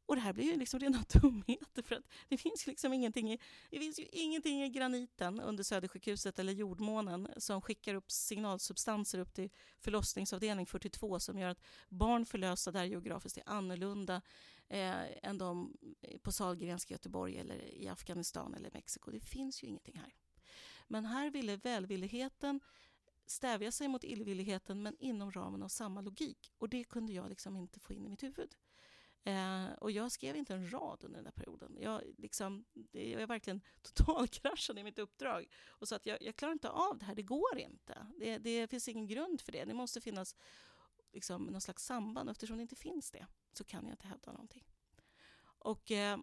Och 0.05 0.15
det 0.15 0.21
här 0.21 0.33
blir 0.33 0.45
ju 0.45 0.55
liksom 0.55 0.79
rena 0.79 1.03
dumheter 1.21 1.81
för 1.81 1.95
att 1.95 2.03
det 2.27 2.37
finns 2.37 2.67
liksom 2.67 2.93
ingenting 2.93 3.31
i, 3.33 3.39
det 3.69 3.79
finns 3.79 3.99
ju 3.99 4.05
ingenting 4.11 4.63
i 4.63 4.69
graniten 4.69 5.39
under 5.39 5.63
Södersjukhuset 5.63 6.39
eller 6.39 6.53
jordmånen 6.53 7.27
som 7.37 7.61
skickar 7.61 7.95
upp 7.95 8.11
signalsubstanser 8.11 9.19
upp 9.19 9.33
till 9.33 9.49
förlossningsavdelning 9.79 10.65
42 10.65 11.19
som 11.19 11.39
gör 11.39 11.49
att 11.49 11.63
barn 11.89 12.25
förlösta 12.25 12.71
där 12.71 12.83
geografiskt 12.83 13.37
är 13.37 13.43
annorlunda 13.45 14.21
eh, 14.67 15.27
än 15.27 15.37
de 15.37 15.77
på 16.21 16.31
Sahlgrenska 16.31 16.93
i 16.93 16.95
Göteborg 16.95 17.37
eller 17.37 17.55
i 17.55 17.87
Afghanistan 17.87 18.53
eller 18.53 18.71
Mexiko. 18.73 19.11
Det 19.11 19.19
finns 19.19 19.63
ju 19.63 19.67
ingenting 19.67 19.97
här. 19.97 20.15
Men 20.87 21.05
här 21.05 21.29
ville 21.29 21.55
välvilligheten 21.55 22.59
stävja 23.29 23.71
sig 23.71 23.87
mot 23.87 24.03
illvilligheten 24.03 24.83
men 24.83 24.95
inom 24.99 25.31
ramen 25.31 25.63
av 25.63 25.67
samma 25.67 26.01
logik. 26.01 26.51
Och 26.57 26.69
det 26.69 26.83
kunde 26.83 27.13
jag 27.13 27.29
liksom 27.29 27.57
inte 27.57 27.79
få 27.79 27.93
in 27.93 28.05
i 28.05 28.09
mitt 28.09 28.23
huvud. 28.23 28.55
Eh, 29.23 29.71
och 29.77 29.91
jag 29.91 30.11
skrev 30.11 30.35
inte 30.35 30.53
en 30.53 30.73
rad 30.73 31.03
under 31.03 31.17
den 31.17 31.23
där 31.23 31.31
perioden. 31.31 31.77
Jag, 31.79 32.01
liksom, 32.17 32.65
det, 32.73 33.09
jag 33.09 33.27
verkligen 33.27 33.61
totalkraschade 33.81 34.81
i 34.81 34.83
mitt 34.83 34.99
uppdrag 34.99 35.47
och 35.67 35.87
sa 35.87 35.95
att 35.95 36.05
jag, 36.05 36.21
jag 36.21 36.35
klarar 36.35 36.53
inte 36.53 36.69
av 36.69 36.97
det 36.97 37.05
här, 37.05 37.15
det 37.15 37.23
går 37.23 37.57
inte. 37.57 38.07
Det, 38.19 38.37
det 38.37 38.67
finns 38.67 38.87
ingen 38.87 39.07
grund 39.07 39.41
för 39.41 39.51
det. 39.51 39.65
Det 39.65 39.73
måste 39.73 40.01
finnas 40.01 40.35
liksom, 41.13 41.43
någon 41.43 41.61
slags 41.61 41.85
samband. 41.85 42.29
Eftersom 42.29 42.57
det 42.57 42.61
inte 42.61 42.75
finns 42.75 43.11
det 43.11 43.27
så 43.53 43.63
kan 43.63 43.85
jag 43.85 43.93
inte 43.93 44.07
hävda 44.07 44.31
någonting. 44.31 44.65
Och 45.41 45.91
eh, 45.91 46.17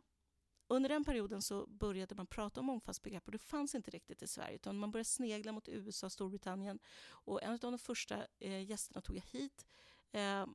under 0.68 0.88
den 0.88 1.04
perioden 1.04 1.42
så 1.42 1.66
började 1.66 2.14
man 2.14 2.26
prata 2.26 2.60
om 2.60 2.66
mångfaldsbegrepp 2.66 3.26
och 3.26 3.32
det 3.32 3.38
fanns 3.38 3.74
inte 3.74 3.90
riktigt 3.90 4.22
i 4.22 4.26
Sverige 4.26 4.54
utan 4.54 4.78
man 4.78 4.90
började 4.90 5.04
snegla 5.04 5.52
mot 5.52 5.68
USA 5.68 6.06
och 6.06 6.12
Storbritannien. 6.12 6.78
Och 7.08 7.42
en 7.42 7.52
av 7.52 7.58
de 7.58 7.78
första 7.78 8.26
eh, 8.38 8.70
gästerna 8.70 9.00
tog 9.00 9.16
jag 9.16 9.24
hit. 9.30 9.66
Eh, 10.12 10.46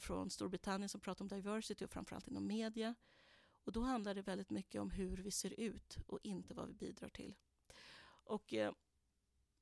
från 0.00 0.30
Storbritannien 0.30 0.88
som 0.88 1.00
pratade 1.00 1.24
om 1.24 1.28
diversity 1.28 1.84
och 1.84 1.90
framförallt 1.90 2.28
inom 2.28 2.46
media. 2.46 2.94
Och 3.64 3.72
då 3.72 3.80
handlade 3.80 4.20
det 4.20 4.26
väldigt 4.26 4.50
mycket 4.50 4.80
om 4.80 4.90
hur 4.90 5.16
vi 5.16 5.30
ser 5.30 5.60
ut 5.60 5.98
och 6.06 6.18
inte 6.22 6.54
vad 6.54 6.68
vi 6.68 6.74
bidrar 6.74 7.08
till. 7.08 7.34
Och 8.24 8.54
eh, 8.54 8.72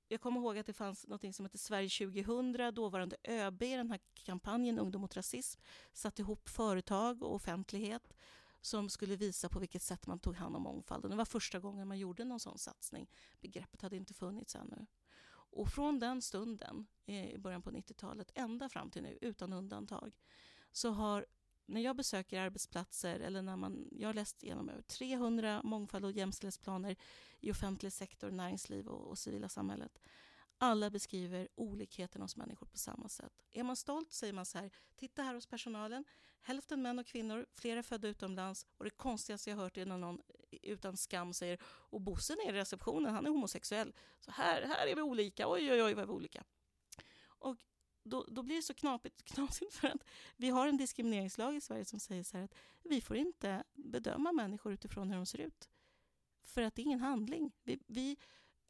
jag 0.09 0.21
kommer 0.21 0.41
ihåg 0.41 0.59
att 0.59 0.67
det 0.67 0.73
fanns 0.73 1.07
något 1.07 1.35
som 1.35 1.45
hette 1.45 1.59
Sverige 1.59 1.89
2000. 1.89 2.75
Dåvarande 2.75 3.17
ÖB 3.25 3.63
i 3.63 3.77
den 3.77 3.91
här 3.91 4.01
kampanjen 4.15 4.79
Ungdom 4.79 5.01
mot 5.01 5.17
rasism 5.17 5.61
satte 5.93 6.23
ihop 6.23 6.49
företag 6.49 7.23
och 7.23 7.35
offentlighet 7.35 8.15
som 8.61 8.89
skulle 8.89 9.17
visa 9.17 9.49
på 9.49 9.59
vilket 9.59 9.83
sätt 9.83 10.07
man 10.07 10.19
tog 10.19 10.37
hand 10.37 10.57
om 10.57 10.63
mångfalden. 10.63 11.11
Det 11.11 11.17
var 11.17 11.25
första 11.25 11.59
gången 11.59 11.89
man 11.89 11.99
gjorde 11.99 12.25
någon 12.25 12.41
sån 12.41 12.59
satsning. 12.59 13.11
Begreppet 13.41 13.83
hade 13.83 13.97
inte 13.97 14.15
funnits 14.15 14.57
ännu. 14.57 14.87
Och 15.33 15.69
från 15.69 15.99
den 15.99 16.23
stunden, 16.23 16.87
eh, 17.07 17.31
i 17.31 17.39
början 17.39 17.63
på 17.63 17.71
90-talet, 17.71 18.31
ända 18.35 18.69
fram 18.69 18.91
till 18.91 19.03
nu, 19.03 19.19
utan 19.21 19.53
undantag, 19.53 20.17
så 20.73 20.91
har 20.91 21.27
när 21.67 21.81
jag 21.81 21.97
besöker 21.97 22.41
arbetsplatser 22.41 23.21
eller 23.21 23.43
när 23.43 23.57
man, 23.57 23.89
jag 23.93 24.09
har 24.09 24.15
läst 24.15 24.43
igenom 24.43 24.69
över 24.69 24.83
300 24.83 25.61
mångfald 25.65 26.05
och 26.05 26.13
jämställdhetsplaner 26.13 26.97
i 27.41 27.51
offentlig 27.51 27.93
sektor, 27.93 28.31
näringsliv 28.31 28.89
och, 28.89 29.09
och 29.09 29.19
civila 29.19 29.49
samhället. 29.49 29.99
Alla 30.63 30.91
beskriver 30.91 31.49
olikheten 31.55 32.23
hos 32.23 32.37
människor 32.37 32.67
på 32.67 32.79
samma 32.79 33.09
sätt. 33.09 33.33
Är 33.51 33.63
man 33.63 33.77
stolt 33.77 34.13
säger 34.13 34.33
man 34.33 34.47
så 34.47 34.59
här, 34.59 34.71
titta 34.97 35.23
här 35.23 35.35
hos 35.35 35.47
personalen, 35.47 36.05
hälften 36.41 36.83
män 36.83 36.99
och 36.99 37.07
kvinnor, 37.07 37.47
flera 37.53 37.83
födda 37.83 38.09
utomlands 38.09 38.67
och 38.77 38.85
det 38.85 38.91
konstigaste 38.91 39.51
jag 39.51 39.57
hört 39.57 39.77
är 39.77 39.87
när 39.87 39.99
någon 39.99 40.21
utan 40.63 40.97
skam 40.97 41.33
säger, 41.33 41.59
och 41.65 42.01
Bosse 42.01 42.35
nere 42.35 42.57
i 42.57 42.61
receptionen, 42.61 43.15
han 43.15 43.27
är 43.27 43.31
homosexuell. 43.31 43.95
Så 44.19 44.31
här, 44.31 44.63
här 44.63 44.87
är 44.87 44.97
vi 44.97 45.03
olika, 45.03 45.49
oj 45.49 45.73
oj 45.73 45.83
oj 45.83 45.95
vad 45.95 46.03
är 46.03 46.07
vi 46.07 46.13
olika. 46.13 46.45
Och 47.23 47.57
då, 48.03 48.27
då 48.29 48.43
blir 48.43 48.57
det 48.57 48.63
så 48.63 48.75
knapigt, 48.75 49.23
knasigt 49.35 49.75
för 49.75 49.89
att 49.89 50.05
vi 50.37 50.51
har 50.51 50.69
en 50.69 50.77
diskrimineringslag 50.77 51.57
i 51.57 51.61
Sverige 51.61 51.85
som 51.85 52.01
säger 52.01 52.23
så 52.23 52.37
att 52.37 52.55
vi 52.83 53.01
får 53.01 53.17
inte 53.17 53.65
bedöma 53.75 54.33
människor 54.33 54.73
utifrån 54.73 55.09
hur 55.11 55.17
de 55.17 55.27
ser 55.27 55.41
ut. 55.41 55.69
För 56.45 56.63
att 56.63 56.75
det 56.75 56.83
är 56.83 56.85
ingen 56.85 57.01
handling. 57.01 57.53
Vi, 57.63 57.79
vi 57.87 58.17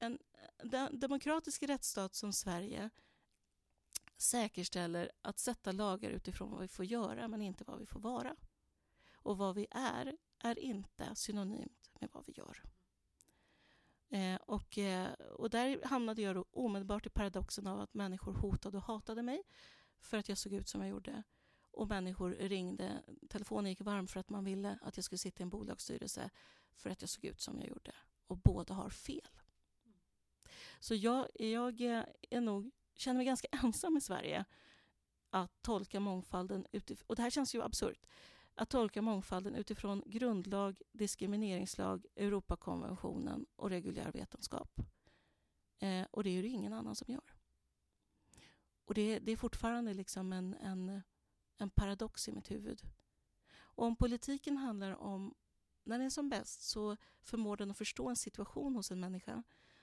en 0.01 0.19
demokratisk 0.91 1.63
rättsstat 1.63 2.15
som 2.15 2.33
Sverige 2.33 2.91
säkerställer 4.17 5.11
att 5.23 5.39
sätta 5.39 5.73
lagar 5.73 6.11
utifrån 6.11 6.51
vad 6.51 6.61
vi 6.61 6.69
får 6.69 6.85
göra 6.85 7.29
men 7.29 7.43
inte 7.43 7.65
vad 7.65 7.79
vi 7.79 7.87
får 7.87 8.01
vara. 8.01 8.37
Och 9.15 9.39
vad 9.39 9.55
vi 9.55 9.67
är, 9.71 10.17
är 10.39 10.59
inte 10.59 11.15
synonymt 11.15 11.91
med 12.01 12.11
vad 12.13 12.27
vi 12.27 12.33
gör. 12.33 12.63
Eh, 14.09 14.41
och, 14.47 14.79
eh, 14.79 15.13
och 15.13 15.51
där 15.51 15.81
hamnade 15.85 16.23
jag 16.23 16.45
omedelbart 16.51 17.07
i 17.07 17.11
paradoxen 17.11 17.67
av 17.67 17.81
att 17.81 17.95
människor 17.95 18.35
hotade 18.35 18.77
och 18.77 18.83
hatade 18.83 19.23
mig 19.23 19.43
för 20.01 20.19
att 20.19 20.29
jag 20.29 20.39
såg 20.39 20.53
ut 20.53 20.69
som 20.69 20.81
jag 20.81 20.91
gjorde. 20.91 21.23
Och 21.71 21.89
människor 21.89 22.31
ringde, 22.31 23.03
telefonen 23.29 23.71
gick 23.71 23.81
varm 23.81 24.07
för 24.07 24.21
att 24.21 24.31
man 24.31 24.45
ville 24.45 24.79
att 24.83 24.97
jag 24.97 25.05
skulle 25.05 25.19
sitta 25.19 25.41
i 25.41 25.43
en 25.43 25.51
bolagsstyrelse 25.51 26.31
för 26.75 26.91
att 26.91 27.01
jag 27.01 27.09
såg 27.09 27.25
ut 27.25 27.41
som 27.41 27.59
jag 27.59 27.69
gjorde. 27.69 27.95
Och 28.27 28.39
båda 28.39 28.75
har 28.75 28.91
fel. 28.91 29.40
Så 30.81 30.95
jag, 30.95 31.29
jag 31.35 31.81
eh, 31.81 32.05
är 32.31 32.41
nog, 32.41 32.71
känner 32.95 33.17
mig 33.17 33.27
ganska 33.27 33.49
ensam 33.63 33.97
i 33.97 34.01
Sverige 34.01 34.45
att 35.31 35.63
tolka 35.63 36.01
mångfalden 36.01 36.67
utifrån, 36.73 37.07
och 37.09 37.17
det 37.17 37.23
här 37.23 37.31
känns 37.31 37.55
ju 37.55 37.63
absurt, 37.63 38.07
att 38.55 38.71
tolka 38.71 39.03
mångfalden 39.03 39.55
utifrån 39.55 40.03
grundlag, 40.07 40.81
diskrimineringslag, 40.93 42.07
Europakonventionen 42.17 43.47
och 43.57 43.71
reguljär 43.71 44.13
vetenskap. 44.13 44.81
Eh, 45.79 46.07
och 46.11 46.25
det 46.25 46.31
är 46.31 46.43
det 46.43 46.49
ingen 46.49 46.73
annan 46.73 46.97
som 46.97 47.13
gör. 47.13 47.35
Och 48.85 48.95
det, 48.95 49.19
det 49.19 49.33
är 49.33 49.37
fortfarande 49.37 49.95
liksom 49.95 50.33
en, 50.33 50.55
en, 50.55 51.03
en 51.59 51.71
paradox 51.71 52.29
i 52.29 52.33
mitt 52.33 52.51
huvud. 52.51 52.83
Och 53.53 53.85
om 53.85 53.97
politiken 53.97 54.57
handlar 54.57 54.97
om, 54.97 55.35
när 55.85 55.99
den 55.99 56.07
är 56.07 56.11
som 56.11 56.29
bäst 56.29 56.63
så 56.63 56.97
förmår 57.21 57.57
den 57.57 57.71
att 57.71 57.79
förstå 57.79 58.09
en 58.09 58.17
situation 58.17 58.75
hos 58.75 58.91
en 58.91 59.01
människa 59.01 59.43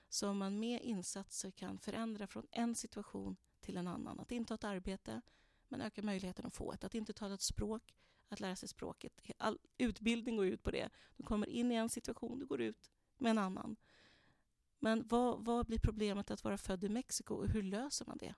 som 0.10 0.38
man 0.38 0.60
med 0.60 0.82
insatser 0.82 1.52
kan 1.52 1.80
förändra 1.80 2.28
från 2.28 2.48
en 2.52 2.76
situation 2.76 3.38
till 3.60 3.78
en 3.78 3.88
annan. 3.88 4.20
Att 4.20 4.32
inte 4.32 4.54
ha 4.54 4.56
ett 4.56 4.64
arbete, 4.64 5.22
men 5.68 5.82
öka 5.82 6.02
möjligheten 6.02 6.46
att 6.46 6.54
få 6.54 6.74
ett. 6.74 6.84
Att 6.84 6.96
inte 6.96 7.14
tala 7.14 7.34
ett 7.34 7.42
språk, 7.42 7.96
att 8.30 8.40
lära 8.40 8.56
sig 8.56 8.70
språket. 8.70 9.22
All 9.38 9.60
utbildning 9.78 10.38
går 10.38 10.46
ut 10.46 10.64
på 10.64 10.72
det. 10.72 10.90
Du 11.18 11.24
kommer 11.24 11.50
in 11.50 11.72
i 11.72 11.76
en 11.76 11.90
situation, 11.90 12.40
du 12.40 12.46
går 12.46 12.62
ut 12.62 12.92
med 13.18 13.30
en 13.30 13.38
annan. 13.38 13.76
Men 14.80 15.08
vad, 15.08 15.46
vad 15.46 15.66
blir 15.66 15.80
problemet 15.80 16.32
att 16.32 16.44
vara 16.44 16.58
född 16.58 16.84
i 16.84 16.90
Mexiko 16.90 17.36
och 17.36 17.48
hur 17.48 17.64
löser 17.64 18.06
man 18.06 18.18
det? 18.18 18.36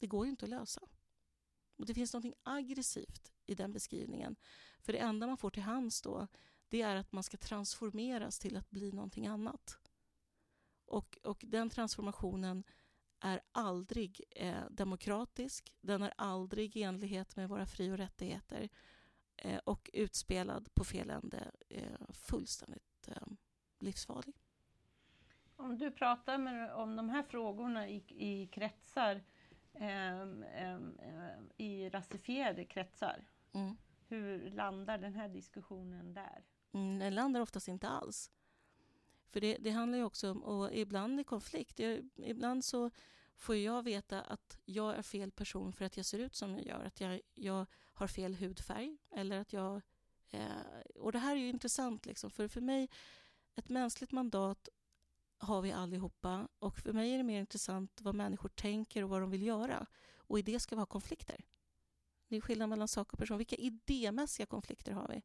Det 0.00 0.06
går 0.06 0.24
ju 0.24 0.30
inte 0.30 0.44
att 0.44 0.50
lösa. 0.50 0.80
Och 1.76 1.86
Det 1.86 1.94
finns 1.94 2.14
något 2.14 2.34
aggressivt 2.42 3.32
i 3.46 3.54
den 3.54 3.72
beskrivningen. 3.72 4.36
För 4.80 4.92
det 4.92 4.98
enda 4.98 5.26
man 5.26 5.36
får 5.36 5.50
till 5.50 5.62
hands 5.62 6.02
då, 6.02 6.26
det 6.68 6.82
är 6.82 6.96
att 6.96 7.12
man 7.12 7.22
ska 7.22 7.36
transformeras 7.36 8.38
till 8.38 8.56
att 8.56 8.70
bli 8.70 8.92
någonting 8.92 9.26
annat. 9.26 9.78
Och, 10.90 11.18
och 11.24 11.44
den 11.46 11.70
transformationen 11.70 12.64
är 13.20 13.40
aldrig 13.52 14.20
eh, 14.30 14.64
demokratisk, 14.70 15.72
den 15.80 16.02
är 16.02 16.12
aldrig 16.16 16.76
i 16.76 16.82
enlighet 16.82 17.36
med 17.36 17.48
våra 17.48 17.66
fri 17.66 17.92
och 17.92 17.96
rättigheter 17.96 18.68
eh, 19.36 19.58
och 19.58 19.90
utspelad 19.92 20.74
på 20.74 20.84
fel 20.84 21.10
ände 21.10 21.50
eh, 21.68 22.12
fullständigt 22.12 23.08
eh, 23.08 23.26
livsfarlig. 23.80 24.34
Om 25.56 25.78
du 25.78 25.90
pratar 25.90 26.38
med, 26.38 26.74
om 26.74 26.96
de 26.96 27.08
här 27.08 27.22
frågorna 27.22 27.88
i, 27.88 28.04
i 28.08 28.46
kretsar, 28.46 29.22
ehm, 29.74 30.42
ehm, 30.42 30.98
eh, 30.98 31.66
i 31.66 31.88
rasifierade 31.88 32.64
kretsar, 32.64 33.28
mm. 33.52 33.76
hur 34.08 34.50
landar 34.50 34.98
den 34.98 35.14
här 35.14 35.28
diskussionen 35.28 36.14
där? 36.14 36.44
Mm, 36.72 36.98
den 36.98 37.14
landar 37.14 37.40
oftast 37.40 37.68
inte 37.68 37.88
alls. 37.88 38.30
För 39.30 39.40
det, 39.40 39.56
det 39.60 39.70
handlar 39.70 39.98
ju 39.98 40.04
också 40.04 40.30
om, 40.30 40.42
och 40.42 40.74
ibland 40.74 41.20
i 41.20 41.24
konflikt, 41.24 41.78
jag, 41.78 42.08
ibland 42.16 42.64
så 42.64 42.90
får 43.36 43.56
jag 43.56 43.82
veta 43.82 44.22
att 44.22 44.58
jag 44.64 44.96
är 44.96 45.02
fel 45.02 45.30
person 45.30 45.72
för 45.72 45.84
att 45.84 45.96
jag 45.96 46.06
ser 46.06 46.18
ut 46.18 46.34
som 46.34 46.54
jag 46.54 46.66
gör, 46.66 46.84
att 46.84 47.00
jag, 47.00 47.20
jag 47.34 47.66
har 47.92 48.06
fel 48.06 48.34
hudfärg 48.34 48.98
eller 49.10 49.40
att 49.40 49.52
jag... 49.52 49.82
Eh, 50.30 50.80
och 50.94 51.12
det 51.12 51.18
här 51.18 51.36
är 51.36 51.40
ju 51.40 51.48
intressant, 51.48 52.06
liksom, 52.06 52.30
för 52.30 52.48
för 52.48 52.60
mig, 52.60 52.88
ett 53.54 53.68
mänskligt 53.68 54.12
mandat 54.12 54.68
har 55.38 55.62
vi 55.62 55.72
allihopa 55.72 56.48
och 56.58 56.78
för 56.78 56.92
mig 56.92 57.12
är 57.12 57.18
det 57.18 57.24
mer 57.24 57.40
intressant 57.40 58.00
vad 58.00 58.14
människor 58.14 58.48
tänker 58.48 59.04
och 59.04 59.10
vad 59.10 59.20
de 59.20 59.30
vill 59.30 59.42
göra. 59.42 59.86
Och 60.16 60.38
i 60.38 60.42
det 60.42 60.60
ska 60.60 60.76
vi 60.76 60.80
ha 60.80 60.86
konflikter. 60.86 61.44
Det 62.28 62.36
är 62.36 62.40
skillnad 62.40 62.68
mellan 62.68 62.88
sak 62.88 63.12
och 63.12 63.18
person. 63.18 63.38
Vilka 63.38 63.56
idémässiga 63.56 64.46
konflikter 64.46 64.92
har 64.92 65.08
vi? 65.08 65.22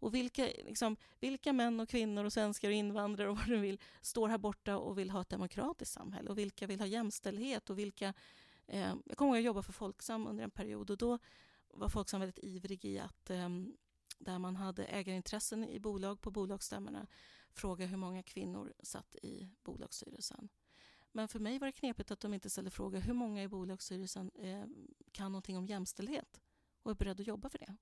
Och 0.00 0.14
vilka, 0.14 0.44
liksom, 0.44 0.96
vilka 1.20 1.52
män 1.52 1.80
och 1.80 1.88
kvinnor 1.88 2.24
och 2.24 2.32
svenskar 2.32 2.68
och 2.68 2.74
invandrare 2.74 3.28
och 3.28 3.36
vad 3.36 3.46
du 3.46 3.58
vill 3.58 3.80
står 4.00 4.28
här 4.28 4.38
borta 4.38 4.76
och 4.76 4.98
vill 4.98 5.10
ha 5.10 5.20
ett 5.20 5.28
demokratiskt 5.28 5.94
samhälle? 5.94 6.30
Och 6.30 6.38
vilka 6.38 6.66
vill 6.66 6.80
ha 6.80 6.86
jämställdhet? 6.86 7.70
Och 7.70 7.78
vilka, 7.78 8.14
eh, 8.66 8.94
jag 9.04 9.16
kommer 9.16 9.30
ihåg 9.30 9.36
att 9.36 9.42
jag 9.42 9.46
jobbade 9.46 9.66
för 9.66 9.72
Folksam 9.72 10.26
under 10.26 10.44
en 10.44 10.50
period 10.50 10.90
och 10.90 10.98
då 10.98 11.18
var 11.68 11.88
Folksam 11.88 12.20
väldigt 12.20 12.44
ivrig 12.44 12.84
i 12.84 12.98
att 12.98 13.30
eh, 13.30 13.48
där 14.18 14.38
man 14.38 14.56
hade 14.56 14.84
ägarintressen 14.84 15.64
i 15.64 15.80
bolag 15.80 16.20
på 16.20 16.30
bolagsstämmorna 16.30 17.06
fråga 17.52 17.86
hur 17.86 17.96
många 17.96 18.22
kvinnor 18.22 18.72
satt 18.82 19.16
i 19.16 19.48
bolagsstyrelsen. 19.62 20.48
Men 21.12 21.28
för 21.28 21.38
mig 21.38 21.58
var 21.58 21.66
det 21.66 21.72
knepigt 21.72 22.10
att 22.10 22.20
de 22.20 22.34
inte 22.34 22.50
ställde 22.50 22.70
frågan 22.70 23.02
hur 23.02 23.14
många 23.14 23.42
i 23.42 23.48
bolagsstyrelsen 23.48 24.30
eh, 24.34 24.64
kan 25.12 25.32
någonting 25.32 25.58
om 25.58 25.66
jämställdhet 25.66 26.40
och 26.82 26.90
är 26.90 26.94
beredda 26.94 27.20
att 27.20 27.26
jobba 27.26 27.48
för 27.48 27.58
det. 27.58 27.76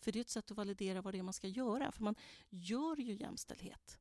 För 0.00 0.12
det 0.12 0.18
är 0.18 0.20
ett 0.20 0.30
sätt 0.30 0.50
att 0.50 0.56
validera 0.56 1.02
vad 1.02 1.14
det 1.14 1.18
är 1.18 1.22
man 1.22 1.32
ska 1.32 1.48
göra. 1.48 1.92
För 1.92 2.02
man 2.02 2.14
gör 2.48 3.00
ju 3.00 3.14
jämställdhet. 3.14 3.98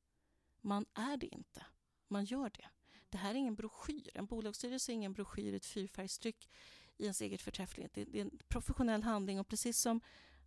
Man 0.62 0.86
är 0.94 1.18
det 1.18 1.36
inte. 1.36 1.66
Man 2.08 2.26
gör 2.26 2.50
det. 2.50 2.70
Det 3.10 3.18
här 3.18 3.32
är 3.32 3.36
ingen 3.36 3.56
broschyr. 3.56 4.10
En 4.14 4.26
bolagsstyrelse 4.26 4.92
är 4.92 4.94
ingen 4.94 5.14
broschyr, 5.14 5.54
ett 5.54 5.66
fyrfärgstryck 5.66 6.50
i 6.98 7.04
ens 7.04 7.22
eget 7.22 7.42
förträfflighet. 7.42 7.94
Det, 7.94 8.02
är 8.02 8.22
en 8.22 8.40
professionell 8.48 9.04
handling 9.04 9.40
och 9.40 9.48
precis 9.48 9.80
som 9.80 10.02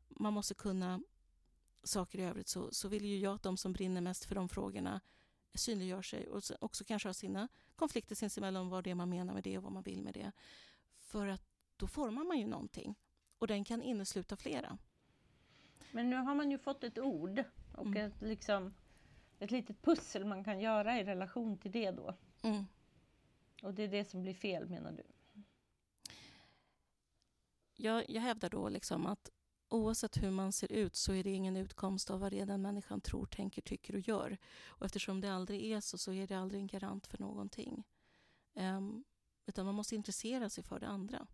man 0.08 0.32
måste 0.32 0.54
kunna 0.54 1.00
saker 1.82 2.18
i 2.18 2.22
övrigt 2.22 2.48
så, 2.48 2.72
så 2.72 2.88
vill 2.88 3.04
ju 3.04 3.18
jag 3.18 3.34
att 3.34 3.42
de 3.42 3.56
som 3.56 3.72
brinner 3.72 4.00
mest 4.00 4.24
för 4.24 4.34
de 4.34 4.48
frågorna 4.48 5.00
synliggör 5.54 6.02
sig 6.02 6.28
och 6.28 6.42
också 6.60 6.84
kanske 6.84 7.08
har 7.08 7.12
sina 7.12 7.48
konflikter 7.76 8.14
sinsemellan 8.14 8.62
om 8.62 8.68
vad 8.68 8.84
det 8.84 8.90
är 8.90 8.94
man 8.94 9.08
menar 9.08 9.34
med 9.34 9.42
det 9.42 9.58
och 9.58 9.64
vad 9.64 9.72
man 9.72 9.82
vill 9.82 10.02
med 10.02 10.14
det. 10.14 10.32
För 10.98 11.26
att 11.26 11.42
då 11.76 11.86
formar 11.86 12.24
man 12.24 12.38
ju 12.38 12.46
någonting 12.46 12.94
och 13.38 13.46
den 13.46 13.64
kan 13.64 13.82
innesluta 13.82 14.36
flera. 14.36 14.78
Men 15.92 16.10
nu 16.10 16.16
har 16.16 16.34
man 16.34 16.50
ju 16.50 16.58
fått 16.58 16.84
ett 16.84 16.98
ord 16.98 17.44
och 17.72 17.86
mm. 17.86 18.06
ett, 18.06 18.22
liksom, 18.22 18.74
ett 19.38 19.50
litet 19.50 19.82
pussel 19.82 20.24
man 20.24 20.44
kan 20.44 20.60
göra 20.60 21.00
i 21.00 21.04
relation 21.04 21.58
till 21.58 21.72
det 21.72 21.90
då. 21.90 22.14
Mm. 22.42 22.64
Och 23.62 23.74
det 23.74 23.82
är 23.82 23.88
det 23.88 24.04
som 24.04 24.22
blir 24.22 24.34
fel 24.34 24.68
menar 24.68 24.92
du? 24.92 25.02
Jag, 27.76 28.10
jag 28.10 28.22
hävdar 28.22 28.50
då 28.50 28.68
liksom 28.68 29.06
att 29.06 29.30
oavsett 29.68 30.22
hur 30.22 30.30
man 30.30 30.52
ser 30.52 30.72
ut 30.72 30.96
så 30.96 31.12
är 31.12 31.24
det 31.24 31.30
ingen 31.30 31.56
utkomst 31.56 32.10
av 32.10 32.20
vad 32.20 32.32
den 32.32 32.62
människan 32.62 33.00
tror, 33.00 33.26
tänker, 33.26 33.62
tycker 33.62 33.94
och 33.94 34.08
gör. 34.08 34.38
Och 34.66 34.86
eftersom 34.86 35.20
det 35.20 35.32
aldrig 35.32 35.72
är 35.72 35.80
så, 35.80 35.98
så 35.98 36.12
är 36.12 36.26
det 36.26 36.34
aldrig 36.34 36.60
en 36.60 36.66
garant 36.66 37.06
för 37.06 37.18
någonting. 37.18 37.84
Um, 38.54 39.04
utan 39.46 39.66
man 39.66 39.74
måste 39.74 39.94
intressera 39.94 40.48
sig 40.48 40.64
för 40.64 40.80
det 40.80 40.86
andra. 40.86 41.26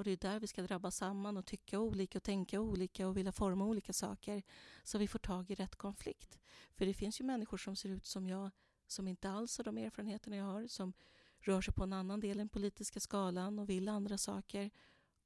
Och 0.00 0.04
det 0.04 0.10
är 0.10 0.16
där 0.16 0.40
vi 0.40 0.46
ska 0.46 0.62
drabba 0.62 0.90
samman 0.90 1.36
och 1.36 1.46
tycka 1.46 1.78
olika 1.78 2.18
och 2.18 2.22
tänka 2.22 2.60
olika 2.60 3.08
och 3.08 3.16
vilja 3.16 3.32
forma 3.32 3.64
olika 3.64 3.92
saker 3.92 4.42
så 4.82 4.98
vi 4.98 5.08
får 5.08 5.18
tag 5.18 5.50
i 5.50 5.54
rätt 5.54 5.76
konflikt. 5.76 6.38
För 6.74 6.86
det 6.86 6.94
finns 6.94 7.20
ju 7.20 7.24
människor 7.24 7.56
som 7.56 7.76
ser 7.76 7.88
ut 7.88 8.06
som 8.06 8.26
jag 8.26 8.50
som 8.86 9.08
inte 9.08 9.30
alls 9.30 9.58
har 9.58 9.64
de 9.64 9.78
erfarenheterna 9.78 10.36
jag 10.36 10.44
har, 10.44 10.66
som 10.66 10.92
rör 11.40 11.60
sig 11.60 11.74
på 11.74 11.84
en 11.84 11.92
annan 11.92 12.20
del 12.20 12.36
i 12.36 12.40
den 12.40 12.48
politiska 12.48 13.00
skalan 13.00 13.58
och 13.58 13.68
vill 13.68 13.88
andra 13.88 14.18
saker. 14.18 14.70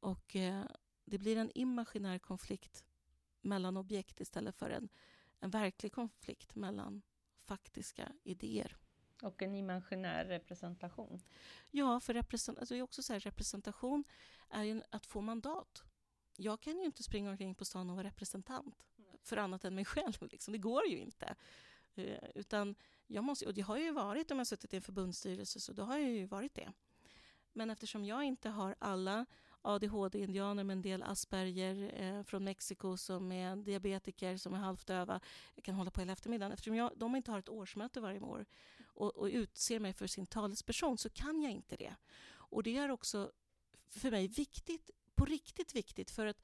Och 0.00 0.36
eh, 0.36 0.64
det 1.04 1.18
blir 1.18 1.36
en 1.36 1.50
imaginär 1.54 2.18
konflikt 2.18 2.84
mellan 3.40 3.76
objekt 3.76 4.20
istället 4.20 4.56
för 4.56 4.70
en, 4.70 4.88
en 5.40 5.50
verklig 5.50 5.92
konflikt 5.92 6.54
mellan 6.54 7.02
faktiska 7.44 8.12
idéer. 8.22 8.76
Och 9.24 9.42
en 9.42 9.54
imaginär 9.54 10.24
representation. 10.24 11.20
Ja, 11.70 12.00
för 12.00 12.14
represent 12.14 12.58
alltså, 12.58 12.74
är 12.74 12.82
också 12.82 13.02
så 13.02 13.12
här, 13.12 13.20
representation 13.20 14.04
är 14.50 14.62
ju 14.62 14.82
att 14.90 15.06
få 15.06 15.20
mandat. 15.20 15.82
Jag 16.36 16.60
kan 16.60 16.78
ju 16.78 16.84
inte 16.84 17.02
springa 17.02 17.30
omkring 17.30 17.54
på 17.54 17.64
stan 17.64 17.90
och 17.90 17.96
vara 17.96 18.06
representant 18.06 18.86
för 19.22 19.36
annat 19.36 19.64
än 19.64 19.74
mig 19.74 19.84
själv. 19.84 20.28
Liksom. 20.30 20.52
Det 20.52 20.58
går 20.58 20.86
ju 20.86 20.98
inte. 20.98 21.34
Eh, 21.94 22.18
utan 22.34 22.74
jag 23.06 23.24
måste, 23.24 23.46
och 23.46 23.54
det 23.54 23.60
har 23.60 23.76
jag 23.76 23.84
ju 23.84 23.92
varit 23.92 24.30
om 24.30 24.38
jag 24.38 24.46
suttit 24.46 24.72
i 24.72 24.76
en 24.76 24.82
förbundsstyrelse, 24.82 25.60
så 25.60 25.72
då 25.72 25.82
har 25.82 25.98
jag 25.98 26.10
ju 26.10 26.26
varit 26.26 26.54
det. 26.54 26.72
Men 27.52 27.70
eftersom 27.70 28.04
jag 28.04 28.24
inte 28.24 28.48
har 28.48 28.74
alla 28.78 29.26
ADHD-indianer 29.62 30.64
med 30.64 30.74
en 30.74 30.82
del 30.82 31.02
Asperger 31.02 32.02
eh, 32.02 32.22
från 32.22 32.44
Mexiko 32.44 32.96
som 32.96 33.32
är 33.32 33.56
diabetiker, 33.56 34.36
som 34.36 34.54
är 34.54 34.58
halvt 34.58 34.86
döva. 34.86 35.20
Jag 35.54 35.64
kan 35.64 35.74
hålla 35.74 35.90
på 35.90 36.00
hela 36.00 36.12
eftermiddagen. 36.12 36.52
Eftersom 36.52 36.76
jag, 36.76 36.92
de 36.96 37.16
inte 37.16 37.30
har 37.30 37.38
ett 37.38 37.48
årsmöte 37.48 38.00
varje 38.00 38.20
år 38.20 38.46
och, 38.94 39.16
och 39.16 39.26
utser 39.26 39.80
mig 39.80 39.92
för 39.92 40.06
sin 40.06 40.26
talesperson 40.26 40.98
så 40.98 41.10
kan 41.10 41.42
jag 41.42 41.52
inte 41.52 41.76
det. 41.76 41.94
Och 42.26 42.62
det 42.62 42.76
är 42.76 42.90
också 42.90 43.32
för 43.88 44.10
mig 44.10 44.28
viktigt, 44.28 44.90
på 45.14 45.24
riktigt 45.24 45.74
viktigt, 45.74 46.10
för 46.10 46.26
att 46.26 46.40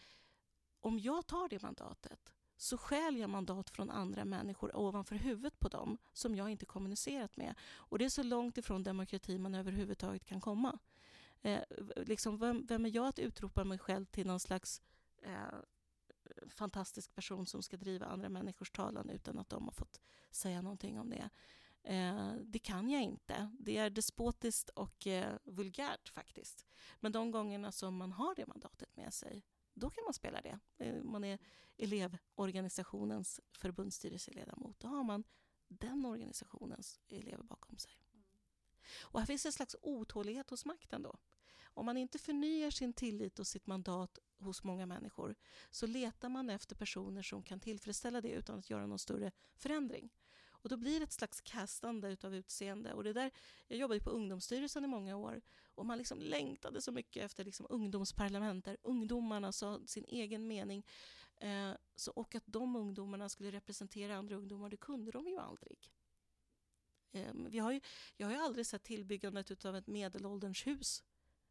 om 0.80 0.98
jag 0.98 1.26
tar 1.26 1.48
det 1.48 1.62
mandatet 1.62 2.32
så 2.57 2.78
stjäl 2.78 3.16
jag 3.16 3.30
mandat 3.30 3.70
från 3.70 3.90
andra 3.90 4.24
människor 4.24 4.76
ovanför 4.76 5.16
huvudet 5.16 5.61
på 5.61 5.68
dem 5.68 5.98
som 6.12 6.34
jag 6.34 6.51
inte 6.51 6.66
kommunicerat 6.66 7.36
med. 7.36 7.55
Och 7.74 7.98
det 7.98 8.05
är 8.05 8.09
så 8.09 8.22
långt 8.22 8.59
ifrån 8.59 8.82
demokrati 8.82 9.38
man 9.38 9.55
överhuvudtaget 9.55 10.24
kan 10.24 10.40
komma. 10.40 10.78
Eh, 11.42 11.62
liksom, 11.96 12.38
vem, 12.38 12.66
vem, 12.66 12.86
är 12.86 12.90
jag 12.90 13.07
att 13.07 13.18
utropa 13.18 13.64
mig 13.64 13.78
själv 13.78 14.05
till 14.05 14.26
någon 14.26 14.40
slags 14.40 14.82
eh, 15.22 15.59
fantastisk 16.48 17.14
person 17.14 17.46
som 17.46 17.62
ska 17.62 17.76
driva 17.76 18.07
andra 18.07 18.28
människors 18.28 18.70
talan 18.70 19.11
utan 19.11 19.38
att 19.38 19.48
de 19.48 19.64
har 19.64 19.72
fått 19.72 20.01
säga 20.30 20.62
någonting 20.62 20.98
om 20.98 21.11
det? 21.11 21.30
Eh, 21.82 22.32
det 22.34 22.58
kan 22.58 22.90
jag 22.90 23.02
inte. 23.02 23.50
Det 23.58 23.76
är 23.76 23.90
despotiskt 23.90 24.68
och 24.68 25.06
eh, 25.06 25.36
vulgärt 25.44 26.08
faktiskt. 26.08 26.66
Men 27.00 27.12
de 27.12 27.30
gångerna 27.30 27.72
som 27.72 27.96
man 27.96 28.12
har 28.12 28.34
det 28.34 28.46
mandatet 28.46 28.96
med 28.96 29.14
sig, 29.14 29.44
då 29.74 29.90
kan 29.90 30.04
man 30.04 30.14
spela 30.14 30.40
det. 30.40 30.58
Eh, 30.78 31.02
man 31.02 31.24
är 31.24 31.38
elevorganisationens 31.76 33.40
förbundsstyrelseledamot. 33.52 34.80
Då 34.80 34.88
har 34.88 35.04
man 35.04 35.24
den 35.68 36.06
organisationens 36.06 37.00
elever 37.08 37.44
bakom 37.44 37.78
sig. 37.78 37.92
Och 39.00 39.20
här 39.20 39.26
finns 39.26 39.46
en 39.46 39.52
slags 39.52 39.76
otålighet 39.82 40.50
hos 40.50 40.64
makten 40.64 41.02
då. 41.02 41.18
Om 41.74 41.86
man 41.86 41.96
inte 41.96 42.18
förnyar 42.18 42.70
sin 42.70 42.92
tillit 42.92 43.38
och 43.38 43.46
sitt 43.46 43.66
mandat 43.66 44.18
hos 44.38 44.64
många 44.64 44.86
människor 44.86 45.34
så 45.70 45.86
letar 45.86 46.28
man 46.28 46.50
efter 46.50 46.76
personer 46.76 47.22
som 47.22 47.42
kan 47.42 47.60
tillfredsställa 47.60 48.20
det 48.20 48.30
utan 48.30 48.58
att 48.58 48.70
göra 48.70 48.86
någon 48.86 48.98
större 48.98 49.32
förändring. 49.54 50.10
Och 50.62 50.68
då 50.68 50.76
blir 50.76 51.00
det 51.00 51.04
ett 51.04 51.12
slags 51.12 51.40
kastande 51.40 52.16
av 52.22 52.34
utseende. 52.34 52.92
Och 52.92 53.04
det 53.04 53.12
där, 53.12 53.30
jag 53.68 53.78
jobbade 53.78 54.00
på 54.00 54.11
Ungdomsstyrelsen 54.11 54.84
i 54.84 54.88
många 54.88 55.16
år 55.16 55.40
och 55.74 55.86
man 55.86 55.98
liksom 55.98 56.20
längtade 56.20 56.80
så 56.80 56.92
mycket 56.92 57.24
efter 57.24 57.44
liksom 57.44 57.66
ungdomsparlament 57.70 58.64
där 58.64 58.76
ungdomarna 58.82 59.52
sa 59.52 59.80
sin 59.86 60.04
egen 60.08 60.46
mening. 60.46 60.86
Eh, 61.36 61.72
så, 61.96 62.12
och 62.12 62.34
att 62.34 62.44
de 62.46 62.76
ungdomarna 62.76 63.28
skulle 63.28 63.50
representera 63.50 64.16
andra 64.16 64.36
ungdomar, 64.36 64.70
det 64.70 64.76
kunde 64.76 65.11
de 65.11 65.28
ju 65.28 65.38
aldrig. 65.38 65.90
Eh, 67.12 67.32
vi 67.34 67.58
har 67.58 67.72
ju, 67.72 67.80
jag 68.16 68.26
har 68.26 68.34
ju 68.34 68.40
aldrig 68.40 68.66
sett 68.66 68.82
tillbyggandet 68.82 69.64
av 69.64 69.76
ett 69.76 69.86
medelålderns 69.86 70.66
hus 70.66 71.02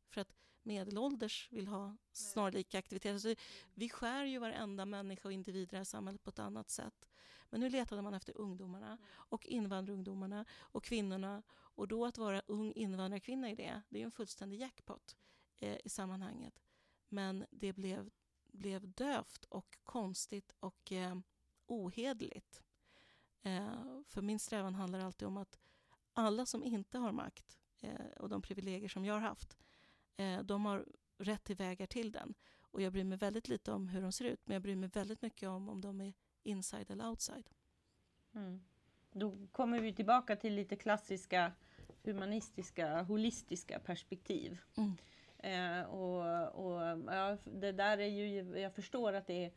för 0.10 0.22
att 0.22 0.34
medelålders 0.64 1.47
vill 1.51 1.68
ha 1.68 1.97
snarlika 2.12 2.80
aktiviteter. 2.80 3.20
Så 3.20 3.36
vi 3.74 3.89
skär 3.89 4.24
ju 4.24 4.39
varenda 4.39 4.86
människa 4.86 5.28
och 5.28 5.34
individ 5.34 5.64
i 5.64 5.66
det 5.66 5.78
här 5.78 5.84
samhället 5.84 6.24
på 6.24 6.30
ett 6.30 6.39
annat 6.39 6.70
sätt. 6.70 7.10
Men 7.49 7.60
nu 7.60 7.70
letade 7.70 8.01
man 8.01 8.14
efter 8.14 8.38
ungdomarna 8.38 8.97
och 9.12 9.45
invandrarungdomarna 9.45 10.45
och 10.51 10.84
kvinnorna. 10.84 11.43
Och 11.51 11.88
då 11.88 12.05
att 12.05 12.18
vara 12.18 12.41
ung 12.47 12.72
invandrarkvinna 12.72 13.49
i 13.49 13.55
det, 13.55 13.82
det 13.89 14.01
är 14.01 14.05
en 14.05 14.12
fullständig 14.12 14.60
jackpot 14.60 15.18
eh, 15.57 15.78
i 15.84 15.89
sammanhanget. 15.89 16.62
Men 17.07 17.45
det 17.51 17.74
blev, 17.74 18.10
blev 18.45 18.93
dövt 18.93 19.45
och 19.45 19.78
konstigt 19.84 20.53
och 20.60 20.91
eh, 20.91 21.18
ohedligt. 21.68 22.64
Eh, 23.41 24.01
för 24.07 24.22
min 24.22 24.39
strävan 24.39 24.76
handlar 24.76 24.99
alltid 24.99 25.28
om 25.28 25.38
att 25.38 25.60
alla 26.14 26.45
som 26.45 26.64
inte 26.64 26.97
har 26.97 27.12
makt 27.12 27.57
eh, 27.80 28.12
och 28.20 28.30
de 28.30 28.41
privilegier 28.41 28.89
som 28.89 29.05
jag 29.05 29.14
har 29.14 29.22
haft, 29.22 29.57
de 30.43 30.65
har 30.65 30.86
rätt 31.17 31.43
till 31.43 31.55
vägar 31.55 31.86
till 31.86 32.11
den. 32.11 32.34
Och 32.61 32.82
jag 32.82 32.93
bryr 32.93 33.03
mig 33.03 33.17
väldigt 33.17 33.47
lite 33.47 33.72
om 33.72 33.88
hur 33.88 34.01
de 34.01 34.11
ser 34.11 34.26
ut, 34.26 34.39
men 34.45 34.53
jag 34.53 34.61
bryr 34.61 34.76
mig 34.76 34.89
väldigt 34.89 35.22
mycket 35.22 35.49
om 35.49 35.70
om 35.70 35.82
de 35.82 36.01
är 36.01 36.13
inside 36.43 36.91
eller 36.91 37.09
outside. 37.09 37.49
Mm. 38.36 38.61
Då 39.11 39.47
kommer 39.51 39.80
vi 39.80 39.93
tillbaka 39.93 40.36
till 40.36 40.55
lite 40.55 40.76
klassiska 40.76 41.51
humanistiska, 42.03 43.01
holistiska 43.01 43.80
perspektiv. 43.80 44.57
Mm. 44.78 44.97
Eh, 45.38 45.86
och, 45.86 46.22
och 46.65 46.82
ja, 47.07 47.38
det 47.43 47.72
där 47.72 47.97
är 47.97 48.07
ju, 48.07 48.59
jag 48.59 48.76
förstår 48.76 49.13
att 49.13 49.28
det 49.28 49.45
är 49.45 49.51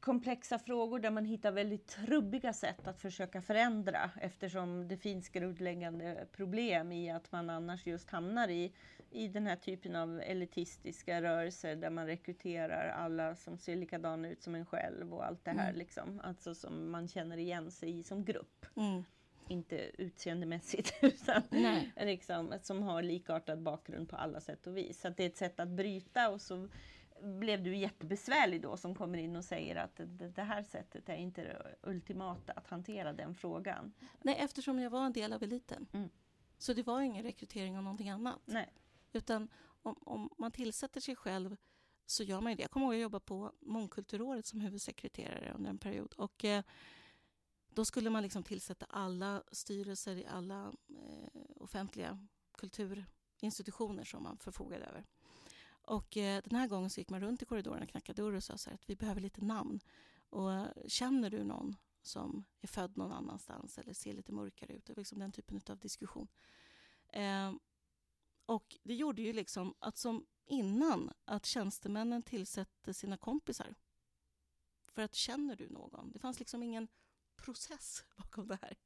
komplexa 0.00 0.58
frågor 0.58 0.98
där 0.98 1.10
man 1.10 1.24
hittar 1.24 1.52
väldigt 1.52 1.86
trubbiga 1.86 2.52
sätt 2.52 2.88
att 2.88 3.00
försöka 3.00 3.42
förändra 3.42 4.10
eftersom 4.20 4.88
det 4.88 4.96
finns 4.96 5.28
grundläggande 5.28 6.26
problem 6.32 6.92
i 6.92 7.10
att 7.10 7.32
man 7.32 7.50
annars 7.50 7.86
just 7.86 8.10
hamnar 8.10 8.48
i, 8.48 8.72
i 9.10 9.28
den 9.28 9.46
här 9.46 9.56
typen 9.56 9.96
av 9.96 10.20
elitistiska 10.20 11.22
rörelser 11.22 11.76
där 11.76 11.90
man 11.90 12.06
rekryterar 12.06 12.88
alla 12.88 13.34
som 13.34 13.58
ser 13.58 13.76
likadana 13.76 14.28
ut 14.28 14.42
som 14.42 14.54
en 14.54 14.66
själv 14.66 15.14
och 15.14 15.26
allt 15.26 15.44
det 15.44 15.50
här 15.50 15.68
mm. 15.68 15.78
liksom. 15.78 16.20
Alltså 16.24 16.54
som 16.54 16.90
man 16.90 17.08
känner 17.08 17.36
igen 17.36 17.70
sig 17.70 17.98
i 17.98 18.02
som 18.02 18.24
grupp. 18.24 18.66
Mm. 18.76 19.04
Inte 19.48 19.90
utseendemässigt 19.98 20.94
utan 21.02 21.42
liksom, 21.96 22.54
som 22.62 22.82
har 22.82 23.02
likartad 23.02 23.62
bakgrund 23.62 24.08
på 24.08 24.16
alla 24.16 24.40
sätt 24.40 24.66
och 24.66 24.76
vis. 24.76 25.00
Så 25.00 25.08
det 25.08 25.22
är 25.22 25.26
ett 25.26 25.36
sätt 25.36 25.60
att 25.60 25.68
bryta 25.68 26.30
och 26.30 26.40
så 26.40 26.68
blev 27.22 27.62
du 27.62 27.76
jättebesvärlig 27.76 28.62
då 28.62 28.76
som 28.76 28.94
kommer 28.94 29.18
in 29.18 29.36
och 29.36 29.44
säger 29.44 29.76
att 29.76 30.00
det, 30.34 30.42
här 30.42 30.62
sättet 30.62 31.08
är 31.08 31.16
inte 31.16 31.42
det 31.42 31.76
ultimata 31.82 32.52
att 32.52 32.68
hantera 32.68 33.12
den 33.12 33.34
frågan? 33.34 33.92
Nej, 34.22 34.36
eftersom 34.38 34.78
jag 34.78 34.90
var 34.90 35.06
en 35.06 35.12
del 35.12 35.32
av 35.32 35.42
eliten. 35.42 35.86
Mm. 35.92 36.08
Så 36.58 36.72
det 36.72 36.82
var 36.82 37.00
ingen 37.00 37.22
rekrytering 37.22 37.76
av 37.76 37.82
någonting 37.82 38.10
annat. 38.10 38.40
Nej. 38.44 38.72
Utan 39.12 39.48
om, 39.82 39.96
om, 40.00 40.30
man 40.38 40.52
tillsätter 40.52 41.00
sig 41.00 41.16
själv 41.16 41.56
så 42.06 42.22
gör 42.22 42.40
man 42.40 42.56
det. 42.56 42.62
Jag 42.62 42.70
kommer 42.70 42.86
ihåg 42.86 42.92
att 42.92 42.96
jag 42.96 43.02
jobbade 43.02 43.24
på 43.24 43.52
Mångkulturåret 43.60 44.46
som 44.46 44.60
huvudsekreterare 44.60 45.52
under 45.52 45.70
en 45.70 45.78
period. 45.78 46.14
Och, 46.16 46.44
eh, 46.44 46.62
då 47.68 47.84
skulle 47.84 48.10
man 48.10 48.22
liksom 48.22 48.42
tillsätta 48.42 48.86
alla 48.86 49.42
styrelser 49.52 50.16
i 50.16 50.26
alla 50.26 50.72
eh, 50.88 51.40
offentliga 51.56 52.26
kulturinstitutioner 52.52 54.04
som 54.04 54.22
man 54.22 54.38
förfogade 54.38 54.84
över. 54.84 55.04
Och 55.88 56.16
eh, 56.16 56.42
den 56.44 56.58
här 56.58 56.68
gången 56.68 56.90
så 56.90 57.00
gick 57.00 57.10
man 57.10 57.20
runt 57.20 57.42
i 57.42 57.44
korridoren 57.44 57.82
och 57.82 57.88
knackade 57.88 58.22
dörr 58.22 58.32
och 58.32 58.44
sa 58.44 58.58
så 58.58 58.70
att 58.70 58.90
vi 58.90 58.96
behöver 58.96 59.20
lite 59.20 59.44
namn. 59.44 59.80
Och 60.30 60.52
eh, 60.52 60.66
känner 60.86 61.30
du 61.30 61.44
någon 61.44 61.76
som 62.02 62.44
är 62.60 62.68
född 62.68 62.96
någon 62.96 63.12
annanstans 63.12 63.78
eller 63.78 63.92
ser 63.92 64.12
lite 64.12 64.32
mörkare 64.32 64.72
ut? 64.72 64.84
Det 64.86 64.92
var 64.92 65.00
liksom 65.00 65.18
den 65.18 65.32
typen 65.32 65.60
av 65.68 65.78
diskussion. 65.78 66.28
Eh, 67.08 67.52
och 68.46 68.78
det 68.82 68.94
gjorde 68.94 69.22
ju 69.22 69.32
liksom 69.32 69.74
att 69.78 69.96
som 69.96 70.26
innan 70.46 71.12
att 71.24 71.46
tjänstemännen 71.46 72.22
tillsätter 72.22 72.92
sina 72.92 73.16
kompisar. 73.16 73.74
För 74.86 75.02
att 75.02 75.14
känner 75.14 75.56
du 75.56 75.68
någon? 75.68 76.12
Det 76.12 76.18
fanns 76.18 76.38
liksom 76.38 76.62
ingen 76.62 76.88
process 77.36 78.04
bakom 78.16 78.48
det 78.48 78.58
här. 78.62 78.76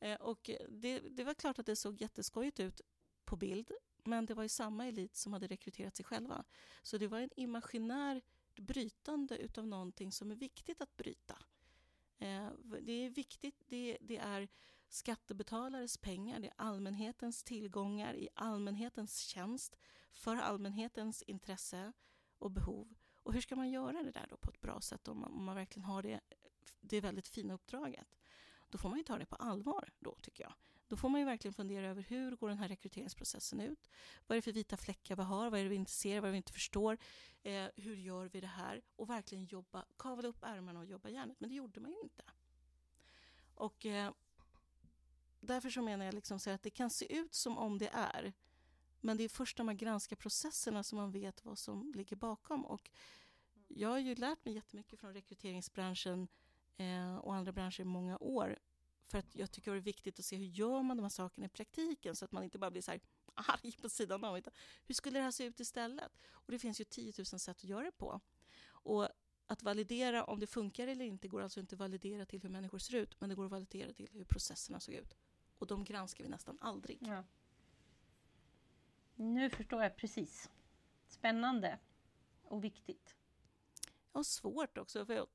Eh, 0.00 0.20
och 0.20 0.50
det, 0.68 0.98
det 1.00 1.24
var 1.24 1.34
klart 1.34 1.58
att 1.58 1.66
det 1.66 1.76
såg 1.76 2.00
jätteskojigt 2.00 2.60
ut 2.60 2.80
på 3.24 3.36
bild 3.36 3.72
men 4.06 4.26
det 4.26 4.34
var 4.34 4.42
ju 4.42 4.48
samma 4.48 4.86
elit 4.86 5.16
som 5.16 5.32
hade 5.32 5.46
rekryterat 5.46 5.96
sig 5.96 6.04
själva. 6.04 6.44
Så 6.82 6.98
det 6.98 7.08
var 7.08 7.20
en 7.20 7.30
imaginär 7.36 8.22
brytande 8.56 9.38
utav 9.38 9.66
någonting 9.66 10.12
som 10.12 10.30
är 10.30 10.34
viktigt 10.34 10.80
att 10.80 10.96
bryta. 10.96 11.38
Eh, 12.18 12.48
det 12.80 12.92
är 12.92 13.10
viktigt, 13.10 13.62
det, 13.68 13.98
det, 14.00 14.16
är 14.16 14.48
skattebetalares 14.88 15.98
pengar, 15.98 16.40
det 16.40 16.46
är 16.46 16.54
allmänhetens 16.56 17.42
tillgångar 17.42 18.14
i 18.14 18.28
allmänhetens 18.34 19.20
tjänst 19.20 19.76
för 20.12 20.36
allmänhetens 20.36 21.22
intresse 21.22 21.92
och 22.38 22.50
behov. 22.50 22.94
Och 23.22 23.32
hur 23.32 23.40
ska 23.40 23.56
man 23.56 23.70
göra 23.70 24.02
det 24.02 24.10
där 24.10 24.26
då 24.30 24.36
på 24.36 24.50
ett 24.50 24.60
bra 24.60 24.80
sätt 24.80 25.08
om 25.08 25.20
man, 25.20 25.32
om 25.32 25.44
man 25.44 25.56
verkligen 25.56 25.84
har 25.84 26.02
det, 26.02 26.20
det 26.80 27.00
väldigt 27.00 27.28
fina 27.28 27.54
uppdraget? 27.54 28.16
Då 28.70 28.78
får 28.78 28.88
man 28.88 28.98
ju 28.98 29.04
ta 29.04 29.18
det 29.18 29.26
på 29.26 29.36
allvar 29.36 29.90
då, 29.98 30.16
tycker 30.22 30.44
jag 30.44 30.54
då 30.88 30.96
får 30.96 31.08
man 31.08 31.20
ju 31.20 31.24
verkligen 31.24 31.54
fundera 31.54 31.86
över 31.86 32.02
hur 32.02 32.36
går 32.36 32.48
den 32.48 32.58
här 32.58 32.68
rekryteringsprocessen 32.68 33.60
ut? 33.60 33.90
Vad 34.26 34.36
är 34.36 34.38
det 34.38 34.42
för 34.42 34.52
vita 34.52 34.76
fläckar 34.76 35.16
vi 35.16 35.22
har? 35.22 35.50
Vad 35.50 35.60
är 35.60 35.64
det 35.64 35.70
vi 35.70 35.76
inte 35.76 35.90
ser? 35.90 36.20
Vad 36.20 36.24
är 36.24 36.28
det 36.28 36.32
vi 36.32 36.36
inte 36.36 36.52
förstår? 36.52 36.98
Eh, 37.42 37.66
hur 37.76 37.96
gör 37.96 38.26
vi 38.32 38.40
det 38.40 38.46
här? 38.46 38.82
Och 38.96 39.10
verkligen 39.10 39.44
jobba, 39.44 39.84
kavla 39.96 40.28
upp 40.28 40.42
ärmarna 40.44 40.78
och 40.78 40.86
jobba 40.86 41.08
järnet. 41.08 41.40
Men 41.40 41.50
det 41.50 41.56
gjorde 41.56 41.80
man 41.80 41.90
ju 41.90 42.00
inte. 42.02 42.22
Och 43.54 43.86
eh, 43.86 44.12
därför 45.40 45.70
så 45.70 45.82
menar 45.82 46.04
jag 46.04 46.14
liksom 46.14 46.38
så 46.38 46.50
att 46.50 46.62
det 46.62 46.70
kan 46.70 46.90
se 46.90 47.16
ut 47.16 47.34
som 47.34 47.58
om 47.58 47.78
det 47.78 47.90
är. 47.92 48.32
Men 49.00 49.16
det 49.16 49.24
är 49.24 49.28
först 49.28 49.58
när 49.58 49.64
man 49.64 49.76
granskar 49.76 50.16
processerna 50.16 50.82
som 50.82 50.98
man 50.98 51.12
vet 51.12 51.44
vad 51.44 51.58
som 51.58 51.92
ligger 51.94 52.16
bakom. 52.16 52.64
Och 52.64 52.90
jag 53.68 53.88
har 53.88 53.98
ju 53.98 54.14
lärt 54.14 54.44
mig 54.44 54.54
jättemycket 54.54 55.00
från 55.00 55.14
rekryteringsbranschen 55.14 56.28
eh, 56.76 57.16
och 57.16 57.34
andra 57.34 57.52
branscher 57.52 57.80
i 57.80 57.84
många 57.84 58.18
år. 58.18 58.58
För 59.06 59.18
att 59.18 59.34
jag 59.36 59.50
tycker 59.50 59.70
det 59.70 59.76
är 59.76 59.80
viktigt 59.80 60.18
att 60.18 60.24
se 60.24 60.36
hur 60.36 60.46
gör 60.46 60.82
man 60.82 60.96
de 60.96 61.02
här 61.02 61.10
sakerna 61.10 61.46
i 61.46 61.48
praktiken 61.48 62.16
så 62.16 62.24
att 62.24 62.32
man 62.32 62.44
inte 62.44 62.58
bara 62.58 62.70
blir 62.70 62.82
så 62.82 62.90
här 62.90 63.00
arg 63.34 63.72
på 63.82 63.88
sidan 63.88 64.24
av. 64.24 64.40
hur 64.84 64.94
skulle 64.94 65.18
det 65.18 65.22
här 65.22 65.30
se 65.30 65.44
ut 65.44 65.60
istället? 65.60 66.12
Och 66.30 66.52
det 66.52 66.58
finns 66.58 66.80
ju 66.80 66.84
10 66.84 67.12
000 67.18 67.26
sätt 67.26 67.56
att 67.56 67.64
göra 67.64 67.84
det 67.84 67.92
på. 67.92 68.20
Och 68.68 69.08
att 69.46 69.62
validera 69.62 70.24
om 70.24 70.40
det 70.40 70.46
funkar 70.46 70.86
eller 70.88 71.04
inte 71.04 71.28
går 71.28 71.42
alltså 71.42 71.60
inte 71.60 71.74
att 71.74 71.78
validera 71.78 72.26
till 72.26 72.42
hur 72.42 72.48
människor 72.48 72.78
ser 72.78 72.94
ut, 72.94 73.20
men 73.20 73.28
det 73.28 73.34
går 73.34 73.44
att 73.44 73.50
validera 73.50 73.92
till 73.92 74.08
hur 74.12 74.24
processerna 74.24 74.80
såg 74.80 74.94
ut. 74.94 75.16
Och 75.58 75.66
de 75.66 75.84
granskar 75.84 76.24
vi 76.24 76.30
nästan 76.30 76.58
aldrig. 76.60 76.98
Ja. 77.00 77.24
Nu 79.14 79.50
förstår 79.50 79.82
jag 79.82 79.96
precis. 79.96 80.50
Spännande 81.06 81.78
och 82.42 82.64
viktigt. 82.64 83.16
Och 84.12 84.26
svårt 84.26 84.78
också. 84.78 85.06
För 85.06 85.26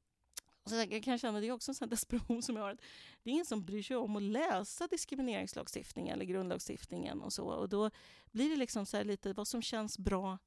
och 0.64 0.70
så 0.70 0.76
jag 0.76 1.04
kan 1.04 1.18
känna 1.18 1.40
det 1.40 1.48
är 1.48 1.52
också 1.52 1.72
en 1.72 1.76
sån 1.76 1.90
desperation 1.90 2.42
som 2.42 2.56
jag 2.56 2.64
har. 2.64 2.78
Det 3.24 3.30
är 3.30 3.34
ingen 3.34 3.46
som 3.46 3.66
bryr 3.66 3.84
sig 3.84 3.96
om 3.96 4.16
att 4.16 4.24
läsa 4.24 4.88
diskrimineringslagstiftningen 4.88 6.14
eller 6.14 6.26
grundlagstiftningen 6.26 7.22
och 7.22 7.34
så. 7.34 7.46
Och 7.46 7.70
då 7.70 7.92
blir 8.32 8.50
det 8.50 8.56
liksom 8.56 8.86
så 8.86 9.04
lite 9.04 9.34
vad 9.34 9.48
som 9.48 9.62
känns 9.62 10.00
bra. 10.00 10.38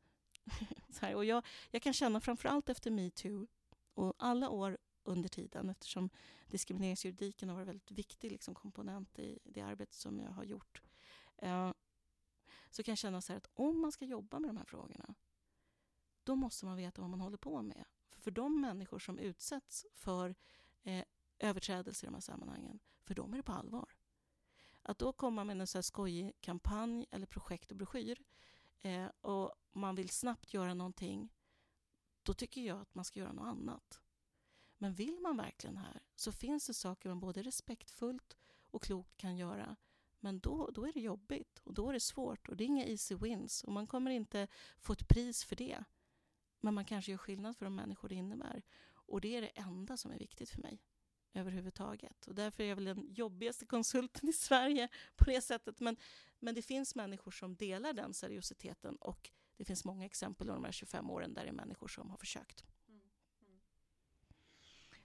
så 0.91 1.17
och 1.17 1.25
jag, 1.25 1.47
jag 1.71 1.83
kan 1.83 1.93
känna 1.93 2.21
framförallt 2.21 2.69
efter 2.69 2.91
metoo 2.91 3.47
och 3.95 4.15
alla 4.19 4.51
år 4.51 4.79
under 5.05 5.29
tiden 5.29 5.71
eftersom 5.71 6.11
diskrimineringsjuridiken 6.47 7.49
har 7.49 7.57
varit 7.57 7.63
en 7.63 7.67
väldigt 7.67 7.91
viktig 7.91 8.33
liksom, 8.33 8.55
komponent 8.55 9.19
i 9.19 9.39
det 9.45 9.61
arbete 9.61 9.95
som 9.95 10.21
jag 10.21 10.31
har 10.31 10.45
gjort. 10.45 10.83
Eh, 11.37 11.73
så 12.71 12.83
kan 12.83 12.93
jag 12.93 12.99
känna 12.99 13.21
så 13.21 13.33
att 13.33 13.47
om 13.55 13.81
man 13.81 13.93
ska 13.93 14.05
jobba 14.05 14.39
med 14.39 14.51
de 14.51 14.57
här 14.57 14.65
frågorna 14.65 15.15
då 16.25 16.35
måste 16.35 16.65
man 16.65 16.77
veta 16.77 17.01
vad 17.01 17.11
man 17.11 17.21
håller 17.21 17.37
på 17.37 17.63
med. 17.63 17.85
För, 18.25 18.31
de 18.31 18.61
människor 18.61 18.99
som 18.99 19.19
utsätts 19.19 19.87
för 19.95 20.35
eh, 20.83 21.05
överträdelser 21.39 22.07
i 22.07 22.09
de 22.09 22.15
här 22.15 22.21
sammanhangen, 22.21 22.81
för 23.03 23.15
dem 23.15 23.33
är 23.33 23.37
det 23.37 23.43
på 23.43 23.53
allvar. 23.53 23.89
Att 24.83 24.99
då 24.99 25.13
komma 25.13 25.45
med 25.45 25.61
en 25.61 25.67
så 25.67 25.79
här 25.79 25.83
skojig 25.83 26.33
kampanj 26.41 27.07
eller 27.11 27.27
projekt 27.27 27.71
och 27.71 27.77
broschyr 27.77 28.23
eh, 28.83 29.07
och 29.21 29.55
man 29.73 29.95
vill 29.95 30.09
snabbt 30.09 30.55
göra 30.55 30.75
någonting, 30.75 31.33
då 32.23 32.35
tycker 32.35 32.61
jag 32.61 32.81
att 32.81 32.95
man 32.95 33.05
ska 33.05 33.21
göra 33.21 33.33
något 33.33 33.47
annat. 33.47 34.01
Men 34.79 34.95
vill 34.95 35.21
man 35.21 35.37
verkligen 35.37 35.77
här 35.77 36.03
så 36.15 36.33
finns 36.33 36.67
det 36.67 36.75
saker 36.75 37.09
man 37.09 37.21
både 37.21 37.43
respektfullt 37.43 38.37
och 38.61 38.83
klokt 38.83 39.17
kan 39.17 39.37
göra. 39.37 39.77
Men 40.21 40.41
då, 40.41 40.71
då 40.71 40.87
är 40.87 40.93
det 40.93 41.01
jobbigt 41.01 41.59
och 41.65 41.75
då 41.75 41.89
är 41.89 41.93
det 41.93 42.01
svårt 42.01 42.49
och 42.49 42.57
det 42.57 42.65
är 42.65 42.67
inga 42.67 42.87
easy 42.87 43.15
wins 43.15 43.65
och 43.65 43.73
man 43.73 43.87
kommer 43.87 44.11
inte 44.11 44.49
få 44.79 44.93
ett 44.93 45.09
pris 45.09 45.45
för 45.45 45.57
det. 45.57 45.85
Men 46.65 46.75
man 46.75 46.85
kanske 46.85 47.11
gör 47.11 47.19
skillnad 47.19 47.57
för 47.57 47.65
de 47.65 47.75
människor 47.75 48.09
det 48.09 48.15
innebär. 48.15 48.63
Och 48.95 49.21
det 49.21 49.37
är 49.37 49.43
det 49.43 49.49
enda 49.49 49.97
som 49.97 50.11
är 50.11 50.19
viktigt 50.19 50.51
för 50.51 50.63
mig 50.63 50.83
överhuvudtaget. 51.35 52.27
Och 52.27 52.35
därför 52.35 52.63
är 52.63 52.69
jag 52.69 52.77
väl 52.77 52.85
den 52.85 53.07
jobbigaste 53.11 53.67
konsulten 53.67 54.29
i 54.29 54.33
Sverige 54.33 54.89
på 55.17 55.25
det 55.25 55.41
sättet. 55.41 55.81
Men, 55.81 55.97
men 56.39 56.55
det 56.55 56.63
finns 56.63 56.95
människor 56.95 57.31
som 57.31 57.57
delar 57.57 57.93
den 57.93 58.15
seriositeten 58.15 58.97
och 58.97 59.31
det 59.57 59.65
finns 59.65 59.85
många 59.85 60.05
exempel 60.05 60.49
under 60.49 60.61
de 60.61 60.65
här 60.65 60.73
25 60.73 61.11
åren 61.11 61.35
där 61.35 61.43
det 61.43 61.49
är 61.49 61.53
människor 61.53 61.89
som 61.89 62.11
har 62.11 62.17
försökt. 62.17 62.65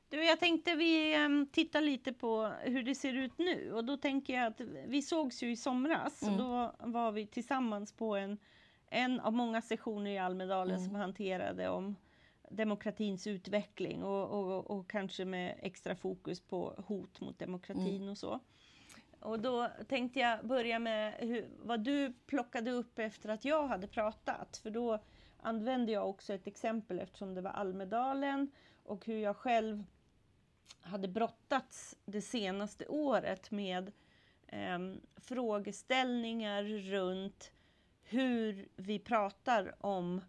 Du, 0.09 0.23
jag 0.23 0.39
tänkte 0.39 0.75
vi 0.75 1.17
um, 1.17 1.47
tittar 1.47 1.81
lite 1.81 2.13
på 2.13 2.45
hur 2.45 2.83
det 2.83 2.95
ser 2.95 3.13
ut 3.13 3.37
nu 3.37 3.73
och 3.73 3.85
då 3.85 3.97
tänker 3.97 4.33
jag 4.33 4.45
att 4.45 4.61
vi 4.87 5.01
sågs 5.01 5.43
ju 5.43 5.51
i 5.51 5.57
somras 5.57 6.23
mm. 6.23 6.33
och 6.33 6.39
då 6.39 6.75
var 6.79 7.11
vi 7.11 7.27
tillsammans 7.27 7.93
på 7.93 8.15
en, 8.15 8.37
en 8.89 9.19
av 9.19 9.33
många 9.33 9.61
sessioner 9.61 10.11
i 10.11 10.17
Almedalen 10.17 10.75
mm. 10.75 10.87
som 10.87 10.95
hanterade 10.95 11.69
om 11.69 11.95
demokratins 12.49 13.27
utveckling 13.27 14.03
och, 14.03 14.29
och, 14.29 14.71
och, 14.71 14.89
kanske 14.89 15.25
med 15.25 15.55
extra 15.61 15.95
fokus 15.95 16.41
på 16.41 16.83
hot 16.87 17.21
mot 17.21 17.39
demokratin 17.39 17.95
mm. 17.95 18.09
och 18.09 18.17
så. 18.17 18.39
Och 19.19 19.39
då 19.39 19.67
tänkte 19.87 20.19
jag 20.19 20.45
börja 20.45 20.79
med 20.79 21.13
hur, 21.13 21.47
vad 21.63 21.79
du 21.79 22.13
plockade 22.25 22.71
upp 22.71 22.99
efter 22.99 23.29
att 23.29 23.45
jag 23.45 23.67
hade 23.67 23.87
pratat. 23.87 24.57
För 24.57 24.69
då 24.69 24.99
använde 25.41 25.91
jag 25.91 26.09
också 26.09 26.33
ett 26.33 26.47
exempel 26.47 26.99
eftersom 26.99 27.35
det 27.35 27.41
var 27.41 27.51
Almedalen 27.51 28.51
och 28.83 29.05
hur 29.05 29.17
jag 29.17 29.37
själv 29.37 29.83
hade 30.81 31.07
brottats 31.07 31.95
det 32.05 32.21
senaste 32.21 32.87
året 32.87 33.51
med 33.51 33.91
eh, 34.47 34.79
frågeställningar 35.17 36.63
runt 36.63 37.51
hur 38.09 38.67
vi 38.75 38.99
pratar 38.99 39.75
om 39.79 40.21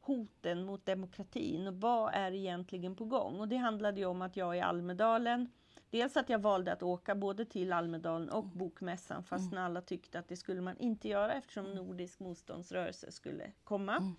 hoten 0.00 0.64
mot 0.64 0.86
demokratin 0.86 1.66
och 1.66 1.74
vad 1.74 2.14
är 2.14 2.32
egentligen 2.32 2.96
på 2.96 3.04
gång? 3.04 3.40
Och 3.40 3.48
det 3.48 3.56
handlade 3.56 4.00
ju 4.00 4.06
om 4.06 4.22
att 4.22 4.36
jag 4.36 4.56
i 4.56 4.60
Almedalen 4.60 5.48
Dels 5.90 6.16
att 6.16 6.28
jag 6.28 6.38
valde 6.38 6.72
att 6.72 6.82
åka 6.82 7.14
både 7.14 7.44
till 7.44 7.72
Almedalen 7.72 8.30
och 8.30 8.44
mm. 8.44 8.58
Bokmässan 8.58 9.24
fast 9.24 9.52
mm. 9.52 9.64
alla 9.64 9.80
tyckte 9.80 10.18
att 10.18 10.28
det 10.28 10.36
skulle 10.36 10.60
man 10.60 10.78
inte 10.78 11.08
göra 11.08 11.32
eftersom 11.32 11.64
mm. 11.64 11.76
Nordisk 11.76 12.20
motståndsrörelse 12.20 13.12
skulle 13.12 13.52
komma. 13.64 14.14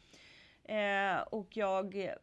Mm. 0.66 1.18
Eh, 1.18 1.22
och 1.22 1.58
jag 1.58 2.16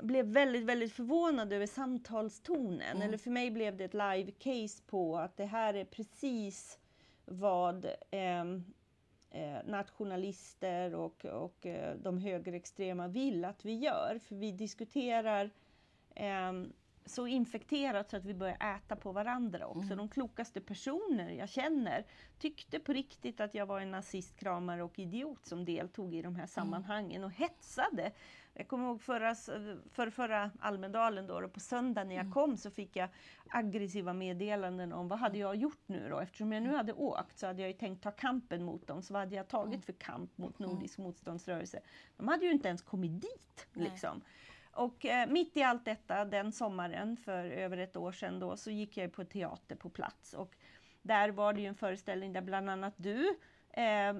blev 0.00 0.26
väldigt, 0.26 0.64
väldigt 0.64 0.92
förvånad 0.92 1.52
över 1.52 1.66
samtalstonen. 1.66 2.96
Mm. 2.96 3.02
Eller 3.02 3.18
för 3.18 3.30
mig 3.30 3.50
blev 3.50 3.76
det 3.76 3.84
ett 3.84 3.94
live 3.94 4.30
case 4.30 4.82
på 4.86 5.16
att 5.16 5.36
det 5.36 5.46
här 5.46 5.74
är 5.74 5.84
precis 5.84 6.78
vad 7.26 7.86
ehm, 8.10 8.64
eh, 9.30 9.58
nationalister 9.64 10.94
och, 10.94 11.24
och 11.24 11.66
eh, 11.66 11.96
de 11.96 12.18
högerextrema 12.18 13.08
vill 13.08 13.44
att 13.44 13.64
vi 13.64 13.74
gör. 13.74 14.18
För 14.18 14.34
vi 14.34 14.52
diskuterar 14.52 15.50
eh, 16.14 16.52
så 17.06 17.26
infekterat 17.26 18.10
så 18.10 18.16
att 18.16 18.24
vi 18.24 18.34
börjar 18.34 18.76
äta 18.76 18.96
på 18.96 19.12
varandra 19.12 19.66
också. 19.66 19.92
Mm. 19.92 19.98
De 19.98 20.08
klokaste 20.08 20.60
personer 20.60 21.30
jag 21.30 21.48
känner 21.48 22.06
tyckte 22.38 22.78
på 22.78 22.92
riktigt 22.92 23.40
att 23.40 23.54
jag 23.54 23.66
var 23.66 23.80
en 23.80 23.90
nazistkramare 23.90 24.82
och 24.82 24.98
idiot 24.98 25.46
som 25.46 25.64
deltog 25.64 26.14
i 26.14 26.22
de 26.22 26.34
här 26.34 26.42
mm. 26.42 26.48
sammanhangen 26.48 27.24
och 27.24 27.32
hetsade 27.32 28.12
jag 28.58 28.68
kommer 28.68 28.84
ihåg 28.86 29.02
förra, 29.02 29.34
för 29.92 30.10
förra 30.10 30.50
Almedalen 30.60 31.26
då, 31.26 31.44
och 31.44 31.52
på 31.52 31.60
söndag 31.60 32.04
när 32.04 32.14
jag 32.14 32.22
mm. 32.22 32.32
kom 32.32 32.56
så 32.56 32.70
fick 32.70 32.96
jag 32.96 33.08
aggressiva 33.50 34.12
meddelanden 34.12 34.92
om 34.92 35.08
vad 35.08 35.18
hade 35.18 35.38
jag 35.38 35.56
gjort 35.56 35.82
nu 35.86 36.08
då? 36.08 36.18
Eftersom 36.18 36.52
jag 36.52 36.62
nu 36.62 36.74
hade 36.74 36.92
åkt 36.92 37.38
så 37.38 37.46
hade 37.46 37.62
jag 37.62 37.70
ju 37.70 37.76
tänkt 37.76 38.02
ta 38.02 38.10
kampen 38.10 38.64
mot 38.64 38.86
dem. 38.86 39.02
Så 39.02 39.12
vad 39.12 39.22
hade 39.22 39.36
jag 39.36 39.48
tagit 39.48 39.74
mm. 39.74 39.82
för 39.82 39.92
kamp 39.92 40.38
mot 40.38 40.60
mm. 40.60 40.70
Nordisk 40.70 40.98
motståndsrörelse? 40.98 41.80
De 42.16 42.28
hade 42.28 42.44
ju 42.44 42.52
inte 42.52 42.68
ens 42.68 42.82
kommit 42.82 43.20
dit. 43.20 43.66
Liksom. 43.72 44.22
Och 44.72 45.06
eh, 45.06 45.28
mitt 45.28 45.56
i 45.56 45.62
allt 45.62 45.84
detta 45.84 46.24
den 46.24 46.52
sommaren 46.52 47.16
för 47.16 47.44
över 47.44 47.76
ett 47.76 47.96
år 47.96 48.12
sedan 48.12 48.38
då 48.38 48.56
så 48.56 48.70
gick 48.70 48.96
jag 48.96 49.12
på 49.12 49.24
teater 49.24 49.76
på 49.76 49.88
plats. 49.90 50.34
Och 50.34 50.56
där 51.02 51.28
var 51.28 51.52
det 51.52 51.60
ju 51.60 51.66
en 51.66 51.74
föreställning 51.74 52.32
där 52.32 52.40
bland 52.40 52.70
annat 52.70 52.94
du 52.96 53.36
eh, 53.76 54.16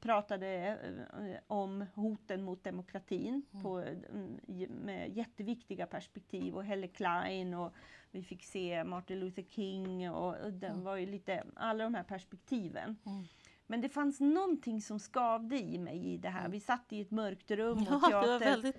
pratade 0.00 0.78
eh, 1.12 1.38
om 1.46 1.86
hoten 1.94 2.42
mot 2.42 2.64
demokratin 2.64 3.42
mm. 3.52 3.62
på, 3.62 3.78
mm, 3.78 4.40
med 4.84 5.16
jätteviktiga 5.16 5.86
perspektiv 5.86 6.54
och 6.54 6.64
Helle 6.64 6.88
Klein 6.88 7.54
och 7.54 7.72
vi 8.10 8.22
fick 8.22 8.44
se 8.44 8.84
Martin 8.84 9.20
Luther 9.20 9.42
King 9.42 10.10
och, 10.10 10.36
och 10.36 10.52
den 10.52 10.72
mm. 10.72 10.84
var 10.84 10.96
ju 10.96 11.06
lite, 11.06 11.44
alla 11.56 11.84
de 11.84 11.94
här 11.94 12.02
perspektiven. 12.02 12.96
Mm. 13.06 13.24
Men 13.66 13.80
det 13.80 13.88
fanns 13.88 14.20
någonting 14.20 14.82
som 14.82 14.98
skavde 14.98 15.58
i 15.58 15.78
mig 15.78 16.06
i 16.06 16.16
det 16.16 16.28
här. 16.28 16.40
Mm. 16.40 16.50
Vi 16.50 16.60
satt 16.60 16.92
i 16.92 17.00
ett 17.00 17.10
mörkt 17.10 17.50
rum 17.50 17.78
och 17.90 18.02
teater. 18.02 18.10
det 18.10 18.26
var 18.26 18.38
väldigt... 18.38 18.76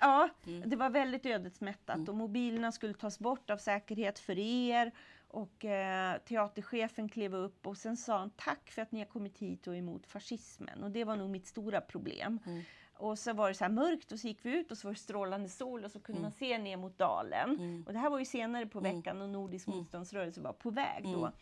Ja, 0.00 0.28
mm. 0.46 0.70
det 0.70 0.76
var 0.76 0.90
väldigt 0.90 1.26
ödesmättat 1.26 2.08
och 2.08 2.14
mobilerna 2.14 2.72
skulle 2.72 2.94
tas 2.94 3.18
bort 3.18 3.50
av 3.50 3.56
säkerhet 3.56 4.18
för 4.18 4.38
er 4.38 4.92
och 5.30 5.64
eh, 5.64 6.18
teaterchefen 6.18 7.08
klev 7.08 7.34
upp 7.34 7.66
och 7.66 7.76
sen 7.76 7.96
sa 7.96 8.18
han 8.18 8.30
tack 8.30 8.70
för 8.70 8.82
att 8.82 8.92
ni 8.92 8.98
har 8.98 9.06
kommit 9.06 9.38
hit 9.38 9.66
och 9.66 9.76
emot 9.76 10.06
fascismen. 10.06 10.82
Och 10.82 10.90
det 10.90 11.04
var 11.04 11.16
nog 11.16 11.30
mitt 11.30 11.46
stora 11.46 11.80
problem. 11.80 12.38
Mm. 12.46 12.62
Och 12.94 13.18
så 13.18 13.32
var 13.32 13.48
det 13.48 13.54
så 13.54 13.68
mörkt 13.68 14.12
och 14.12 14.18
så 14.18 14.28
gick 14.28 14.44
vi 14.44 14.58
ut 14.58 14.70
och 14.70 14.78
så 14.78 14.88
var 14.88 14.92
det 14.92 15.00
strålande 15.00 15.48
sol 15.48 15.84
och 15.84 15.90
så 15.90 16.00
kunde 16.00 16.18
mm. 16.18 16.22
man 16.22 16.32
se 16.32 16.58
ner 16.58 16.76
mot 16.76 16.98
dalen. 16.98 17.50
Mm. 17.50 17.84
Och 17.86 17.92
det 17.92 17.98
här 17.98 18.10
var 18.10 18.18
ju 18.18 18.24
senare 18.24 18.66
på 18.66 18.78
mm. 18.78 18.96
veckan 18.96 19.22
och 19.22 19.28
Nordisk 19.28 19.66
mm. 19.66 19.78
motståndsrörelse 19.78 20.40
var 20.40 20.52
på 20.52 20.70
väg 20.70 21.04
då. 21.04 21.18
Mm. 21.18 21.32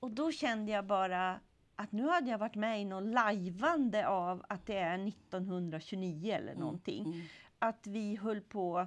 Och 0.00 0.10
då 0.10 0.32
kände 0.32 0.72
jag 0.72 0.86
bara 0.86 1.40
att 1.76 1.92
nu 1.92 2.08
hade 2.08 2.30
jag 2.30 2.38
varit 2.38 2.54
med 2.54 2.80
i 2.80 2.84
något 2.84 3.14
lajvande 3.14 4.08
av 4.08 4.44
att 4.48 4.66
det 4.66 4.78
är 4.78 5.08
1929 5.08 6.32
eller 6.32 6.54
någonting. 6.54 7.28
Att 7.58 7.86
vi 7.86 8.16
höll 8.16 8.40
på 8.40 8.86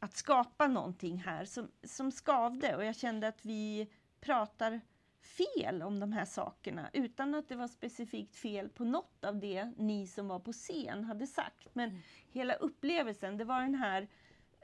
att 0.00 0.16
skapa 0.16 0.66
någonting 0.66 1.18
här 1.18 1.44
som, 1.44 1.68
som 1.84 2.12
skavde 2.12 2.76
och 2.76 2.84
jag 2.84 2.96
kände 2.96 3.28
att 3.28 3.44
vi 3.44 3.88
pratar 4.20 4.80
fel 5.24 5.82
om 5.82 6.00
de 6.00 6.12
här 6.12 6.24
sakerna 6.24 6.90
utan 6.92 7.34
att 7.34 7.48
det 7.48 7.56
var 7.56 7.68
specifikt 7.68 8.36
fel 8.36 8.68
på 8.68 8.84
något 8.84 9.24
av 9.24 9.40
det 9.40 9.72
ni 9.76 10.06
som 10.06 10.28
var 10.28 10.38
på 10.38 10.52
scen 10.52 11.04
hade 11.04 11.26
sagt. 11.26 11.74
Men 11.74 11.88
mm. 11.88 12.00
hela 12.30 12.54
upplevelsen, 12.54 13.36
det 13.36 13.44
var 13.44 13.60
den 13.60 13.74
här 13.74 14.08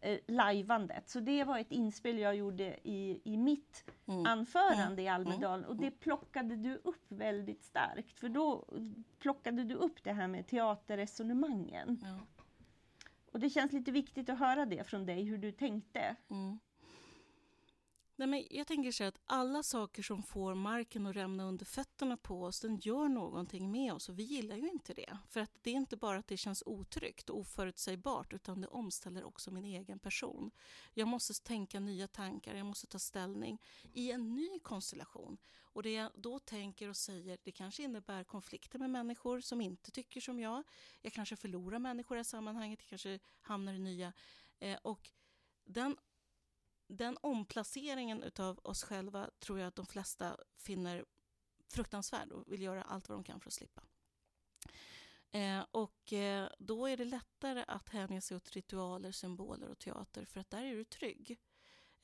eh, 0.02 0.18
lajvandet. 0.26 1.08
Så 1.08 1.20
det 1.20 1.44
var 1.44 1.58
ett 1.58 1.72
inspel 1.72 2.18
jag 2.18 2.36
gjorde 2.36 2.76
i, 2.82 3.20
i 3.24 3.36
mitt 3.36 3.84
mm. 4.06 4.26
anförande 4.26 5.02
i 5.02 5.06
mm. 5.06 5.14
Almedalen 5.14 5.64
och 5.64 5.76
det 5.76 5.86
mm. 5.86 5.98
plockade 5.98 6.56
du 6.56 6.80
upp 6.84 7.04
väldigt 7.08 7.64
starkt. 7.64 8.20
För 8.20 8.28
då 8.28 8.64
plockade 9.18 9.64
du 9.64 9.74
upp 9.74 10.02
det 10.02 10.12
här 10.12 10.28
med 10.28 10.46
teaterresonemangen. 10.46 12.00
Ja. 12.02 12.39
Och 13.30 13.40
det 13.40 13.50
känns 13.50 13.72
lite 13.72 13.92
viktigt 13.92 14.28
att 14.28 14.38
höra 14.38 14.66
det 14.66 14.84
från 14.84 15.06
dig, 15.06 15.22
hur 15.22 15.38
du 15.38 15.52
tänkte. 15.52 16.16
Mm. 16.30 16.58
Nej, 18.20 18.26
men 18.26 18.46
jag 18.50 18.66
tänker 18.66 18.92
så 18.92 19.04
att 19.04 19.18
alla 19.26 19.62
saker 19.62 20.02
som 20.02 20.22
får 20.22 20.54
marken 20.54 21.06
att 21.06 21.16
rämna 21.16 21.44
under 21.44 21.64
fötterna 21.64 22.16
på 22.16 22.44
oss, 22.44 22.60
den 22.60 22.76
gör 22.76 23.08
någonting 23.08 23.70
med 23.70 23.92
oss 23.92 24.08
och 24.08 24.18
vi 24.18 24.22
gillar 24.22 24.56
ju 24.56 24.68
inte 24.68 24.94
det. 24.94 25.18
För 25.28 25.40
att 25.40 25.50
det 25.62 25.70
är 25.70 25.74
inte 25.74 25.96
bara 25.96 26.18
att 26.18 26.26
det 26.26 26.36
känns 26.36 26.62
otryggt 26.66 27.30
och 27.30 27.38
oförutsägbart 27.38 28.32
utan 28.32 28.60
det 28.60 28.66
omställer 28.66 29.24
också 29.24 29.50
min 29.50 29.64
egen 29.64 29.98
person. 29.98 30.50
Jag 30.94 31.08
måste 31.08 31.42
tänka 31.44 31.80
nya 31.80 32.08
tankar, 32.08 32.54
jag 32.54 32.66
måste 32.66 32.86
ta 32.86 32.98
ställning 32.98 33.62
i 33.92 34.10
en 34.12 34.34
ny 34.34 34.58
konstellation. 34.58 35.38
Och 35.60 35.82
det 35.82 35.92
jag 35.92 36.10
då 36.14 36.38
tänker 36.38 36.88
och 36.88 36.96
säger, 36.96 37.38
det 37.42 37.52
kanske 37.52 37.82
innebär 37.82 38.24
konflikter 38.24 38.78
med 38.78 38.90
människor 38.90 39.40
som 39.40 39.60
inte 39.60 39.90
tycker 39.90 40.20
som 40.20 40.40
jag. 40.40 40.62
Jag 41.00 41.12
kanske 41.12 41.36
förlorar 41.36 41.78
människor 41.78 42.18
i 42.18 42.24
sammanhanget, 42.24 42.80
jag 42.80 42.88
kanske 42.88 43.18
hamnar 43.40 43.74
i 43.74 43.78
nya. 43.78 44.12
Eh, 44.58 44.78
och 44.82 45.10
den 45.64 45.96
den 46.96 47.18
omplaceringen 47.20 48.22
utav 48.22 48.60
oss 48.62 48.82
själva 48.82 49.30
tror 49.38 49.58
jag 49.58 49.68
att 49.68 49.76
de 49.76 49.86
flesta 49.86 50.36
finner 50.56 51.04
fruktansvärd 51.68 52.32
och 52.32 52.52
vill 52.52 52.62
göra 52.62 52.82
allt 52.82 53.08
vad 53.08 53.18
de 53.18 53.24
kan 53.24 53.40
för 53.40 53.48
att 53.48 53.54
slippa. 53.54 53.82
Eh, 55.30 55.64
och 55.70 56.12
eh, 56.12 56.48
då 56.58 56.86
är 56.86 56.96
det 56.96 57.04
lättare 57.04 57.64
att 57.68 57.88
hänge 57.88 58.20
sig 58.20 58.36
åt 58.36 58.50
ritualer, 58.50 59.12
symboler 59.12 59.68
och 59.68 59.78
teater 59.78 60.24
för 60.24 60.40
att 60.40 60.50
där 60.50 60.64
är 60.64 60.76
du 60.76 60.84
trygg. 60.84 61.38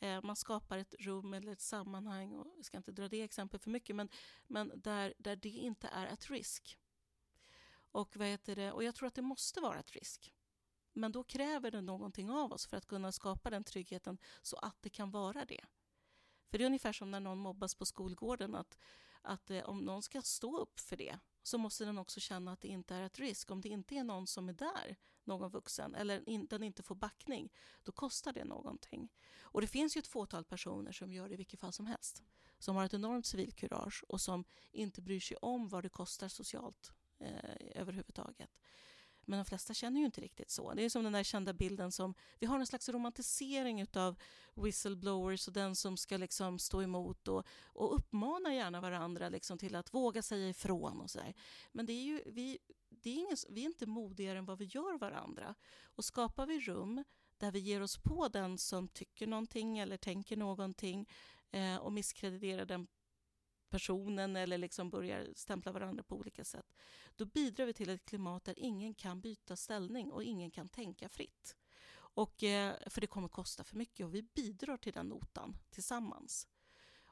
Eh, 0.01 0.23
man 0.23 0.37
skapar 0.37 0.79
ett 0.79 0.95
rum 0.99 1.35
eller 1.35 1.53
ett 1.53 1.61
sammanhang, 1.61 2.35
och 2.35 2.47
jag 2.57 2.65
ska 2.65 2.77
inte 2.77 2.93
dra 2.93 3.09
det 3.09 3.23
exempel 3.23 3.61
för 3.61 3.71
mycket, 3.71 3.97
men, 3.97 4.09
men 4.47 4.73
där, 4.77 5.15
där 5.19 5.37
det 5.37 5.49
inte 5.49 5.89
är 5.89 6.07
ett 6.07 6.31
risk. 6.31 6.79
Och, 7.75 8.17
vad 8.17 8.29
heter 8.29 8.57
det? 8.57 8.73
och 8.73 8.85
jag 8.85 8.95
tror 8.95 9.09
att 9.09 9.15
det 9.15 9.23
måste 9.23 9.61
vara 9.61 9.79
ett 9.79 9.93
risk. 9.93 10.36
Men 10.97 11.13
då 11.13 11.25
kräver 11.25 11.71
det 11.71 11.81
någonting 11.81 12.31
av 12.31 12.53
oss 12.53 12.67
för 12.67 12.77
att 12.77 12.87
kunna 12.87 13.13
skapa 13.13 13.51
den 13.51 13.65
tryggheten 13.65 14.19
så 14.43 14.57
att 14.57 14.77
det 14.83 14.91
kan 14.91 15.11
vara 15.11 15.45
det. 15.45 15.65
För 16.51 16.59
det 16.59 16.65
är 16.65 16.67
ungefär 16.67 16.93
som 16.93 17.11
när 17.11 17.21
någon 17.21 17.39
mobbas 17.39 17.75
på 17.75 17.87
skolgården, 17.87 18.55
att, 18.55 18.79
att 19.23 19.51
eh, 19.51 19.65
om 19.65 19.79
någon 19.79 20.03
ska 20.03 20.23
stå 20.23 20.59
upp 20.59 20.81
för 20.81 20.97
det 20.97 21.19
så 21.43 21.59
måste 21.59 21.85
den 21.85 21.99
också 21.99 22.21
känna 22.21 22.53
att 22.53 22.61
det 22.61 22.69
inte 22.69 22.95
är 22.95 23.03
ett 23.03 23.19
risk. 23.19 23.51
Om 23.51 23.61
det 23.61 23.69
inte 23.69 23.95
är 23.95 24.05
någon 24.05 24.27
som 24.27 24.49
är 24.49 24.53
där, 24.53 24.97
någon 25.25 25.51
vuxen, 25.51 25.95
eller 25.95 26.29
in, 26.29 26.47
den 26.47 26.63
inte 26.63 26.83
får 26.83 26.95
backning, 26.95 27.53
då 27.83 27.93
kostar 27.93 28.33
det 28.33 28.45
någonting. 28.45 29.13
Och 29.41 29.61
det 29.61 29.67
finns 29.67 29.97
ju 29.97 29.99
ett 29.99 30.07
fåtal 30.07 30.45
personer 30.45 30.93
som 30.93 31.13
gör 31.13 31.29
det 31.29 31.35
i 31.35 31.37
vilket 31.37 31.61
fall 31.61 31.73
som 31.73 31.87
helst. 31.87 32.23
Som 32.59 32.77
har 32.77 32.85
ett 32.85 32.95
enormt 32.95 33.27
civilkurage 33.27 34.05
och 34.09 34.21
som 34.21 34.45
inte 34.73 35.03
bryr 35.03 35.21
sig 35.21 35.37
om 35.37 35.69
vad 35.69 35.83
det 35.83 35.89
kostar 35.89 36.29
socialt 36.29 36.93
eh, 37.19 37.81
överhuvudtaget. 37.81 38.51
Men 39.29 39.39
de 39.39 39.45
flesta 39.45 39.75
känner 39.75 40.01
ju 40.01 40.07
inte 40.07 40.21
riktigt 40.21 40.51
så. 40.51 40.75
Det 40.75 40.85
är 40.85 40.91
som 40.91 41.05
den 41.05 41.13
där 41.13 41.23
kända 41.23 41.53
bilden 41.53 41.93
som... 41.93 42.15
Vi 42.39 42.47
har 42.47 42.61
en 42.61 42.67
slags 42.67 42.89
romantisering 42.89 43.87
av 43.97 44.17
whistleblowers 44.55 45.47
och 45.49 45.53
den 45.53 45.77
som 45.77 45.97
ska 45.97 46.17
liksom 46.17 46.59
stå 46.59 46.83
emot 46.83 47.29
och, 47.29 47.47
och 47.65 47.97
uppmana 47.97 48.55
gärna 48.55 48.81
varandra 48.81 49.29
liksom 49.29 49.59
till 49.59 49.75
att 49.75 49.95
våga 49.95 50.23
säga 50.23 50.49
ifrån 50.49 51.01
och 51.01 51.11
så 51.11 51.19
där. 51.19 51.35
Men 51.73 51.87
det 51.87 51.93
är 51.93 52.03
ju, 52.03 52.23
vi, 52.27 52.59
det 52.89 53.11
är 53.11 53.15
ingen, 53.15 53.37
vi 53.49 53.61
är 53.61 53.67
inte 53.67 53.87
modigare 53.87 54.39
än 54.39 54.45
vad 54.45 54.59
vi 54.59 54.65
gör 54.65 54.99
varandra. 54.99 55.55
Och 55.83 56.05
skapar 56.05 56.47
vi 56.47 56.61
rum 56.61 57.05
där 57.39 57.51
vi 57.51 57.59
ger 57.59 57.83
oss 57.83 57.99
på 57.99 58.29
den 58.29 58.59
som 58.59 58.89
tycker 58.89 59.27
någonting 59.27 59.79
eller 59.79 59.97
tänker 59.97 60.37
någonting 60.37 61.09
eh, 61.51 61.77
och 61.77 61.93
misskrediterar 61.93 62.65
den 62.65 62.87
personen 63.77 64.37
eller 64.37 64.59
liksom 64.59 64.91
börjar 64.91 65.29
stämpla 65.35 65.73
varandra 65.73 66.03
på 66.03 66.17
olika 66.17 66.45
sätt, 66.45 66.75
då 67.17 67.25
bidrar 67.25 67.67
vi 67.67 67.73
till 67.73 67.91
ett 67.91 68.05
klimat 68.05 68.45
där 68.45 68.59
ingen 68.59 68.95
kan 68.95 69.21
byta 69.21 69.57
ställning 69.57 70.13
och 70.13 70.25
ingen 70.25 70.51
kan 70.51 70.69
tänka 70.69 71.09
fritt. 71.09 71.57
Och, 71.95 72.43
eh, 72.43 72.75
för 72.87 73.01
det 73.01 73.07
kommer 73.07 73.29
kosta 73.29 73.65
för 73.65 73.77
mycket 73.77 74.07
och 74.07 74.15
vi 74.15 74.23
bidrar 74.23 74.77
till 74.77 74.93
den 74.93 75.09
notan 75.09 75.57
tillsammans. 75.71 76.49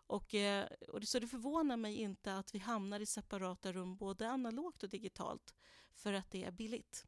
Och, 0.07 0.35
eh, 0.35 0.67
och 0.89 1.09
så 1.09 1.19
det 1.19 1.27
förvånar 1.27 1.77
mig 1.77 1.95
inte 1.95 2.37
att 2.37 2.55
vi 2.55 2.59
hamnar 2.59 3.01
i 3.01 3.07
separata 3.07 3.73
rum 3.73 3.97
både 3.97 4.29
analogt 4.29 4.83
och 4.83 4.89
digitalt 4.89 5.55
för 5.95 6.12
att 6.12 6.31
det 6.31 6.45
är 6.45 6.53
billigt. 6.53 7.07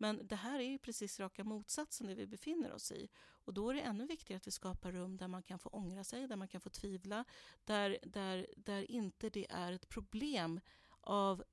Men 0.00 0.26
det 0.26 0.36
här 0.36 0.58
är 0.60 0.64
ju 0.64 0.78
precis 0.78 1.20
raka 1.20 1.44
motsatsen 1.44 2.06
det 2.06 2.14
vi 2.14 2.26
befinner 2.26 2.72
oss 2.72 2.92
i. 2.92 3.08
Och 3.18 3.54
då 3.54 3.70
är 3.70 3.74
det 3.74 3.80
ännu 3.80 4.06
viktigare 4.06 4.36
att 4.36 4.46
vi 4.46 4.50
skapar 4.50 4.92
rum 4.92 5.16
där 5.16 5.28
man 5.28 5.42
kan 5.42 5.58
få 5.58 5.68
ångra 5.68 6.04
sig, 6.04 6.26
där 6.26 6.36
man 6.36 6.48
kan 6.48 6.60
få 6.60 6.70
tvivla, 6.70 7.24
där, 7.64 7.98
där, 8.02 8.46
där 8.56 8.90
inte 8.90 9.30
det 9.30 9.46
är 9.50 9.72
ett 9.72 9.88
problem 9.88 10.60
av 11.00 11.44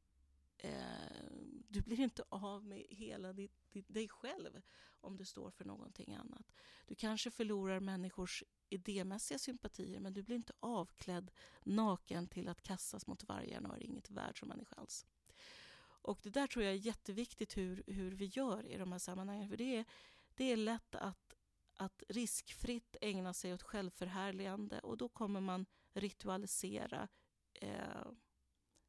eh, 0.57 0.71
du 1.67 1.81
blir 1.81 1.99
inte 1.99 2.23
av 2.29 2.65
med 2.65 2.85
hela 2.89 3.33
ditt, 3.33 3.71
ditt, 3.71 3.93
dig 3.93 4.09
själv 4.09 4.61
om 4.89 5.17
du 5.17 5.25
står 5.25 5.51
för 5.51 5.65
någonting 5.65 6.15
annat. 6.15 6.53
Du 6.85 6.95
kanske 6.95 7.31
förlorar 7.31 7.79
människors 7.79 8.43
idémässiga 8.69 9.39
sympatier 9.39 9.99
men 9.99 10.13
du 10.13 10.23
blir 10.23 10.35
inte 10.35 10.53
avklädd 10.59 11.31
naken 11.63 12.27
till 12.27 12.47
att 12.47 12.61
kastas 12.61 13.07
mot 13.07 13.23
vargarna 13.23 13.69
och 13.69 13.75
är 13.75 13.83
inget 13.83 14.09
värd 14.09 14.39
som 14.39 14.49
människa 14.49 14.75
alls. 14.75 15.05
Och 16.07 16.19
det 16.23 16.29
där 16.29 16.47
tror 16.47 16.65
jag 16.65 16.73
är 16.73 16.77
jätteviktigt 16.77 17.57
hur, 17.57 17.83
hur 17.87 18.11
vi 18.11 18.25
gör 18.25 18.65
i 18.65 18.77
de 18.77 18.91
här 18.91 18.99
sammanhangen. 18.99 19.49
För 19.49 19.57
det 19.57 19.75
är, 19.75 19.85
det 20.35 20.51
är 20.51 20.57
lätt 20.57 20.95
att, 20.95 21.35
att 21.75 22.03
riskfritt 22.09 22.95
ägna 23.01 23.33
sig 23.33 23.53
åt 23.53 23.61
självförhärligande 23.61 24.79
och 24.79 24.97
då 24.97 25.09
kommer 25.09 25.41
man 25.41 25.65
ritualisera. 25.93 27.07
Eh, 27.53 28.11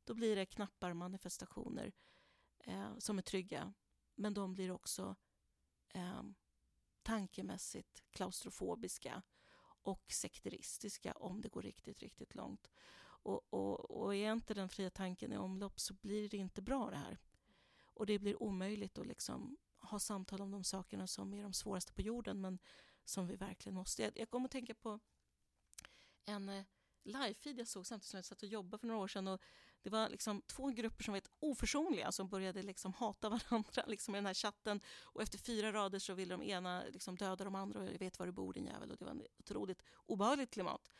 då 0.04 0.14
blir 0.14 0.36
det 0.36 0.46
knappar 0.46 0.92
manifestationer 0.92 1.92
eh, 2.58 2.98
som 2.98 3.18
är 3.18 3.22
trygga. 3.22 3.74
Men 4.14 4.34
de 4.34 4.54
blir 4.54 4.70
också 4.70 5.16
eh, 5.88 6.22
tankemässigt 7.02 8.02
klaustrofobiska 8.10 9.22
och 9.82 10.12
sekteristiska 10.12 11.12
om 11.12 11.40
det 11.40 11.48
går 11.48 11.62
riktigt, 11.62 12.00
riktigt 12.00 12.34
långt. 12.34 12.70
Och, 13.22 13.54
och, 13.54 13.90
och 13.90 14.14
är 14.14 14.32
inte 14.32 14.54
den 14.54 14.68
fria 14.68 14.90
tanken 14.90 15.32
i 15.32 15.36
omlopp 15.36 15.80
så 15.80 15.94
blir 15.94 16.28
det 16.28 16.36
inte 16.36 16.62
bra 16.62 16.90
det 16.90 16.96
här. 16.96 17.18
Och 17.94 18.06
det 18.06 18.18
blir 18.18 18.42
omöjligt 18.42 18.98
att 18.98 19.06
liksom 19.06 19.56
ha 19.80 19.98
samtal 19.98 20.40
om 20.40 20.50
de 20.50 20.64
sakerna 20.64 21.06
som 21.06 21.34
är 21.34 21.42
de 21.42 21.52
svåraste 21.52 21.92
på 21.92 22.02
jorden 22.02 22.40
men 22.40 22.58
som 23.04 23.26
vi 23.26 23.36
verkligen 23.36 23.74
måste. 23.74 24.02
Jag, 24.02 24.12
jag 24.14 24.30
kommer 24.30 24.44
att 24.44 24.52
tänka 24.52 24.74
på 24.74 25.00
en 26.24 26.48
eh, 26.48 26.64
live-feed 27.04 27.58
jag 27.58 27.68
såg 27.68 27.86
samtidigt 27.86 28.10
som 28.10 28.18
jag 28.18 28.24
satt 28.24 28.42
och 28.42 28.48
jobbade 28.48 28.80
för 28.80 28.86
några 28.86 29.00
år 29.00 29.08
sedan. 29.08 29.28
Och 29.28 29.42
det 29.82 29.90
var 29.90 30.08
liksom 30.08 30.42
två 30.46 30.68
grupper 30.68 31.04
som 31.04 31.12
var 31.12 31.16
helt 31.16 31.30
oförsonliga 31.38 32.12
som 32.12 32.28
började 32.28 32.62
liksom 32.62 32.92
hata 32.92 33.28
varandra 33.50 33.84
liksom 33.86 34.14
i 34.14 34.18
den 34.18 34.26
här 34.26 34.34
chatten. 34.34 34.80
Och 35.02 35.22
efter 35.22 35.38
fyra 35.38 35.72
rader 35.72 35.98
så 35.98 36.14
ville 36.14 36.34
de 36.34 36.42
ena 36.42 36.82
liksom 36.92 37.16
döda 37.16 37.44
de 37.44 37.54
andra 37.54 37.80
och 37.80 37.86
jag 37.86 37.98
vet 37.98 38.18
var 38.18 38.26
du 38.26 38.32
bor 38.32 38.52
din 38.52 38.66
jävel. 38.66 38.90
Och 38.90 38.96
det 38.96 39.04
var 39.04 39.12
ett 39.12 39.40
otroligt 39.40 39.82
obehagligt 40.06 40.50
klimat. 40.50 40.90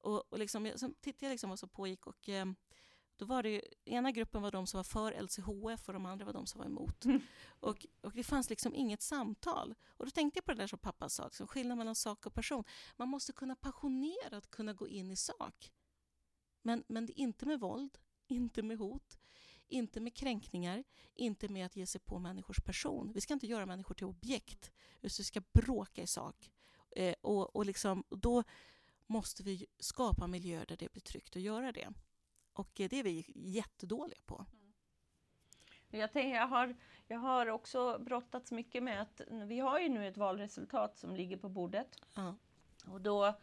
Och, 0.00 0.32
och 0.32 0.38
liksom, 0.38 0.72
så 0.76 0.88
tittade 1.00 1.26
jag 1.26 1.30
liksom 1.30 1.50
vad 1.50 1.58
som 1.58 1.68
pågick 1.68 2.06
och 2.06 2.28
eh, 2.28 2.46
då 3.20 3.26
var 3.26 3.42
det 3.42 3.50
ju, 3.50 3.60
ena 3.84 4.10
gruppen 4.10 4.42
var 4.42 4.50
de 4.50 4.66
som 4.66 4.78
var 4.78 4.84
för 4.84 5.22
LCHF 5.22 5.88
och 5.88 5.92
de 5.92 6.06
andra 6.06 6.24
var 6.24 6.32
de 6.32 6.46
som 6.46 6.58
var 6.58 6.66
emot. 6.66 7.04
Mm. 7.04 7.20
Och, 7.60 7.86
och 8.00 8.12
det 8.12 8.24
fanns 8.24 8.50
liksom 8.50 8.74
inget 8.74 9.02
samtal. 9.02 9.74
Och 9.86 10.04
då 10.04 10.10
tänkte 10.10 10.38
jag 10.38 10.44
på 10.44 10.52
det 10.52 10.58
där 10.58 10.66
som 10.66 10.78
pappa 10.78 11.08
sa, 11.08 11.24
liksom, 11.24 11.46
skillnaden 11.46 11.78
mellan 11.78 11.94
sak 11.94 12.26
och 12.26 12.34
person. 12.34 12.64
Man 12.96 13.08
måste 13.08 13.32
kunna 13.32 13.56
passionerat 13.56 14.50
kunna 14.50 14.72
gå 14.72 14.88
in 14.88 15.10
i 15.10 15.16
sak. 15.16 15.72
Men, 16.62 16.84
men 16.88 17.08
inte 17.10 17.46
med 17.46 17.60
våld, 17.60 17.98
inte 18.26 18.62
med 18.62 18.78
hot, 18.78 19.18
inte 19.68 20.00
med 20.00 20.14
kränkningar, 20.14 20.84
inte 21.14 21.48
med 21.48 21.66
att 21.66 21.76
ge 21.76 21.86
sig 21.86 22.00
på 22.00 22.18
människors 22.18 22.60
person. 22.60 23.12
Vi 23.12 23.20
ska 23.20 23.34
inte 23.34 23.46
göra 23.46 23.66
människor 23.66 23.94
till 23.94 24.06
objekt, 24.06 24.72
utan 25.00 25.10
vi 25.18 25.24
ska 25.24 25.42
bråka 25.52 26.02
i 26.02 26.06
sak. 26.06 26.50
Eh, 26.96 27.14
och, 27.20 27.56
och 27.56 27.66
liksom, 27.66 28.04
då 28.08 28.44
måste 29.10 29.42
vi 29.42 29.66
skapa 29.78 30.26
miljöer 30.26 30.66
där 30.66 30.76
det 30.76 30.92
blir 30.92 31.02
tryggt 31.02 31.36
att 31.36 31.42
göra 31.42 31.72
det. 31.72 31.88
Och 32.52 32.70
det 32.74 32.92
är 32.92 33.02
vi 33.02 33.24
jättedåliga 33.34 34.20
på. 34.26 34.46
Jag, 35.88 36.12
tänker, 36.12 36.36
jag, 36.36 36.46
har, 36.46 36.76
jag 37.06 37.18
har 37.18 37.46
också 37.46 37.98
brottats 37.98 38.52
mycket 38.52 38.82
med 38.82 39.02
att 39.02 39.20
vi 39.28 39.58
har 39.58 39.80
ju 39.80 39.88
nu 39.88 40.08
ett 40.08 40.16
valresultat 40.16 40.98
som 40.98 41.16
ligger 41.16 41.36
på 41.36 41.48
bordet. 41.48 41.96
Ja. 42.14 42.34
Och 42.86 43.00
då 43.00 43.34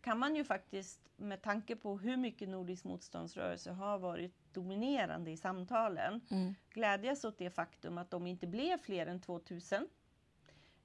kan 0.00 0.18
man 0.18 0.36
ju 0.36 0.44
faktiskt 0.44 1.00
med 1.16 1.42
tanke 1.42 1.76
på 1.76 1.98
hur 1.98 2.16
mycket 2.16 2.48
Nordisk 2.48 2.84
motståndsrörelse 2.84 3.72
har 3.72 3.98
varit 3.98 4.34
dominerande 4.52 5.30
i 5.30 5.36
samtalen 5.36 6.20
mm. 6.30 6.54
glädjas 6.70 7.24
åt 7.24 7.38
det 7.38 7.50
faktum 7.50 7.98
att 7.98 8.10
de 8.10 8.26
inte 8.26 8.46
blev 8.46 8.78
fler 8.78 9.06
än 9.06 9.20
2000 9.20 9.88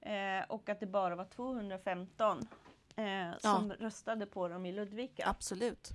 Eh, 0.02 0.44
och 0.48 0.70
att 0.70 0.80
det 0.80 0.86
bara 0.86 1.16
var 1.16 1.26
215 1.26 2.48
eh, 3.00 3.38
som 3.40 3.72
röstade 3.72 4.26
på 4.26 4.48
dem 4.48 4.66
i 4.66 4.72
Ludvika. 4.72 5.24
Absolut. 5.28 5.90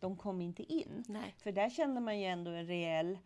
De 0.00 0.16
kom 0.16 0.40
inte 0.40 0.62
in. 0.72 1.04
Nej. 1.08 1.34
För 1.38 1.52
där 1.52 1.70
kände 1.70 2.00
man 2.00 2.18
ju 2.20 2.26
ändå 2.26 2.50
en 2.50 2.66
reell 2.66 3.18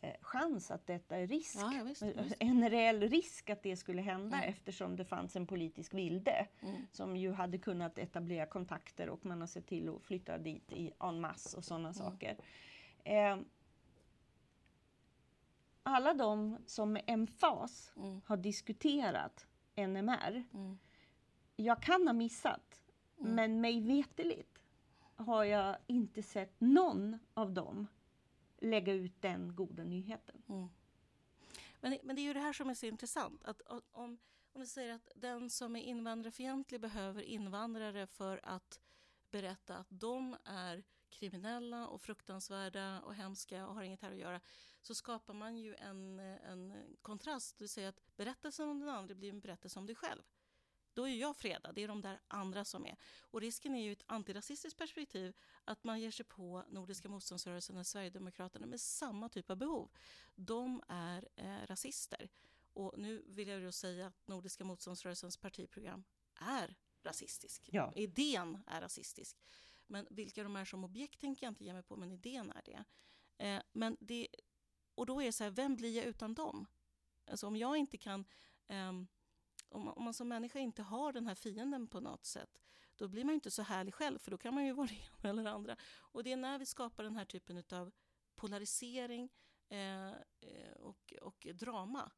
eh, 0.00 0.14
chans 0.20 0.70
att 0.70 0.86
detta 0.86 1.16
är 1.16 1.26
risk. 1.26 1.56
Ja, 1.60 1.72
ja, 1.74 1.84
visst, 1.84 2.02
visst. 2.02 2.36
En 2.38 2.70
reell 2.70 3.00
risk 3.02 3.50
att 3.50 3.62
det 3.62 3.76
skulle 3.76 4.02
hända 4.02 4.36
Mm. 4.36 4.48
eftersom 4.48 4.96
det 4.96 5.04
fanns 5.04 5.36
en 5.36 5.46
politisk 5.46 5.94
vilde 5.94 6.46
Mm. 6.62 6.86
som 6.92 7.16
ju 7.16 7.32
hade 7.32 7.58
kunnat 7.58 7.98
etablera 7.98 8.46
kontakter 8.46 9.08
och 9.08 9.26
man 9.26 9.40
har 9.40 9.46
sett 9.48 9.66
till 9.66 9.88
att 9.88 10.02
flytta 10.02 10.38
dit 10.38 10.72
i 10.72 10.92
en 11.00 11.20
masse 11.20 11.56
och 11.56 11.64
sådana 11.64 11.92
saker. 11.94 12.36
Eh, 13.04 13.36
alla 15.82 16.14
de 16.14 16.58
som 16.66 16.92
med 16.92 17.02
emfas 17.06 17.92
Mm. 17.96 18.20
har 18.26 18.36
diskuterat 18.36 19.46
NMR, 19.76 20.44
Mm. 20.54 20.78
Jag 21.64 21.82
kan 21.82 22.06
ha 22.06 22.12
missat, 22.14 22.82
Mm. 23.20 23.34
men 23.34 23.60
mig 23.60 23.80
veteligt 23.80 24.58
har 25.16 25.44
jag 25.44 25.76
inte 25.86 26.22
sett 26.22 26.60
någon 26.60 27.18
av 27.34 27.52
dem 27.52 27.86
lägga 28.58 28.92
ut 28.92 29.22
den 29.22 29.54
goda 29.56 29.84
nyheten. 29.84 30.42
Mm. 30.48 30.68
Men, 31.80 31.90
det- 31.90 32.00
men 32.02 32.16
det 32.16 32.22
är 32.22 32.24
ju 32.24 32.32
det 32.32 32.40
här 32.40 32.52
som 32.52 32.70
är 32.70 32.74
så 32.74 32.86
intressant. 32.86 33.44
Att 33.44 33.60
om, 33.62 33.82
om 33.92 34.18
vi 34.60 34.66
säger 34.66 34.94
att 34.94 35.10
den 35.16 35.50
som 35.50 35.76
är 35.76 35.80
invandrarfientlig 35.82 36.80
behöver 36.80 37.22
invandrare 37.22 38.06
för 38.06 38.40
att 38.42 38.80
berätta 39.30 39.76
att 39.76 39.86
de 39.90 40.36
är 40.44 40.84
kriminella 41.10 41.88
och 41.88 42.02
fruktansvärda 42.02 43.00
och 43.00 43.14
hemska 43.14 43.66
och 43.66 43.74
har 43.74 43.82
inget 43.82 44.00
här 44.02 44.10
att 44.10 44.16
göra 44.18 44.40
så 44.82 44.94
skapar 44.94 45.34
man 45.34 45.56
ju 45.56 45.74
en, 45.74 46.18
en 46.18 46.74
kontrast. 47.02 47.60
Vill 47.60 47.68
säga 47.68 47.88
att 47.88 48.00
berättelsen 48.16 48.68
om 48.68 48.80
den 48.80 48.88
andra 48.88 49.14
blir 49.14 49.30
en 49.30 49.40
berättelse 49.40 49.78
om 49.78 49.86
dig 49.86 49.96
själv. 49.96 50.22
Då 50.98 51.08
är 51.08 51.14
jag 51.14 51.36
fredad, 51.36 51.74
det 51.74 51.82
är 51.82 51.88
de 51.88 52.00
där 52.00 52.20
andra 52.28 52.64
som 52.64 52.86
är. 52.86 52.96
Och 53.20 53.40
risken 53.40 53.74
är 53.74 53.82
ju 53.82 53.92
ett 53.92 54.02
antirasistiskt 54.06 54.78
perspektiv 54.78 55.36
att 55.64 55.84
man 55.84 56.00
ger 56.00 56.10
sig 56.10 56.24
på 56.24 56.64
Nordiska 56.68 57.08
motståndsrörelsen 57.08 57.76
och 57.76 57.86
Sverigedemokraterna 57.86 58.66
med 58.66 58.80
samma 58.80 59.28
typ 59.28 59.50
av 59.50 59.56
behov. 59.56 59.90
De 60.34 60.82
är 60.88 61.28
eh, 61.36 61.66
rasister. 61.66 62.28
Och 62.72 62.98
nu 62.98 63.24
vill 63.26 63.48
jag 63.48 63.62
då 63.62 63.72
säga 63.72 64.06
att 64.06 64.28
Nordiska 64.28 64.64
motståndsrörelsens 64.64 65.36
partiprogram 65.36 66.04
är 66.34 66.76
rasistisk. 67.02 67.68
Ja. 67.72 67.92
Idén 67.96 68.62
är 68.66 68.80
rasistisk. 68.80 69.36
Men 69.86 70.06
vilka 70.10 70.42
de 70.42 70.56
är 70.56 70.64
som 70.64 70.84
objekt 70.84 71.20
tänker 71.20 71.46
jag 71.46 71.50
inte 71.50 71.64
ge 71.64 71.72
mig 71.72 71.82
på, 71.82 71.96
men 71.96 72.12
idén 72.12 72.52
är 72.52 72.62
det. 72.64 72.84
Eh, 73.44 73.62
men 73.72 73.96
det 74.00 74.28
och 74.94 75.06
då 75.06 75.20
är 75.20 75.26
det 75.26 75.32
så 75.32 75.44
här, 75.44 75.50
vem 75.50 75.76
blir 75.76 75.96
jag 75.96 76.04
utan 76.04 76.34
dem? 76.34 76.66
Alltså 77.26 77.46
om 77.46 77.56
jag 77.56 77.76
inte 77.76 77.98
kan 77.98 78.24
ehm, 78.68 79.06
om, 79.68 79.84
man- 79.84 79.94
om 79.94 80.04
man 80.04 80.14
som 80.14 80.28
människa 80.28 80.58
inte 80.58 80.82
har 80.82 81.12
den 81.12 81.26
här 81.26 81.34
fienden 81.34 81.88
på 81.88 82.00
något 82.00 82.24
sätt, 82.24 82.58
då 82.96 83.08
blir 83.08 83.24
man 83.24 83.32
ju 83.32 83.34
inte 83.34 83.50
så 83.50 83.62
härlig 83.62 83.94
själv, 83.94 84.18
för 84.18 84.30
då 84.30 84.38
kan 84.38 84.54
man 84.54 84.64
ju 84.66 84.72
vara 84.74 84.86
det 84.86 84.94
ena 84.94 85.30
eller 85.30 85.44
det 85.44 85.50
andra. 85.50 85.76
Och 85.98 86.24
det 86.24 86.32
är 86.32 86.36
när 86.36 86.58
vi 86.58 86.66
skapar 86.66 87.04
den 87.04 87.16
här 87.16 87.24
typen 87.24 87.62
av 87.72 87.92
polarisering 88.34 89.30
eh, 89.68 90.08
eh, 90.40 90.72
och, 90.76 91.14
och 91.22 91.46
drama, 91.54 92.12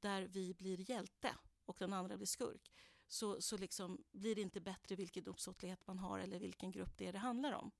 där 0.00 0.22
vi 0.22 0.54
blir 0.54 0.90
hjälte 0.90 1.36
och 1.64 1.76
den 1.78 1.92
andra 1.92 2.16
blir 2.16 2.26
skurk, 2.26 2.72
så, 3.06 3.40
så 3.40 3.56
liksom 3.56 4.04
blir 4.12 4.34
det 4.34 4.40
inte 4.40 4.60
bättre 4.60 4.96
vilken 4.96 5.26
uppsåtlighet 5.26 5.86
man 5.86 5.98
har 5.98 6.18
eller 6.18 6.38
vilken 6.38 6.70
grupp 6.70 6.96
det 6.96 7.06
är 7.06 7.12
det 7.12 7.18
handlar 7.18 7.52
om. 7.52 7.70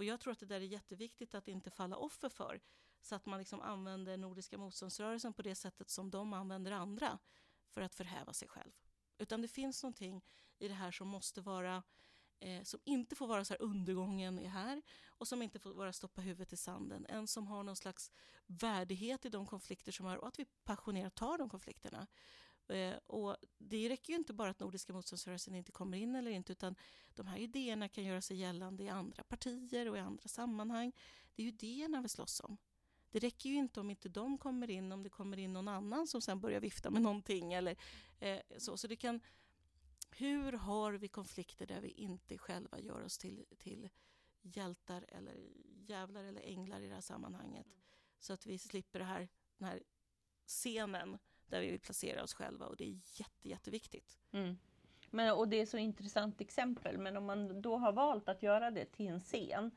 Och 0.00 0.04
jag 0.04 0.20
tror 0.20 0.32
att 0.32 0.38
det 0.38 0.46
där 0.46 0.60
är 0.60 0.64
jätteviktigt 0.64 1.34
att 1.34 1.48
inte 1.48 1.70
falla 1.70 1.96
offer 1.96 2.28
för, 2.28 2.60
så 3.00 3.14
att 3.14 3.26
man 3.26 3.38
liksom 3.38 3.60
använder 3.60 4.16
Nordiska 4.16 4.58
motståndsrörelsen 4.58 5.32
på 5.32 5.42
det 5.42 5.54
sättet 5.54 5.90
som 5.90 6.10
de 6.10 6.32
använder 6.32 6.72
andra 6.72 7.18
för 7.70 7.80
att 7.80 7.94
förhäva 7.94 8.32
sig 8.32 8.48
själv. 8.48 8.72
Utan 9.18 9.42
det 9.42 9.48
finns 9.48 9.82
någonting 9.82 10.24
i 10.58 10.68
det 10.68 10.74
här 10.74 10.90
som 10.90 11.08
måste 11.08 11.40
vara 11.40 11.82
eh, 12.40 12.62
som 12.62 12.80
inte 12.84 13.16
får 13.16 13.26
vara 13.26 13.44
så 13.44 13.54
här 13.54 13.62
undergången 13.62 14.38
är 14.38 14.48
här 14.48 14.82
och 15.06 15.28
som 15.28 15.42
inte 15.42 15.58
får 15.58 15.74
vara 15.74 15.92
stoppa 15.92 16.20
huvudet 16.20 16.52
i 16.52 16.56
sanden. 16.56 17.06
En 17.08 17.26
som 17.26 17.46
har 17.46 17.62
någon 17.62 17.76
slags 17.76 18.10
värdighet 18.46 19.24
i 19.24 19.28
de 19.28 19.46
konflikter 19.46 19.92
som 19.92 20.06
är 20.06 20.18
och 20.18 20.28
att 20.28 20.38
vi 20.38 20.44
passionerat 20.64 21.14
tar 21.14 21.38
de 21.38 21.50
konflikterna. 21.50 22.06
Eh, 22.68 22.96
och 23.06 23.36
det 23.58 23.88
räcker 23.88 24.12
ju 24.12 24.18
inte 24.18 24.32
bara 24.32 24.50
att 24.50 24.60
Nordiska 24.60 24.92
motståndsrörelsen 24.92 25.54
inte 25.54 25.72
kommer 25.72 25.98
in 25.98 26.14
eller 26.14 26.30
inte 26.30 26.52
utan 26.52 26.76
de 27.14 27.26
här 27.26 27.38
idéerna 27.38 27.88
kan 27.88 28.04
göra 28.04 28.22
sig 28.22 28.36
gällande 28.36 28.84
i 28.84 28.88
andra 28.88 29.24
partier 29.24 29.88
och 29.88 29.96
i 29.96 30.00
andra 30.00 30.28
sammanhang. 30.28 30.92
Det 31.34 31.42
är 31.42 31.44
ju 31.44 31.52
idéerna 31.52 32.00
vi 32.00 32.08
slåss 32.08 32.40
om. 32.40 32.58
Det 33.10 33.18
räcker 33.18 33.50
ju 33.50 33.56
inte 33.56 33.80
om 33.80 33.90
inte 33.90 34.08
de 34.08 34.38
kommer 34.38 34.70
in, 34.70 34.92
om 34.92 35.02
det 35.02 35.08
kommer 35.08 35.36
in 35.36 35.52
någon 35.52 35.68
annan 35.68 36.06
som 36.06 36.20
sen 36.20 36.40
börjar 36.40 36.60
vifta 36.60 36.90
med 36.90 37.02
någonting. 37.02 37.52
Eller, 37.52 37.76
eh, 38.18 38.38
så, 38.58 38.76
så 38.76 38.86
det 38.86 38.96
kan, 38.96 39.20
hur 40.10 40.52
har 40.52 40.92
vi 40.92 41.08
konflikter 41.08 41.66
där 41.66 41.80
vi 41.80 41.88
inte 41.88 42.38
själva 42.38 42.78
gör 42.80 43.02
oss 43.02 43.18
till, 43.18 43.44
till 43.58 43.88
hjältar 44.42 45.04
eller 45.08 45.34
jävlar 45.86 46.24
eller 46.24 46.42
änglar 46.42 46.80
i 46.80 46.88
det 46.88 46.94
här 46.94 47.00
sammanhanget? 47.00 47.66
Så 48.18 48.32
att 48.32 48.46
vi 48.46 48.58
slipper 48.58 48.98
det 48.98 49.04
här, 49.04 49.28
den 49.58 49.68
här 49.68 49.82
scenen 50.46 51.18
där 51.46 51.60
vi 51.60 51.70
vill 51.70 51.80
placera 51.80 52.22
oss 52.22 52.34
själva 52.34 52.66
och 52.66 52.76
det 52.76 52.84
är 52.84 53.00
jätte, 53.14 53.48
jätteviktigt. 53.48 54.18
Mm. 54.30 54.56
Men, 55.10 55.32
och 55.32 55.48
det 55.48 55.60
är 55.60 55.66
så 55.66 55.78
intressant 55.78 56.40
exempel, 56.40 56.98
men 56.98 57.16
om 57.16 57.24
man 57.24 57.62
då 57.62 57.76
har 57.76 57.92
valt 57.92 58.28
att 58.28 58.42
göra 58.42 58.70
det 58.70 58.84
till 58.84 59.06
en 59.06 59.20
scen, 59.20 59.70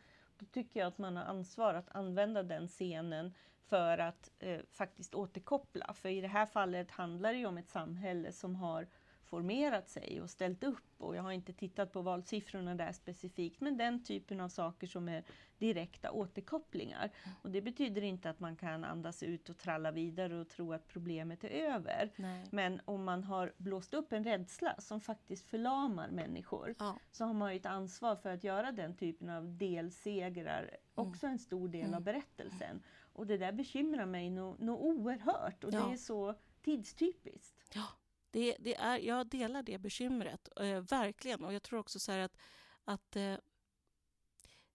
då 0.44 0.50
tycker 0.52 0.80
jag 0.80 0.88
att 0.88 0.98
man 0.98 1.18
har 1.18 1.24
ansvar 1.24 1.74
att 1.74 1.96
använda 1.96 2.44
den 2.44 2.68
scenen 2.68 3.34
för 3.70 3.98
att 3.98 4.32
eh, 4.40 4.60
faktiskt 4.72 5.16
återkoppla. 5.16 5.94
För 5.94 6.10
i 6.10 6.22
det 6.22 6.28
här 6.28 6.46
fallet 6.46 6.92
handlar 6.92 7.34
det 7.34 7.40
ju 7.40 7.46
om 7.46 7.58
ett 7.58 7.70
samhälle 7.70 8.32
som 8.32 8.56
har 8.56 8.88
formerat 9.24 9.90
sig 9.90 10.22
och 10.22 10.30
ställt 10.30 10.64
upp. 10.64 10.84
Och 10.98 11.16
jag 11.16 11.24
har 11.24 11.32
inte 11.32 11.54
tittat 11.54 11.92
på 11.92 12.02
valsiffrorna 12.02 12.76
där 12.76 12.92
specifikt, 12.92 13.62
men 13.62 13.78
den 13.78 14.04
typen 14.04 14.40
av 14.40 14.50
saker 14.50 14.88
som 14.88 15.10
är 15.10 15.24
direkta 15.58 16.12
återkopplingar. 16.12 17.12
Och 17.42 17.52
det 17.52 17.62
betyder 17.62 18.02
inte 18.02 18.30
att 18.30 18.40
man 18.40 18.56
kan 18.56 18.84
andas 18.84 19.24
ut 19.24 19.50
och 19.50 19.58
tralla 19.58 19.92
vidare 19.92 20.40
och 20.40 20.50
tro 20.50 20.74
att 20.74 20.88
problemet 20.88 21.44
är 21.44 21.50
över. 21.50 22.10
Nej. 22.16 22.46
Men 22.52 22.82
om 22.86 23.04
man 23.04 23.24
har 23.24 23.54
blåst 23.58 23.94
upp 23.94 24.14
en 24.14 24.24
rädsla 24.24 24.76
som 24.80 25.02
faktiskt 25.02 25.46
förlamar 25.46 26.08
människor 26.10 26.76
Ja, 26.80 26.96
så 27.12 27.26
har 27.26 27.34
man 27.34 27.52
ju 27.54 27.60
ett 27.60 27.66
ansvar 27.66 28.16
för 28.16 28.30
att 28.30 28.44
göra 28.44 28.72
den 28.72 28.96
typen 28.96 29.30
av 29.30 29.58
delsegrar 29.58 30.78
också 30.96 31.28
en 31.28 31.40
stor 31.40 31.68
del 31.68 31.82
av 31.86 31.88
Mm. 31.88 32.04
berättelsen. 32.04 32.84
Och 33.16 33.28
det 33.28 33.38
där 33.38 33.52
bekymrar 33.52 34.06
mig 34.06 34.30
nog 34.30 34.60
nog 34.62 34.82
oerhört 34.82 35.64
och 35.64 35.74
Ja. 35.74 35.86
det 35.86 35.94
är 35.94 35.98
så 35.98 36.36
tidstypiskt. 36.62 37.72
Ja, 37.76 37.88
det, 38.34 38.56
det 38.60 38.76
är, 38.76 38.98
jag 38.98 39.28
delar 39.28 39.64
det 39.64 39.78
bekymret, 39.78 40.50
eh, 40.60 40.80
verkligen. 40.80 41.44
Och 41.44 41.54
jag 41.54 41.64
tror 41.64 41.80
också 41.80 42.00
så 42.00 42.12
här 42.12 42.20
att, 42.20 42.38
att 42.84 43.16
eh, 43.16 43.38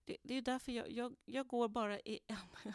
det, 0.05 0.17
det 0.23 0.33
är 0.33 0.41
därför 0.41 0.71
jag, 0.71 0.91
jag, 0.91 1.15
jag 1.25 1.47
går 1.47 1.67
bara 1.67 1.99
i 1.99 2.19
en, 2.27 2.37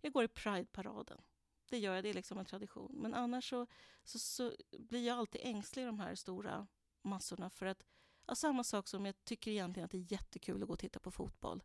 jag 0.00 0.12
går 0.12 0.24
i 0.24 0.28
Pride-paraden. 0.28 1.20
Det 1.68 1.78
gör 1.78 1.94
jag, 1.94 2.04
det 2.04 2.10
är 2.10 2.14
liksom 2.14 2.38
en 2.38 2.44
tradition. 2.44 2.92
Men 2.94 3.14
annars 3.14 3.50
så, 3.50 3.66
så, 4.04 4.18
så 4.18 4.52
blir 4.78 5.06
jag 5.06 5.18
alltid 5.18 5.40
ängslig 5.44 5.82
i 5.82 5.86
de 5.86 6.00
här 6.00 6.14
stora 6.14 6.66
massorna 7.02 7.50
för 7.50 7.66
att 7.66 7.84
ja, 8.26 8.34
samma 8.34 8.64
sak 8.64 8.88
som 8.88 9.06
jag 9.06 9.24
tycker 9.24 9.50
egentligen 9.50 9.84
att 9.84 9.90
det 9.90 9.98
är 9.98 10.12
jättekul 10.12 10.62
att 10.62 10.68
gå 10.68 10.72
och 10.72 10.78
titta 10.78 11.00
på 11.00 11.10
fotboll. 11.10 11.62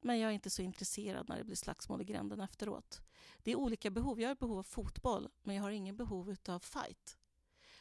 Men 0.00 0.18
jag 0.18 0.30
är 0.30 0.34
inte 0.34 0.50
så 0.50 0.62
intresserad 0.62 1.28
när 1.28 1.38
det 1.38 1.44
blir 1.44 1.56
slagsmål 1.56 2.00
i 2.00 2.04
gränden 2.04 2.40
efteråt. 2.40 3.00
Det 3.38 3.50
är 3.50 3.56
olika 3.56 3.90
behov. 3.90 4.20
Jag 4.20 4.28
har 4.28 4.34
behov 4.34 4.58
av 4.58 4.62
fotboll, 4.62 5.28
men 5.42 5.56
jag 5.56 5.62
har 5.62 5.70
ingen 5.70 5.96
behov 5.96 6.36
av 6.48 6.60
fight. 6.60 7.19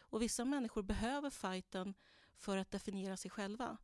Och 0.09 0.21
vissa 0.21 0.45
människor 0.45 0.83
behöver 0.83 1.29
fighten 1.29 1.93
för 2.35 2.57
att 2.57 2.71
definiera 2.71 3.17
sig 3.17 3.31
själva. 3.31 3.77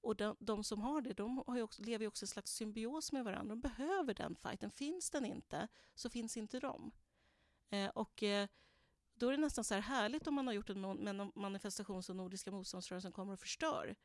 Och 0.00 0.16
de, 0.16 0.36
de 0.40 0.64
som 0.64 0.80
har 0.80 1.00
det, 1.00 1.12
de 1.12 1.42
har 1.46 1.56
ju 1.56 1.62
också, 1.62 1.82
lever 1.82 2.04
ju 2.04 2.08
också 2.08 2.24
i 2.24 2.26
en 2.26 2.28
slags 2.28 2.52
symbios 2.52 3.12
med 3.12 3.24
varandra. 3.24 3.54
De 3.54 3.60
behöver 3.60 4.14
den 4.14 4.36
fighten. 4.36 4.70
Finns 4.70 5.10
den 5.10 5.24
inte, 5.24 5.68
så 5.94 6.10
finns 6.10 6.36
inte 6.36 6.60
de. 6.60 6.92
Eh, 7.70 7.88
och 7.88 8.22
eh, 8.22 8.48
då 9.14 9.28
är 9.28 9.32
det 9.32 9.38
nästan 9.38 9.64
så 9.64 9.74
här 9.74 9.80
härligt 9.80 10.26
om 10.26 10.34
man 10.34 10.46
har 10.46 10.54
gjort 10.54 10.70
en 10.70 11.32
manifestation 11.34 12.02
som 12.02 12.16
Nordiska 12.16 12.50
motståndsrörelsen 12.50 13.12
kommer 13.12 13.32
och 13.32 13.40
förstör. 13.40 13.96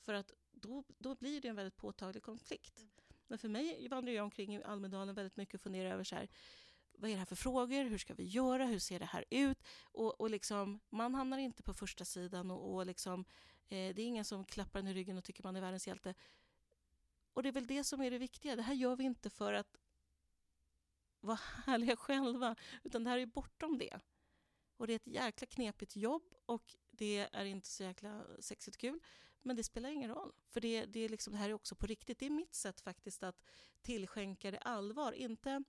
För 0.00 0.14
att 0.14 0.32
då, 0.50 0.84
då 0.98 1.14
blir 1.14 1.40
det 1.40 1.48
en 1.48 1.56
väldigt 1.56 1.76
påtaglig 1.76 2.22
konflikt. 2.22 2.84
Men 3.26 3.38
för 3.38 3.48
mig 3.48 3.88
vandrar 3.88 4.12
jag 4.12 4.24
omkring 4.24 4.56
i 4.56 4.62
Almedalen 4.62 5.14
väldigt 5.14 5.36
mycket 5.36 5.54
och 5.54 5.60
funderar 5.60 5.90
över 5.90 6.04
så 6.04 6.16
här, 6.16 6.28
vad 7.00 7.10
är 7.10 7.14
det 7.14 7.18
här 7.18 7.26
för 7.26 7.36
frågor? 7.36 7.84
Hur 7.84 7.98
ska 7.98 8.14
vi 8.14 8.24
göra? 8.24 8.66
Hur 8.66 8.78
ser 8.78 8.98
det 8.98 9.04
här 9.04 9.24
ut? 9.30 9.58
Och, 9.82 10.20
och 10.20 10.30
liksom, 10.30 10.80
man 10.90 11.14
hamnar 11.14 11.38
inte 11.38 11.62
på 11.62 11.74
första 11.74 12.04
sidan 12.04 12.50
och, 12.50 12.74
och 12.74 12.86
liksom, 12.86 13.24
eh, 13.68 13.94
det 13.94 14.02
är 14.02 14.06
ingen 14.06 14.24
som 14.24 14.44
klappar 14.44 14.80
en 14.80 14.86
i 14.86 14.94
ryggen 14.94 15.18
och 15.18 15.24
tycker 15.24 15.42
man 15.42 15.56
är 15.56 15.60
världens 15.60 15.86
hjälte. 15.86 16.14
Och 17.32 17.42
det 17.42 17.48
är 17.48 17.52
väl 17.52 17.66
det 17.66 17.84
som 17.84 18.00
är 18.00 18.10
det 18.10 18.18
viktiga. 18.18 18.56
Det 18.56 18.62
här 18.62 18.74
gör 18.74 18.96
vi 18.96 19.04
inte 19.04 19.30
för 19.30 19.52
att 19.52 19.76
vara 21.20 21.38
härliga 21.66 21.96
själva, 21.96 22.56
utan 22.82 23.04
det 23.04 23.10
här 23.10 23.18
är 23.18 23.26
bortom 23.26 23.78
det. 23.78 24.00
Och 24.76 24.86
det 24.86 24.92
är 24.92 24.96
ett 24.96 25.06
jäkla 25.06 25.46
knepigt 25.46 25.96
jobb 25.96 26.34
och 26.46 26.76
det 26.90 27.28
är 27.32 27.44
inte 27.44 27.68
så 27.68 27.82
jäkla 27.82 28.24
sexigt 28.40 28.76
kul. 28.76 29.00
Men 29.42 29.56
det 29.56 29.64
spelar 29.64 29.90
ingen 29.90 30.10
roll, 30.10 30.32
för 30.48 30.60
det, 30.60 30.84
det, 30.86 31.00
är 31.00 31.08
liksom, 31.08 31.32
det 31.32 31.38
här 31.38 31.50
är 31.50 31.54
också 31.54 31.74
på 31.74 31.86
riktigt. 31.86 32.18
Det 32.18 32.26
är 32.26 32.30
mitt 32.30 32.54
sätt 32.54 32.80
faktiskt 32.80 33.22
att 33.22 33.44
tillskänka 33.82 34.50
det 34.50 34.58
allvar. 34.58 35.12
Inte, 35.12 35.64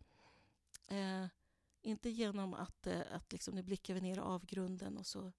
eh, 0.88 1.26
inte 1.82 2.10
genom 2.10 2.54
att, 2.54 2.88
eh, 2.88 3.02
att 3.12 3.32
liksom 3.32 3.56
nu 3.56 3.64
blickar 3.64 3.94
vi 3.94 4.02
ner 4.02 4.18
i 4.18 4.20
avgrunden 4.20 4.98
och 4.98 5.08
så 5.08 5.34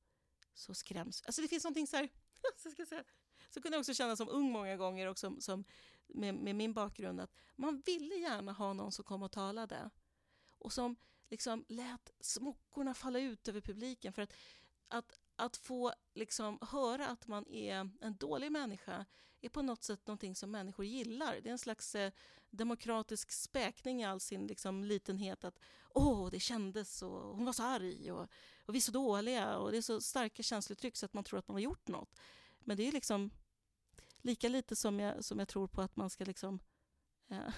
så 0.54 0.74
skräms... 0.74 1.22
Alltså 1.26 1.42
det 1.42 1.48
finns 1.48 1.64
någonting 1.64 1.86
så 1.86 1.96
här... 1.96 2.08
Så, 2.56 2.70
ska 2.70 2.82
jag 2.82 2.88
säga, 2.88 3.04
så 3.50 3.62
kunde 3.62 3.76
jag 3.76 3.80
också 3.80 3.94
känna 3.94 4.16
som 4.16 4.28
ung 4.28 4.52
många 4.52 4.76
gånger 4.76 5.08
och 5.08 5.18
som, 5.18 5.40
som 5.40 5.64
med, 6.06 6.34
med, 6.34 6.56
min 6.56 6.72
bakgrund 6.72 7.20
att 7.20 7.34
man 7.56 7.82
ville 7.86 8.14
gärna 8.14 8.52
ha 8.52 8.72
någon 8.72 8.92
som 8.92 9.04
kom 9.04 9.22
och 9.22 9.32
talade 9.32 9.90
och 10.58 10.72
som 10.72 10.96
liksom 11.30 11.64
lät 11.68 12.10
smockorna 12.20 12.94
falla 12.94 13.18
ut 13.18 13.48
över 13.48 13.60
publiken. 13.60 14.12
För 14.12 14.22
att, 14.22 14.32
att, 14.88 15.18
att 15.36 15.56
få 15.56 15.92
liksom 16.14 16.58
höra 16.70 17.08
att 17.08 17.26
man 17.26 17.48
är 17.48 17.90
en 18.00 18.16
dålig 18.16 18.52
människa 18.52 19.06
är 19.40 19.48
på 19.48 19.62
något 19.62 19.82
sätt 19.82 20.06
någonting 20.06 20.34
som 20.34 20.50
människor 20.50 20.84
gillar. 20.84 21.40
Det 21.42 21.48
är 21.48 21.52
en 21.52 21.58
slags 21.58 21.94
eh, 21.94 22.12
demokratisk 22.50 23.32
späkning 23.32 24.02
i 24.02 24.04
all 24.04 24.20
sin 24.20 24.46
liksom, 24.46 24.84
litenhet. 24.84 25.44
Att 25.44 25.58
åh, 25.88 26.30
det 26.30 26.40
kändes 26.40 27.02
och 27.02 27.36
hon 27.36 27.44
var 27.44 27.52
så 27.52 27.62
arg 27.62 28.12
och, 28.12 28.28
och 28.66 28.74
vi 28.74 28.78
är 28.78 28.82
så 28.82 28.92
dåliga 28.92 29.56
och 29.56 29.70
det 29.70 29.76
är 29.76 29.82
så 29.82 30.00
starka 30.00 30.42
känslouttryck 30.42 30.96
så 30.96 31.06
att 31.06 31.14
man 31.14 31.24
tror 31.24 31.38
att 31.38 31.48
man 31.48 31.54
har 31.54 31.60
gjort 31.60 31.88
något. 31.88 32.20
Men 32.58 32.76
det 32.76 32.88
är 32.88 32.92
liksom 32.92 33.30
lika 34.20 34.48
lite 34.48 34.76
som 34.76 35.00
jag, 35.00 35.24
som 35.24 35.38
jag 35.38 35.48
tror 35.48 35.68
på 35.68 35.82
att 35.82 35.96
man 35.96 36.10
ska 36.10 36.24
liksom 36.24 36.58
eh, 37.30 37.54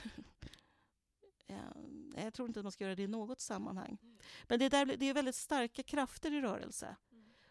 jag 2.16 2.34
tror 2.34 2.48
inte 2.48 2.60
att 2.60 2.64
man 2.64 2.72
ska 2.72 2.84
göra 2.84 2.94
det 2.94 3.02
i 3.02 3.08
något 3.08 3.40
sammanhang. 3.40 3.98
Men 4.48 4.58
det, 4.58 4.68
där, 4.68 4.86
det 4.86 5.06
är 5.06 5.14
väldigt 5.14 5.34
starka 5.34 5.82
krafter 5.82 6.32
i 6.32 6.40
rörelse. 6.40 6.96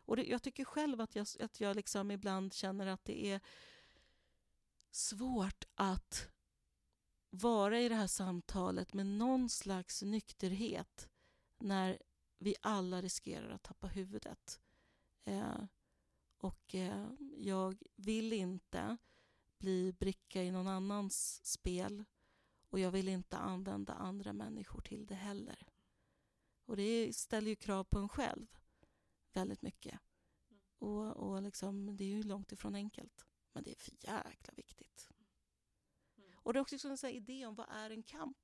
Och 0.06 0.16
det, 0.16 0.24
jag 0.24 0.42
tycker 0.42 0.66
själv 0.66 1.02
att 1.02 1.16
jag, 1.16 1.28
att 1.40 1.62
jag 1.62 1.76
liksom 1.76 2.12
ibland 2.12 2.54
känner 2.54 2.88
att 2.88 3.06
det 3.06 3.26
är 3.32 3.42
svårt 4.92 5.66
att 5.76 6.30
vara 7.30 7.80
i 7.80 7.90
det 7.90 7.96
här 7.96 8.08
samtalet 8.08 8.94
med 8.94 9.06
någon 9.06 9.50
slags 9.50 10.02
nykterhet 10.02 11.10
när 11.58 12.02
vi 12.38 12.56
alla 12.62 13.02
riskerar 13.02 13.50
att 13.50 13.64
tappa 13.64 13.88
huvudet. 13.88 14.62
Eh, 15.24 15.64
och 16.38 16.76
eh, 16.76 17.08
jag 17.38 17.78
vill 17.96 18.34
inte 18.34 18.98
bli 19.58 19.94
bricka 19.94 20.44
i 20.44 20.52
någon 20.52 20.68
annans 20.68 21.46
spel 21.46 22.04
och 22.70 22.80
jag 22.80 22.92
vill 22.92 23.08
inte 23.08 23.38
använda 23.38 23.94
andra 23.94 24.34
människor 24.34 24.82
till 24.82 25.06
det 25.06 25.16
heller. 25.16 25.68
Och 26.66 26.76
det 26.76 27.16
ställer 27.16 27.50
ju 27.50 27.56
krav 27.56 27.84
på 27.84 28.00
en 28.00 28.10
själv 28.10 28.48
väldigt 29.36 29.62
mycket. 29.62 30.00
Och, 30.80 31.18
och 31.18 31.42
liksom, 31.42 31.98
det 31.98 32.04
är 32.04 32.08
ju 32.08 32.24
långt 32.24 32.52
ifrån 32.52 32.76
enkelt. 32.76 33.26
Men 33.54 33.64
det 33.64 33.72
är 33.72 33.76
för 33.76 33.94
jäkla 34.00 34.54
viktigt. 34.56 35.10
Och 36.34 36.54
det 36.54 36.60
är 36.60 36.62
också 36.62 36.88
en 36.88 37.10
idé 37.10 37.46
om 37.46 37.56
vad 37.56 37.68
är 37.70 37.90
en 37.90 38.04
kamp? 38.04 38.38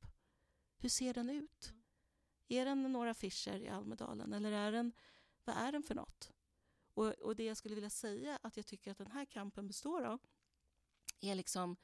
Hur 0.77 0.89
ser 0.89 1.13
den 1.13 1.29
ut? 1.29 1.73
Är 2.47 2.65
den 2.65 2.91
några 2.91 3.11
affischer 3.11 3.55
i 3.55 3.69
Almedalen 3.69 4.33
eller 4.33 4.51
är 4.51 4.71
den, 4.71 4.93
vad 5.43 5.55
är 5.55 5.71
den 5.71 5.83
för 5.83 5.95
något? 5.95 6.31
Och, 6.93 7.07
och 7.07 7.35
det 7.35 7.43
jag 7.43 7.57
skulle 7.57 7.75
vilja 7.75 7.89
säga 7.89 8.39
att 8.41 8.57
jag 8.57 8.65
tycker 8.65 8.91
att 8.91 8.97
den 8.97 9.11
här 9.11 9.25
kampen 9.25 9.67
består 9.67 10.03
av 10.03 10.19
är 11.21 11.35
liksom 11.35 11.77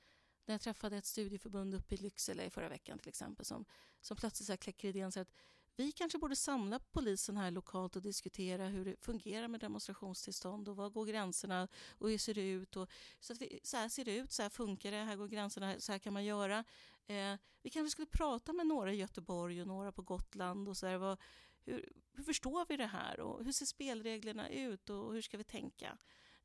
när 0.45 0.53
jag 0.53 0.61
träffade 0.61 0.97
ett 0.97 1.05
studieförbund 1.05 1.73
uppe 1.73 1.95
i 1.95 1.97
Lycksele 1.97 2.45
i 2.45 2.49
förra 2.49 2.69
veckan 2.69 2.99
till 2.99 3.09
exempel 3.09 3.45
som, 3.45 3.65
som 4.01 4.17
plötsligt 4.17 4.47
så 4.47 4.57
kläcker 4.57 4.87
idén 4.87 5.11
så 5.11 5.19
att 5.19 5.31
vi 5.77 5.91
kanske 5.91 6.17
borde 6.17 6.35
samla 6.35 6.79
polisen 6.79 7.37
här 7.37 7.51
lokalt 7.51 7.95
och 7.95 8.01
diskutera 8.01 8.67
hur 8.67 8.85
det 8.85 8.95
fungerar 9.01 9.47
med 9.47 9.59
demonstrationstillstånd 9.59 10.69
och 10.69 10.75
var 10.75 10.89
går 10.89 11.05
gränserna 11.05 11.67
och 11.89 12.09
hur 12.09 12.17
ser 12.17 12.33
det 12.33 12.49
ut? 12.49 12.75
Och, 12.75 12.89
så, 13.19 13.33
att 13.33 13.41
vi, 13.41 13.59
så 13.63 13.77
här 13.77 13.89
ser 13.89 14.05
det 14.05 14.15
ut, 14.15 14.31
så 14.31 14.41
här 14.41 14.49
funkar 14.49 14.91
det, 14.91 14.97
här 14.97 15.15
går 15.15 15.27
gränserna, 15.27 15.79
så 15.79 15.91
här 15.91 15.99
kan 15.99 16.13
man 16.13 16.25
göra. 16.25 16.63
Eh, 17.07 17.35
vi 17.61 17.69
kanske 17.69 17.89
skulle 17.89 18.07
prata 18.07 18.53
med 18.53 18.67
några 18.67 18.93
i 18.93 18.95
Göteborg 18.95 19.61
och 19.61 19.67
några 19.67 19.91
på 19.91 20.01
Gotland 20.01 20.67
och 20.67 20.77
så 20.77 20.87
här, 20.87 20.97
vad, 20.97 21.19
hur, 21.65 21.93
hur, 22.13 22.23
förstår 22.23 22.65
vi 22.69 22.77
det 22.77 22.85
här 22.85 23.19
och 23.19 23.45
hur 23.45 23.51
ser 23.51 23.65
spelreglerna 23.65 24.49
ut 24.49 24.89
och 24.89 25.13
hur 25.13 25.21
ska 25.21 25.37
vi 25.37 25.43
tänka? 25.43 25.97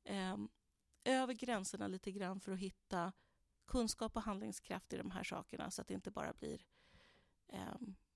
Eh, 0.05 0.37
över 1.05 1.35
gränserna 1.35 1.87
lite 1.87 2.13
grann 2.13 2.41
för 2.41 2.53
att 2.53 2.59
hitta 2.59 3.13
kunskap 3.67 4.17
och 4.17 4.23
handlingskraft 4.23 4.93
i 4.93 4.97
de 4.97 5.11
här 5.11 5.25
sakerna 5.25 5.71
så 5.71 5.83
att 5.83 5.89
det 5.89 5.95
inte 5.95 6.11
bara 6.11 6.33
blir 6.33 6.67
eh, 7.49 7.75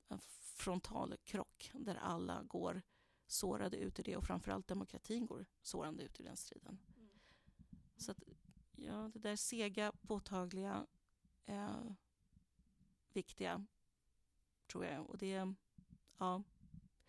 en 0.08 0.20
frontal 0.56 1.16
krock 1.24 1.70
där 1.74 1.94
alla 1.94 2.42
går 2.42 2.82
sårade 3.26 3.76
ut 3.76 3.98
i 3.98 4.02
det 4.02 4.16
och 4.16 4.24
framförallt 4.24 4.66
demokratin 4.66 5.26
går 5.26 5.46
sårande 5.62 6.02
ut 6.02 6.20
i 6.20 6.22
den 6.22 6.36
striden. 6.36 6.78
Mm. 6.96 7.08
Så 7.96 8.10
att, 8.10 8.22
ja, 8.76 9.10
det 9.12 9.18
där 9.18 9.36
sega, 9.36 9.92
påtagliga, 10.02 10.86
eh, 11.44 11.92
viktiga 13.12 13.66
tror 14.66 14.84
jag. 14.84 15.10
Och 15.10 15.18
det, 15.18 15.54
ja. 16.18 16.42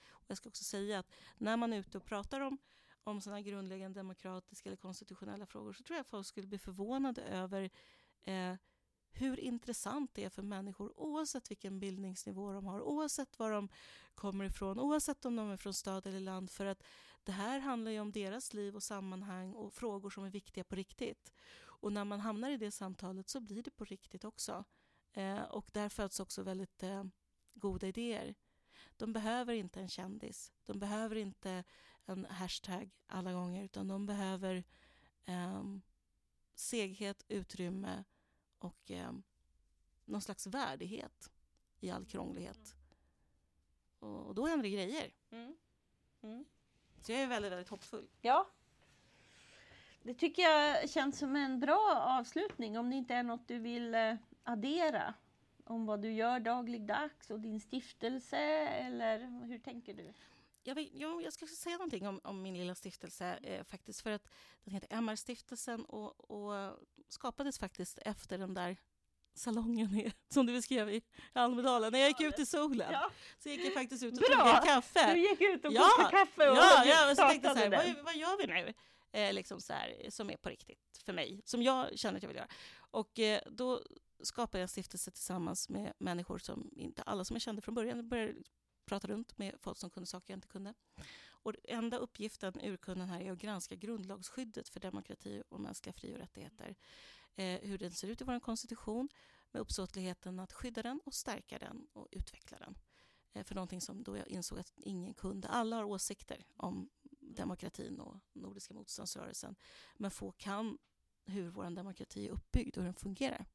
Och 0.07 0.25
jag 0.27 0.37
ska 0.37 0.49
också 0.49 0.63
säga 0.63 0.99
att 0.99 1.11
när 1.37 1.57
man 1.57 1.73
är 1.73 1.77
ute 1.77 1.97
och 1.97 2.05
pratar 2.05 2.41
om 2.41 2.57
om 3.03 3.21
sådana 3.21 3.41
grundläggande 3.41 3.99
demokratiska 3.99 4.69
eller 4.69 4.77
konstitutionella 4.77 5.45
frågor 5.45 5.73
så 5.73 5.83
tror 5.83 5.95
jag 5.95 6.01
att 6.01 6.09
folk 6.09 6.27
skulle 6.27 6.47
bli 6.47 6.57
förvånade 6.57 7.21
över 7.21 7.69
eh, 8.21 8.55
hur 9.17 9.39
intressant 9.39 10.11
det 10.13 10.23
är 10.23 10.29
för 10.29 10.41
människor 10.41 10.99
oavsett 10.99 11.51
vilken 11.51 11.79
bildningsnivå 11.79 12.53
de 12.53 12.65
har, 12.65 12.81
oavsett 12.81 13.39
var 13.39 13.51
de 13.51 13.69
kommer 14.15 14.45
ifrån, 14.45 14.79
oavsett 14.79 15.25
om 15.25 15.35
de 15.35 15.49
är 15.49 15.57
från 15.57 15.73
stad 15.73 16.07
eller 16.07 16.19
land. 16.19 16.51
För 16.51 16.65
att 16.65 16.83
det 17.23 17.31
här 17.31 17.59
handlar 17.59 17.91
ju 17.91 17.99
om 17.99 18.11
deras 18.11 18.53
liv 18.53 18.75
och 18.75 18.83
sammanhang 18.83 19.53
och 19.53 19.73
frågor 19.73 20.09
som 20.09 20.23
är 20.23 20.29
viktiga 20.29 20.63
på 20.63 20.75
riktigt. 20.75 21.33
Och 21.57 21.93
när 21.93 22.05
man 22.05 22.19
hamnar 22.19 22.49
i 22.49 22.57
det 22.57 22.71
samtalet 22.71 23.29
så 23.29 23.39
blir 23.39 23.63
det 23.63 23.71
på 23.71 23.85
riktigt 23.85 24.25
också. 24.25 24.65
Eh, 25.13 25.41
och 25.43 25.69
där 25.73 25.89
föds 25.89 26.19
också 26.19 26.43
väldigt 26.43 26.83
eh, 26.83 27.03
goda 27.53 27.87
idéer. 27.87 28.35
De 28.97 29.13
behöver 29.13 29.53
inte 29.53 29.79
en 29.81 29.89
kändis. 29.89 30.51
De 30.65 30.79
behöver 30.79 31.15
inte 31.15 31.63
en 32.05 32.25
hashtag 32.25 32.91
alla 33.07 33.33
gånger 33.33 33.63
utan 33.63 33.87
de 33.87 34.05
behöver 34.05 34.63
eh, 35.25 35.63
seghet, 36.55 37.23
utrymme 37.27 38.03
och 38.65 38.91
eh, 38.91 39.11
någon 40.05 40.21
slags 40.21 40.47
värdighet 40.47 41.31
i 41.79 41.89
all 41.89 42.05
krånglighet. 42.05 42.75
Och, 43.99 44.27
och 44.27 44.35
då 44.35 44.45
händer 44.45 44.63
det 44.63 44.69
grejer. 44.69 45.11
Mm. 45.31 45.55
Mm. 46.21 46.45
Så 47.01 47.11
jag 47.11 47.21
är 47.21 47.27
väldigt, 47.27 47.51
väldigt 47.51 47.69
hoppfull. 47.69 48.09
Ja. 48.21 48.49
Det 50.03 50.13
tycker 50.13 50.41
jag 50.41 50.89
känns 50.89 51.19
som 51.19 51.35
en 51.35 51.59
bra 51.59 51.95
avslutning 52.19 52.77
om 52.77 52.89
det 52.89 52.95
inte 52.95 53.13
är 53.13 53.23
något 53.23 53.47
du 53.47 53.59
vill 53.59 53.95
eh, 53.95 54.15
addera 54.43 55.13
om 55.63 55.85
vad 55.85 56.01
du 56.01 56.11
gör 56.11 56.39
dagligdags 56.39 57.29
och 57.29 57.39
din 57.39 57.59
stiftelse 57.59 58.37
eller 58.67 59.45
hur 59.45 59.59
tänker 59.59 59.93
du? 59.93 60.13
Jag, 60.63 60.75
vet, 60.75 60.93
jag, 60.93 61.23
jag 61.23 61.33
ska 61.33 61.47
säga 61.47 61.77
någonting 61.77 62.07
om, 62.07 62.19
om 62.23 62.41
min 62.41 62.57
lilla 62.57 62.75
stiftelse 62.75 63.39
eh, 63.43 63.63
faktiskt 63.63 64.01
för 64.01 64.11
att 64.11 64.29
den 64.63 64.73
heter 64.73 64.97
MR-stiftelsen 64.97 65.85
och, 65.85 66.31
och 66.31 66.79
skapades 67.09 67.59
faktiskt 67.59 67.97
efter 67.97 68.37
den 68.37 68.53
där 68.53 68.77
salongen 69.33 69.93
i, 69.99 70.13
som 70.33 70.45
du 70.45 70.53
beskrev 70.53 70.89
i 70.89 71.01
Almedalen. 71.33 71.91
När 71.91 71.99
jag 71.99 72.07
gick 72.07 72.21
ut 72.21 72.39
i 72.39 72.45
solen 72.45 72.91
ja. 72.91 73.11
så 73.37 73.49
gick 73.49 73.65
jag 73.65 73.73
faktiskt 73.73 74.03
ut 74.03 74.13
och 74.13 74.19
Bra. 74.19 74.37
tog 74.37 74.47
en 74.47 74.61
kaffe. 74.61 75.13
Du 75.13 75.19
gick 75.19 75.41
ut 75.41 75.65
och 75.65 75.73
ja. 75.73 75.89
kokade 75.97 76.11
kaffe 76.11 76.49
och 76.49 76.57
ja, 76.57 76.85
ja, 76.85 77.11
och 77.11 77.17
så 77.17 77.27
tänkte 77.27 77.49
så 77.49 77.55
här, 77.55 77.69
vad, 77.69 78.05
vad, 78.05 78.15
gör 78.15 78.37
vi 78.37 78.47
nu? 78.47 78.73
Eh, 79.11 79.33
liksom 79.33 79.61
så 79.61 79.73
här, 79.73 80.05
som 80.09 80.29
är 80.29 80.37
på 80.37 80.49
riktigt 80.49 81.01
för 81.05 81.13
mig, 81.13 81.41
som 81.45 81.61
jag 81.61 81.99
känner 81.99 82.17
att 82.17 82.23
jag 82.23 82.27
vill 82.27 82.37
göra. 82.37 82.49
Och 82.75 83.19
eh, 83.19 83.41
då 83.51 83.81
skapade 84.23 84.57
jag 84.57 84.63
en 84.63 84.67
stiftelse 84.67 85.11
tillsammans 85.11 85.69
med 85.69 85.93
människor 85.97 86.37
som 86.37 86.69
inte 86.75 87.01
alla 87.01 87.25
som 87.25 87.35
jag 87.35 87.41
kände 87.41 87.61
från 87.61 87.75
början. 87.75 87.97
Jag 87.97 88.05
började 88.05 88.33
prata 88.85 89.07
runt 89.07 89.37
med 89.37 89.55
folk 89.59 89.77
som 89.77 89.89
kunde 89.89 90.07
saker 90.07 90.33
jag 90.33 90.37
inte 90.37 90.47
kunde. 90.47 90.73
Och 91.45 91.53
enda 91.63 91.97
uppgiften, 91.97 92.59
urkunden 92.63 93.09
här, 93.09 93.21
är 93.21 93.31
att 93.31 93.37
granska 93.37 93.75
grundlagsskyddet 93.75 94.69
för 94.69 94.79
demokrati 94.79 95.43
och 95.49 95.59
mänskliga 95.59 95.93
fri 95.93 96.13
och 96.13 96.17
rättigheter. 96.17 96.75
Eh, 97.35 97.59
hur 97.61 97.77
den 97.77 97.91
ser 97.91 98.07
ut 98.07 98.21
i 98.21 98.23
vår 98.23 98.39
konstitution 98.39 99.09
med 99.51 99.61
uppsåtligheten 99.61 100.39
att 100.39 100.53
skydda 100.53 100.83
den 100.83 101.01
och 101.05 101.13
stärka 101.13 101.59
den 101.59 101.87
och 101.93 102.07
utveckla 102.11 102.57
den. 102.57 102.75
Eh, 103.33 103.43
för 103.43 103.55
någonting 103.55 103.81
som 103.81 104.03
då 104.03 104.17
jag 104.17 104.27
insåg 104.27 104.59
att 104.59 104.73
ingen 104.75 105.13
kunde. 105.13 105.47
Alla 105.47 105.75
har 105.75 105.83
åsikter 105.83 106.45
om 106.57 106.89
demokratin 107.19 107.99
och 107.99 108.19
Nordiska 108.33 108.73
motståndsrörelsen. 108.73 109.55
Men 109.97 110.11
få 110.11 110.31
kan 110.31 110.77
hur 111.25 111.49
vår 111.49 111.69
demokrati 111.69 112.27
är 112.27 112.31
uppbyggd 112.31 112.77
och 112.77 112.83
hur 112.83 112.87
den 112.87 112.95
fungerar. 112.95 113.45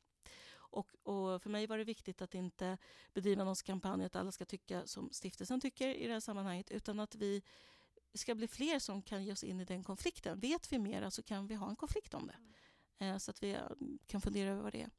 Och, 0.73 0.91
och, 1.03 1.43
för 1.43 1.51
mig 1.51 1.67
var 1.67 1.79
det 1.79 1.85
viktigt 1.85 2.23
att 2.23 2.35
inte 2.35 2.79
bedriva 3.15 3.45
någon 3.45 3.55
kampanj 3.55 4.05
att 4.05 4.17
alla 4.17 4.33
ska 4.33 4.45
tycka 4.45 4.87
som 4.87 5.11
stiftelsen 5.13 5.61
tycker 5.61 5.89
i 5.89 6.07
det 6.07 6.13
här 6.13 6.21
sammanhanget 6.21 6.71
utan 6.71 7.01
att 7.01 7.15
vi 7.15 7.43
ska 8.19 8.35
bli 8.35 8.49
fler 8.49 8.79
som 8.79 9.03
kan 9.03 9.25
ge 9.25 9.33
oss 9.33 9.45
in 9.45 9.61
i 9.61 9.65
den 9.65 9.85
konflikten. 9.85 10.41
Vet 10.41 10.73
vi 10.73 10.79
mera 10.79 11.11
så 11.11 11.23
kan 11.23 11.47
vi 11.47 11.55
ha 11.55 11.71
en 11.71 11.77
konflikt 11.77 12.15
om 12.15 12.27
det. 12.27 12.37
Mm. 12.99 13.21
så 13.21 13.31
att 13.31 13.43
vi 13.43 13.53
eh, 13.53 13.63
kan 14.07 14.21
fundera 14.21 14.51
över 14.51 14.63
vad 14.63 14.73
det 14.73 14.83
är. 14.83 14.91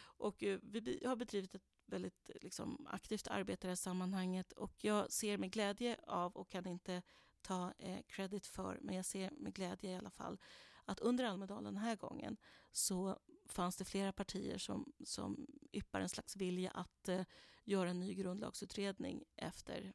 Och 0.00 0.42
eh, 0.42 0.58
vi 0.62 1.02
har 1.06 1.16
bedrivit 1.16 1.54
ett 1.54 1.62
väldigt 1.86 2.30
liksom, 2.40 2.86
aktivt 2.90 3.28
arbete 3.28 3.66
i 3.66 3.66
det 3.66 3.70
här 3.70 3.76
sammanhanget 3.76 4.52
och 4.52 4.84
jag 4.84 5.12
ser 5.12 5.38
med 5.38 5.52
glädje 5.52 5.96
av 6.06 6.32
och 6.36 6.48
kan 6.48 6.66
inte 6.66 7.02
ta 7.42 7.72
eh, 7.78 7.98
credit 8.06 8.46
för, 8.46 8.78
men 8.80 8.96
jag 8.96 9.04
ser 9.04 9.30
med 9.30 9.54
glädje 9.54 9.90
i 9.90 9.96
alla 9.96 10.10
fall 10.10 10.38
att 10.84 11.00
under 11.00 11.24
Almedalen 11.24 11.64
den 11.74 11.82
här 11.82 11.96
gången 11.96 12.36
så 12.72 13.18
fanns 13.46 13.76
det 13.76 13.84
flera 13.84 14.12
partier 14.12 14.58
som, 14.58 14.92
som 15.04 15.46
yppar 15.72 16.00
en 16.00 16.08
slags 16.08 16.36
vilja 16.36 16.70
att 16.70 17.08
eh, 17.08 17.24
göra 17.64 17.90
en 17.90 18.00
ny 18.00 18.14
grundlagsutredning 18.14 19.24
efter 19.36 19.84
eh, 19.84 19.92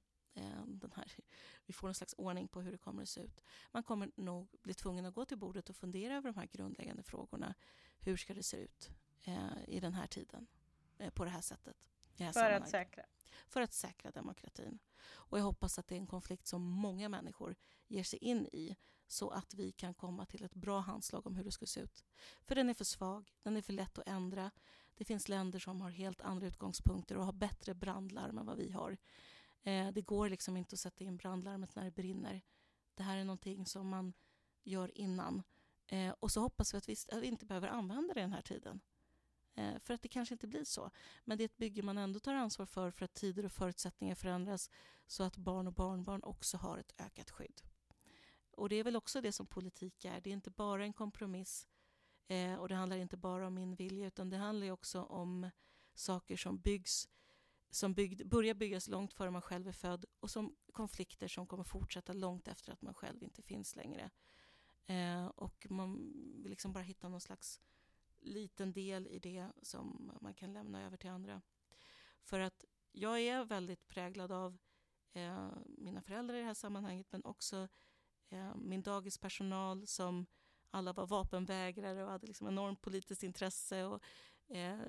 den 0.68 0.91
här, 0.95 1.12
vi 1.66 1.74
får 1.74 1.88
en 1.88 1.94
slags 1.94 2.16
ordning 2.18 2.48
på 2.48 2.62
hur 2.62 2.72
det 2.72 2.78
kommer 2.78 3.02
att 3.02 3.10
se 3.10 3.22
ut. 3.22 3.44
Man 3.72 3.84
kommer 3.84 4.12
nog 4.16 4.48
bli 4.62 4.74
tvungen 4.74 5.06
att 5.06 5.14
gå 5.14 5.26
till 5.26 5.38
bordet 5.38 5.70
och 5.70 5.76
fundera 5.76 6.16
över 6.16 6.32
de 6.32 6.40
här 6.40 6.48
grundläggande 6.52 7.03
frågorna. 7.03 7.56
Hur 7.99 8.18
ska 8.18 8.34
det 8.34 8.44
se 8.44 8.57
ut 8.57 8.90
eh, 9.24 9.68
i 9.68 9.80
den 9.80 9.94
här 9.94 10.07
tiden 10.07 10.48
eh, 10.98 11.10
på 11.10 11.24
det 11.24 11.32
här 11.32 11.41
sättet? 11.41 11.78
Här 12.20 12.32
För 12.32 12.52
att 12.52 12.70
säkra? 12.70 13.03
För 13.48 13.62
att 13.62 13.74
säkra 13.74 14.12
demokratin. 14.12 14.80
Och 15.07 15.40
jag 15.40 15.44
hoppas 15.44 15.80
att 15.80 15.88
det 15.88 15.95
är 15.95 15.99
en 15.99 16.07
konflikt 16.07 16.48
som 16.48 16.62
många 16.62 17.10
människor 17.10 17.56
ger 17.88 18.03
sig 18.03 18.20
in 18.20 18.45
i 18.45 18.76
så 19.07 19.30
att 19.30 19.53
vi 19.53 19.72
kan 19.72 19.94
komma 19.94 20.26
till 20.26 20.44
ett 20.44 20.56
bra 20.56 20.80
handslag 20.80 21.28
om 21.28 21.36
hur 21.36 21.44
det 21.44 21.52
ska 21.52 21.66
se 21.66 21.80
ut. 21.80 22.03
För 22.45 22.56
den 22.56 22.70
är 22.70 22.74
för 22.74 22.86
svag, 22.86 23.34
den 23.44 23.57
är 23.57 23.62
för 23.62 23.74
lätt 23.74 23.98
att 23.98 24.07
ändra. 24.07 24.52
Det 24.95 25.06
finns 25.06 25.30
länder 25.30 25.60
som 25.60 25.82
har 25.82 25.90
helt 25.90 26.22
andra 26.22 26.48
utgångspunkter 26.48 27.18
och 27.18 27.26
har 27.26 27.34
bättre 27.34 27.74
brandlarm 27.74 28.38
än 28.38 28.45
vad 28.45 28.57
vi 28.57 28.72
har. 28.72 28.98
Eh, 29.66 29.92
det 29.92 30.02
går 30.02 30.30
liksom 30.30 30.58
inte 30.58 30.74
att 30.74 30.80
sätta 30.80 31.04
in 31.04 31.18
brandlarmet 31.18 31.76
när 31.76 31.84
det 31.84 31.92
brinner. 31.92 32.42
Det 32.96 33.04
här 33.04 33.18
är 33.18 33.24
någonting 33.24 33.66
som 33.66 33.90
man 33.90 34.14
gör 34.64 34.98
innan. 34.98 35.44
Eh, 35.88 36.16
och 36.20 36.32
så 36.32 36.42
hoppas 36.42 36.74
vi 36.74 36.78
att, 36.78 36.90
vi 36.90 36.96
att 37.12 37.22
vi 37.22 37.28
inte 37.28 37.46
behöver 37.46 37.68
använda 37.68 38.14
det 38.14 38.22
den 38.22 38.34
här 38.34 38.42
tiden. 38.42 38.82
Eh, 39.54 39.80
för 39.80 39.94
att 39.94 40.02
det 40.02 40.08
kanske 40.08 40.36
inte 40.36 40.48
blir 40.48 40.64
så. 40.64 40.92
Men 41.24 41.38
det 41.38 41.44
är 41.44 41.46
ett 41.46 41.58
bygge 41.58 41.84
man 41.84 41.98
ändå 41.98 42.20
tar 42.20 42.34
ansvar 42.34 42.66
för 42.66 42.92
för 42.92 43.06
att 43.06 43.14
tider 43.14 43.46
och 43.46 43.52
förutsättningar 43.52 44.16
förändras 44.16 44.70
så 45.08 45.24
att 45.24 45.38
barn 45.38 45.68
och 45.68 45.74
barnbarn 45.74 46.24
också 46.24 46.58
har 46.58 46.78
ett 46.78 46.94
ökat 46.98 47.32
skydd. 47.32 47.62
Och 48.52 48.70
det 48.70 48.76
är 48.76 48.84
väl 48.84 48.96
också 48.96 49.22
det 49.22 49.32
som 49.32 49.48
politik 49.48 50.06
är. 50.06 50.22
Det 50.22 50.30
är 50.30 50.34
inte 50.34 50.52
bara 50.52 50.84
en 50.84 50.94
kompromiss 50.94 51.68
eh, 52.28 52.56
och 52.56 52.70
det 52.70 52.76
handlar 52.76 52.98
inte 52.98 53.18
bara 53.18 53.48
om 53.48 53.54
min 53.54 53.76
vilja 53.76 54.08
utan 54.08 54.30
det 54.30 54.38
handlar 54.38 54.72
också 54.72 55.04
om 55.04 55.50
saker 55.94 56.38
som 56.38 56.58
byggs 56.58 57.10
som 57.70 57.94
byggd, 57.94 58.28
börjar 58.28 58.54
byggas 58.54 58.88
långt 58.88 59.14
före 59.14 59.32
man 59.32 59.42
själv 59.42 59.68
är 59.68 59.72
född 59.72 60.06
och 60.20 60.32
som 60.32 60.56
konflikter 60.74 61.28
som 61.28 61.48
kommer 61.48 61.64
fortsätta 61.64 62.14
långt 62.14 62.48
efter 62.48 62.74
att 62.74 62.82
man 62.82 62.94
själv 62.94 63.24
inte 63.24 63.42
finns 63.42 63.76
längre. 63.76 64.10
Eh, 64.86 65.26
och 65.26 65.68
man 65.70 66.14
vill 66.42 66.50
liksom 66.50 66.74
bara 66.74 66.84
hitta 66.84 67.10
någon 67.10 67.22
slags 67.22 67.62
liten 68.20 68.74
del 68.74 69.08
i 69.08 69.20
det 69.20 69.52
som 69.62 70.12
man 70.22 70.34
kan 70.34 70.54
lämna 70.54 70.86
över 70.86 70.98
till 70.98 71.10
andra. 71.10 71.42
För 72.24 72.40
att 72.40 72.66
jag 72.92 73.20
är 73.20 73.46
väldigt 73.46 73.88
präglad 73.88 74.32
av 74.32 74.58
eh, 75.14 75.50
mina 75.78 76.02
föräldrar 76.02 76.36
i 76.36 76.40
det 76.40 76.46
här 76.46 76.54
sammanhanget 76.54 77.08
men 77.12 77.26
också 77.26 77.68
eh, 78.30 78.56
min 78.56 78.82
dagispersonal 78.82 79.88
som 79.88 80.26
alla 80.70 80.94
var 80.94 81.08
vapenvägrare 81.08 82.04
och 82.04 82.12
hade 82.12 82.28
liksom 82.28 82.48
enormt 82.48 82.82
politiskt 82.82 83.24
intresse 83.24 83.84
och 83.84 84.04
eh, 84.56 84.80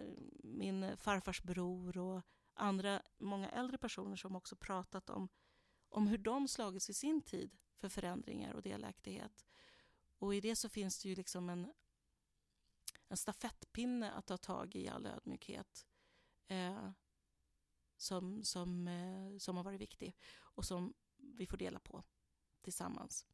min 0.43 0.97
farfars 0.97 1.43
bror 1.43 1.99
och 1.99 2.23
andra, 2.57 3.03
många 3.19 3.49
äldre 3.49 3.79
personer 3.79 4.17
som 4.17 4.37
också 4.37 4.57
pratat 4.57 5.11
om, 5.11 5.29
om 5.89 6.07
hur 6.07 6.19
de 6.19 6.49
slagits 6.49 6.91
i 6.91 6.95
sin 6.95 7.23
tid 7.23 7.57
för 7.77 7.89
förändringar 7.89 8.55
och 8.55 8.63
delaktighet. 8.63 9.47
Och 10.19 10.35
i 10.35 10.41
det 10.41 10.57
så 10.57 10.69
finns 10.69 11.03
det 11.03 11.09
ju 11.09 11.15
liksom 11.15 11.51
en, 11.51 11.73
en 13.09 13.17
stafettpinne 13.17 14.13
att 14.13 14.27
ta 14.27 14.37
tag 14.37 14.77
i 14.77 14.89
all 14.89 15.07
ödmjukhet 15.07 15.87
eh, 16.49 16.91
som, 17.97 18.45
som, 18.45 18.89
eh, 18.89 19.39
som 19.39 19.57
har 19.57 19.65
varit 19.65 19.81
viktig 19.81 20.17
och 20.39 20.65
som 20.65 20.95
vi 21.17 21.47
får 21.47 21.57
dela 21.57 21.79
på 21.79 22.05
tillsammans. 22.63 23.27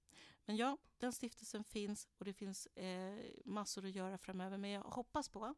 Men 0.44 0.56
ja, 0.56 0.78
den 0.98 1.12
stiftelsen 1.12 1.64
finns 1.64 2.08
och 2.18 2.24
det 2.24 2.32
finns 2.32 2.66
eh, 2.66 3.24
massor 3.44 3.86
att 3.86 3.94
göra 3.94 4.18
framöver. 4.18 4.58
Men 4.58 4.70
jag 4.70 4.82
hoppas 4.82 5.28
på 5.28 5.54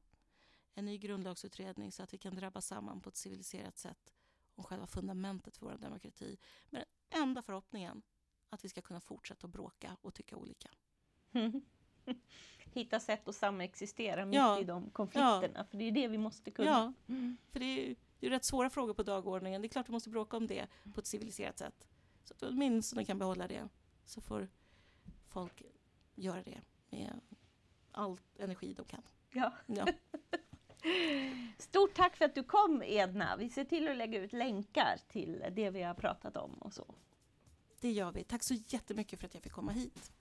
en 0.75 0.85
ny 0.85 0.99
grundlagsutredning 0.99 1.93
så 1.93 2.03
att 2.03 2.15
vi 2.15 2.19
kan 2.19 2.35
drabba 2.35 2.61
samman 2.61 3.01
på 3.01 3.09
ett 3.09 3.17
civiliserat 3.17 3.79
sätt 3.79 4.13
om 4.55 4.65
själva 4.65 4.87
fundamentet 4.87 5.57
för 5.57 5.67
vår 5.67 5.79
demokrati. 5.79 6.39
Med 6.71 6.85
den 7.09 7.23
enda 7.23 7.43
förhoppningen 7.43 8.03
att 8.51 8.65
vi 8.65 8.69
ska 8.69 8.81
kunna 8.81 9.01
fortsätta 9.01 9.47
att 9.47 9.53
bråka 9.53 9.97
och 10.01 10.15
tycka 10.15 10.37
olika. 10.37 10.71
Hitta 12.73 13.01
sätt 13.01 13.29
att 13.29 13.35
samexistera 13.35 14.27
mitt 14.27 14.35
ja. 14.35 14.61
i 14.61 14.65
de 14.65 14.91
konflikterna, 14.91 15.51
ja. 15.55 15.65
för 15.65 15.79
det 15.79 15.85
är 15.85 15.93
det 15.93 16.09
vi 16.09 16.19
måste 16.19 16.51
kunna. 16.51 16.71
Ja, 16.71 16.93
för 17.51 17.61
det 17.61 17.65
är, 17.65 17.97
det 18.21 18.27
är 18.27 18.31
rätt 18.31 18.45
svåra 18.45 18.71
frågor 18.71 18.95
på 18.95 19.03
dagordningen. 19.03 19.63
Det 19.63 19.67
är 19.67 19.69
klart 19.69 19.89
vi 19.89 19.93
måste 19.93 20.11
bråka 20.11 20.37
om 20.37 20.47
det 20.47 20.67
på 20.95 21.01
ett 21.01 21.07
civiliserat 21.07 21.59
sätt. 21.59 21.89
Så 22.25 22.35
att 22.35 22.43
vi 22.43 22.47
åtminstone 22.47 23.05
kan 23.05 23.19
behålla 23.19 23.49
det. 23.49 23.69
Så 24.05 24.21
får 24.21 24.49
folk 25.29 25.63
göra 26.15 26.43
det 26.43 26.61
med 26.91 27.21
all 27.93 28.21
energi 28.37 28.75
de 28.75 28.85
kan. 28.85 29.03
Ja. 29.33 29.53
ja. 29.67 29.87
Stort 31.59 31.95
tack 31.95 32.17
för 32.17 32.25
att 32.25 32.35
du 32.35 32.43
kom 32.43 32.83
Edna. 32.83 33.37
Vi 33.37 33.49
ser 33.49 33.65
till 33.65 33.89
att 33.89 33.97
lägga 33.97 34.21
ut 34.21 34.33
länkar 34.33 34.99
till 35.09 35.45
det 35.53 35.71
vi 35.71 35.83
har 35.83 35.95
pratat 35.95 36.37
om 36.37 36.55
och 36.55 36.73
så. 36.73 36.95
Det 37.81 37.91
gör 37.91 38.13
vi. 38.13 38.25
Tack 38.25 38.45
så 38.45 38.55
jättemycket 38.55 39.21
för 39.21 39.27
att 39.27 39.35
jag 39.35 39.43
fick 39.43 39.53
komma 39.53 39.73
hit. 39.73 40.13